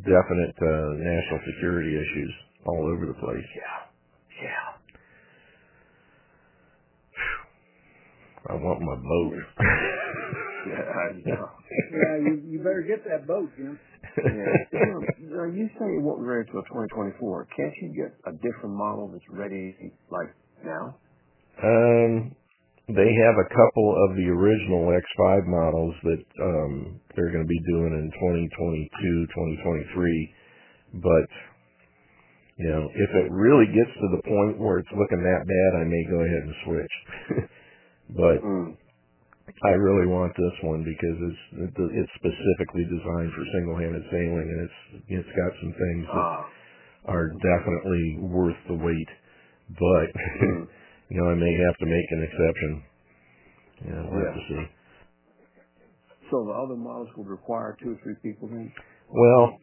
Definite 0.04 0.54
uh, 0.60 0.88
national 1.00 1.40
security 1.54 1.94
issues 1.94 2.32
all 2.66 2.90
over 2.92 3.06
the 3.06 3.14
place. 3.22 3.46
Yeah. 3.56 3.76
Yeah. 4.42 4.66
I 8.50 8.54
want 8.54 8.80
my 8.80 8.94
boat. 8.96 10.34
yeah, 11.26 12.14
you, 12.20 12.42
you 12.48 12.58
better 12.58 12.84
get 12.86 13.02
that 13.08 13.26
boat, 13.26 13.48
Jim. 13.56 13.78
Yeah. 14.16 14.44
Now, 15.30 15.46
you 15.48 15.68
say 15.78 15.86
it 15.96 16.02
won't 16.02 16.20
be 16.20 16.26
ready 16.26 16.46
until 16.48 16.62
2024. 16.68 17.46
Can't 17.56 17.74
you 17.82 17.90
get 17.94 18.12
a 18.28 18.32
different 18.42 18.74
model 18.74 19.08
that's 19.12 19.24
ready, 19.30 19.74
like, 20.10 20.28
now? 20.64 20.96
Um, 21.62 22.34
they 22.90 23.10
have 23.24 23.36
a 23.38 23.46
couple 23.52 23.88
of 24.08 24.16
the 24.16 24.26
original 24.28 24.86
X5 24.92 25.46
models 25.46 25.94
that 26.04 26.22
um, 26.42 27.00
they're 27.16 27.30
going 27.30 27.44
to 27.44 27.48
be 27.48 27.60
doing 27.72 27.92
in 27.94 28.06
2022, 28.10 29.26
2023. 29.92 30.32
But, 31.00 31.26
you 32.58 32.68
know, 32.70 32.84
if 32.98 33.10
it 33.22 33.30
really 33.30 33.66
gets 33.70 33.92
to 34.02 34.06
the 34.18 34.22
point 34.26 34.58
where 34.58 34.78
it's 34.78 34.92
looking 34.92 35.22
that 35.22 35.42
bad, 35.46 35.70
I 35.84 35.84
may 35.86 36.04
go 36.10 36.18
ahead 36.24 36.42
and 36.44 36.54
switch. 36.66 36.92
but... 38.20 38.38
Mm 38.44 38.76
I 39.64 39.74
really 39.80 40.06
want 40.06 40.36
this 40.36 40.52
one 40.62 40.84
because 40.84 41.16
it's 41.24 41.72
it's 41.96 42.12
specifically 42.20 42.84
designed 42.84 43.32
for 43.32 43.42
single-handed 43.56 44.04
sailing, 44.12 44.44
and 44.44 44.60
it's 44.60 44.78
it's 45.08 45.32
got 45.34 45.50
some 45.64 45.72
things 45.72 46.04
that 46.04 46.20
ah. 46.44 47.14
are 47.16 47.26
definitely 47.40 48.28
worth 48.28 48.58
the 48.68 48.76
wait. 48.76 49.08
But 49.72 50.08
hmm. 50.12 50.68
you 51.08 51.16
know, 51.16 51.32
I 51.32 51.36
may 51.40 51.48
have 51.64 51.76
to 51.80 51.86
make 51.88 52.06
an 52.12 52.22
exception. 52.28 52.70
Yeah, 53.88 54.02
we'll 54.04 54.20
yeah. 54.20 54.26
have 54.28 54.36
to 54.36 54.44
see. 54.52 54.64
So 56.28 56.44
the 56.44 56.52
other 56.52 56.76
models 56.76 57.08
would 57.16 57.26
require 57.28 57.76
two 57.80 57.96
or 57.96 57.98
three 58.04 58.20
people 58.20 58.48
then. 58.52 58.70
Well, 59.08 59.56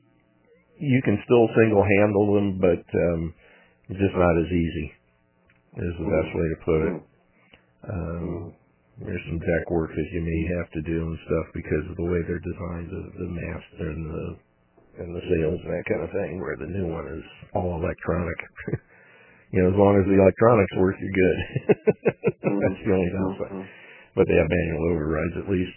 you 0.82 1.00
can 1.06 1.22
still 1.30 1.46
single-handle 1.62 2.26
them, 2.34 2.58
but 2.58 2.82
um, 3.14 3.22
just 3.94 4.18
not 4.18 4.34
as 4.42 4.50
easy. 4.50 4.86
Is 5.78 5.94
the 6.02 6.10
hmm. 6.10 6.10
best 6.10 6.32
way 6.34 6.48
to 6.50 6.58
put 6.66 6.80
it. 6.90 6.98
Hmm. 7.86 8.22
Um, 8.50 8.54
there's 9.04 9.26
some 9.28 9.40
deck 9.44 9.68
work 9.72 9.92
that 9.92 10.08
you 10.16 10.22
may 10.24 10.42
have 10.56 10.72
to 10.72 10.82
do 10.88 10.96
and 11.04 11.20
stuff 11.28 11.48
because 11.54 11.84
of 11.92 11.98
the 12.00 12.08
way 12.08 12.22
they're 12.24 12.40
designed, 12.40 12.88
the, 12.88 13.04
the 13.12 13.28
mast 13.28 13.70
and 13.84 14.02
the 14.08 14.26
and 14.96 15.12
the 15.12 15.20
sails 15.20 15.60
and 15.68 15.72
that 15.76 15.84
kind 15.92 16.04
of 16.08 16.12
thing. 16.16 16.40
Where 16.40 16.56
the 16.56 16.72
new 16.72 16.88
one 16.88 17.04
is 17.20 17.24
all 17.52 17.76
electronic. 17.76 18.40
you 19.52 19.60
know, 19.60 19.68
as 19.76 19.76
long 19.76 20.00
as 20.00 20.08
the 20.08 20.16
electronics 20.16 20.76
work, 20.80 20.96
you're 21.04 21.12
good. 21.20 21.38
That's 22.48 22.80
the 22.88 22.94
only 22.96 23.12
downside. 23.12 23.52
Mm-hmm. 23.68 23.68
But 24.16 24.32
they 24.32 24.38
have 24.40 24.48
manual 24.48 24.88
overrides 24.96 25.36
at 25.44 25.52
least. 25.52 25.76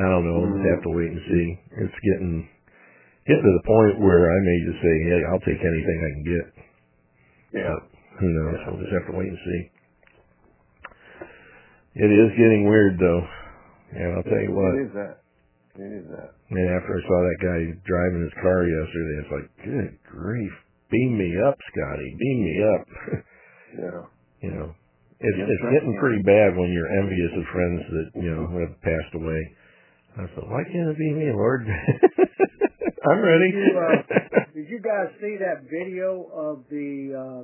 I 0.00 0.04
don't 0.08 0.24
know. 0.24 0.40
We'll 0.40 0.56
just 0.56 0.70
have 0.80 0.84
to 0.88 0.92
wait 0.96 1.12
and 1.12 1.20
see. 1.28 1.46
It's 1.84 2.00
getting 2.08 2.48
getting 3.28 3.44
to 3.44 3.52
the 3.52 3.66
point 3.68 4.00
where 4.00 4.32
I 4.32 4.36
may 4.40 4.58
just 4.64 4.80
say, 4.80 4.94
"Hey, 5.12 5.20
I'll 5.28 5.44
take 5.44 5.60
anything 5.60 5.98
I 6.00 6.10
can 6.16 6.24
get." 6.24 6.44
Yeah. 7.52 7.68
But 7.68 7.84
who 8.16 8.26
knows? 8.32 8.54
Yeah. 8.56 8.64
We'll 8.72 8.80
just 8.80 8.96
have 8.96 9.08
to 9.12 9.18
wait 9.20 9.28
and 9.28 9.36
see. 9.44 9.60
It 11.94 12.06
is 12.06 12.30
getting 12.38 12.68
weird 12.70 12.98
though. 13.02 13.22
And 13.90 14.08
I'll 14.14 14.22
tell 14.28 14.42
you 14.44 14.54
what. 14.54 14.72
It 14.78 14.86
is 14.86 14.94
that. 14.94 15.16
It 15.74 15.90
is 15.90 16.06
that. 16.14 16.30
And 16.50 16.66
after 16.70 16.92
I 16.94 17.00
saw 17.02 17.18
that 17.18 17.40
guy 17.42 17.58
driving 17.82 18.22
his 18.22 18.36
car 18.38 18.62
yesterday, 18.66 19.14
it's 19.22 19.34
like, 19.34 19.48
good 19.66 19.90
grief, 20.06 20.54
beam 20.90 21.18
me 21.18 21.34
up, 21.42 21.58
Scotty, 21.74 22.10
beam 22.18 22.38
me 22.46 22.56
up. 22.62 22.84
yeah. 23.82 24.02
You 24.46 24.50
know, 24.54 24.68
it's 25.20 25.36
yeah, 25.38 25.50
it's 25.50 25.66
getting 25.74 25.96
pretty 25.98 26.22
bad 26.22 26.54
when 26.56 26.70
you're 26.70 26.90
envious 27.02 27.32
of 27.38 27.44
friends 27.52 27.80
that 27.92 28.06
you 28.22 28.30
know 28.32 28.42
have 28.56 28.72
passed 28.82 29.12
away. 29.14 29.40
I 30.16 30.24
thought, 30.34 30.48
why 30.48 30.62
can't 30.64 30.90
it 30.90 30.96
be 30.98 31.10
me, 31.12 31.28
Lord? 31.36 31.66
I'm 33.10 33.20
ready. 33.22 33.50
Did 33.50 33.66
you, 33.66 33.76
uh, 33.76 34.00
did 34.54 34.66
you 34.70 34.80
guys 34.80 35.10
see 35.20 35.36
that 35.38 35.66
video 35.70 36.30
of 36.34 36.64
the 36.70 36.90
uh, 37.12 37.42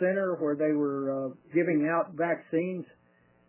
center 0.00 0.34
where 0.42 0.56
they 0.56 0.72
were 0.74 1.10
uh, 1.12 1.30
giving 1.54 1.88
out 1.92 2.12
vaccines? 2.16 2.84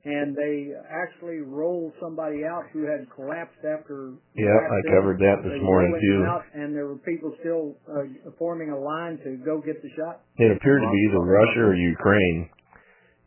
and 0.08 0.32
they 0.40 0.72
actually 0.88 1.44
rolled 1.44 1.92
somebody 2.00 2.48
out 2.48 2.64
who 2.72 2.88
had 2.88 3.04
collapsed 3.12 3.60
after. 3.68 4.16
Yeah, 4.40 4.56
I 4.56 4.80
covered 4.88 5.20
that 5.20 5.44
this 5.44 5.60
morning 5.60 5.92
too. 6.00 6.20
and 6.56 6.72
there 6.72 6.88
were 6.88 7.04
people 7.04 7.36
still 7.44 7.76
uh, 7.92 8.08
forming 8.40 8.72
a 8.72 8.80
line 8.80 9.20
to 9.28 9.36
go 9.44 9.60
get 9.60 9.84
the 9.84 9.92
shot. 10.00 10.24
It 10.40 10.48
appeared 10.56 10.80
to 10.80 10.88
be 10.96 11.02
either 11.12 11.20
Russia 11.20 11.76
or 11.76 11.76
Ukraine. 11.76 12.48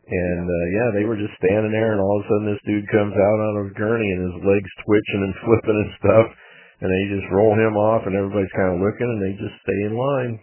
And 0.09 0.45
uh, 0.49 0.65
yeah, 0.73 0.89
they 0.97 1.05
were 1.05 1.15
just 1.15 1.37
standing 1.37 1.69
there, 1.69 1.93
and 1.93 2.01
all 2.01 2.17
of 2.17 2.25
a 2.25 2.27
sudden 2.33 2.45
this 2.49 2.63
dude 2.65 2.89
comes 2.89 3.13
out 3.13 3.37
on 3.45 3.53
a 3.61 3.65
gurney, 3.77 4.09
and 4.17 4.33
his 4.33 4.37
legs 4.41 4.71
twitching 4.81 5.21
and 5.29 5.33
flipping 5.45 5.77
and 5.77 5.91
stuff. 6.01 6.27
And 6.81 6.89
they 6.89 7.03
just 7.13 7.29
roll 7.29 7.53
him 7.53 7.77
off, 7.77 8.09
and 8.09 8.17
everybody's 8.17 8.49
kind 8.57 8.73
of 8.73 8.81
looking, 8.81 9.05
and 9.05 9.21
they 9.21 9.33
just 9.37 9.55
stay 9.61 9.79
in 9.85 9.93
line. 9.93 10.33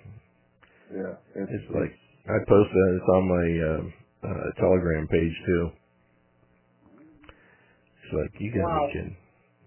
Yeah, 1.03 1.15
it's, 1.51 1.67
like 1.75 1.91
I 2.31 2.39
posted 2.47 2.83
it 2.95 3.03
on 3.19 3.23
my 3.27 3.47
uh, 3.59 3.83
uh, 4.23 4.47
Telegram 4.63 5.11
page 5.11 5.35
too 5.43 5.75
you 8.39 8.53
got 8.55 8.69
wow. 8.69 8.89
me 8.95 9.17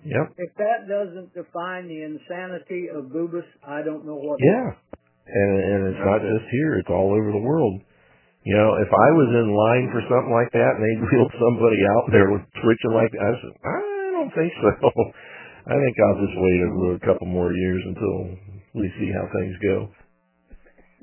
Yep. 0.01 0.33
If 0.33 0.49
that 0.57 0.89
doesn't 0.89 1.29
define 1.37 1.85
the 1.85 2.01
insanity 2.01 2.89
of 2.89 3.13
Bubis, 3.13 3.45
I 3.61 3.85
don't 3.85 4.01
know 4.01 4.17
what. 4.17 4.41
Yeah, 4.41 4.73
and 5.29 5.51
and 5.61 5.79
it's 5.93 6.01
not 6.01 6.25
just 6.25 6.49
here; 6.49 6.81
it's 6.81 6.89
all 6.89 7.13
over 7.13 7.29
the 7.29 7.37
world. 7.45 7.77
You 8.41 8.57
know, 8.57 8.81
if 8.81 8.89
I 8.89 9.09
was 9.13 9.29
in 9.29 9.45
line 9.53 9.85
for 9.93 10.01
something 10.09 10.33
like 10.33 10.49
that 10.57 10.73
and 10.73 10.81
they 10.81 10.95
wheeled 11.05 11.29
somebody 11.45 11.81
out 11.85 12.05
there 12.09 12.33
with 12.33 12.41
twitching 12.65 12.97
like 12.97 13.13
that, 13.13 13.29
I 13.29 13.33
said, 13.45 13.53
I 13.61 13.77
don't 14.17 14.33
think 14.33 14.49
so. 14.57 14.73
I 15.69 15.77
think 15.77 15.93
I'll 16.01 16.17
just 16.25 16.37
wait 16.49 16.59
a, 16.65 16.69
a 16.97 17.01
couple 17.05 17.29
more 17.29 17.53
years 17.53 17.85
until 17.85 18.41
we 18.81 18.89
see 18.97 19.13
how 19.13 19.29
things 19.37 19.53
go. 19.61 19.77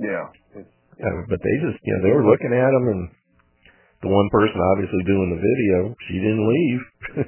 Yeah. 0.03 0.27
Uh, 0.59 1.21
but 1.31 1.39
they 1.39 1.55
just, 1.63 1.79
you 1.87 1.95
know, 1.95 2.03
they 2.03 2.15
were 2.19 2.27
looking 2.27 2.51
at 2.51 2.75
them 2.75 2.85
and 2.91 3.01
the 4.03 4.11
one 4.11 4.31
person 4.31 4.55
obviously 4.63 5.03
doing 5.11 5.29
the 5.35 5.43
video, 5.43 5.79
she 6.07 6.17
didn't 6.23 6.47
leave. 6.47 6.81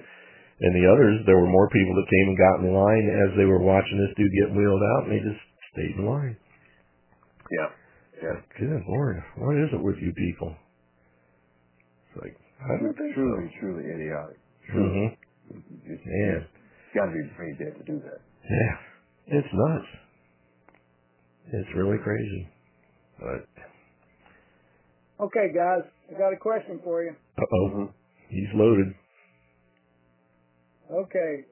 and 0.62 0.72
the 0.78 0.86
others, 0.86 1.18
there 1.26 1.38
were 1.38 1.50
more 1.50 1.66
people 1.74 1.94
that 1.98 2.06
came 2.06 2.26
and 2.30 2.38
got 2.38 2.60
in 2.62 2.66
line 2.70 3.06
as 3.26 3.30
they 3.34 3.44
were 3.48 3.58
watching 3.58 3.98
this 3.98 4.14
dude 4.14 4.30
get 4.38 4.54
wheeled 4.54 4.78
out, 4.94 5.04
and 5.06 5.10
they 5.10 5.22
just 5.22 5.42
stayed 5.74 5.94
in 5.98 6.06
line. 6.06 6.36
Yeah. 7.50 7.70
Yeah. 8.22 8.36
Good 8.60 8.84
lord, 8.86 9.18
what 9.42 9.56
is 9.58 9.72
it 9.72 9.82
with 9.82 9.96
you 9.98 10.12
people? 10.12 10.54
It's 12.12 12.20
like 12.22 12.36
I 12.60 12.76
don't 12.76 12.92
think 12.92 13.16
truly, 13.16 13.48
so. 13.48 13.54
truly 13.58 13.84
idiotic. 13.88 14.38
Mm-hmm. 14.76 15.08
It's, 15.90 16.46
got 16.94 17.06
to 17.08 17.12
be 17.16 17.24
afraid 17.34 17.56
to 17.64 17.82
do 17.82 17.96
that. 18.04 18.20
Yeah, 18.44 19.38
it's 19.40 19.48
nuts. 19.56 19.88
It's 21.52 21.72
really 21.74 21.96
crazy, 22.04 22.46
but 23.18 23.48
Okay, 25.22 25.52
guys, 25.54 25.82
I 26.08 26.18
got 26.18 26.32
a 26.32 26.36
question 26.36 26.80
for 26.82 27.02
you. 27.02 27.10
Uh 27.36 27.44
oh, 27.54 27.90
he's 28.30 28.48
loaded. 28.54 28.94
Okay, 30.90 31.44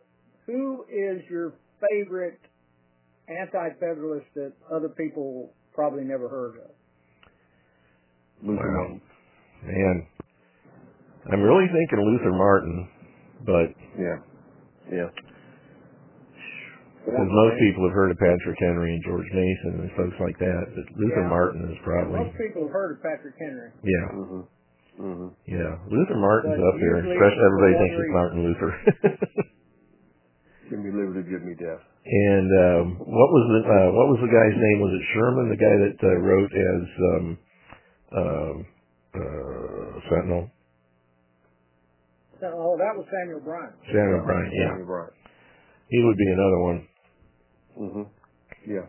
who 0.47 0.85
is 0.91 1.21
your 1.31 1.53
favorite 1.91 2.41
anti-federalist 3.29 4.25
that 4.37 4.53
other 4.75 4.89
people 4.89 5.53
probably 5.75 6.03
never 6.03 6.31
heard 6.31 6.55
of? 6.57 6.71
Luther 8.43 8.67
wow. 8.67 8.73
Martin. 8.73 9.03
Man, 9.67 10.07
I'm 11.31 11.43
really 11.43 11.67
thinking 11.67 11.99
Luther 12.07 12.31
Martin, 12.33 12.89
but 13.45 13.69
yeah, 14.01 14.17
yeah. 14.91 15.28
Because 17.09 17.25
most 17.33 17.57
people 17.57 17.89
have 17.89 17.97
heard 17.97 18.13
of 18.13 18.21
Patrick 18.21 18.61
Henry 18.61 18.93
and 18.93 19.01
George 19.01 19.25
Mason 19.33 19.81
and 19.81 19.89
folks 19.97 20.21
like 20.21 20.37
that, 20.45 20.65
but 20.77 20.85
Luther 20.93 21.25
yeah. 21.25 21.33
Martin 21.33 21.65
is 21.73 21.81
probably 21.81 22.21
most 22.21 22.37
people 22.37 22.69
have 22.69 22.75
heard 22.77 22.91
of 23.01 23.01
Patrick 23.01 23.33
Henry. 23.41 23.73
Yeah. 23.81 24.13
Mm-hmm. 24.13 24.43
Mm-hmm. 25.09 25.29
Yeah, 25.49 25.73
Luther 25.89 26.19
Martin's 26.21 26.59
but 26.61 26.69
up 26.69 26.77
there. 26.83 26.97
Especially 27.01 27.45
everybody 27.49 27.75
thinks 27.81 27.97
it's 27.97 28.13
Martin 28.13 28.39
Luther. 28.45 28.71
give 30.69 30.81
me 30.85 30.91
liberty, 30.93 31.25
give 31.33 31.45
me 31.49 31.55
death. 31.57 31.81
And 32.09 32.49
um, 32.49 32.85
what 33.05 33.29
was 33.37 33.45
the 33.53 33.61
uh, 33.69 33.89
what 33.93 34.09
was 34.09 34.17
the 34.25 34.33
guy's 34.33 34.57
name? 34.57 34.79
Was 34.81 34.93
it 34.97 35.05
Sherman, 35.13 35.47
the 35.53 35.61
guy 35.61 35.77
that 35.77 35.97
uh, 36.01 36.17
wrote 36.25 36.53
as 36.73 36.83
um, 37.05 37.25
um 38.17 38.55
uh, 39.13 39.21
uh, 39.21 39.89
Centinel? 40.09 40.45
Oh, 42.49 42.81
that 42.81 42.97
was 42.97 43.05
Samuel 43.13 43.45
Bryan. 43.45 43.77
Samuel 43.93 44.25
Bryan. 44.25 44.49
Yeah. 44.57 44.73
Samuel 44.73 44.89
Bryant. 44.89 45.13
He 45.93 46.01
would 46.01 46.17
be 46.17 46.33
another 46.33 46.57
one 46.65 46.88
hmm 47.79 48.03
Yeah. 48.67 48.87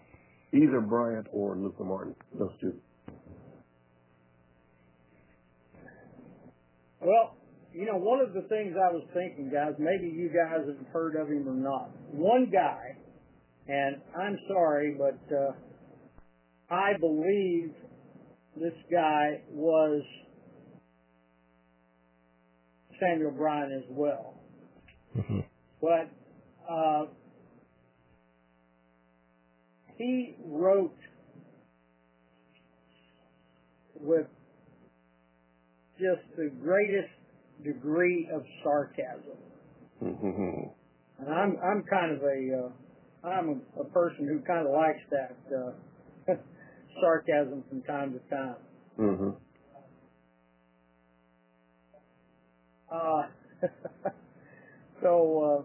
Either 0.51 0.81
Bryant 0.81 1.27
or 1.31 1.55
Luther 1.55 1.83
Martin, 1.83 2.15
those 2.37 2.49
two. 2.59 2.73
Well, 7.01 7.35
you 7.73 7.85
know, 7.85 7.97
one 7.97 8.19
of 8.19 8.33
the 8.33 8.41
things 8.49 8.73
I 8.75 8.91
was 8.91 9.03
thinking, 9.13 9.51
guys, 9.53 9.73
maybe 9.77 10.07
you 10.09 10.27
guys 10.29 10.65
have 10.65 10.87
heard 10.91 11.15
of 11.15 11.27
him 11.29 11.47
or 11.47 11.53
not. 11.53 11.91
One 12.11 12.49
guy, 12.51 12.97
and 13.67 13.97
I'm 14.19 14.37
sorry, 14.47 14.97
but 14.97 15.35
uh, 15.35 15.51
I 16.73 16.93
believe 16.99 17.71
this 18.59 18.73
guy 18.91 19.41
was 19.51 20.01
Samuel 22.99 23.31
Bryan 23.31 23.71
as 23.71 23.85
well. 23.95 24.33
Mm-hmm. 25.15 25.39
But 25.79 26.09
uh, 26.67 27.05
he 29.99 30.33
wrote 30.45 30.95
with 33.99 34.25
just 35.99 36.21
the 36.37 36.49
greatest 36.63 37.11
degree 37.63 38.27
of 38.33 38.41
sarcasm. 38.63 39.37
Mm-hmm. 40.01 40.69
and 41.25 41.29
I'm 41.29 41.57
I'm 41.61 41.83
kind 41.89 42.15
of 42.15 42.23
a 42.23 42.57
uh, 42.69 43.27
I'm 43.27 43.49
a, 43.77 43.81
a 43.81 43.85
person 43.89 44.25
who 44.29 44.39
kind 44.47 44.65
of 44.65 44.71
likes 44.71 45.03
that 45.11 45.35
uh, 45.53 46.33
sarcasm 47.01 47.65
from 47.67 47.81
time 47.81 48.13
to 48.13 48.33
time. 48.35 48.55
Mm-hmm. 48.97 49.29
Uh, 52.89 53.67
so. 55.03 55.59
Uh, 55.59 55.63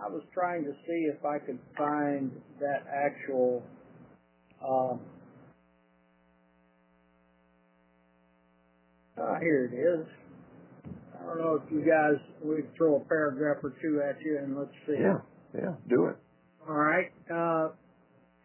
I 0.00 0.08
was 0.08 0.22
trying 0.32 0.64
to 0.64 0.72
see 0.86 1.08
if 1.12 1.24
I 1.24 1.38
could 1.38 1.58
find 1.76 2.30
that 2.60 2.84
actual 2.92 3.62
um, 4.66 5.00
uh, 9.20 9.38
here 9.40 9.70
it 9.72 9.76
is. 9.76 10.06
I 11.20 11.26
don't 11.26 11.38
know 11.38 11.60
if 11.64 11.72
you 11.72 11.80
guys 11.80 12.20
would 12.42 12.74
throw 12.76 12.96
a 12.96 13.00
paragraph 13.00 13.62
or 13.62 13.70
two 13.80 14.02
at 14.06 14.20
you 14.22 14.38
and 14.42 14.56
let's 14.58 14.72
see. 14.86 14.96
Yeah, 15.00 15.18
yeah, 15.54 15.74
do 15.88 16.06
it. 16.06 16.16
All 16.68 16.74
right. 16.74 17.12
Uh, 17.32 17.70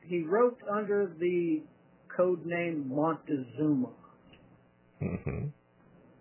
he 0.06 0.22
wrote 0.22 0.58
under 0.72 1.12
the 1.20 1.62
code 2.16 2.46
name 2.46 2.92
Montezuma. 2.94 3.88
Mm-hmm. 5.02 5.46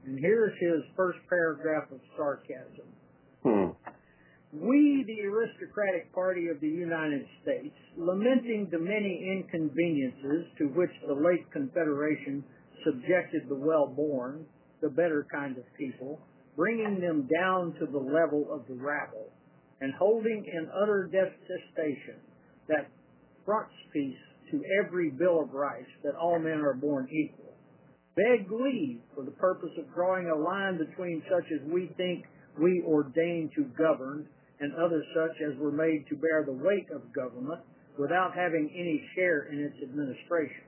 And 0.07 0.19
here's 0.21 0.53
his 0.61 0.83
first 0.97 1.19
paragraph 1.29 1.91
of 1.93 2.01
sarcasm. 2.17 2.87
Hmm. 3.43 3.93
We, 4.53 5.05
the 5.07 5.29
aristocratic 5.29 6.11
party 6.15 6.49
of 6.49 6.59
the 6.61 6.71
United 6.71 7.27
States, 7.43 7.75
lamenting 7.99 8.69
the 8.73 8.79
many 8.79 9.29
inconveniences 9.37 10.47
to 10.57 10.65
which 10.73 10.91
the 11.07 11.13
late 11.13 11.45
Confederation 11.53 12.43
subjected 12.85 13.47
the 13.51 13.55
well-born, 13.59 14.47
the 14.81 14.89
better 14.89 15.27
kind 15.31 15.59
of 15.59 15.65
people, 15.77 16.19
bringing 16.57 16.99
them 16.99 17.29
down 17.29 17.75
to 17.75 17.85
the 17.87 17.99
level 17.99 18.47
of 18.51 18.67
the 18.69 18.83
rabble, 18.83 19.29
and 19.83 19.93
holding 19.99 20.45
in 20.51 20.69
utter 20.83 21.11
detestation 21.13 22.17
that 22.69 22.89
frontispiece 23.45 24.17
to 24.51 24.63
every 24.83 25.11
Bill 25.11 25.43
of 25.43 25.53
Rights 25.53 25.91
that 26.05 26.15
all 26.15 26.39
men 26.39 26.61
are 26.63 26.73
born 26.75 27.07
equal, 27.13 27.53
beg 28.17 28.51
leave 28.51 29.01
for 29.15 29.25
the 29.25 29.31
purpose 29.37 29.77
of 29.79 29.93
drawing 29.95 30.31
a 30.31 30.35
line 30.43 30.79
between 30.79 31.23
such 31.31 31.45
as 31.53 31.61
we 31.71 31.91
think 31.99 32.25
we 32.59 32.83
ordain 32.89 33.51
to 33.55 33.65
govern 33.77 34.27
and 34.61 34.75
others 34.75 35.07
such 35.15 35.39
as 35.43 35.55
were 35.59 35.73
made 35.73 36.05
to 36.09 36.17
bear 36.17 36.45
the 36.45 36.53
weight 36.53 36.87
of 36.95 37.01
government 37.15 37.63
without 37.99 38.35
having 38.35 38.71
any 38.75 39.03
share 39.15 39.51
in 39.51 39.59
its 39.63 39.79
administration. 39.83 40.67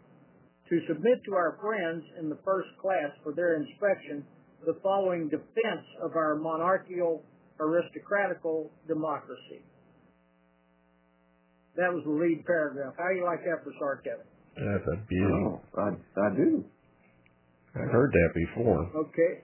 To 0.71 0.79
submit 0.87 1.19
to 1.27 1.35
our 1.35 1.59
friends 1.59 2.05
in 2.19 2.29
the 2.31 2.39
first 2.45 2.71
class 2.81 3.11
for 3.23 3.35
their 3.35 3.57
inspection 3.57 4.25
the 4.67 4.79
following 4.83 5.27
defense 5.29 5.85
of 6.03 6.15
our 6.17 6.37
monarchical 6.37 7.23
aristocratical 7.59 8.71
democracy. 8.89 9.61
That 11.77 11.93
was 11.93 12.05
the 12.05 12.13
lead 12.13 12.45
paragraph. 12.47 12.95
How 12.99 13.09
do 13.09 13.17
you 13.17 13.25
like 13.25 13.41
that 13.45 13.61
for 13.65 13.73
sarcasm? 13.79 14.27
That's 14.57 14.87
a 14.93 14.97
beauty. 15.07 15.43
Oh, 15.47 15.61
I, 15.79 15.89
I 15.97 16.29
do. 16.37 16.65
I've 17.75 17.91
heard 17.91 18.13
that 18.13 18.31
before. 18.35 18.85
Okay. 18.97 19.41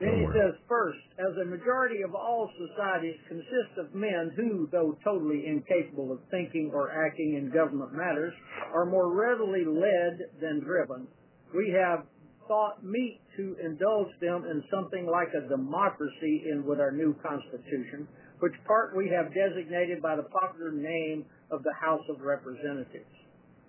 Then 0.00 0.16
he 0.16 0.26
says, 0.32 0.56
first, 0.66 0.96
as 1.20 1.28
a 1.36 1.44
majority 1.44 2.00
of 2.00 2.14
all 2.16 2.48
societies 2.56 3.20
consist 3.28 3.76
of 3.84 3.94
men 3.94 4.32
who, 4.34 4.66
though 4.72 4.96
totally 5.04 5.44
incapable 5.46 6.10
of 6.10 6.20
thinking 6.30 6.72
or 6.72 6.90
acting 7.04 7.34
in 7.36 7.50
government 7.52 7.92
matters, 7.92 8.32
are 8.74 8.86
more 8.86 9.12
readily 9.12 9.60
led 9.62 10.40
than 10.40 10.60
driven, 10.64 11.06
we 11.54 11.68
have 11.76 12.06
thought 12.48 12.82
meet 12.82 13.20
to 13.36 13.54
indulge 13.62 14.08
them 14.22 14.46
in 14.48 14.64
something 14.72 15.04
like 15.04 15.28
a 15.36 15.46
democracy 15.50 16.48
in 16.50 16.64
with 16.64 16.80
our 16.80 16.92
new 16.92 17.14
constitution, 17.20 18.08
which 18.40 18.56
part 18.66 18.96
we 18.96 19.06
have 19.12 19.28
designated 19.36 20.00
by 20.00 20.16
the 20.16 20.24
popular 20.32 20.72
name 20.72 21.26
of 21.52 21.62
the 21.62 21.74
House 21.78 22.02
of 22.08 22.22
Representatives. 22.24 23.04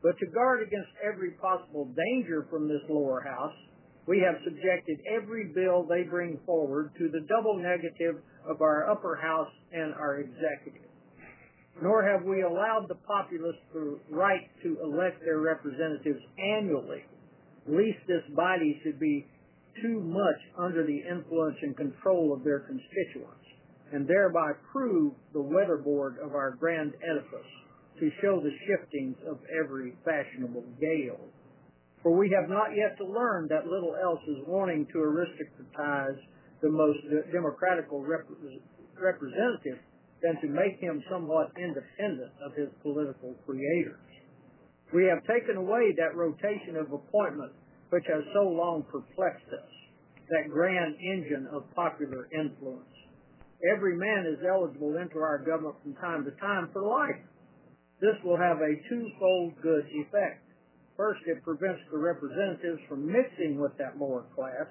But 0.02 0.18
to 0.18 0.26
guard 0.34 0.64
against 0.66 0.96
every 1.04 1.32
possible 1.32 1.92
danger 1.92 2.48
from 2.50 2.70
this 2.70 2.82
lower 2.88 3.20
house, 3.20 3.54
we 4.08 4.20
have 4.26 4.36
subjected 4.44 5.00
every 5.06 5.46
bill 5.54 5.84
they 5.84 6.04
bring 6.04 6.40
forward 6.46 6.92
to 6.98 7.10
the 7.10 7.22
double 7.30 7.58
negative 7.58 8.18
of 8.48 8.62
our 8.62 8.90
upper 8.90 9.16
house 9.16 9.52
and 9.72 9.94
our 9.94 10.20
executive. 10.20 10.90
Nor 11.82 12.04
have 12.04 12.24
we 12.24 12.42
allowed 12.42 12.88
the 12.88 12.98
populace 13.08 13.56
the 13.74 14.00
right 14.10 14.50
to 14.64 14.78
elect 14.84 15.22
their 15.24 15.40
representatives 15.40 16.22
annually, 16.38 17.06
lest 17.68 18.02
this 18.08 18.24
body 18.36 18.80
should 18.84 19.00
be 19.00 19.28
too 19.82 20.02
much 20.02 20.40
under 20.58 20.86
the 20.86 20.98
influence 21.10 21.58
and 21.62 21.78
control 21.78 22.34
of 22.34 22.44
their 22.44 22.60
constituents, 22.60 23.46
and 23.94 24.08
thereby 24.08 24.52
prove 24.72 25.14
the 25.32 25.40
weatherboard 25.42 26.18
of 26.24 26.34
our 26.34 26.52
grand 26.60 26.94
edifice 27.10 27.50
to 28.00 28.10
show 28.22 28.42
the 28.42 28.52
shiftings 28.68 29.16
of 29.30 29.40
every 29.64 29.96
fashionable 30.04 30.66
gale 30.82 31.20
for 32.04 32.16
we 32.18 32.34
have 32.36 32.50
not 32.50 32.74
yet 32.74 32.98
to 32.98 33.06
learn 33.06 33.46
that 33.50 33.68
little 33.70 33.94
else 33.96 34.22
is 34.28 34.42
wanting 34.50 34.88
to 34.92 34.98
aristocratize 34.98 36.18
the 36.62 36.70
most 36.70 36.98
democratical 37.32 38.02
rep- 38.02 38.26
representative 38.98 39.78
than 40.22 40.38
to 40.42 40.48
make 40.50 40.78
him 40.82 41.02
somewhat 41.10 41.50
independent 41.58 42.30
of 42.46 42.54
his 42.54 42.70
political 42.82 43.34
creators. 43.46 44.02
We 44.94 45.06
have 45.10 45.22
taken 45.26 45.58
away 45.58 45.94
that 45.98 46.16
rotation 46.18 46.76
of 46.78 46.92
appointment 46.92 47.54
which 47.90 48.06
has 48.10 48.22
so 48.34 48.44
long 48.50 48.84
perplexed 48.92 49.50
us, 49.54 49.70
that 50.30 50.48
grand 50.50 50.96
engine 50.96 51.44
of 51.52 51.64
popular 51.76 52.30
influence. 52.32 52.88
Every 53.76 53.98
man 54.00 54.26
is 54.32 54.40
eligible 54.48 54.96
into 54.98 55.20
our 55.20 55.44
government 55.44 55.76
from 55.84 55.94
time 56.00 56.24
to 56.24 56.32
time 56.40 56.70
for 56.72 56.82
life. 56.88 57.20
This 58.00 58.16
will 58.24 58.38
have 58.40 58.58
a 58.64 58.80
twofold 58.90 59.54
good 59.62 59.84
effect 59.94 60.41
first, 61.02 61.22
it 61.26 61.42
prevents 61.44 61.82
the 61.92 61.98
representatives 61.98 62.78
from 62.88 63.10
mixing 63.12 63.60
with 63.60 63.76
that 63.80 63.98
lower 64.00 64.24
class 64.36 64.68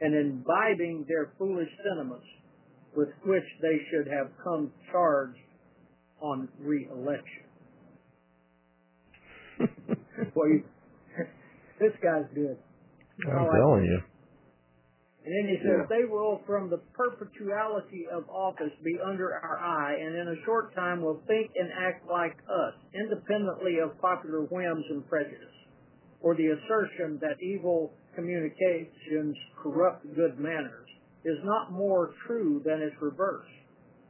and 0.00 0.14
imbibing 0.14 1.04
their 1.08 1.32
foolish 1.36 1.68
sentiments 1.82 2.28
with 2.96 3.08
which 3.26 3.42
they 3.60 3.74
should 3.90 4.06
have 4.06 4.30
come 4.44 4.70
charged 4.92 5.40
on 6.22 6.48
re-election. 6.60 7.42
well, 10.38 10.46
you, 10.46 10.62
this 11.82 11.90
guy's 11.98 12.28
good. 12.38 12.54
I'm 13.26 13.34
All 13.42 13.50
telling 13.50 13.82
right. 13.82 13.90
you. 13.90 13.98
And 15.26 15.32
then 15.32 15.46
he 15.50 15.58
says, 15.64 15.88
yeah. 15.90 15.90
They 15.90 16.04
will 16.06 16.38
from 16.46 16.68
the 16.70 16.78
perpetuality 16.94 18.06
of 18.14 18.28
office 18.30 18.70
be 18.84 18.94
under 19.04 19.32
our 19.34 19.58
eye, 19.58 19.96
and 19.98 20.14
in 20.14 20.28
a 20.28 20.36
short 20.44 20.70
time 20.76 21.02
will 21.02 21.18
think 21.26 21.50
and 21.58 21.68
act 21.82 22.06
like 22.08 22.36
us, 22.46 22.74
independently 22.94 23.80
of 23.82 23.98
popular 24.00 24.42
whims 24.46 24.84
and 24.94 25.02
prejudice 25.08 25.48
or 26.24 26.34
the 26.34 26.48
assertion 26.56 27.18
that 27.20 27.36
evil 27.42 27.92
communications 28.16 29.36
corrupt 29.62 30.02
good 30.16 30.40
manners 30.40 30.88
is 31.26 31.36
not 31.44 31.70
more 31.70 32.12
true 32.26 32.62
than 32.64 32.80
its 32.80 32.96
reverse. 33.00 33.46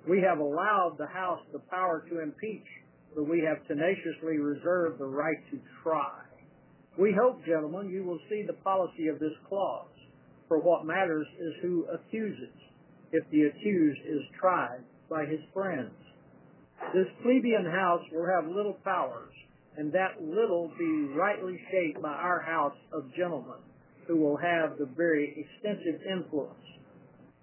We 0.09 0.23
have 0.23 0.39
allowed 0.39 0.95
the 0.97 1.09
House 1.09 1.41
the 1.53 1.59
power 1.71 2.05
to 2.09 2.23
impeach, 2.23 2.67
but 3.17 3.25
we 3.29 3.43
have 3.43 3.67
tenaciously 3.67 4.39
reserved 4.39 5.01
the 5.01 5.11
right 5.11 5.39
to 5.51 5.59
try. 5.83 6.13
We 6.97 7.11
hope, 7.21 7.45
gentlemen, 7.45 7.91
you 7.91 8.05
will 8.05 8.21
see 8.31 8.45
the 8.47 8.61
policy 8.63 9.09
of 9.09 9.19
this 9.19 9.35
clause, 9.49 9.91
for 10.47 10.61
what 10.61 10.87
matters 10.87 11.27
is 11.41 11.55
who 11.63 11.85
accuses, 11.93 12.55
if 13.11 13.29
the 13.31 13.43
accused 13.51 14.01
is 14.07 14.23
tried 14.39 14.85
by 15.11 15.25
his 15.25 15.41
friends. 15.53 15.95
This 16.95 17.07
plebeian 17.23 17.67
House 17.67 18.03
will 18.13 18.27
have 18.31 18.49
little 18.49 18.77
powers 18.85 19.35
and 19.77 19.93
that 19.93 20.23
little 20.23 20.71
be 20.79 21.09
rightly 21.17 21.59
shaped 21.71 22.01
by 22.03 22.11
our 22.13 22.41
house 22.41 22.77
of 22.93 23.05
gentlemen 23.17 23.59
who 24.07 24.17
will 24.17 24.37
have 24.37 24.79
the 24.79 24.87
very 24.97 25.35
extensive 25.35 26.01
influence 26.07 26.61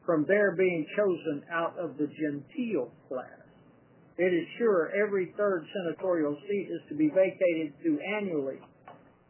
from 0.06 0.26
their 0.28 0.56
being 0.56 0.86
chosen 0.96 1.44
out 1.52 1.78
of 1.78 1.98
the 1.98 2.08
genteel 2.08 2.90
class. 3.08 3.38
It 4.18 4.34
is 4.34 4.46
sure 4.58 4.92
every 4.96 5.34
third 5.38 5.66
senatorial 5.74 6.38
seat 6.48 6.68
is 6.70 6.82
to 6.90 6.96
be 6.96 7.10
vacated 7.10 7.74
to 7.84 8.00
annually, 8.20 8.60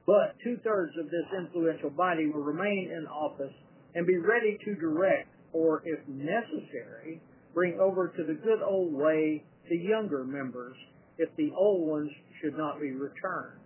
but 0.05 0.35
two-thirds 0.43 0.93
of 0.99 1.05
this 1.05 1.25
influential 1.37 1.89
body 1.89 2.27
will 2.27 2.43
remain 2.43 2.91
in 2.91 3.07
office 3.07 3.53
and 3.95 4.05
be 4.05 4.17
ready 4.17 4.57
to 4.65 4.75
direct 4.75 5.29
or, 5.53 5.83
if 5.85 5.99
necessary, 6.07 7.21
bring 7.53 7.79
over 7.79 8.09
to 8.17 8.23
the 8.23 8.33
good 8.33 8.61
old 8.65 8.93
way 8.93 9.43
the 9.69 9.77
younger 9.77 10.23
members 10.23 10.75
if 11.17 11.29
the 11.37 11.49
old 11.57 11.87
ones 11.87 12.09
should 12.41 12.57
not 12.57 12.81
be 12.81 12.91
returned. 12.91 13.59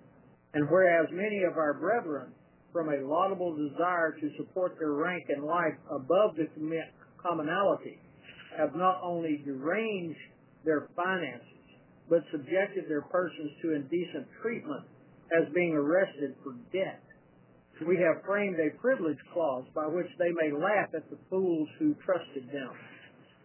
And 0.54 0.70
whereas 0.70 1.08
many 1.12 1.44
of 1.50 1.58
our 1.58 1.74
brethren, 1.74 2.32
from 2.72 2.90
a 2.90 3.02
laudable 3.08 3.56
desire 3.56 4.12
to 4.20 4.30
support 4.38 4.76
their 4.80 4.94
rank 4.94 5.26
in 5.36 5.44
life 5.44 5.76
above 5.90 6.36
the 6.36 6.48
commonalty, 7.24 7.98
have 8.58 8.76
not 8.76 9.00
only 9.02 9.42
deranged 9.44 10.20
their 10.64 10.88
finances, 10.96 11.52
but 12.10 12.22
subjected 12.32 12.86
their 12.88 13.02
persons 13.04 13.52
to 13.62 13.74
indecent 13.74 14.28
treatment 14.42 14.84
as 15.42 15.48
being 15.54 15.74
arrested 15.74 16.36
for 16.44 16.54
debt. 16.72 17.02
We 17.86 17.98
have 18.00 18.24
framed 18.26 18.56
a 18.60 18.72
privilege 18.80 19.18
clause 19.34 19.66
by 19.76 19.88
which 19.88 20.08
they 20.18 20.32
may 20.32 20.56
laugh 20.56 20.88
at 20.96 21.10
the 21.10 21.18
fools 21.30 21.68
who 21.80 21.94
trusted 22.06 22.48
them. 22.54 22.72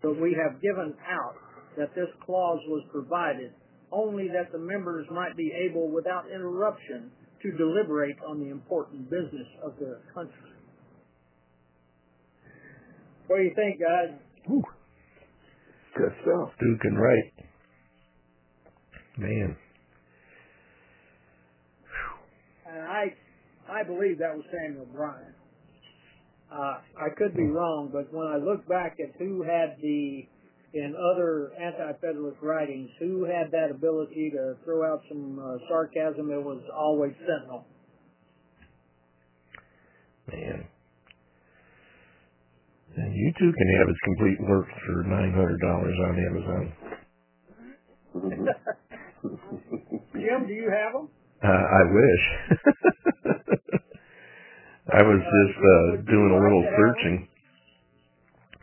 But 0.03 0.21
we 0.21 0.39
have 0.39 0.63
given 0.63 0.95
out 1.09 1.35
that 1.77 1.95
this 1.97 2.07
clause 2.25 2.61
was 2.69 2.87
provided 2.93 3.51
only 3.93 4.29
that 4.29 4.53
the 4.53 4.59
members 4.59 5.07
might 5.11 5.37
be 5.37 5.53
able 5.53 5.89
without 5.91 6.25
interruption 6.31 7.11
to 7.43 7.51
deliberate 7.57 8.17
on 8.29 8.39
the 8.39 8.49
important 8.51 9.11
business 9.11 9.47
of 9.65 9.73
their 9.81 9.99
country. 10.15 10.35
What 13.27 13.39
do 13.39 13.43
you 13.45 13.53
think, 13.55 13.81
guys? 13.81 14.17
Good 15.97 16.13
stuff. 16.23 16.51
Duke 16.61 16.81
and 16.85 16.99
Wright. 17.01 17.33
Man. 19.19 19.57
And 22.73 22.83
I, 22.85 23.05
I 23.71 23.83
believe 23.85 24.19
that 24.19 24.35
was 24.35 24.45
Samuel 24.53 24.87
Bryan. 24.87 25.35
Uh, 26.53 26.79
I 27.01 27.09
could 27.17 27.37
be 27.37 27.45
hmm. 27.45 27.53
wrong, 27.53 27.91
but 27.93 28.13
when 28.13 28.27
I 28.27 28.37
look 28.37 28.67
back 28.69 28.97
at 29.01 29.15
who 29.19 29.43
had 29.43 29.77
the 29.81 30.27
in 30.73 30.95
other 30.97 31.51
anti-federalist 31.61 32.41
writings 32.43 32.91
who 32.99 33.25
had 33.25 33.51
that 33.51 33.71
ability 33.71 34.31
to 34.31 34.55
throw 34.65 34.85
out 34.93 35.01
some 35.09 35.39
uh, 35.39 35.59
sarcasm. 35.69 36.31
It 36.31 36.43
was 36.43 36.63
always 36.77 37.13
Centinel. 37.27 37.65
Man. 40.33 40.65
And 42.97 43.15
you 43.15 43.33
too 43.39 43.53
can 43.53 43.79
have 43.79 43.89
his 43.89 43.97
complete 44.05 44.39
work 44.49 44.67
for 44.87 45.03
nine 45.09 45.33
hundred 45.33 45.61
dollars 45.61 45.97
on 48.15 48.21
Amazon. 48.21 48.49
Jim, 50.13 50.47
do 50.47 50.53
you 50.53 50.71
have 50.71 50.93
them? 50.93 51.09
Uh, 51.43 51.49
I 51.49 51.83
wish. 51.95 52.59
I 54.93 55.03
was 55.03 55.23
just 55.23 55.59
uh, 55.59 56.11
doing 56.11 56.31
a 56.35 56.43
little 56.43 56.65
searching, 56.77 57.29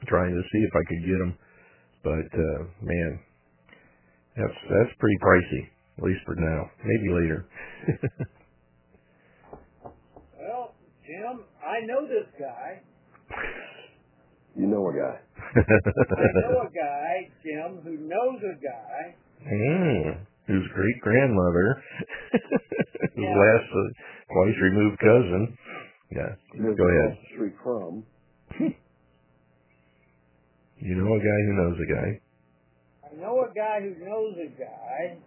trying 0.07 0.35
to 0.35 0.41
see 0.51 0.59
if 0.59 0.73
I 0.75 0.84
could 0.89 1.03
get 1.07 1.17
them 1.19 1.38
but 2.07 2.31
uh, 2.39 2.63
man, 2.81 3.19
that's 4.38 4.55
that's 4.69 4.93
pretty 4.97 5.17
pricey, 5.21 5.67
at 5.97 6.03
least 6.05 6.21
for 6.25 6.35
now. 6.35 6.71
Maybe 6.85 7.09
later. 7.13 7.45
well, 10.39 10.73
Jim, 11.05 11.41
I 11.59 11.81
know 11.85 12.07
this 12.07 12.27
guy. 12.39 12.79
You 14.55 14.67
know 14.67 14.88
a 14.88 14.93
guy. 14.93 15.19
I 15.19 16.45
know 16.51 16.61
a 16.63 16.71
guy, 16.71 17.27
Jim, 17.43 17.81
who 17.84 17.97
knows 17.97 18.41
a 18.41 18.55
guy. 18.55 19.15
Hmm, 19.43 20.23
whose 20.47 20.65
great 20.75 20.99
grandmother, 21.01 21.84
his 22.31 22.41
yeah. 23.17 23.35
last 23.35 23.67
uh, 23.67 23.89
twice 24.34 24.55
removed 24.63 24.97
cousin. 24.99 25.57
Yeah, 26.15 26.35
go 26.73 26.88
ahead. 26.88 27.17
Street 27.35 27.53
from 27.61 28.05
know 30.98 31.14
a 31.14 31.19
guy 31.19 31.40
who 31.45 31.53
knows 31.53 31.78
a 31.78 31.91
guy. 31.91 32.10
I 33.11 33.22
know 33.22 33.41
a 33.45 33.53
guy 33.53 33.78
who 33.82 33.94
knows 34.06 34.36
a 34.41 34.49
guy 34.60 35.18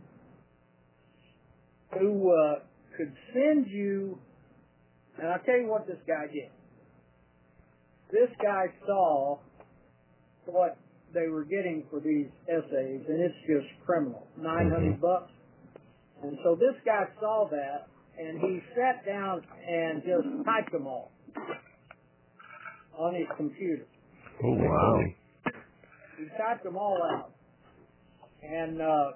who 1.98 2.30
uh, 2.30 2.58
could 2.96 3.12
send 3.32 3.66
you, 3.68 4.18
and 5.18 5.28
I'll 5.28 5.38
tell 5.44 5.58
you 5.58 5.68
what 5.68 5.86
this 5.86 5.98
guy 6.06 6.26
did. 6.32 6.50
This 8.12 8.30
guy 8.42 8.66
saw 8.86 9.38
what 10.46 10.76
they 11.14 11.28
were 11.28 11.44
getting 11.44 11.84
for 11.90 12.00
these 12.00 12.26
essays, 12.48 13.00
and 13.08 13.20
it's 13.20 13.34
just 13.46 13.66
criminal. 13.86 14.26
900 14.38 14.70
mm-hmm. 14.78 15.00
bucks. 15.00 15.30
And 16.22 16.36
so 16.44 16.54
this 16.54 16.76
guy 16.84 17.04
saw 17.20 17.48
that, 17.50 17.86
and 18.18 18.38
he 18.40 18.58
sat 18.76 19.06
down 19.06 19.42
and 19.68 20.02
just 20.02 20.44
typed 20.44 20.72
them 20.72 20.86
all 20.86 21.10
on 22.98 23.14
his 23.14 23.26
computer. 23.36 23.86
Oh, 24.44 24.52
wow. 24.54 25.00
He 26.20 26.26
typed 26.36 26.64
them 26.64 26.76
all 26.76 26.98
out. 27.02 27.30
And 28.42 28.80
uh, 28.82 29.10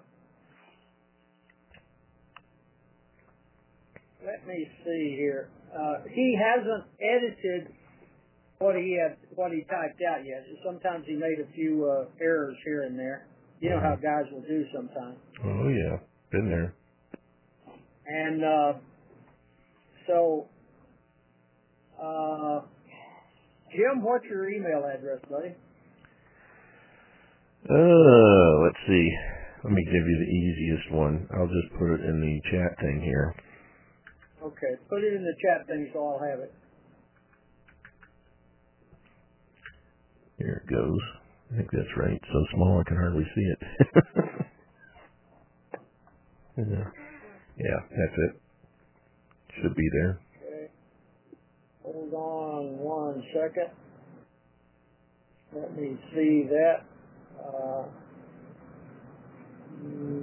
let 4.24 4.46
me 4.46 4.66
see 4.84 5.16
here. 5.18 5.48
Uh, 5.74 6.00
he 6.10 6.38
hasn't 6.40 6.84
edited 7.00 7.74
what 8.58 8.76
he 8.76 8.96
had, 9.00 9.16
what 9.34 9.50
he 9.52 9.64
typed 9.64 10.00
out 10.10 10.24
yet. 10.24 10.44
Sometimes 10.64 11.04
he 11.06 11.14
made 11.14 11.36
a 11.40 11.52
few 11.54 11.84
uh, 11.90 12.04
errors 12.22 12.56
here 12.64 12.84
and 12.84 12.98
there. 12.98 13.26
You 13.60 13.70
know 13.70 13.80
how 13.80 13.96
guys 13.96 14.30
will 14.32 14.42
do 14.42 14.64
sometimes. 14.74 15.16
Oh 15.44 15.68
yeah, 15.68 15.96
been 16.30 16.48
there. 16.50 16.74
And 18.06 18.44
uh, 18.44 18.72
so, 20.06 20.46
uh, 22.02 22.60
Jim, 23.72 24.02
what's 24.02 24.24
your 24.26 24.48
email 24.50 24.82
address, 24.84 25.18
buddy? 25.30 25.54
Uh, 27.68 28.60
let's 28.62 28.76
see. 28.86 29.08
Let 29.64 29.72
me 29.72 29.82
give 29.86 30.04
you 30.04 30.16
the 30.20 30.30
easiest 30.30 30.92
one. 30.92 31.26
I'll 31.34 31.46
just 31.48 31.72
put 31.78 31.94
it 31.94 32.04
in 32.04 32.20
the 32.20 32.40
chat 32.50 32.76
thing 32.80 33.00
here. 33.02 33.34
Okay, 34.42 34.76
put 34.90 35.02
it 35.02 35.14
in 35.14 35.24
the 35.24 35.32
chat 35.40 35.66
thing 35.66 35.88
so 35.94 36.06
I'll 36.06 36.18
have 36.28 36.40
it. 36.40 36.52
Here 40.36 40.62
it 40.66 40.70
goes. 40.70 41.00
I 41.52 41.56
think 41.56 41.70
that's 41.72 41.96
right. 41.96 42.20
so 42.30 42.44
small 42.52 42.80
I 42.80 42.84
can 42.88 42.98
hardly 42.98 43.24
see 43.34 43.46
it. 43.48 43.58
yeah. 46.58 46.64
yeah, 47.56 47.80
that's 47.80 48.18
it. 48.18 48.42
Should 49.62 49.74
be 49.74 49.88
there. 49.94 50.20
Okay. 50.44 50.68
Hold 51.84 52.12
on 52.12 52.76
one 52.78 53.22
second. 53.32 53.70
Let 55.54 55.74
me 55.80 55.96
see 56.12 56.46
that. 56.50 56.84
Uh, 57.34 57.82
mm. 59.82 60.22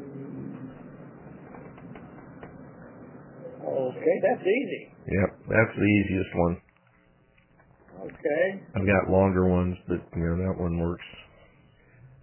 okay, 3.65 4.17
that's 4.23 4.45
easy. 4.47 4.83
Yep, 5.11 5.29
that's 5.49 5.75
the 5.75 5.85
easiest 5.99 6.31
one. 6.35 6.55
Okay. 8.05 8.45
I've 8.75 8.87
got 8.87 9.11
longer 9.13 9.47
ones, 9.47 9.77
but 9.87 9.99
you 10.15 10.23
know 10.23 10.37
that 10.41 10.57
one 10.59 10.79
works. 10.79 11.05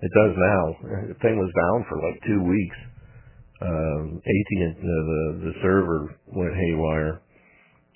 It 0.00 0.10
does 0.14 0.34
now. 0.36 0.64
The 1.10 1.18
thing 1.22 1.36
was 1.38 1.50
down 1.58 1.78
for 1.90 1.96
like 2.02 2.18
two 2.26 2.42
weeks. 2.42 2.78
Um, 3.60 4.22
AT 4.22 4.50
and 4.62 4.76
uh, 4.78 4.82
the 4.82 5.22
the 5.50 5.54
server 5.62 6.14
went 6.30 6.54
haywire, 6.54 7.18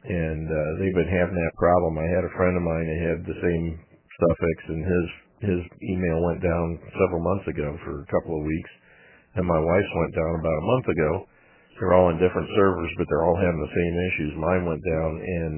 and 0.05 0.43
uh, 0.47 0.71
they've 0.83 0.99
been 0.99 1.15
having 1.15 1.37
that 1.39 1.55
problem. 1.57 1.99
I 1.99 2.07
had 2.11 2.27
a 2.27 2.35
friend 2.37 2.55
of 2.59 2.63
mine 2.67 2.87
that 2.87 3.01
had 3.07 3.19
the 3.23 3.39
same 3.39 3.79
suffix, 3.79 4.59
and 4.75 4.83
his 4.83 5.07
his 5.43 5.61
email 5.83 6.23
went 6.23 6.39
down 6.41 6.79
several 6.95 7.19
months 7.21 7.47
ago 7.51 7.75
for 7.83 8.07
a 8.07 8.11
couple 8.15 8.39
of 8.39 8.47
weeks, 8.47 8.73
and 9.35 9.43
my 9.45 9.59
wife's 9.59 9.95
went 9.99 10.15
down 10.15 10.33
about 10.39 10.55
a 10.63 10.69
month 10.71 10.87
ago. 10.89 11.11
They're 11.79 11.95
all 11.99 12.15
in 12.15 12.23
different 12.23 12.47
servers, 12.55 12.91
but 12.97 13.07
they're 13.11 13.27
all 13.27 13.35
having 13.35 13.59
the 13.59 13.75
same 13.75 13.95
issues. 14.07 14.33
Mine 14.39 14.65
went 14.71 14.83
down, 14.87 15.11
and 15.19 15.55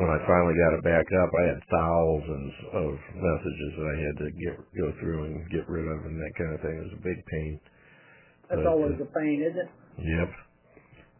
when 0.00 0.08
I 0.08 0.18
finally 0.24 0.56
got 0.56 0.72
it 0.80 0.82
back 0.88 1.04
up, 1.20 1.30
I 1.36 1.42
had 1.52 1.58
thousands 1.68 2.52
of 2.80 2.88
messages 3.12 3.70
that 3.76 3.88
I 3.92 3.96
had 4.00 4.14
to 4.24 4.26
get 4.40 4.52
go 4.80 4.86
through 5.04 5.20
and 5.30 5.44
get 5.52 5.68
rid 5.68 5.84
of, 5.84 5.98
and 6.08 6.16
that 6.16 6.32
kind 6.40 6.52
of 6.56 6.60
thing. 6.64 6.76
It 6.80 6.84
was 6.88 6.96
a 6.96 7.04
big 7.04 7.20
pain. 7.28 7.60
That's 8.48 8.64
but, 8.64 8.72
always 8.72 8.96
uh, 8.96 9.04
a 9.04 9.08
pain, 9.20 9.36
isn't 9.52 9.68
it? 9.68 9.70
Yep. 10.00 10.30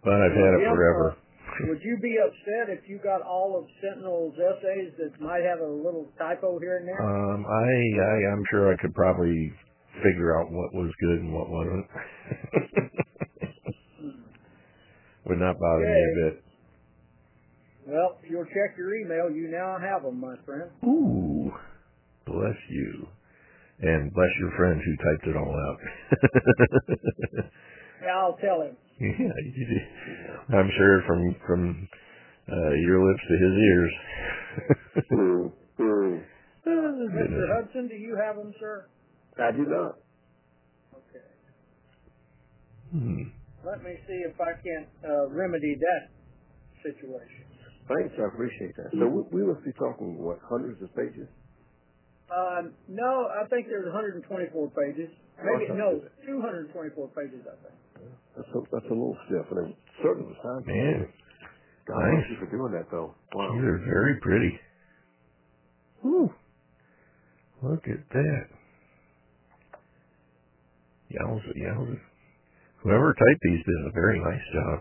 But 0.09 0.17
I've 0.25 0.33
had 0.41 0.53
it 0.57 0.63
forever. 0.73 1.13
Uh, 1.21 1.21
would 1.67 1.81
you 1.83 1.97
be 2.03 2.17
upset 2.19 2.69
if 2.69 2.89
you 2.89 2.99
got 3.03 3.23
all 3.23 3.59
of 3.59 3.65
Centinel's 3.83 4.35
essays 4.39 4.93
that 4.99 5.21
might 5.21 5.43
have 5.43 5.61
a 5.61 5.67
little 5.71 6.07
typo 6.19 6.59
here 6.59 6.79
and 6.79 6.89
there? 6.89 7.03
Um, 7.03 7.45
I, 7.47 7.51
I 8.03 8.33
I'm 8.33 8.45
sure 8.51 8.73
I 8.73 8.77
could 8.77 8.95
probably 8.95 9.53
figure 10.03 10.39
out 10.39 10.51
what 10.51 10.73
was 10.75 10.91
good 11.01 11.19
and 11.19 11.35
what 11.35 11.49
wasn't. 11.49 11.87
Would 15.27 15.39
not 15.39 15.59
bother 15.59 15.85
okay. 15.85 15.93
me 15.93 16.29
a 16.29 16.31
bit. 16.31 16.45
Well, 17.89 18.19
you'll 18.29 18.47
check 18.47 18.77
your 18.79 18.95
email, 18.95 19.31
you 19.31 19.49
now 19.51 19.77
have 19.79 20.03
them, 20.03 20.21
my 20.21 20.37
friend. 20.47 20.71
Ooh, 20.87 21.51
bless 22.27 22.57
you. 22.71 23.09
And 23.81 24.13
bless 24.15 24.29
your 24.41 24.51
friend 24.57 24.81
who 24.85 24.97
typed 24.97 25.27
it 25.37 25.37
all 25.37 25.53
out. 25.55 27.45
Yeah, 28.03 28.17
I'll 28.21 28.37
tell 28.39 28.63
him. 28.63 28.77
Yeah, 28.99 30.57
I'm 30.59 30.71
sure 30.77 31.03
from 31.07 31.23
from 31.47 31.89
uh, 32.51 32.71
your 32.83 32.99
lips 33.05 33.25
to 33.29 33.35
his 33.39 33.55
ears. 33.55 33.95
Mr. 35.79 36.23
Mm-hmm. 36.67 37.41
Hudson, 37.55 37.89
do 37.89 37.95
you 37.95 38.17
have 38.19 38.35
them, 38.37 38.53
sir? 38.61 38.87
I 39.39 39.53
do 39.53 39.63
not. 39.71 39.99
Okay. 40.95 41.23
Hmm. 42.93 43.23
Let 43.65 43.83
me 43.85 43.95
see 44.09 44.19
if 44.27 44.35
I 44.43 44.59
can 44.67 44.87
uh, 45.07 45.29
remedy 45.31 45.77
that 45.79 46.09
situation. 46.83 47.45
Thanks, 47.87 48.13
I 48.19 48.29
appreciate 48.35 48.75
that. 48.83 48.91
So 48.99 49.07
we, 49.07 49.43
we 49.43 49.47
must 49.53 49.65
be 49.65 49.73
talking 49.79 50.19
what 50.19 50.39
hundreds 50.49 50.83
of 50.83 50.91
pages. 50.97 51.29
Um, 52.35 52.75
no, 52.89 53.27
I 53.33 53.47
think 53.49 53.69
there's 53.71 53.87
124 53.87 54.21
pages. 54.77 55.09
Maybe 55.41 55.71
oh, 55.71 56.03
no, 56.03 56.03
224 56.27 57.09
pages. 57.15 57.47
I 57.47 57.55
think. 57.63 57.75
That's 58.37 58.49
a, 58.55 58.61
that's 58.73 58.87
a 58.91 58.95
little 58.97 59.17
stiff 59.27 59.47
and 59.51 59.59
a 59.67 59.67
certain 60.03 60.25
time. 60.43 60.63
Man. 60.67 61.09
God, 61.89 61.97
nice. 61.97 62.15
thank 62.15 62.25
you 62.31 62.37
for 62.39 62.51
doing 62.55 62.73
that, 62.73 62.87
though. 62.91 63.15
Wow. 63.35 63.53
These 63.53 63.65
are 63.65 63.79
very 63.89 64.21
pretty. 64.21 64.53
Whew. 66.03 66.31
Look 67.63 67.83
at 67.89 68.03
that. 68.13 68.47
Yowza, 71.11 71.53
yowza. 71.57 71.99
Whoever 72.83 73.15
typed 73.15 73.41
these 73.43 73.65
did 73.65 73.89
a 73.89 73.93
very 73.93 74.21
nice 74.21 74.47
job. 74.55 74.79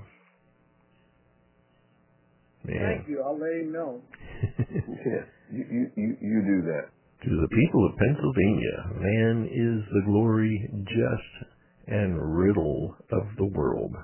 Man. 2.66 2.98
Thank 2.98 3.08
you. 3.10 3.24
I'll 3.26 3.40
let 3.40 3.54
him 3.54 3.72
know. 3.72 4.02
yeah, 4.60 5.24
you, 5.52 5.90
you, 5.96 6.18
you 6.22 6.38
do 6.46 6.68
that. 6.68 6.92
To 7.24 7.30
the 7.32 7.48
people 7.48 7.88
of 7.88 7.98
Pennsylvania, 7.98 8.78
man 9.02 9.48
is 9.50 9.88
the 9.90 10.04
glory 10.06 10.70
just 10.84 11.48
and 11.88 12.38
riddle 12.38 12.96
of 13.12 13.24
the 13.38 13.46
world. 13.46 13.96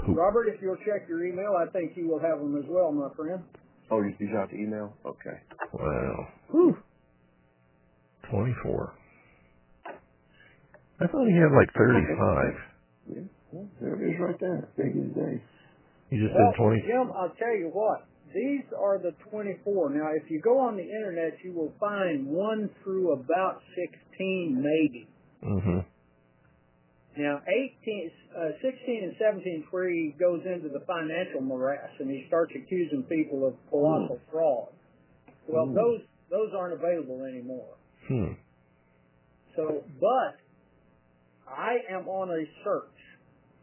Poop. 0.00 0.16
Robert, 0.16 0.48
if 0.48 0.60
you'll 0.60 0.76
check 0.84 1.08
your 1.08 1.24
email, 1.26 1.52
I 1.56 1.70
think 1.70 1.92
you 1.96 2.08
will 2.08 2.18
have 2.20 2.38
them 2.38 2.56
as 2.56 2.64
well, 2.68 2.90
my 2.92 3.08
friend. 3.14 3.42
Oh, 3.90 4.02
you, 4.02 4.12
you 4.18 4.32
got 4.32 4.50
the 4.50 4.56
email? 4.56 4.92
Okay. 5.06 5.36
Wow. 5.72 6.28
Whew. 6.50 6.76
24. 8.30 8.92
I 10.98 11.06
thought 11.06 11.26
he 11.28 11.36
had 11.36 11.52
like 11.54 11.68
35. 11.76 12.60
Yeah, 13.14 13.22
well, 13.52 13.68
there 13.80 13.94
it 14.00 14.10
is 14.14 14.20
right 14.20 14.40
there. 14.40 14.68
Big 14.76 14.96
as 14.96 15.14
day. 15.14 15.42
He 16.10 16.16
just 16.16 16.34
well, 16.34 16.52
said 16.52 16.62
20. 16.64 16.80
Jim, 16.86 17.12
I'll 17.14 17.34
tell 17.38 17.56
you 17.56 17.70
what. 17.72 18.06
These 18.34 18.64
are 18.78 18.98
the 18.98 19.12
24. 19.30 19.90
Now, 19.90 20.10
if 20.16 20.30
you 20.30 20.40
go 20.40 20.58
on 20.58 20.76
the 20.76 20.82
internet, 20.82 21.38
you 21.44 21.52
will 21.52 21.72
find 21.78 22.26
one 22.26 22.68
through 22.82 23.12
about 23.12 23.60
16, 23.74 23.96
maybe. 24.60 25.06
Mm-hmm. 25.44 25.78
Now, 27.16 27.40
18, 27.48 28.10
uh, 28.36 28.40
16 28.60 29.00
and 29.04 29.14
17 29.18 29.62
is 29.64 29.66
where 29.70 29.88
he 29.88 30.14
goes 30.20 30.40
into 30.44 30.68
the 30.68 30.84
financial 30.84 31.40
morass 31.40 31.88
and 31.98 32.10
he 32.10 32.24
starts 32.28 32.52
accusing 32.54 33.04
people 33.08 33.46
of 33.48 33.54
colossal 33.70 34.20
mm. 34.20 34.30
fraud. 34.30 34.68
Well, 35.48 35.66
mm. 35.66 35.74
those 35.74 36.00
those 36.28 36.50
aren't 36.58 36.74
available 36.74 37.24
anymore. 37.24 37.70
Hmm. 38.08 38.32
So, 39.54 39.82
but 40.00 40.34
I 41.46 41.78
am 41.88 42.08
on 42.08 42.28
a 42.30 42.42
search. 42.64 42.98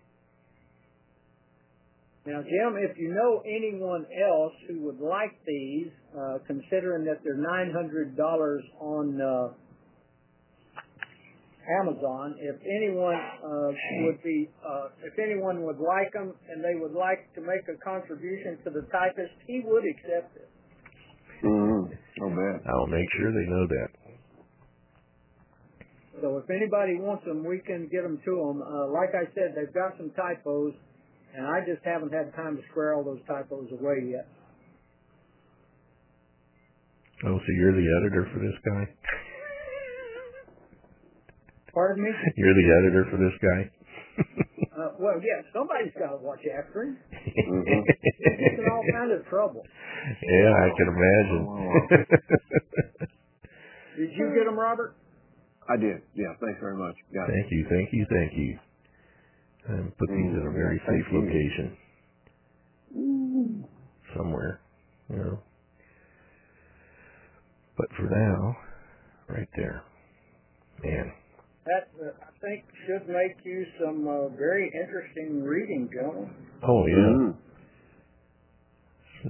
Now, 2.26 2.42
Jim, 2.44 2.76
if 2.76 2.98
you 2.98 3.14
know 3.16 3.40
anyone 3.48 4.04
else 4.12 4.52
who 4.68 4.84
would 4.84 5.00
like 5.00 5.32
these, 5.46 5.88
uh, 6.12 6.36
considering 6.46 7.04
that 7.08 7.24
they're 7.24 7.40
nine 7.40 7.70
hundred 7.72 8.14
dollars 8.14 8.62
on 8.78 9.16
uh, 9.16 9.48
Amazon, 11.80 12.36
if 12.38 12.56
anyone 12.60 13.16
uh, 13.16 13.72
would 14.04 14.22
be, 14.22 14.50
uh, 14.60 14.88
if 15.02 15.18
anyone 15.18 15.62
would 15.64 15.80
like 15.80 16.12
them 16.12 16.34
and 16.52 16.62
they 16.62 16.76
would 16.78 16.92
like 16.92 17.24
to 17.36 17.40
make 17.40 17.64
a 17.72 17.80
contribution 17.82 18.58
to 18.64 18.70
the 18.70 18.84
typist, 18.92 19.32
he 19.46 19.62
would 19.64 19.84
accept 19.88 20.36
it. 20.36 20.48
Mm-hmm. 21.42 21.88
I'll 22.68 22.86
make 22.86 23.08
sure 23.16 23.32
they 23.32 23.48
know 23.48 23.64
that. 23.66 23.88
So 26.20 26.36
if 26.36 26.44
anybody 26.52 27.00
wants 27.00 27.24
them, 27.24 27.42
we 27.48 27.64
can 27.64 27.88
get 27.90 28.02
them 28.02 28.20
to 28.22 28.32
them. 28.44 28.60
Uh, 28.60 28.92
like 28.92 29.16
I 29.16 29.24
said, 29.32 29.56
they've 29.56 29.72
got 29.72 29.96
some 29.96 30.12
typos 30.12 30.74
and 31.34 31.46
I 31.46 31.60
just 31.64 31.82
haven't 31.84 32.12
had 32.12 32.34
time 32.34 32.56
to 32.56 32.62
square 32.70 32.94
all 32.94 33.04
those 33.04 33.20
typos 33.26 33.70
away 33.72 34.02
yet. 34.10 34.26
Oh, 37.26 37.36
so 37.36 37.50
you're 37.54 37.76
the 37.76 37.88
editor 38.00 38.24
for 38.32 38.40
this 38.40 38.56
guy? 38.64 38.82
Pardon 41.74 42.02
me? 42.02 42.10
You're 42.36 42.54
the 42.56 42.68
editor 42.82 43.04
for 43.12 43.18
this 43.20 43.36
guy. 43.38 43.60
uh, 44.80 44.90
well, 44.98 45.20
yeah, 45.22 45.44
somebody's 45.54 45.92
got 45.98 46.10
to 46.18 46.18
watch 46.18 46.40
after 46.50 46.82
him. 46.82 46.98
Mm-hmm. 47.14 47.82
He's 47.84 48.58
in 48.58 48.66
all 48.72 48.82
kind 48.90 49.12
of 49.12 49.22
trouble. 49.28 49.62
Yeah, 49.62 50.50
I 50.50 50.66
can 50.74 50.88
imagine. 50.88 51.42
Oh, 51.46 51.80
did 53.98 54.10
you 54.16 54.26
get 54.34 54.48
him, 54.48 54.58
Robert? 54.58 54.96
I 55.68 55.76
did. 55.76 56.00
Yeah, 56.16 56.34
thanks 56.40 56.58
very 56.58 56.76
much. 56.76 56.96
Got 57.14 57.28
thank 57.28 57.46
it. 57.52 57.54
you, 57.54 57.66
thank 57.70 57.88
you, 57.92 58.06
thank 58.10 58.32
you 58.34 58.58
and 59.70 59.96
put 59.98 60.08
these 60.08 60.34
in 60.34 60.42
a 60.46 60.50
mm, 60.50 60.52
very 60.52 60.78
safe 60.86 61.06
location 61.12 61.76
somewhere, 64.16 64.60
you 65.08 65.16
know. 65.16 65.38
But 67.76 67.86
for 67.96 68.08
now, 68.10 68.56
right 69.28 69.48
there, 69.56 69.82
man. 70.82 71.12
That 71.66 71.88
uh, 72.02 72.10
I 72.20 72.30
think 72.40 72.64
should 72.86 73.08
make 73.08 73.36
you 73.44 73.64
some 73.84 74.08
uh, 74.08 74.28
very 74.36 74.72
interesting 74.74 75.42
reading, 75.44 75.88
gentlemen. 75.94 76.32
Oh 76.66 76.86
yeah. 76.86 76.94
Mm-hmm. 76.94 77.38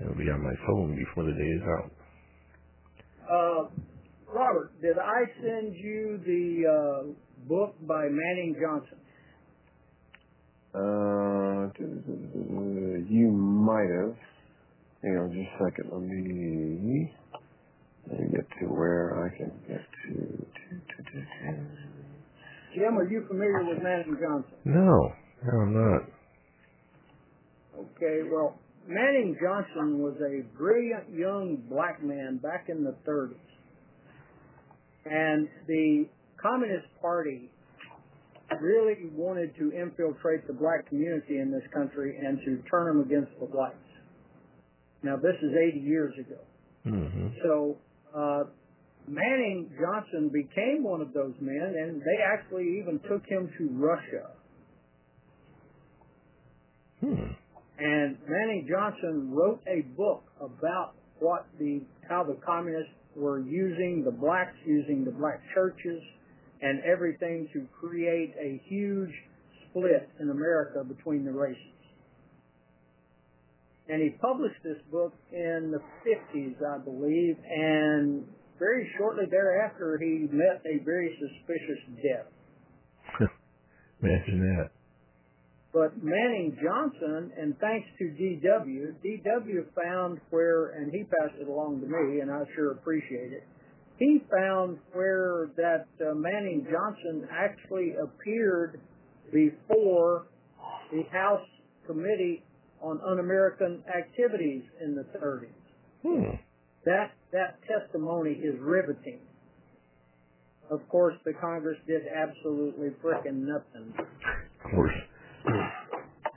It'll 0.00 0.14
be 0.14 0.30
on 0.30 0.42
my 0.42 0.54
phone 0.66 0.94
before 0.94 1.24
the 1.24 1.32
day 1.32 1.42
is 1.56 1.62
out. 1.62 1.92
Uh, 3.30 3.68
Robert, 4.32 4.72
did 4.82 4.98
I 4.98 5.24
send 5.42 5.74
you 5.74 6.20
the 6.26 6.64
uh, 7.16 7.48
book 7.48 7.74
by 7.86 8.02
Manning 8.04 8.56
Johnson? 8.60 8.98
Uh, 10.74 11.72
you 13.08 13.30
might 13.30 13.88
have. 14.02 14.16
Hang 15.02 15.16
on 15.18 15.32
just 15.32 15.48
a 15.48 15.64
second. 15.64 15.90
Let 15.92 16.02
me, 16.02 17.12
let 18.10 18.20
me 18.20 18.26
get 18.36 18.46
to 18.60 18.66
where 18.66 19.24
I 19.24 19.36
can 19.36 19.52
get 19.66 19.80
to. 19.80 20.46
Jim, 22.74 22.98
are 22.98 23.08
you 23.08 23.24
familiar 23.28 23.64
with 23.64 23.82
Manning 23.82 24.16
Johnson? 24.20 24.52
No, 24.66 25.12
no, 25.42 25.58
I'm 25.58 25.74
not. 25.74 26.02
Okay, 27.96 28.28
well, 28.30 28.58
Manning 28.88 29.36
Johnson 29.42 29.98
was 29.98 30.14
a 30.22 30.42
brilliant 30.56 31.10
young 31.10 31.56
black 31.68 32.02
man 32.02 32.36
back 32.42 32.66
in 32.68 32.84
the 32.84 32.94
30s. 33.08 33.34
And 35.06 35.48
the 35.66 36.06
Communist 36.40 36.86
Party 37.00 37.50
really 38.60 39.10
wanted 39.12 39.54
to 39.58 39.72
infiltrate 39.72 40.46
the 40.46 40.52
black 40.52 40.88
community 40.88 41.38
in 41.40 41.50
this 41.50 41.64
country 41.74 42.16
and 42.16 42.38
to 42.44 42.62
turn 42.70 42.86
them 42.86 43.00
against 43.04 43.32
the 43.40 43.46
whites. 43.46 43.74
Now, 45.02 45.16
this 45.16 45.34
is 45.42 45.52
80 45.54 45.80
years 45.80 46.14
ago. 46.18 46.40
Mm-hmm. 46.86 47.26
So 47.42 47.76
uh, 48.16 48.44
Manning 49.08 49.68
Johnson 49.80 50.30
became 50.32 50.82
one 50.84 51.00
of 51.00 51.12
those 51.12 51.34
men, 51.40 51.74
and 51.76 52.00
they 52.00 52.22
actually 52.22 52.78
even 52.80 53.00
took 53.08 53.26
him 53.26 53.50
to 53.58 53.68
Russia. 53.72 54.30
Hmm. 57.00 57.32
And 57.78 58.16
Manning 58.28 58.66
Johnson 58.70 59.30
wrote 59.32 59.60
a 59.66 59.82
book 59.96 60.24
about 60.40 60.94
what 61.18 61.46
the 61.58 61.82
how 62.08 62.24
the 62.24 62.38
communists 62.46 62.92
were 63.14 63.40
using 63.40 64.02
the 64.04 64.10
blacks, 64.12 64.56
using 64.64 65.04
the 65.04 65.10
black 65.10 65.40
churches, 65.54 66.00
and 66.62 66.80
everything 66.84 67.48
to 67.52 67.66
create 67.78 68.32
a 68.40 68.60
huge 68.66 69.12
split 69.68 70.08
in 70.20 70.30
America 70.30 70.84
between 70.84 71.24
the 71.24 71.32
races. 71.32 71.60
And 73.88 74.02
he 74.02 74.10
published 74.20 74.60
this 74.64 74.78
book 74.90 75.12
in 75.32 75.70
the 75.70 75.80
50s, 76.08 76.56
I 76.64 76.78
believe, 76.82 77.36
and 77.48 78.24
very 78.58 78.90
shortly 78.96 79.24
thereafter 79.30 79.98
he 80.00 80.26
met 80.32 80.62
a 80.64 80.82
very 80.82 81.14
suspicious 81.20 82.00
death. 82.02 83.28
Imagine 84.02 84.56
that. 84.56 84.70
But 85.76 85.92
Manning 86.02 86.56
Johnson, 86.64 87.32
and 87.38 87.54
thanks 87.60 87.86
to 87.98 88.04
DW, 88.04 88.94
DW 89.04 89.60
found 89.84 90.18
where, 90.30 90.68
and 90.68 90.90
he 90.90 91.04
passed 91.04 91.38
it 91.38 91.46
along 91.46 91.82
to 91.82 91.86
me, 91.86 92.20
and 92.20 92.30
I 92.30 92.44
sure 92.54 92.70
appreciate 92.72 93.34
it. 93.34 93.42
He 93.98 94.24
found 94.32 94.78
where 94.94 95.50
that 95.58 95.84
uh, 96.00 96.14
Manning 96.14 96.66
Johnson 96.72 97.28
actually 97.30 97.92
appeared 98.02 98.80
before 99.30 100.28
the 100.90 101.02
House 101.12 101.44
Committee 101.86 102.42
on 102.80 102.98
Un-American 103.10 103.82
Activities 103.94 104.62
in 104.82 104.94
the 104.94 105.04
30s. 105.18 105.46
Hmm. 106.02 106.36
That 106.86 107.12
that 107.34 107.58
testimony 107.68 108.30
is 108.30 108.54
riveting. 108.60 109.18
Of 110.70 110.88
course, 110.88 111.16
the 111.26 111.34
Congress 111.38 111.76
did 111.86 112.00
absolutely 112.08 112.88
frickin' 113.04 113.44
nothing. 113.44 113.92
Of 114.64 114.70
course. 114.70 114.92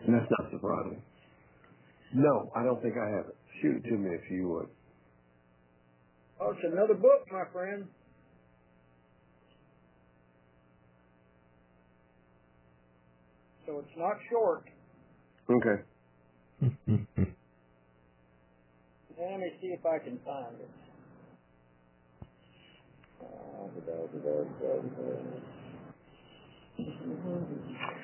And 0.05 0.13
that's 0.15 0.29
not 0.31 0.51
surprising. 0.51 1.01
No, 2.13 2.51
I 2.55 2.63
don't 2.63 2.81
think 2.81 2.95
I 2.97 3.09
have 3.09 3.25
it. 3.27 3.35
Shoot 3.61 3.83
it 3.83 3.89
to 3.89 3.97
me 3.97 4.09
if 4.15 4.31
you 4.31 4.47
would. 4.49 4.67
Oh, 6.41 6.51
it's 6.51 6.61
another 6.71 6.93
book, 6.93 7.25
my 7.31 7.43
friend. 7.51 7.85
So 13.67 13.79
it's 13.79 13.97
not 13.97 14.13
short. 14.31 14.63
Okay. 15.49 16.73
Let 19.19 19.39
me 19.39 19.47
see 19.61 19.67
if 19.67 19.85
I 19.85 19.99
can 20.03 20.17
find 20.25 20.55
it. 20.55 20.69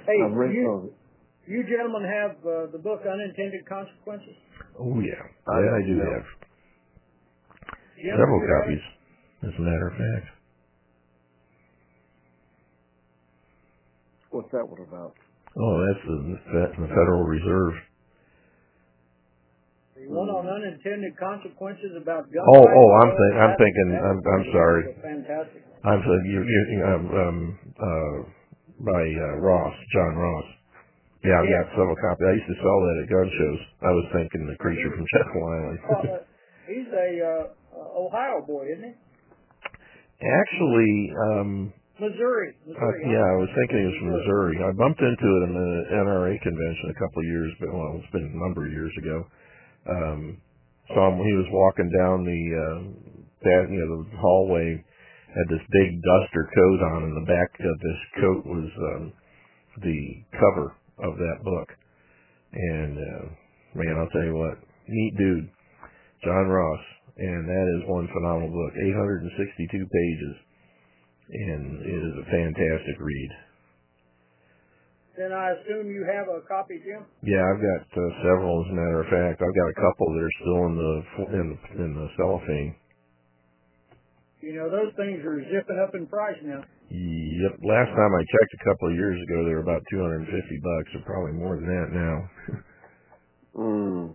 Hey, 0.06 0.18
I've 0.26 0.34
read 0.34 0.54
you, 0.54 0.94
you 1.48 1.64
gentlemen 1.70 2.04
have 2.10 2.32
uh, 2.42 2.72
the 2.74 2.82
book 2.82 3.02
Unintended 3.06 3.64
Consequences? 3.70 4.34
Oh 4.80 4.98
yeah, 5.00 5.22
I, 5.50 5.58
I 5.62 5.80
do 5.86 5.96
have 6.02 6.26
yeah, 8.02 8.18
several 8.18 8.42
copies, 8.44 8.84
as 9.46 9.54
a 9.58 9.62
matter 9.64 9.88
of 9.88 9.96
fact. 9.96 10.28
What's 14.36 14.52
that 14.52 14.66
one 14.68 14.84
about? 14.84 15.14
Oh, 15.56 15.74
that's 15.88 16.04
the, 16.04 16.18
the 16.84 16.90
Federal 16.92 17.24
Reserve. 17.24 17.74
The 19.96 20.12
one 20.12 20.28
on 20.28 20.44
unintended 20.44 21.16
consequences 21.16 21.96
about 21.96 22.28
gun. 22.28 22.44
Oh, 22.44 22.60
oh, 22.68 22.88
I'm, 23.06 23.10
I'm 23.48 23.54
thinking. 23.56 23.88
I'm 23.96 24.20
I'm, 24.20 24.44
sorry. 24.52 24.84
Fantastic. 25.00 25.62
I'm 25.88 26.02
you, 26.28 26.40
you, 26.52 26.80
um, 26.84 27.04
um, 27.16 27.40
uh, 27.80 28.16
by 28.84 29.00
uh, 29.08 29.40
Ross, 29.40 29.74
John 29.96 30.16
Ross. 30.20 30.46
Yeah, 31.26 31.42
i 31.42 31.46
got 31.50 31.66
several 31.74 31.98
copies. 32.06 32.22
I 32.38 32.38
used 32.38 32.46
to 32.54 32.58
sell 32.62 32.80
that 32.86 33.02
at 33.02 33.10
gun 33.10 33.26
shows. 33.26 33.62
I 33.82 33.92
was 33.98 34.06
thinking 34.14 34.46
the 34.46 34.54
creature 34.62 34.94
from 34.94 35.06
Jekyll 35.10 35.42
Island. 35.42 35.80
uh, 35.82 36.22
he's 36.70 36.90
a 36.94 37.10
uh, 37.50 37.98
Ohio 38.06 38.46
boy, 38.46 38.70
isn't 38.70 38.94
he? 38.94 38.94
Actually, 40.22 40.94
um, 41.34 41.50
Missouri. 41.98 42.54
Uh, 42.70 42.78
Missouri 42.78 43.00
uh, 43.10 43.10
yeah, 43.10 43.26
I 43.26 43.36
was 43.42 43.50
thinking 43.58 43.74
he 43.82 43.90
was 43.90 43.98
from 44.06 44.10
Missouri. 44.14 44.56
I 44.70 44.72
bumped 44.78 45.02
into 45.02 45.28
it 45.34 45.42
in 45.50 45.52
the 45.58 45.70
NRA 46.06 46.34
convention 46.46 46.94
a 46.94 47.00
couple 47.02 47.20
of 47.26 47.26
years, 47.26 47.52
but 47.58 47.74
well, 47.74 47.92
it's 47.98 48.14
been 48.14 48.30
a 48.30 48.38
number 48.46 48.62
of 48.70 48.70
years 48.72 48.94
ago. 49.02 49.18
Um, 49.90 50.22
saw 50.94 51.10
him. 51.10 51.26
He 51.26 51.34
was 51.42 51.50
walking 51.50 51.90
down 51.90 52.22
the 52.22 52.44
uh, 52.54 52.64
um, 52.70 53.26
path, 53.42 53.66
you 53.74 53.82
know, 53.82 54.06
the 54.06 54.14
hallway. 54.22 54.78
Had 55.34 55.50
this 55.50 55.66
big 55.74 55.90
duster 56.06 56.46
coat 56.54 56.80
on, 56.94 57.00
and 57.10 57.16
the 57.18 57.26
back 57.26 57.50
of 57.66 57.76
this 57.82 58.00
coat 58.22 58.42
was 58.46 58.70
um, 58.94 59.04
the 59.82 60.00
cover 60.38 60.78
of 61.04 61.18
that 61.18 61.44
book. 61.44 61.68
And 62.54 62.96
uh, 62.98 63.24
man, 63.76 63.96
I'll 64.00 64.12
tell 64.16 64.24
you 64.24 64.36
what, 64.36 64.56
neat 64.88 65.14
dude, 65.18 65.50
John 66.24 66.48
Ross, 66.48 66.84
and 67.18 67.48
that 67.50 67.68
is 67.80 67.92
one 67.92 68.08
phenomenal 68.14 68.52
book. 68.52 68.74
862 68.76 69.70
pages, 69.72 70.34
and 71.36 71.64
it 71.84 71.96
is 72.00 72.14
a 72.24 72.30
fantastic 72.32 72.98
read. 73.00 73.32
Then 75.18 75.32
I 75.32 75.56
assume 75.60 75.88
you 75.88 76.04
have 76.12 76.28
a 76.28 76.42
copy, 76.48 76.76
Jim. 76.84 77.08
Yeah, 77.24 77.40
I've 77.40 77.64
got 77.64 77.82
uh, 77.88 78.12
several. 78.28 78.68
As 78.68 78.72
a 78.72 78.76
matter 78.76 79.00
of 79.00 79.08
fact, 79.08 79.40
I've 79.40 79.56
got 79.56 79.70
a 79.72 79.80
couple 79.80 80.08
that 80.12 80.24
are 80.24 80.38
still 80.44 80.62
in 80.68 80.74
the 80.76 80.92
in 81.40 81.46
the, 81.56 81.60
in 81.84 81.92
the 81.96 82.08
cellophane. 82.20 82.76
You 84.46 84.54
know, 84.54 84.70
those 84.70 84.94
things 84.94 85.26
are 85.26 85.42
zipping 85.50 85.82
up 85.82 85.98
in 85.98 86.06
price 86.06 86.38
now. 86.46 86.62
Yep. 86.94 87.66
Last 87.66 87.90
time 87.98 88.12
I 88.14 88.22
checked 88.30 88.54
a 88.62 88.64
couple 88.70 88.94
of 88.94 88.94
years 88.94 89.18
ago, 89.26 89.42
they 89.42 89.50
were 89.58 89.66
about 89.66 89.82
250 89.90 90.22
bucks, 90.62 90.90
or 90.94 91.02
probably 91.02 91.34
more 91.34 91.58
than 91.58 91.66
that 91.66 91.90
now. 91.90 92.16
mm. 93.66 94.06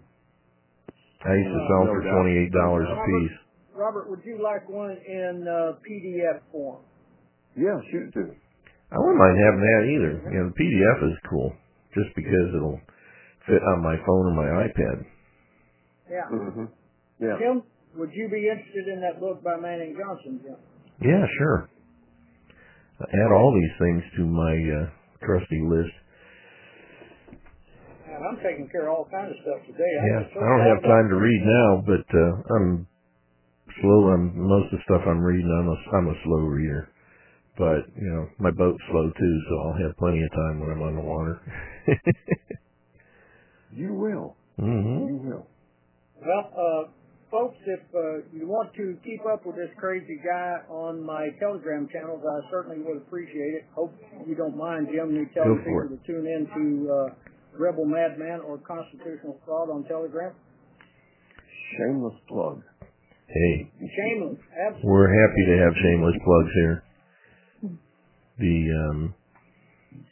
I 1.26 1.34
used 1.34 1.50
to 1.50 1.62
uh, 1.66 1.66
sell 1.66 1.82
them 1.82 1.98
no 1.98 1.98
for 1.98 2.02
$28 2.46 2.46
a 2.46 2.96
piece. 3.10 3.36
Robert, 3.74 4.08
would 4.08 4.22
you 4.22 4.38
like 4.38 4.70
one 4.70 4.94
in 5.02 5.50
uh, 5.50 5.82
PDF 5.82 6.38
form? 6.54 6.78
Yeah, 7.58 7.74
shoot 7.90 8.14
it 8.14 8.14
to 8.22 8.30
me. 8.30 8.34
I 8.94 9.02
wouldn't 9.02 9.18
mind 9.18 9.34
having 9.34 9.66
that 9.66 9.82
either. 9.90 10.12
You 10.30 10.36
know, 10.38 10.46
the 10.54 10.54
PDF 10.54 10.98
is 11.10 11.16
cool 11.28 11.50
just 11.90 12.14
because 12.14 12.54
it'll 12.54 12.78
fit 13.50 13.62
on 13.74 13.82
my 13.82 13.98
phone 14.06 14.24
or 14.30 14.34
my 14.38 14.48
iPad. 14.62 14.96
Yeah. 16.06 16.26
Mm-hmm. 16.30 16.66
Yeah. 17.18 17.34
Tim, 17.38 17.62
would 17.96 18.10
you 18.14 18.28
be 18.30 18.46
interested 18.48 18.86
in 18.86 19.00
that 19.00 19.18
book 19.18 19.42
by 19.42 19.56
Manning 19.60 19.96
Johnson, 19.98 20.40
Yeah, 21.02 21.24
sure. 21.38 21.68
I 23.00 23.02
add 23.10 23.32
all 23.32 23.50
these 23.50 23.76
things 23.80 24.02
to 24.16 24.26
my 24.26 24.54
uh, 24.54 24.86
trusty 25.26 25.60
list. 25.66 25.90
And 28.06 28.22
I'm 28.22 28.38
taking 28.44 28.68
care 28.70 28.86
of 28.86 28.94
all 28.94 29.08
kinds 29.10 29.34
of 29.34 29.38
stuff 29.42 29.66
today. 29.66 29.82
I 29.98 30.02
yeah, 30.06 30.22
I 30.22 30.46
don't 30.46 30.66
have 30.70 30.82
time 30.86 31.08
to 31.10 31.16
read 31.18 31.42
now, 31.42 31.82
but 31.82 32.06
uh, 32.14 32.32
I'm 32.54 32.86
slow 33.82 34.14
on 34.14 34.38
most 34.38 34.70
of 34.72 34.78
the 34.78 34.84
stuff 34.84 35.02
I'm 35.08 35.20
reading. 35.20 35.50
I'm 35.50 35.66
a, 35.66 35.78
I'm 35.98 36.08
a 36.14 36.18
slow 36.22 36.46
reader, 36.46 36.88
but 37.58 37.90
you 37.98 38.06
know 38.06 38.28
my 38.38 38.50
boat's 38.52 38.82
slow 38.90 39.10
too, 39.10 39.36
so 39.48 39.54
I'll 39.66 39.82
have 39.82 39.96
plenty 39.96 40.22
of 40.22 40.30
time 40.30 40.60
when 40.60 40.70
I'm 40.70 40.82
on 40.82 40.94
the 40.96 41.02
water. 41.02 41.40
you 43.74 43.94
will. 43.94 44.36
Mm-hmm. 44.60 45.06
You 45.08 45.16
will. 45.24 45.46
Well, 46.20 46.50
uh, 46.52 46.90
folks, 47.30 47.56
if 47.64 47.80
uh, 47.94 48.26
you 48.34 48.44
want 48.46 48.74
to 48.74 48.98
keep 49.06 49.22
up 49.24 49.46
with 49.46 49.54
this 49.56 49.70
crazy 49.78 50.18
guy 50.20 50.60
on 50.68 51.00
my 51.06 51.30
Telegram 51.38 51.88
channels, 51.90 52.20
I 52.20 52.50
certainly 52.50 52.82
would 52.84 52.98
appreciate 53.06 53.62
it. 53.62 53.70
Hope 53.72 53.94
you 54.26 54.34
don't 54.34 54.58
mind, 54.58 54.88
Jim, 54.90 55.14
me 55.14 55.24
telling 55.32 55.62
people 55.62 55.88
to 55.88 55.98
tune 56.04 56.26
in 56.26 56.44
to 56.50 56.60
uh, 56.90 56.94
Rebel 57.56 57.86
Madman 57.86 58.42
or 58.44 58.58
Constitutional 58.58 59.38
Fraud 59.46 59.70
on 59.70 59.84
Telegram. 59.88 60.34
Shameless 61.78 62.18
plug. 62.28 62.62
Hey. 63.30 63.70
Shameless. 63.78 64.38
Absolutely. 64.50 64.90
We're 64.90 65.14
happy 65.14 65.42
to 65.46 65.54
have 65.64 65.72
shameless 65.86 66.18
plugs 66.26 66.52
here. 66.60 66.76
The 68.42 68.58
um, 68.74 68.98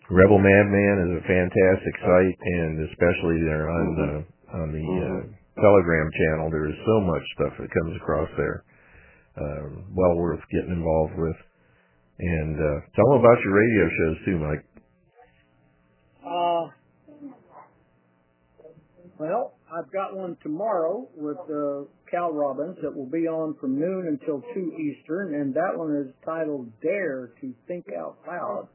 Rebel 0.09 0.39
Madman 0.39 0.95
is 1.03 1.11
a 1.19 1.23
fantastic 1.27 1.95
site, 1.99 2.39
and 2.62 2.86
especially 2.95 3.43
there 3.43 3.66
on 3.69 3.86
the 3.99 4.11
on 4.55 4.66
the. 4.70 4.86
Uh, 4.86 5.38
Telegram 5.60 6.10
channel. 6.12 6.51
There 6.51 6.68
is 6.70 6.76
so 6.86 7.01
much 7.02 7.22
stuff 7.35 7.55
that 7.59 7.70
comes 7.70 7.97
across 7.97 8.30
there. 8.36 8.62
Um, 9.39 9.85
well 9.94 10.14
worth 10.16 10.40
getting 10.52 10.72
involved 10.72 11.14
with. 11.16 11.36
And 12.20 12.56
uh, 12.56 12.80
tell 12.97 13.06
them 13.10 13.18
about 13.22 13.39
your 13.44 13.55
radio 13.55 13.85
shows 13.97 14.16
too, 14.24 14.39
Mike. 14.39 14.64
Uh, 16.26 16.64
well, 19.18 19.55
I've 19.70 19.90
got 19.93 20.16
one 20.16 20.36
tomorrow 20.43 21.06
with 21.14 21.36
uh, 21.39 21.82
Cal 22.10 22.32
Robbins 22.32 22.78
that 22.82 22.94
will 22.94 23.09
be 23.09 23.28
on 23.28 23.55
from 23.60 23.78
noon 23.78 24.06
until 24.09 24.40
2 24.55 24.72
Eastern, 24.74 25.35
and 25.40 25.55
that 25.55 25.76
one 25.76 25.94
is 26.05 26.12
titled 26.24 26.68
Dare 26.82 27.30
to 27.40 27.55
Think 27.68 27.85
Out 27.97 28.16
Loud. 28.26 28.68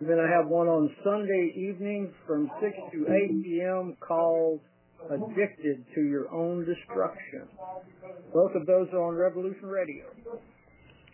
And 0.00 0.08
then 0.08 0.18
I 0.18 0.30
have 0.30 0.48
one 0.48 0.68
on 0.68 0.90
Sunday 1.04 1.52
evening 1.56 2.12
from 2.26 2.50
6 2.60 2.72
to 2.92 3.06
8 3.12 3.44
p.m. 3.44 3.96
called 4.00 4.60
addicted 5.10 5.84
to 5.94 6.00
your 6.02 6.30
own 6.34 6.64
destruction. 6.66 7.48
Both 8.34 8.52
of 8.54 8.66
those 8.66 8.88
are 8.92 9.02
on 9.10 9.14
Revolution 9.14 9.66
Radio. 9.66 10.04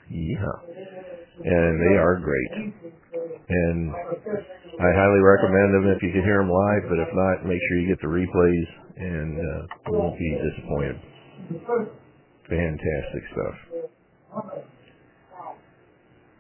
Yeah. 0.09 0.57
And 1.45 1.73
they 1.85 1.97
are 2.01 2.17
great. 2.19 2.51
And 3.13 3.79
I 3.93 4.89
highly 4.97 5.23
recommend 5.23 5.69
them 5.77 5.93
if 5.95 6.01
you 6.03 6.11
can 6.13 6.25
hear 6.25 6.41
them 6.41 6.49
live, 6.51 6.85
but 6.89 6.99
if 7.01 7.11
not, 7.13 7.45
make 7.45 7.61
sure 7.69 7.77
you 7.81 7.89
get 7.89 8.01
the 8.01 8.09
replays 8.13 8.69
and 8.97 9.31
uh, 9.37 9.61
you 9.87 9.93
won't 9.93 10.19
be 10.19 10.31
disappointed. 10.41 10.97
Fantastic 12.49 13.23
stuff. 13.33 13.57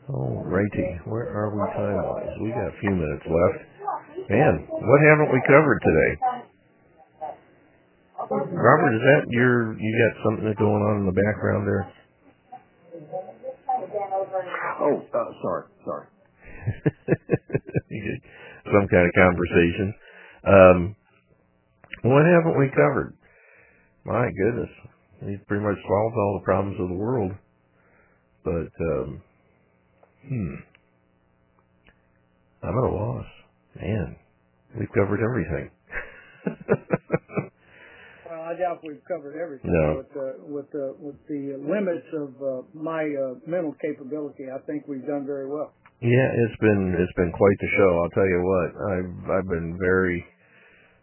Alrighty, 0.09 1.07
where 1.07 1.29
are 1.29 1.53
we 1.53 1.61
time-wise? 1.77 2.33
We 2.41 2.49
got 2.49 2.73
a 2.73 2.77
few 2.81 2.97
minutes 2.97 3.27
left. 3.29 3.61
Man, 4.33 4.65
what 4.73 5.01
haven't 5.05 5.29
we 5.29 5.41
covered 5.45 5.81
today? 5.85 6.49
Robert, 8.31 8.95
is 8.97 9.03
that 9.07 9.31
your, 9.33 9.79
you 9.81 9.91
got 9.95 10.23
something 10.25 10.45
that's 10.45 10.59
going 10.59 10.83
on 10.83 11.01
in 11.01 11.07
the 11.07 11.15
background 11.15 11.67
there? 11.67 11.85
Oh, 14.81 15.03
uh, 15.15 15.33
sorry, 15.43 15.65
sorry. 15.85 16.07
Some 18.73 18.89
kind 18.89 19.07
of 19.07 19.15
conversation. 19.15 19.95
Um, 20.45 20.97
what 22.03 22.25
haven't 22.27 22.59
we 22.59 22.69
covered? 22.71 23.15
My 24.05 24.27
goodness. 24.43 24.71
We've 25.23 25.47
pretty 25.47 25.65
much 25.65 25.77
solved 25.83 26.17
all 26.17 26.39
the 26.41 26.45
problems 26.45 26.79
of 26.81 26.89
the 26.89 26.95
world. 26.95 27.33
But, 28.45 28.75
um, 28.85 29.23
hmm. 30.27 30.55
I'm 32.63 32.79
at 32.79 32.85
a 32.85 32.93
loss. 32.95 33.27
Man, 33.81 34.17
we've 34.79 34.89
covered 34.95 35.21
everything. 35.25 35.71
I 38.49 38.57
doubt 38.57 38.81
we've 38.81 39.05
covered 39.05 39.37
everything. 39.37 39.69
No. 39.69 40.01
With, 40.01 40.09
the 40.17 40.27
with, 40.49 40.69
the 40.73 40.87
with 40.97 41.21
the 41.29 41.61
limits 41.61 42.09
of 42.17 42.33
uh, 42.41 42.65
my 42.73 43.05
uh, 43.05 43.37
mental 43.45 43.77
capability, 43.77 44.49
I 44.49 44.57
think 44.65 44.89
we've 44.89 45.05
done 45.05 45.29
very 45.29 45.45
well. 45.45 45.77
Yeah, 46.01 46.29
it's 46.33 46.57
been 46.57 46.97
it's 46.97 47.13
been 47.13 47.29
quite 47.37 47.59
the 47.61 47.73
show. 47.77 47.91
I'll 48.01 48.15
tell 48.17 48.25
you 48.31 48.41
what. 48.41 48.69
I've 48.81 49.15
I've 49.37 49.49
been 49.53 49.77
very 49.77 50.25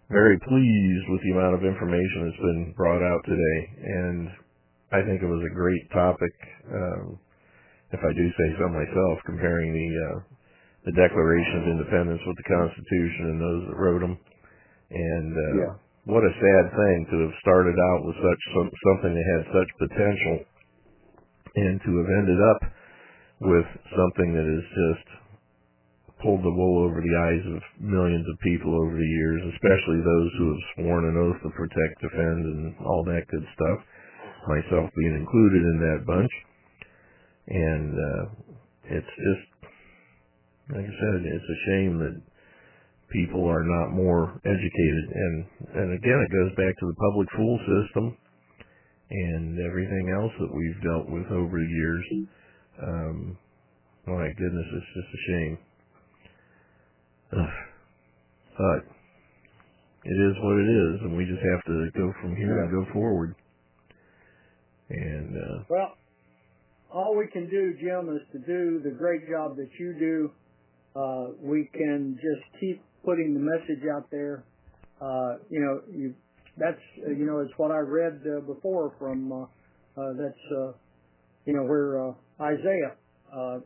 very 0.10 0.40
pleased 0.42 1.06
with 1.14 1.22
the 1.22 1.38
amount 1.38 1.54
of 1.54 1.62
information 1.62 2.18
that's 2.26 2.42
been 2.42 2.74
brought 2.74 3.06
out 3.06 3.22
today, 3.30 3.60
and 4.02 4.18
I 4.90 5.06
think 5.06 5.22
it 5.22 5.30
was 5.30 5.46
a 5.46 5.54
great 5.54 5.86
topic. 5.94 6.34
Um, 6.74 7.20
if 7.94 8.02
I 8.02 8.10
do 8.10 8.26
say 8.26 8.48
so 8.58 8.74
myself, 8.74 9.16
comparing 9.30 9.70
the 9.70 9.90
uh, 9.94 10.18
the 10.90 10.98
Declaration 10.98 11.62
of 11.62 11.66
Independence 11.78 12.22
with 12.26 12.38
the 12.42 12.50
Constitution 12.50 13.38
and 13.38 13.38
those 13.38 13.62
that 13.70 13.78
wrote 13.78 14.02
them, 14.02 14.18
and 14.90 15.30
uh, 15.30 15.54
yeah 15.62 15.76
what 16.06 16.22
a 16.22 16.38
sad 16.38 16.66
thing 16.78 16.98
to 17.10 17.18
have 17.26 17.36
started 17.42 17.74
out 17.82 18.06
with 18.06 18.14
such 18.22 18.42
some, 18.54 18.70
something 18.70 19.14
that 19.18 19.26
had 19.26 19.44
such 19.50 19.70
potential 19.82 20.38
and 21.58 21.82
to 21.82 21.92
have 21.98 22.10
ended 22.22 22.42
up 22.54 22.62
with 23.42 23.68
something 23.98 24.30
that 24.38 24.46
has 24.46 24.66
just 24.70 25.08
pulled 26.22 26.46
the 26.46 26.54
wool 26.54 26.86
over 26.86 27.02
the 27.02 27.16
eyes 27.26 27.42
of 27.58 27.60
millions 27.82 28.24
of 28.30 28.38
people 28.46 28.70
over 28.78 28.94
the 28.96 29.12
years, 29.18 29.42
especially 29.58 29.98
those 30.00 30.30
who 30.38 30.46
have 30.54 30.64
sworn 30.78 31.04
an 31.10 31.18
oath 31.18 31.40
to 31.42 31.50
protect, 31.58 31.98
defend, 32.00 32.42
and 32.46 32.62
all 32.86 33.02
that 33.04 33.26
good 33.34 33.46
stuff, 33.58 33.80
myself 34.46 34.86
being 35.02 35.16
included 35.18 35.64
in 35.66 35.78
that 35.82 36.02
bunch. 36.06 36.34
And 37.50 37.92
uh, 37.98 38.24
it's 38.94 39.14
just, 39.18 39.48
like 40.70 40.86
I 40.86 40.94
said, 41.02 41.14
it's 41.26 41.50
a 41.50 41.60
shame 41.66 41.94
that 41.98 42.16
people 43.12 43.46
are 43.50 43.64
not 43.64 43.90
more 43.94 44.34
educated. 44.46 45.06
And 45.14 45.46
and 45.84 45.98
again, 45.98 46.20
it 46.28 46.32
goes 46.32 46.52
back 46.58 46.74
to 46.80 46.86
the 46.88 46.96
public 46.96 47.28
school 47.34 47.60
system 47.60 48.18
and 49.12 49.60
everything 49.66 50.14
else 50.18 50.34
that 50.40 50.52
we've 50.54 50.82
dealt 50.82 51.10
with 51.10 51.28
over 51.32 51.58
the 51.60 51.70
years. 51.70 52.06
Um, 52.82 53.38
my 54.08 54.28
goodness, 54.38 54.68
it's 54.74 54.92
just 54.96 55.10
a 55.10 55.22
shame. 55.30 55.58
Ugh. 57.38 57.54
But 58.58 58.82
it 60.06 60.14
is 60.18 60.36
what 60.42 60.58
it 60.58 60.70
is, 60.70 60.96
and 61.02 61.18
we 61.18 61.26
just 61.26 61.42
have 61.44 61.64
to 61.66 61.90
go 61.98 62.14
from 62.22 62.36
here 62.36 62.62
and 62.64 62.72
go 62.72 62.94
forward. 62.94 63.36
And 64.90 65.36
uh, 65.36 65.64
well, 65.70 65.94
all 66.92 67.16
we 67.18 67.28
can 67.32 67.50
do, 67.50 67.74
Jim, 67.82 68.10
is 68.16 68.22
to 68.32 68.40
do 68.40 68.82
the 68.84 68.92
great 68.96 69.28
job 69.30 69.58
that 69.58 69.70
you 69.80 69.94
do. 70.00 70.32
Uh, 70.96 71.32
we 71.42 71.70
can 71.74 72.18
just 72.22 72.48
keep 72.62 72.82
putting 73.06 73.34
the 73.34 73.40
message 73.40 73.86
out 73.96 74.10
there. 74.12 74.44
Uh, 75.00 75.38
you 75.50 75.62
know, 75.62 75.82
you, 75.96 76.14
that's 76.58 76.82
uh, 77.06 77.12
you 77.12 77.26
know, 77.26 77.40
it's 77.40 77.54
what 77.58 77.72
I 77.72 77.80
read 77.80 78.20
uh, 78.26 78.42
before 78.42 78.94
from 79.00 79.32
uh, 79.32 79.44
uh, 80.02 80.14
that's 80.20 80.44
uh, 80.58 80.72
you 81.46 81.54
know 81.54 81.64
where 81.64 82.10
uh, 82.10 82.14
Isaiah. 82.42 82.96
Uh, 83.32 83.60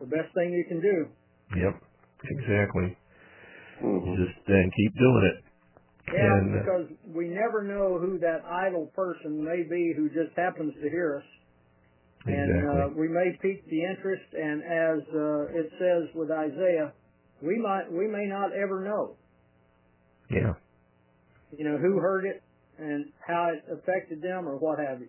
the 0.00 0.06
best 0.06 0.34
thing 0.34 0.50
you 0.50 0.64
can 0.66 0.80
do. 0.82 1.06
Yep, 1.56 1.74
exactly. 2.24 2.98
Mm-hmm. 3.84 4.14
Just 4.22 4.34
then 4.48 4.70
keep 4.76 4.92
doing 4.98 5.24
it. 5.30 5.44
Yeah, 6.12 6.20
and, 6.20 6.46
uh, 6.50 6.58
because 6.58 6.86
we 7.14 7.28
never 7.28 7.62
know 7.62 7.98
who 8.00 8.18
that 8.18 8.44
idle 8.44 8.90
person 8.96 9.44
may 9.44 9.62
be 9.62 9.94
who 9.96 10.08
just 10.08 10.36
happens 10.36 10.74
to 10.82 10.90
hear 10.90 11.22
us. 11.22 11.24
Exactly. 12.26 12.34
And 12.34 12.66
uh, 12.82 12.86
we 12.96 13.08
may 13.08 13.38
pique 13.40 13.64
the 13.70 13.82
interest, 13.84 14.24
and 14.32 14.62
as 14.64 14.98
uh, 15.14 15.58
it 15.60 15.68
says 15.78 16.02
with 16.16 16.30
Isaiah, 16.32 16.92
we 17.44 17.58
might 17.58 17.90
we 17.92 18.08
may 18.08 18.24
not 18.26 18.50
ever 18.56 18.82
know. 18.82 19.14
Yeah. 20.30 20.54
You 21.56 21.64
know 21.70 21.76
who 21.78 21.98
heard 21.98 22.24
it 22.24 22.42
and 22.78 23.06
how 23.26 23.48
it 23.52 23.62
affected 23.70 24.22
them 24.22 24.48
or 24.48 24.56
what 24.56 24.78
have 24.78 25.00
you. 25.00 25.08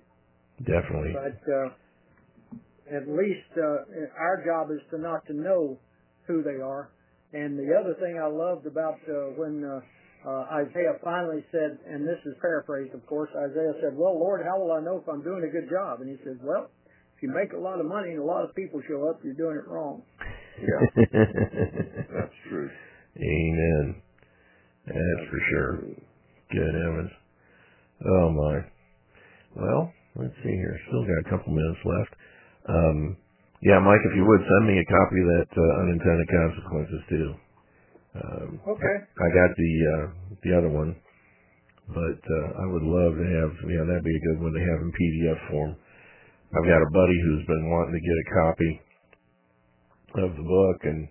Definitely. 0.59 1.15
But 1.15 1.41
uh, 1.51 2.95
at 2.95 3.07
least 3.07 3.49
uh, 3.57 3.87
our 4.19 4.43
job 4.45 4.69
is 4.71 4.81
to 4.91 4.97
not 4.99 5.25
to 5.27 5.33
know 5.33 5.79
who 6.27 6.43
they 6.43 6.61
are. 6.61 6.89
And 7.33 7.57
the 7.57 7.73
other 7.79 7.95
thing 7.99 8.19
I 8.21 8.27
loved 8.27 8.67
about 8.67 8.95
uh, 9.09 9.35
when 9.35 9.63
uh, 9.65 9.79
uh, 10.29 10.61
Isaiah 10.61 10.95
finally 11.03 11.43
said, 11.51 11.77
and 11.89 12.07
this 12.07 12.19
is 12.25 12.35
paraphrased, 12.39 12.93
of 12.93 13.03
course, 13.07 13.29
Isaiah 13.35 13.75
said, 13.81 13.93
"Well, 13.97 14.17
Lord, 14.19 14.41
how 14.45 14.59
will 14.59 14.71
I 14.71 14.81
know 14.81 14.97
if 15.01 15.07
I'm 15.07 15.23
doing 15.23 15.43
a 15.43 15.51
good 15.51 15.69
job?" 15.69 16.01
And 16.01 16.09
He 16.09 16.17
says, 16.23 16.37
"Well, 16.41 16.69
if 17.17 17.23
you 17.23 17.29
make 17.29 17.51
a 17.53 17.59
lot 17.61 17.79
of 17.79 17.85
money 17.85 18.09
and 18.11 18.19
a 18.19 18.23
lot 18.25 18.43
of 18.43 18.55
people 18.55 18.81
show 18.87 19.09
up, 19.09 19.21
you're 19.23 19.37
doing 19.37 19.55
it 19.57 19.67
wrong." 19.67 20.01
Yeah. 20.61 20.81
That's 20.95 22.39
true. 22.47 22.69
Amen. 23.19 23.95
That's, 24.87 25.23
for 25.29 25.39
sure. 25.51 25.73
Good 26.53 26.73
heavens. 26.75 27.11
Oh 28.05 28.29
my. 28.31 28.55
Well, 29.59 29.91
let's 30.15 30.35
see 30.43 30.55
here. 30.55 30.77
Still 30.87 31.03
got 31.03 31.23
a 31.25 31.29
couple 31.29 31.51
minutes 31.53 31.81
left. 31.83 32.13
Um, 32.69 32.97
yeah, 33.63 33.79
Mike, 33.79 34.03
if 34.05 34.13
you 34.15 34.23
would 34.23 34.43
send 34.43 34.63
me 34.67 34.77
a 34.77 34.87
copy 34.87 35.17
of 35.23 35.27
that 35.35 35.49
uh, 35.57 35.71
unintended 35.83 36.27
consequences 36.29 37.01
too. 37.09 37.29
Um, 38.15 38.49
okay. 38.79 38.95
I, 39.03 39.25
I 39.27 39.27
got 39.35 39.49
the 39.57 39.71
uh, 39.91 40.05
the 40.43 40.51
other 40.55 40.71
one, 40.71 40.95
but 41.91 42.19
uh, 42.23 42.47
I 42.63 42.65
would 42.71 42.83
love 42.85 43.15
to 43.19 43.25
have 43.27 43.51
yeah 43.67 43.83
that'd 43.83 44.07
be 44.07 44.15
a 44.17 44.25
good 44.31 44.39
one 44.43 44.53
to 44.55 44.61
have 44.63 44.79
in 44.85 44.91
PDF 44.95 45.39
form. 45.51 45.75
I've 46.55 46.67
got 46.69 46.79
a 46.79 46.91
buddy 46.95 47.17
who's 47.25 47.43
been 47.47 47.67
wanting 47.67 47.95
to 47.99 48.03
get 48.03 48.15
a 48.15 48.27
copy 48.31 48.71
of 50.23 50.35
the 50.37 50.43
book, 50.47 50.79
and 50.83 51.07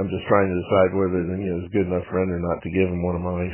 I'm 0.00 0.08
just 0.08 0.24
trying 0.28 0.48
to 0.48 0.56
decide 0.58 0.90
whether 0.96 1.20
you 1.20 1.48
know, 1.50 1.56
it's 1.60 1.68
a 1.70 1.76
good 1.76 1.86
enough 1.86 2.06
friend 2.08 2.28
or 2.32 2.40
not 2.40 2.62
to 2.62 2.70
give 2.72 2.88
him 2.88 3.02
one 3.04 3.16
of 3.18 3.22
mine. 3.24 3.52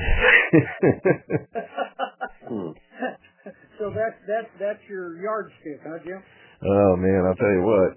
Hmm. 2.46 2.70
so 3.80 3.90
that's 3.90 4.18
that's 4.28 4.50
that's 4.58 4.82
your 4.88 5.18
yardstick, 5.18 5.80
huh, 5.82 5.98
Jim? 6.06 6.22
Oh 6.62 6.92
man, 6.98 7.20
I'll 7.26 7.38
tell 7.40 7.56
you 7.58 7.64
what. 7.66 7.90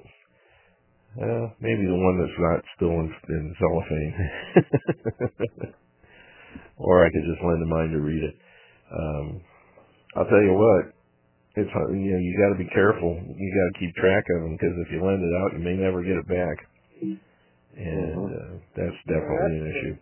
Uh, 1.14 1.45
maybe 1.61 1.86
the 1.86 1.94
one 1.94 2.18
that's 2.18 2.40
not 2.41 2.57
still 2.74 2.90
in, 2.90 3.06
in 3.30 3.44
cellophane. 3.61 4.15
or 6.78 7.06
I 7.06 7.10
could 7.14 7.26
just 7.30 7.44
lend 7.45 7.61
a 7.61 7.70
mind 7.70 7.94
to 7.94 8.02
read 8.02 8.24
it. 8.24 8.34
Um, 8.90 9.41
I'll 10.18 10.26
tell 10.26 10.41
you 10.41 10.57
what, 10.57 10.90
it's 11.55 11.69
You 11.69 12.09
know, 12.09 12.21
you 12.21 12.31
got 12.41 12.57
to 12.57 12.57
be 12.59 12.69
careful. 12.73 13.13
You 13.13 13.47
got 13.53 13.67
to 13.69 13.73
keep 13.77 13.93
track 13.95 14.25
of 14.25 14.39
them 14.41 14.53
because 14.57 14.73
if 14.89 14.89
you 14.89 14.99
lend 15.05 15.21
it 15.21 15.34
out, 15.38 15.53
you 15.53 15.61
may 15.61 15.77
never 15.77 16.01
get 16.01 16.17
it 16.17 16.25
back, 16.27 16.57
and 17.77 18.17
mm-hmm. 18.17 18.57
uh, 18.57 18.57
that's 18.73 18.97
definitely 19.05 19.57
an 19.61 19.69
issue. 19.69 19.95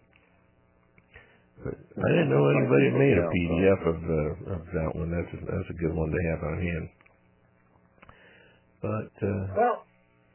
But 1.61 1.75
I 1.75 2.07
didn't 2.15 2.31
know 2.31 2.43
anybody 2.55 2.87
made 2.97 3.17
a 3.19 3.25
PDF 3.29 3.79
of 3.93 3.99
uh, 4.01 4.53
of 4.57 4.61
that 4.73 4.89
one. 4.97 5.11
That's 5.13 5.27
a, 5.29 5.39
that's 5.45 5.69
a 5.75 5.77
good 5.77 5.91
one 5.93 6.07
to 6.09 6.19
have 6.31 6.41
on 6.47 6.55
hand. 6.63 6.85
But 8.81 9.11
uh, 9.21 9.45
well, 9.53 9.83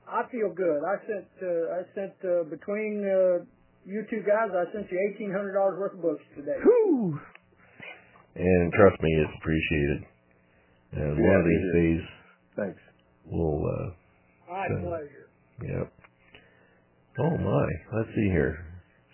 I 0.07 0.23
feel 0.31 0.53
good. 0.55 0.85
I 0.87 0.95
sent 1.09 1.29
uh, 1.43 1.65
I 1.81 1.81
sent 1.99 2.15
uh, 2.29 2.45
between 2.47 3.03
uh, 3.09 3.41
you 3.89 4.05
two 4.13 4.21
guys, 4.23 4.53
I 4.55 4.69
sent 4.71 4.87
you 4.93 5.01
eighteen 5.11 5.33
hundred 5.35 5.57
dollars 5.59 5.81
worth 5.83 5.97
of 5.99 6.03
books 6.05 6.23
today. 6.37 6.61
Whew. 6.63 7.19
And 8.37 8.71
trust 8.77 9.01
me, 9.03 9.09
it's 9.19 9.33
appreciated. 9.43 10.05
And 10.97 11.13
one 11.21 11.37
of 11.37 11.45
these 11.45 11.69
days, 11.77 12.03
thanks. 12.57 12.81
We'll. 13.29 13.61
Uh, 13.69 13.89
My 14.49 14.65
pleasure. 14.81 15.29
Yep. 15.61 15.87
Oh 17.21 17.37
my! 17.37 17.67
Let's 17.93 18.09
see 18.17 18.29
here. 18.33 18.57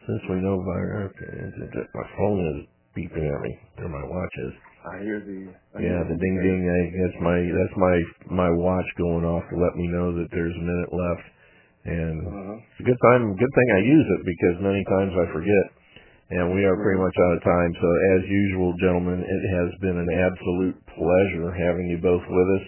Since 0.07 0.23
we 0.31 0.39
know 0.47 0.63
virus, 0.63 1.11
uh, 1.11 1.81
my 1.95 2.07
phone 2.19 2.39
is 2.55 2.59
beeping 2.95 3.27
at 3.27 3.41
me, 3.43 3.53
or 3.83 3.89
my 3.91 4.05
watch 4.07 4.35
is. 4.47 4.55
I 4.87 4.97
hear 5.03 5.19
the. 5.27 5.41
I 5.75 5.79
yeah, 5.83 6.07
hear 6.07 6.07
the 6.07 6.19
ding 6.23 6.37
ding. 6.39 6.63
I, 6.71 6.81
that's 7.03 7.19
my 7.19 7.39
that's 7.51 7.77
my 7.79 8.47
my 8.47 8.51
watch 8.63 8.87
going 8.99 9.27
off 9.27 9.43
to 9.51 9.57
let 9.59 9.75
me 9.75 9.91
know 9.91 10.15
that 10.23 10.31
there's 10.31 10.55
a 10.55 10.63
minute 10.63 10.93
left, 10.95 11.27
and 11.87 12.17
uh-huh. 12.23 12.55
it's 12.63 12.81
a 12.87 12.87
good 12.95 13.01
time. 13.11 13.35
Good 13.35 13.53
thing 13.59 13.69
I 13.75 13.83
use 13.83 14.07
it 14.07 14.21
because 14.23 14.55
many 14.63 14.85
times 14.87 15.13
I 15.19 15.27
forget. 15.35 15.82
And 16.33 16.49
we 16.57 16.65
are 16.65 16.81
pretty 16.81 16.97
much 16.97 17.13
out 17.13 17.37
of 17.37 17.43
time. 17.45 17.71
So 17.77 17.89
as 18.17 18.23
usual, 18.25 18.73
gentlemen, 18.81 19.21
it 19.21 19.45
has 19.53 19.69
been 19.85 20.01
an 20.01 20.09
absolute 20.09 20.77
pleasure 20.97 21.47
having 21.53 21.93
you 21.93 22.01
both 22.01 22.25
with 22.25 22.49
us. 22.57 22.65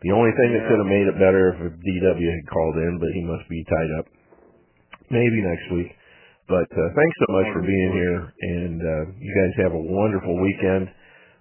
The 0.00 0.16
only 0.16 0.32
thing 0.40 0.56
that 0.56 0.64
could 0.64 0.80
have 0.80 0.88
made 0.88 1.04
it 1.06 1.20
better 1.20 1.52
if 1.52 1.60
DW 1.76 2.24
had 2.40 2.44
called 2.48 2.76
in, 2.80 2.96
but 2.96 3.12
he 3.12 3.20
must 3.20 3.44
be 3.52 3.60
tied 3.68 3.92
up. 4.00 4.06
Maybe 5.12 5.44
next 5.44 5.66
week. 5.76 5.92
But 6.48 6.66
uh, 6.72 6.88
thanks 6.96 7.16
so 7.28 7.28
much 7.36 7.48
for 7.52 7.60
being 7.62 7.90
here, 7.92 8.16
and 8.26 8.78
uh, 8.80 9.02
you 9.20 9.28
guys 9.30 9.52
have 9.68 9.76
a 9.76 9.82
wonderful 9.92 10.32
weekend. 10.40 10.88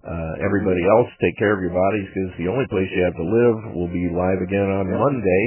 Uh, 0.04 0.32
everybody 0.44 0.84
else, 0.84 1.08
take 1.24 1.40
care 1.40 1.56
of 1.56 1.64
your 1.64 1.72
bodies 1.74 2.06
because 2.12 2.32
the 2.36 2.52
only 2.52 2.68
place 2.68 2.86
you 2.92 3.00
have 3.08 3.16
to 3.16 3.24
live 3.32 3.56
will 3.80 3.88
be 3.96 4.12
live 4.12 4.44
again 4.44 4.68
on 4.76 4.92
Monday. 4.92 5.44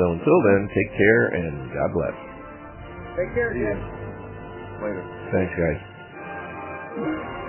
So 0.00 0.08
until 0.08 0.38
then, 0.40 0.60
take 0.72 0.90
care 0.96 1.22
and 1.36 1.52
God 1.68 1.90
bless. 1.92 2.16
Take 3.20 3.32
care, 3.36 3.52
Jim. 3.52 3.76
Later. 4.80 5.19
Thanks, 5.32 5.52
guys. 5.56 7.39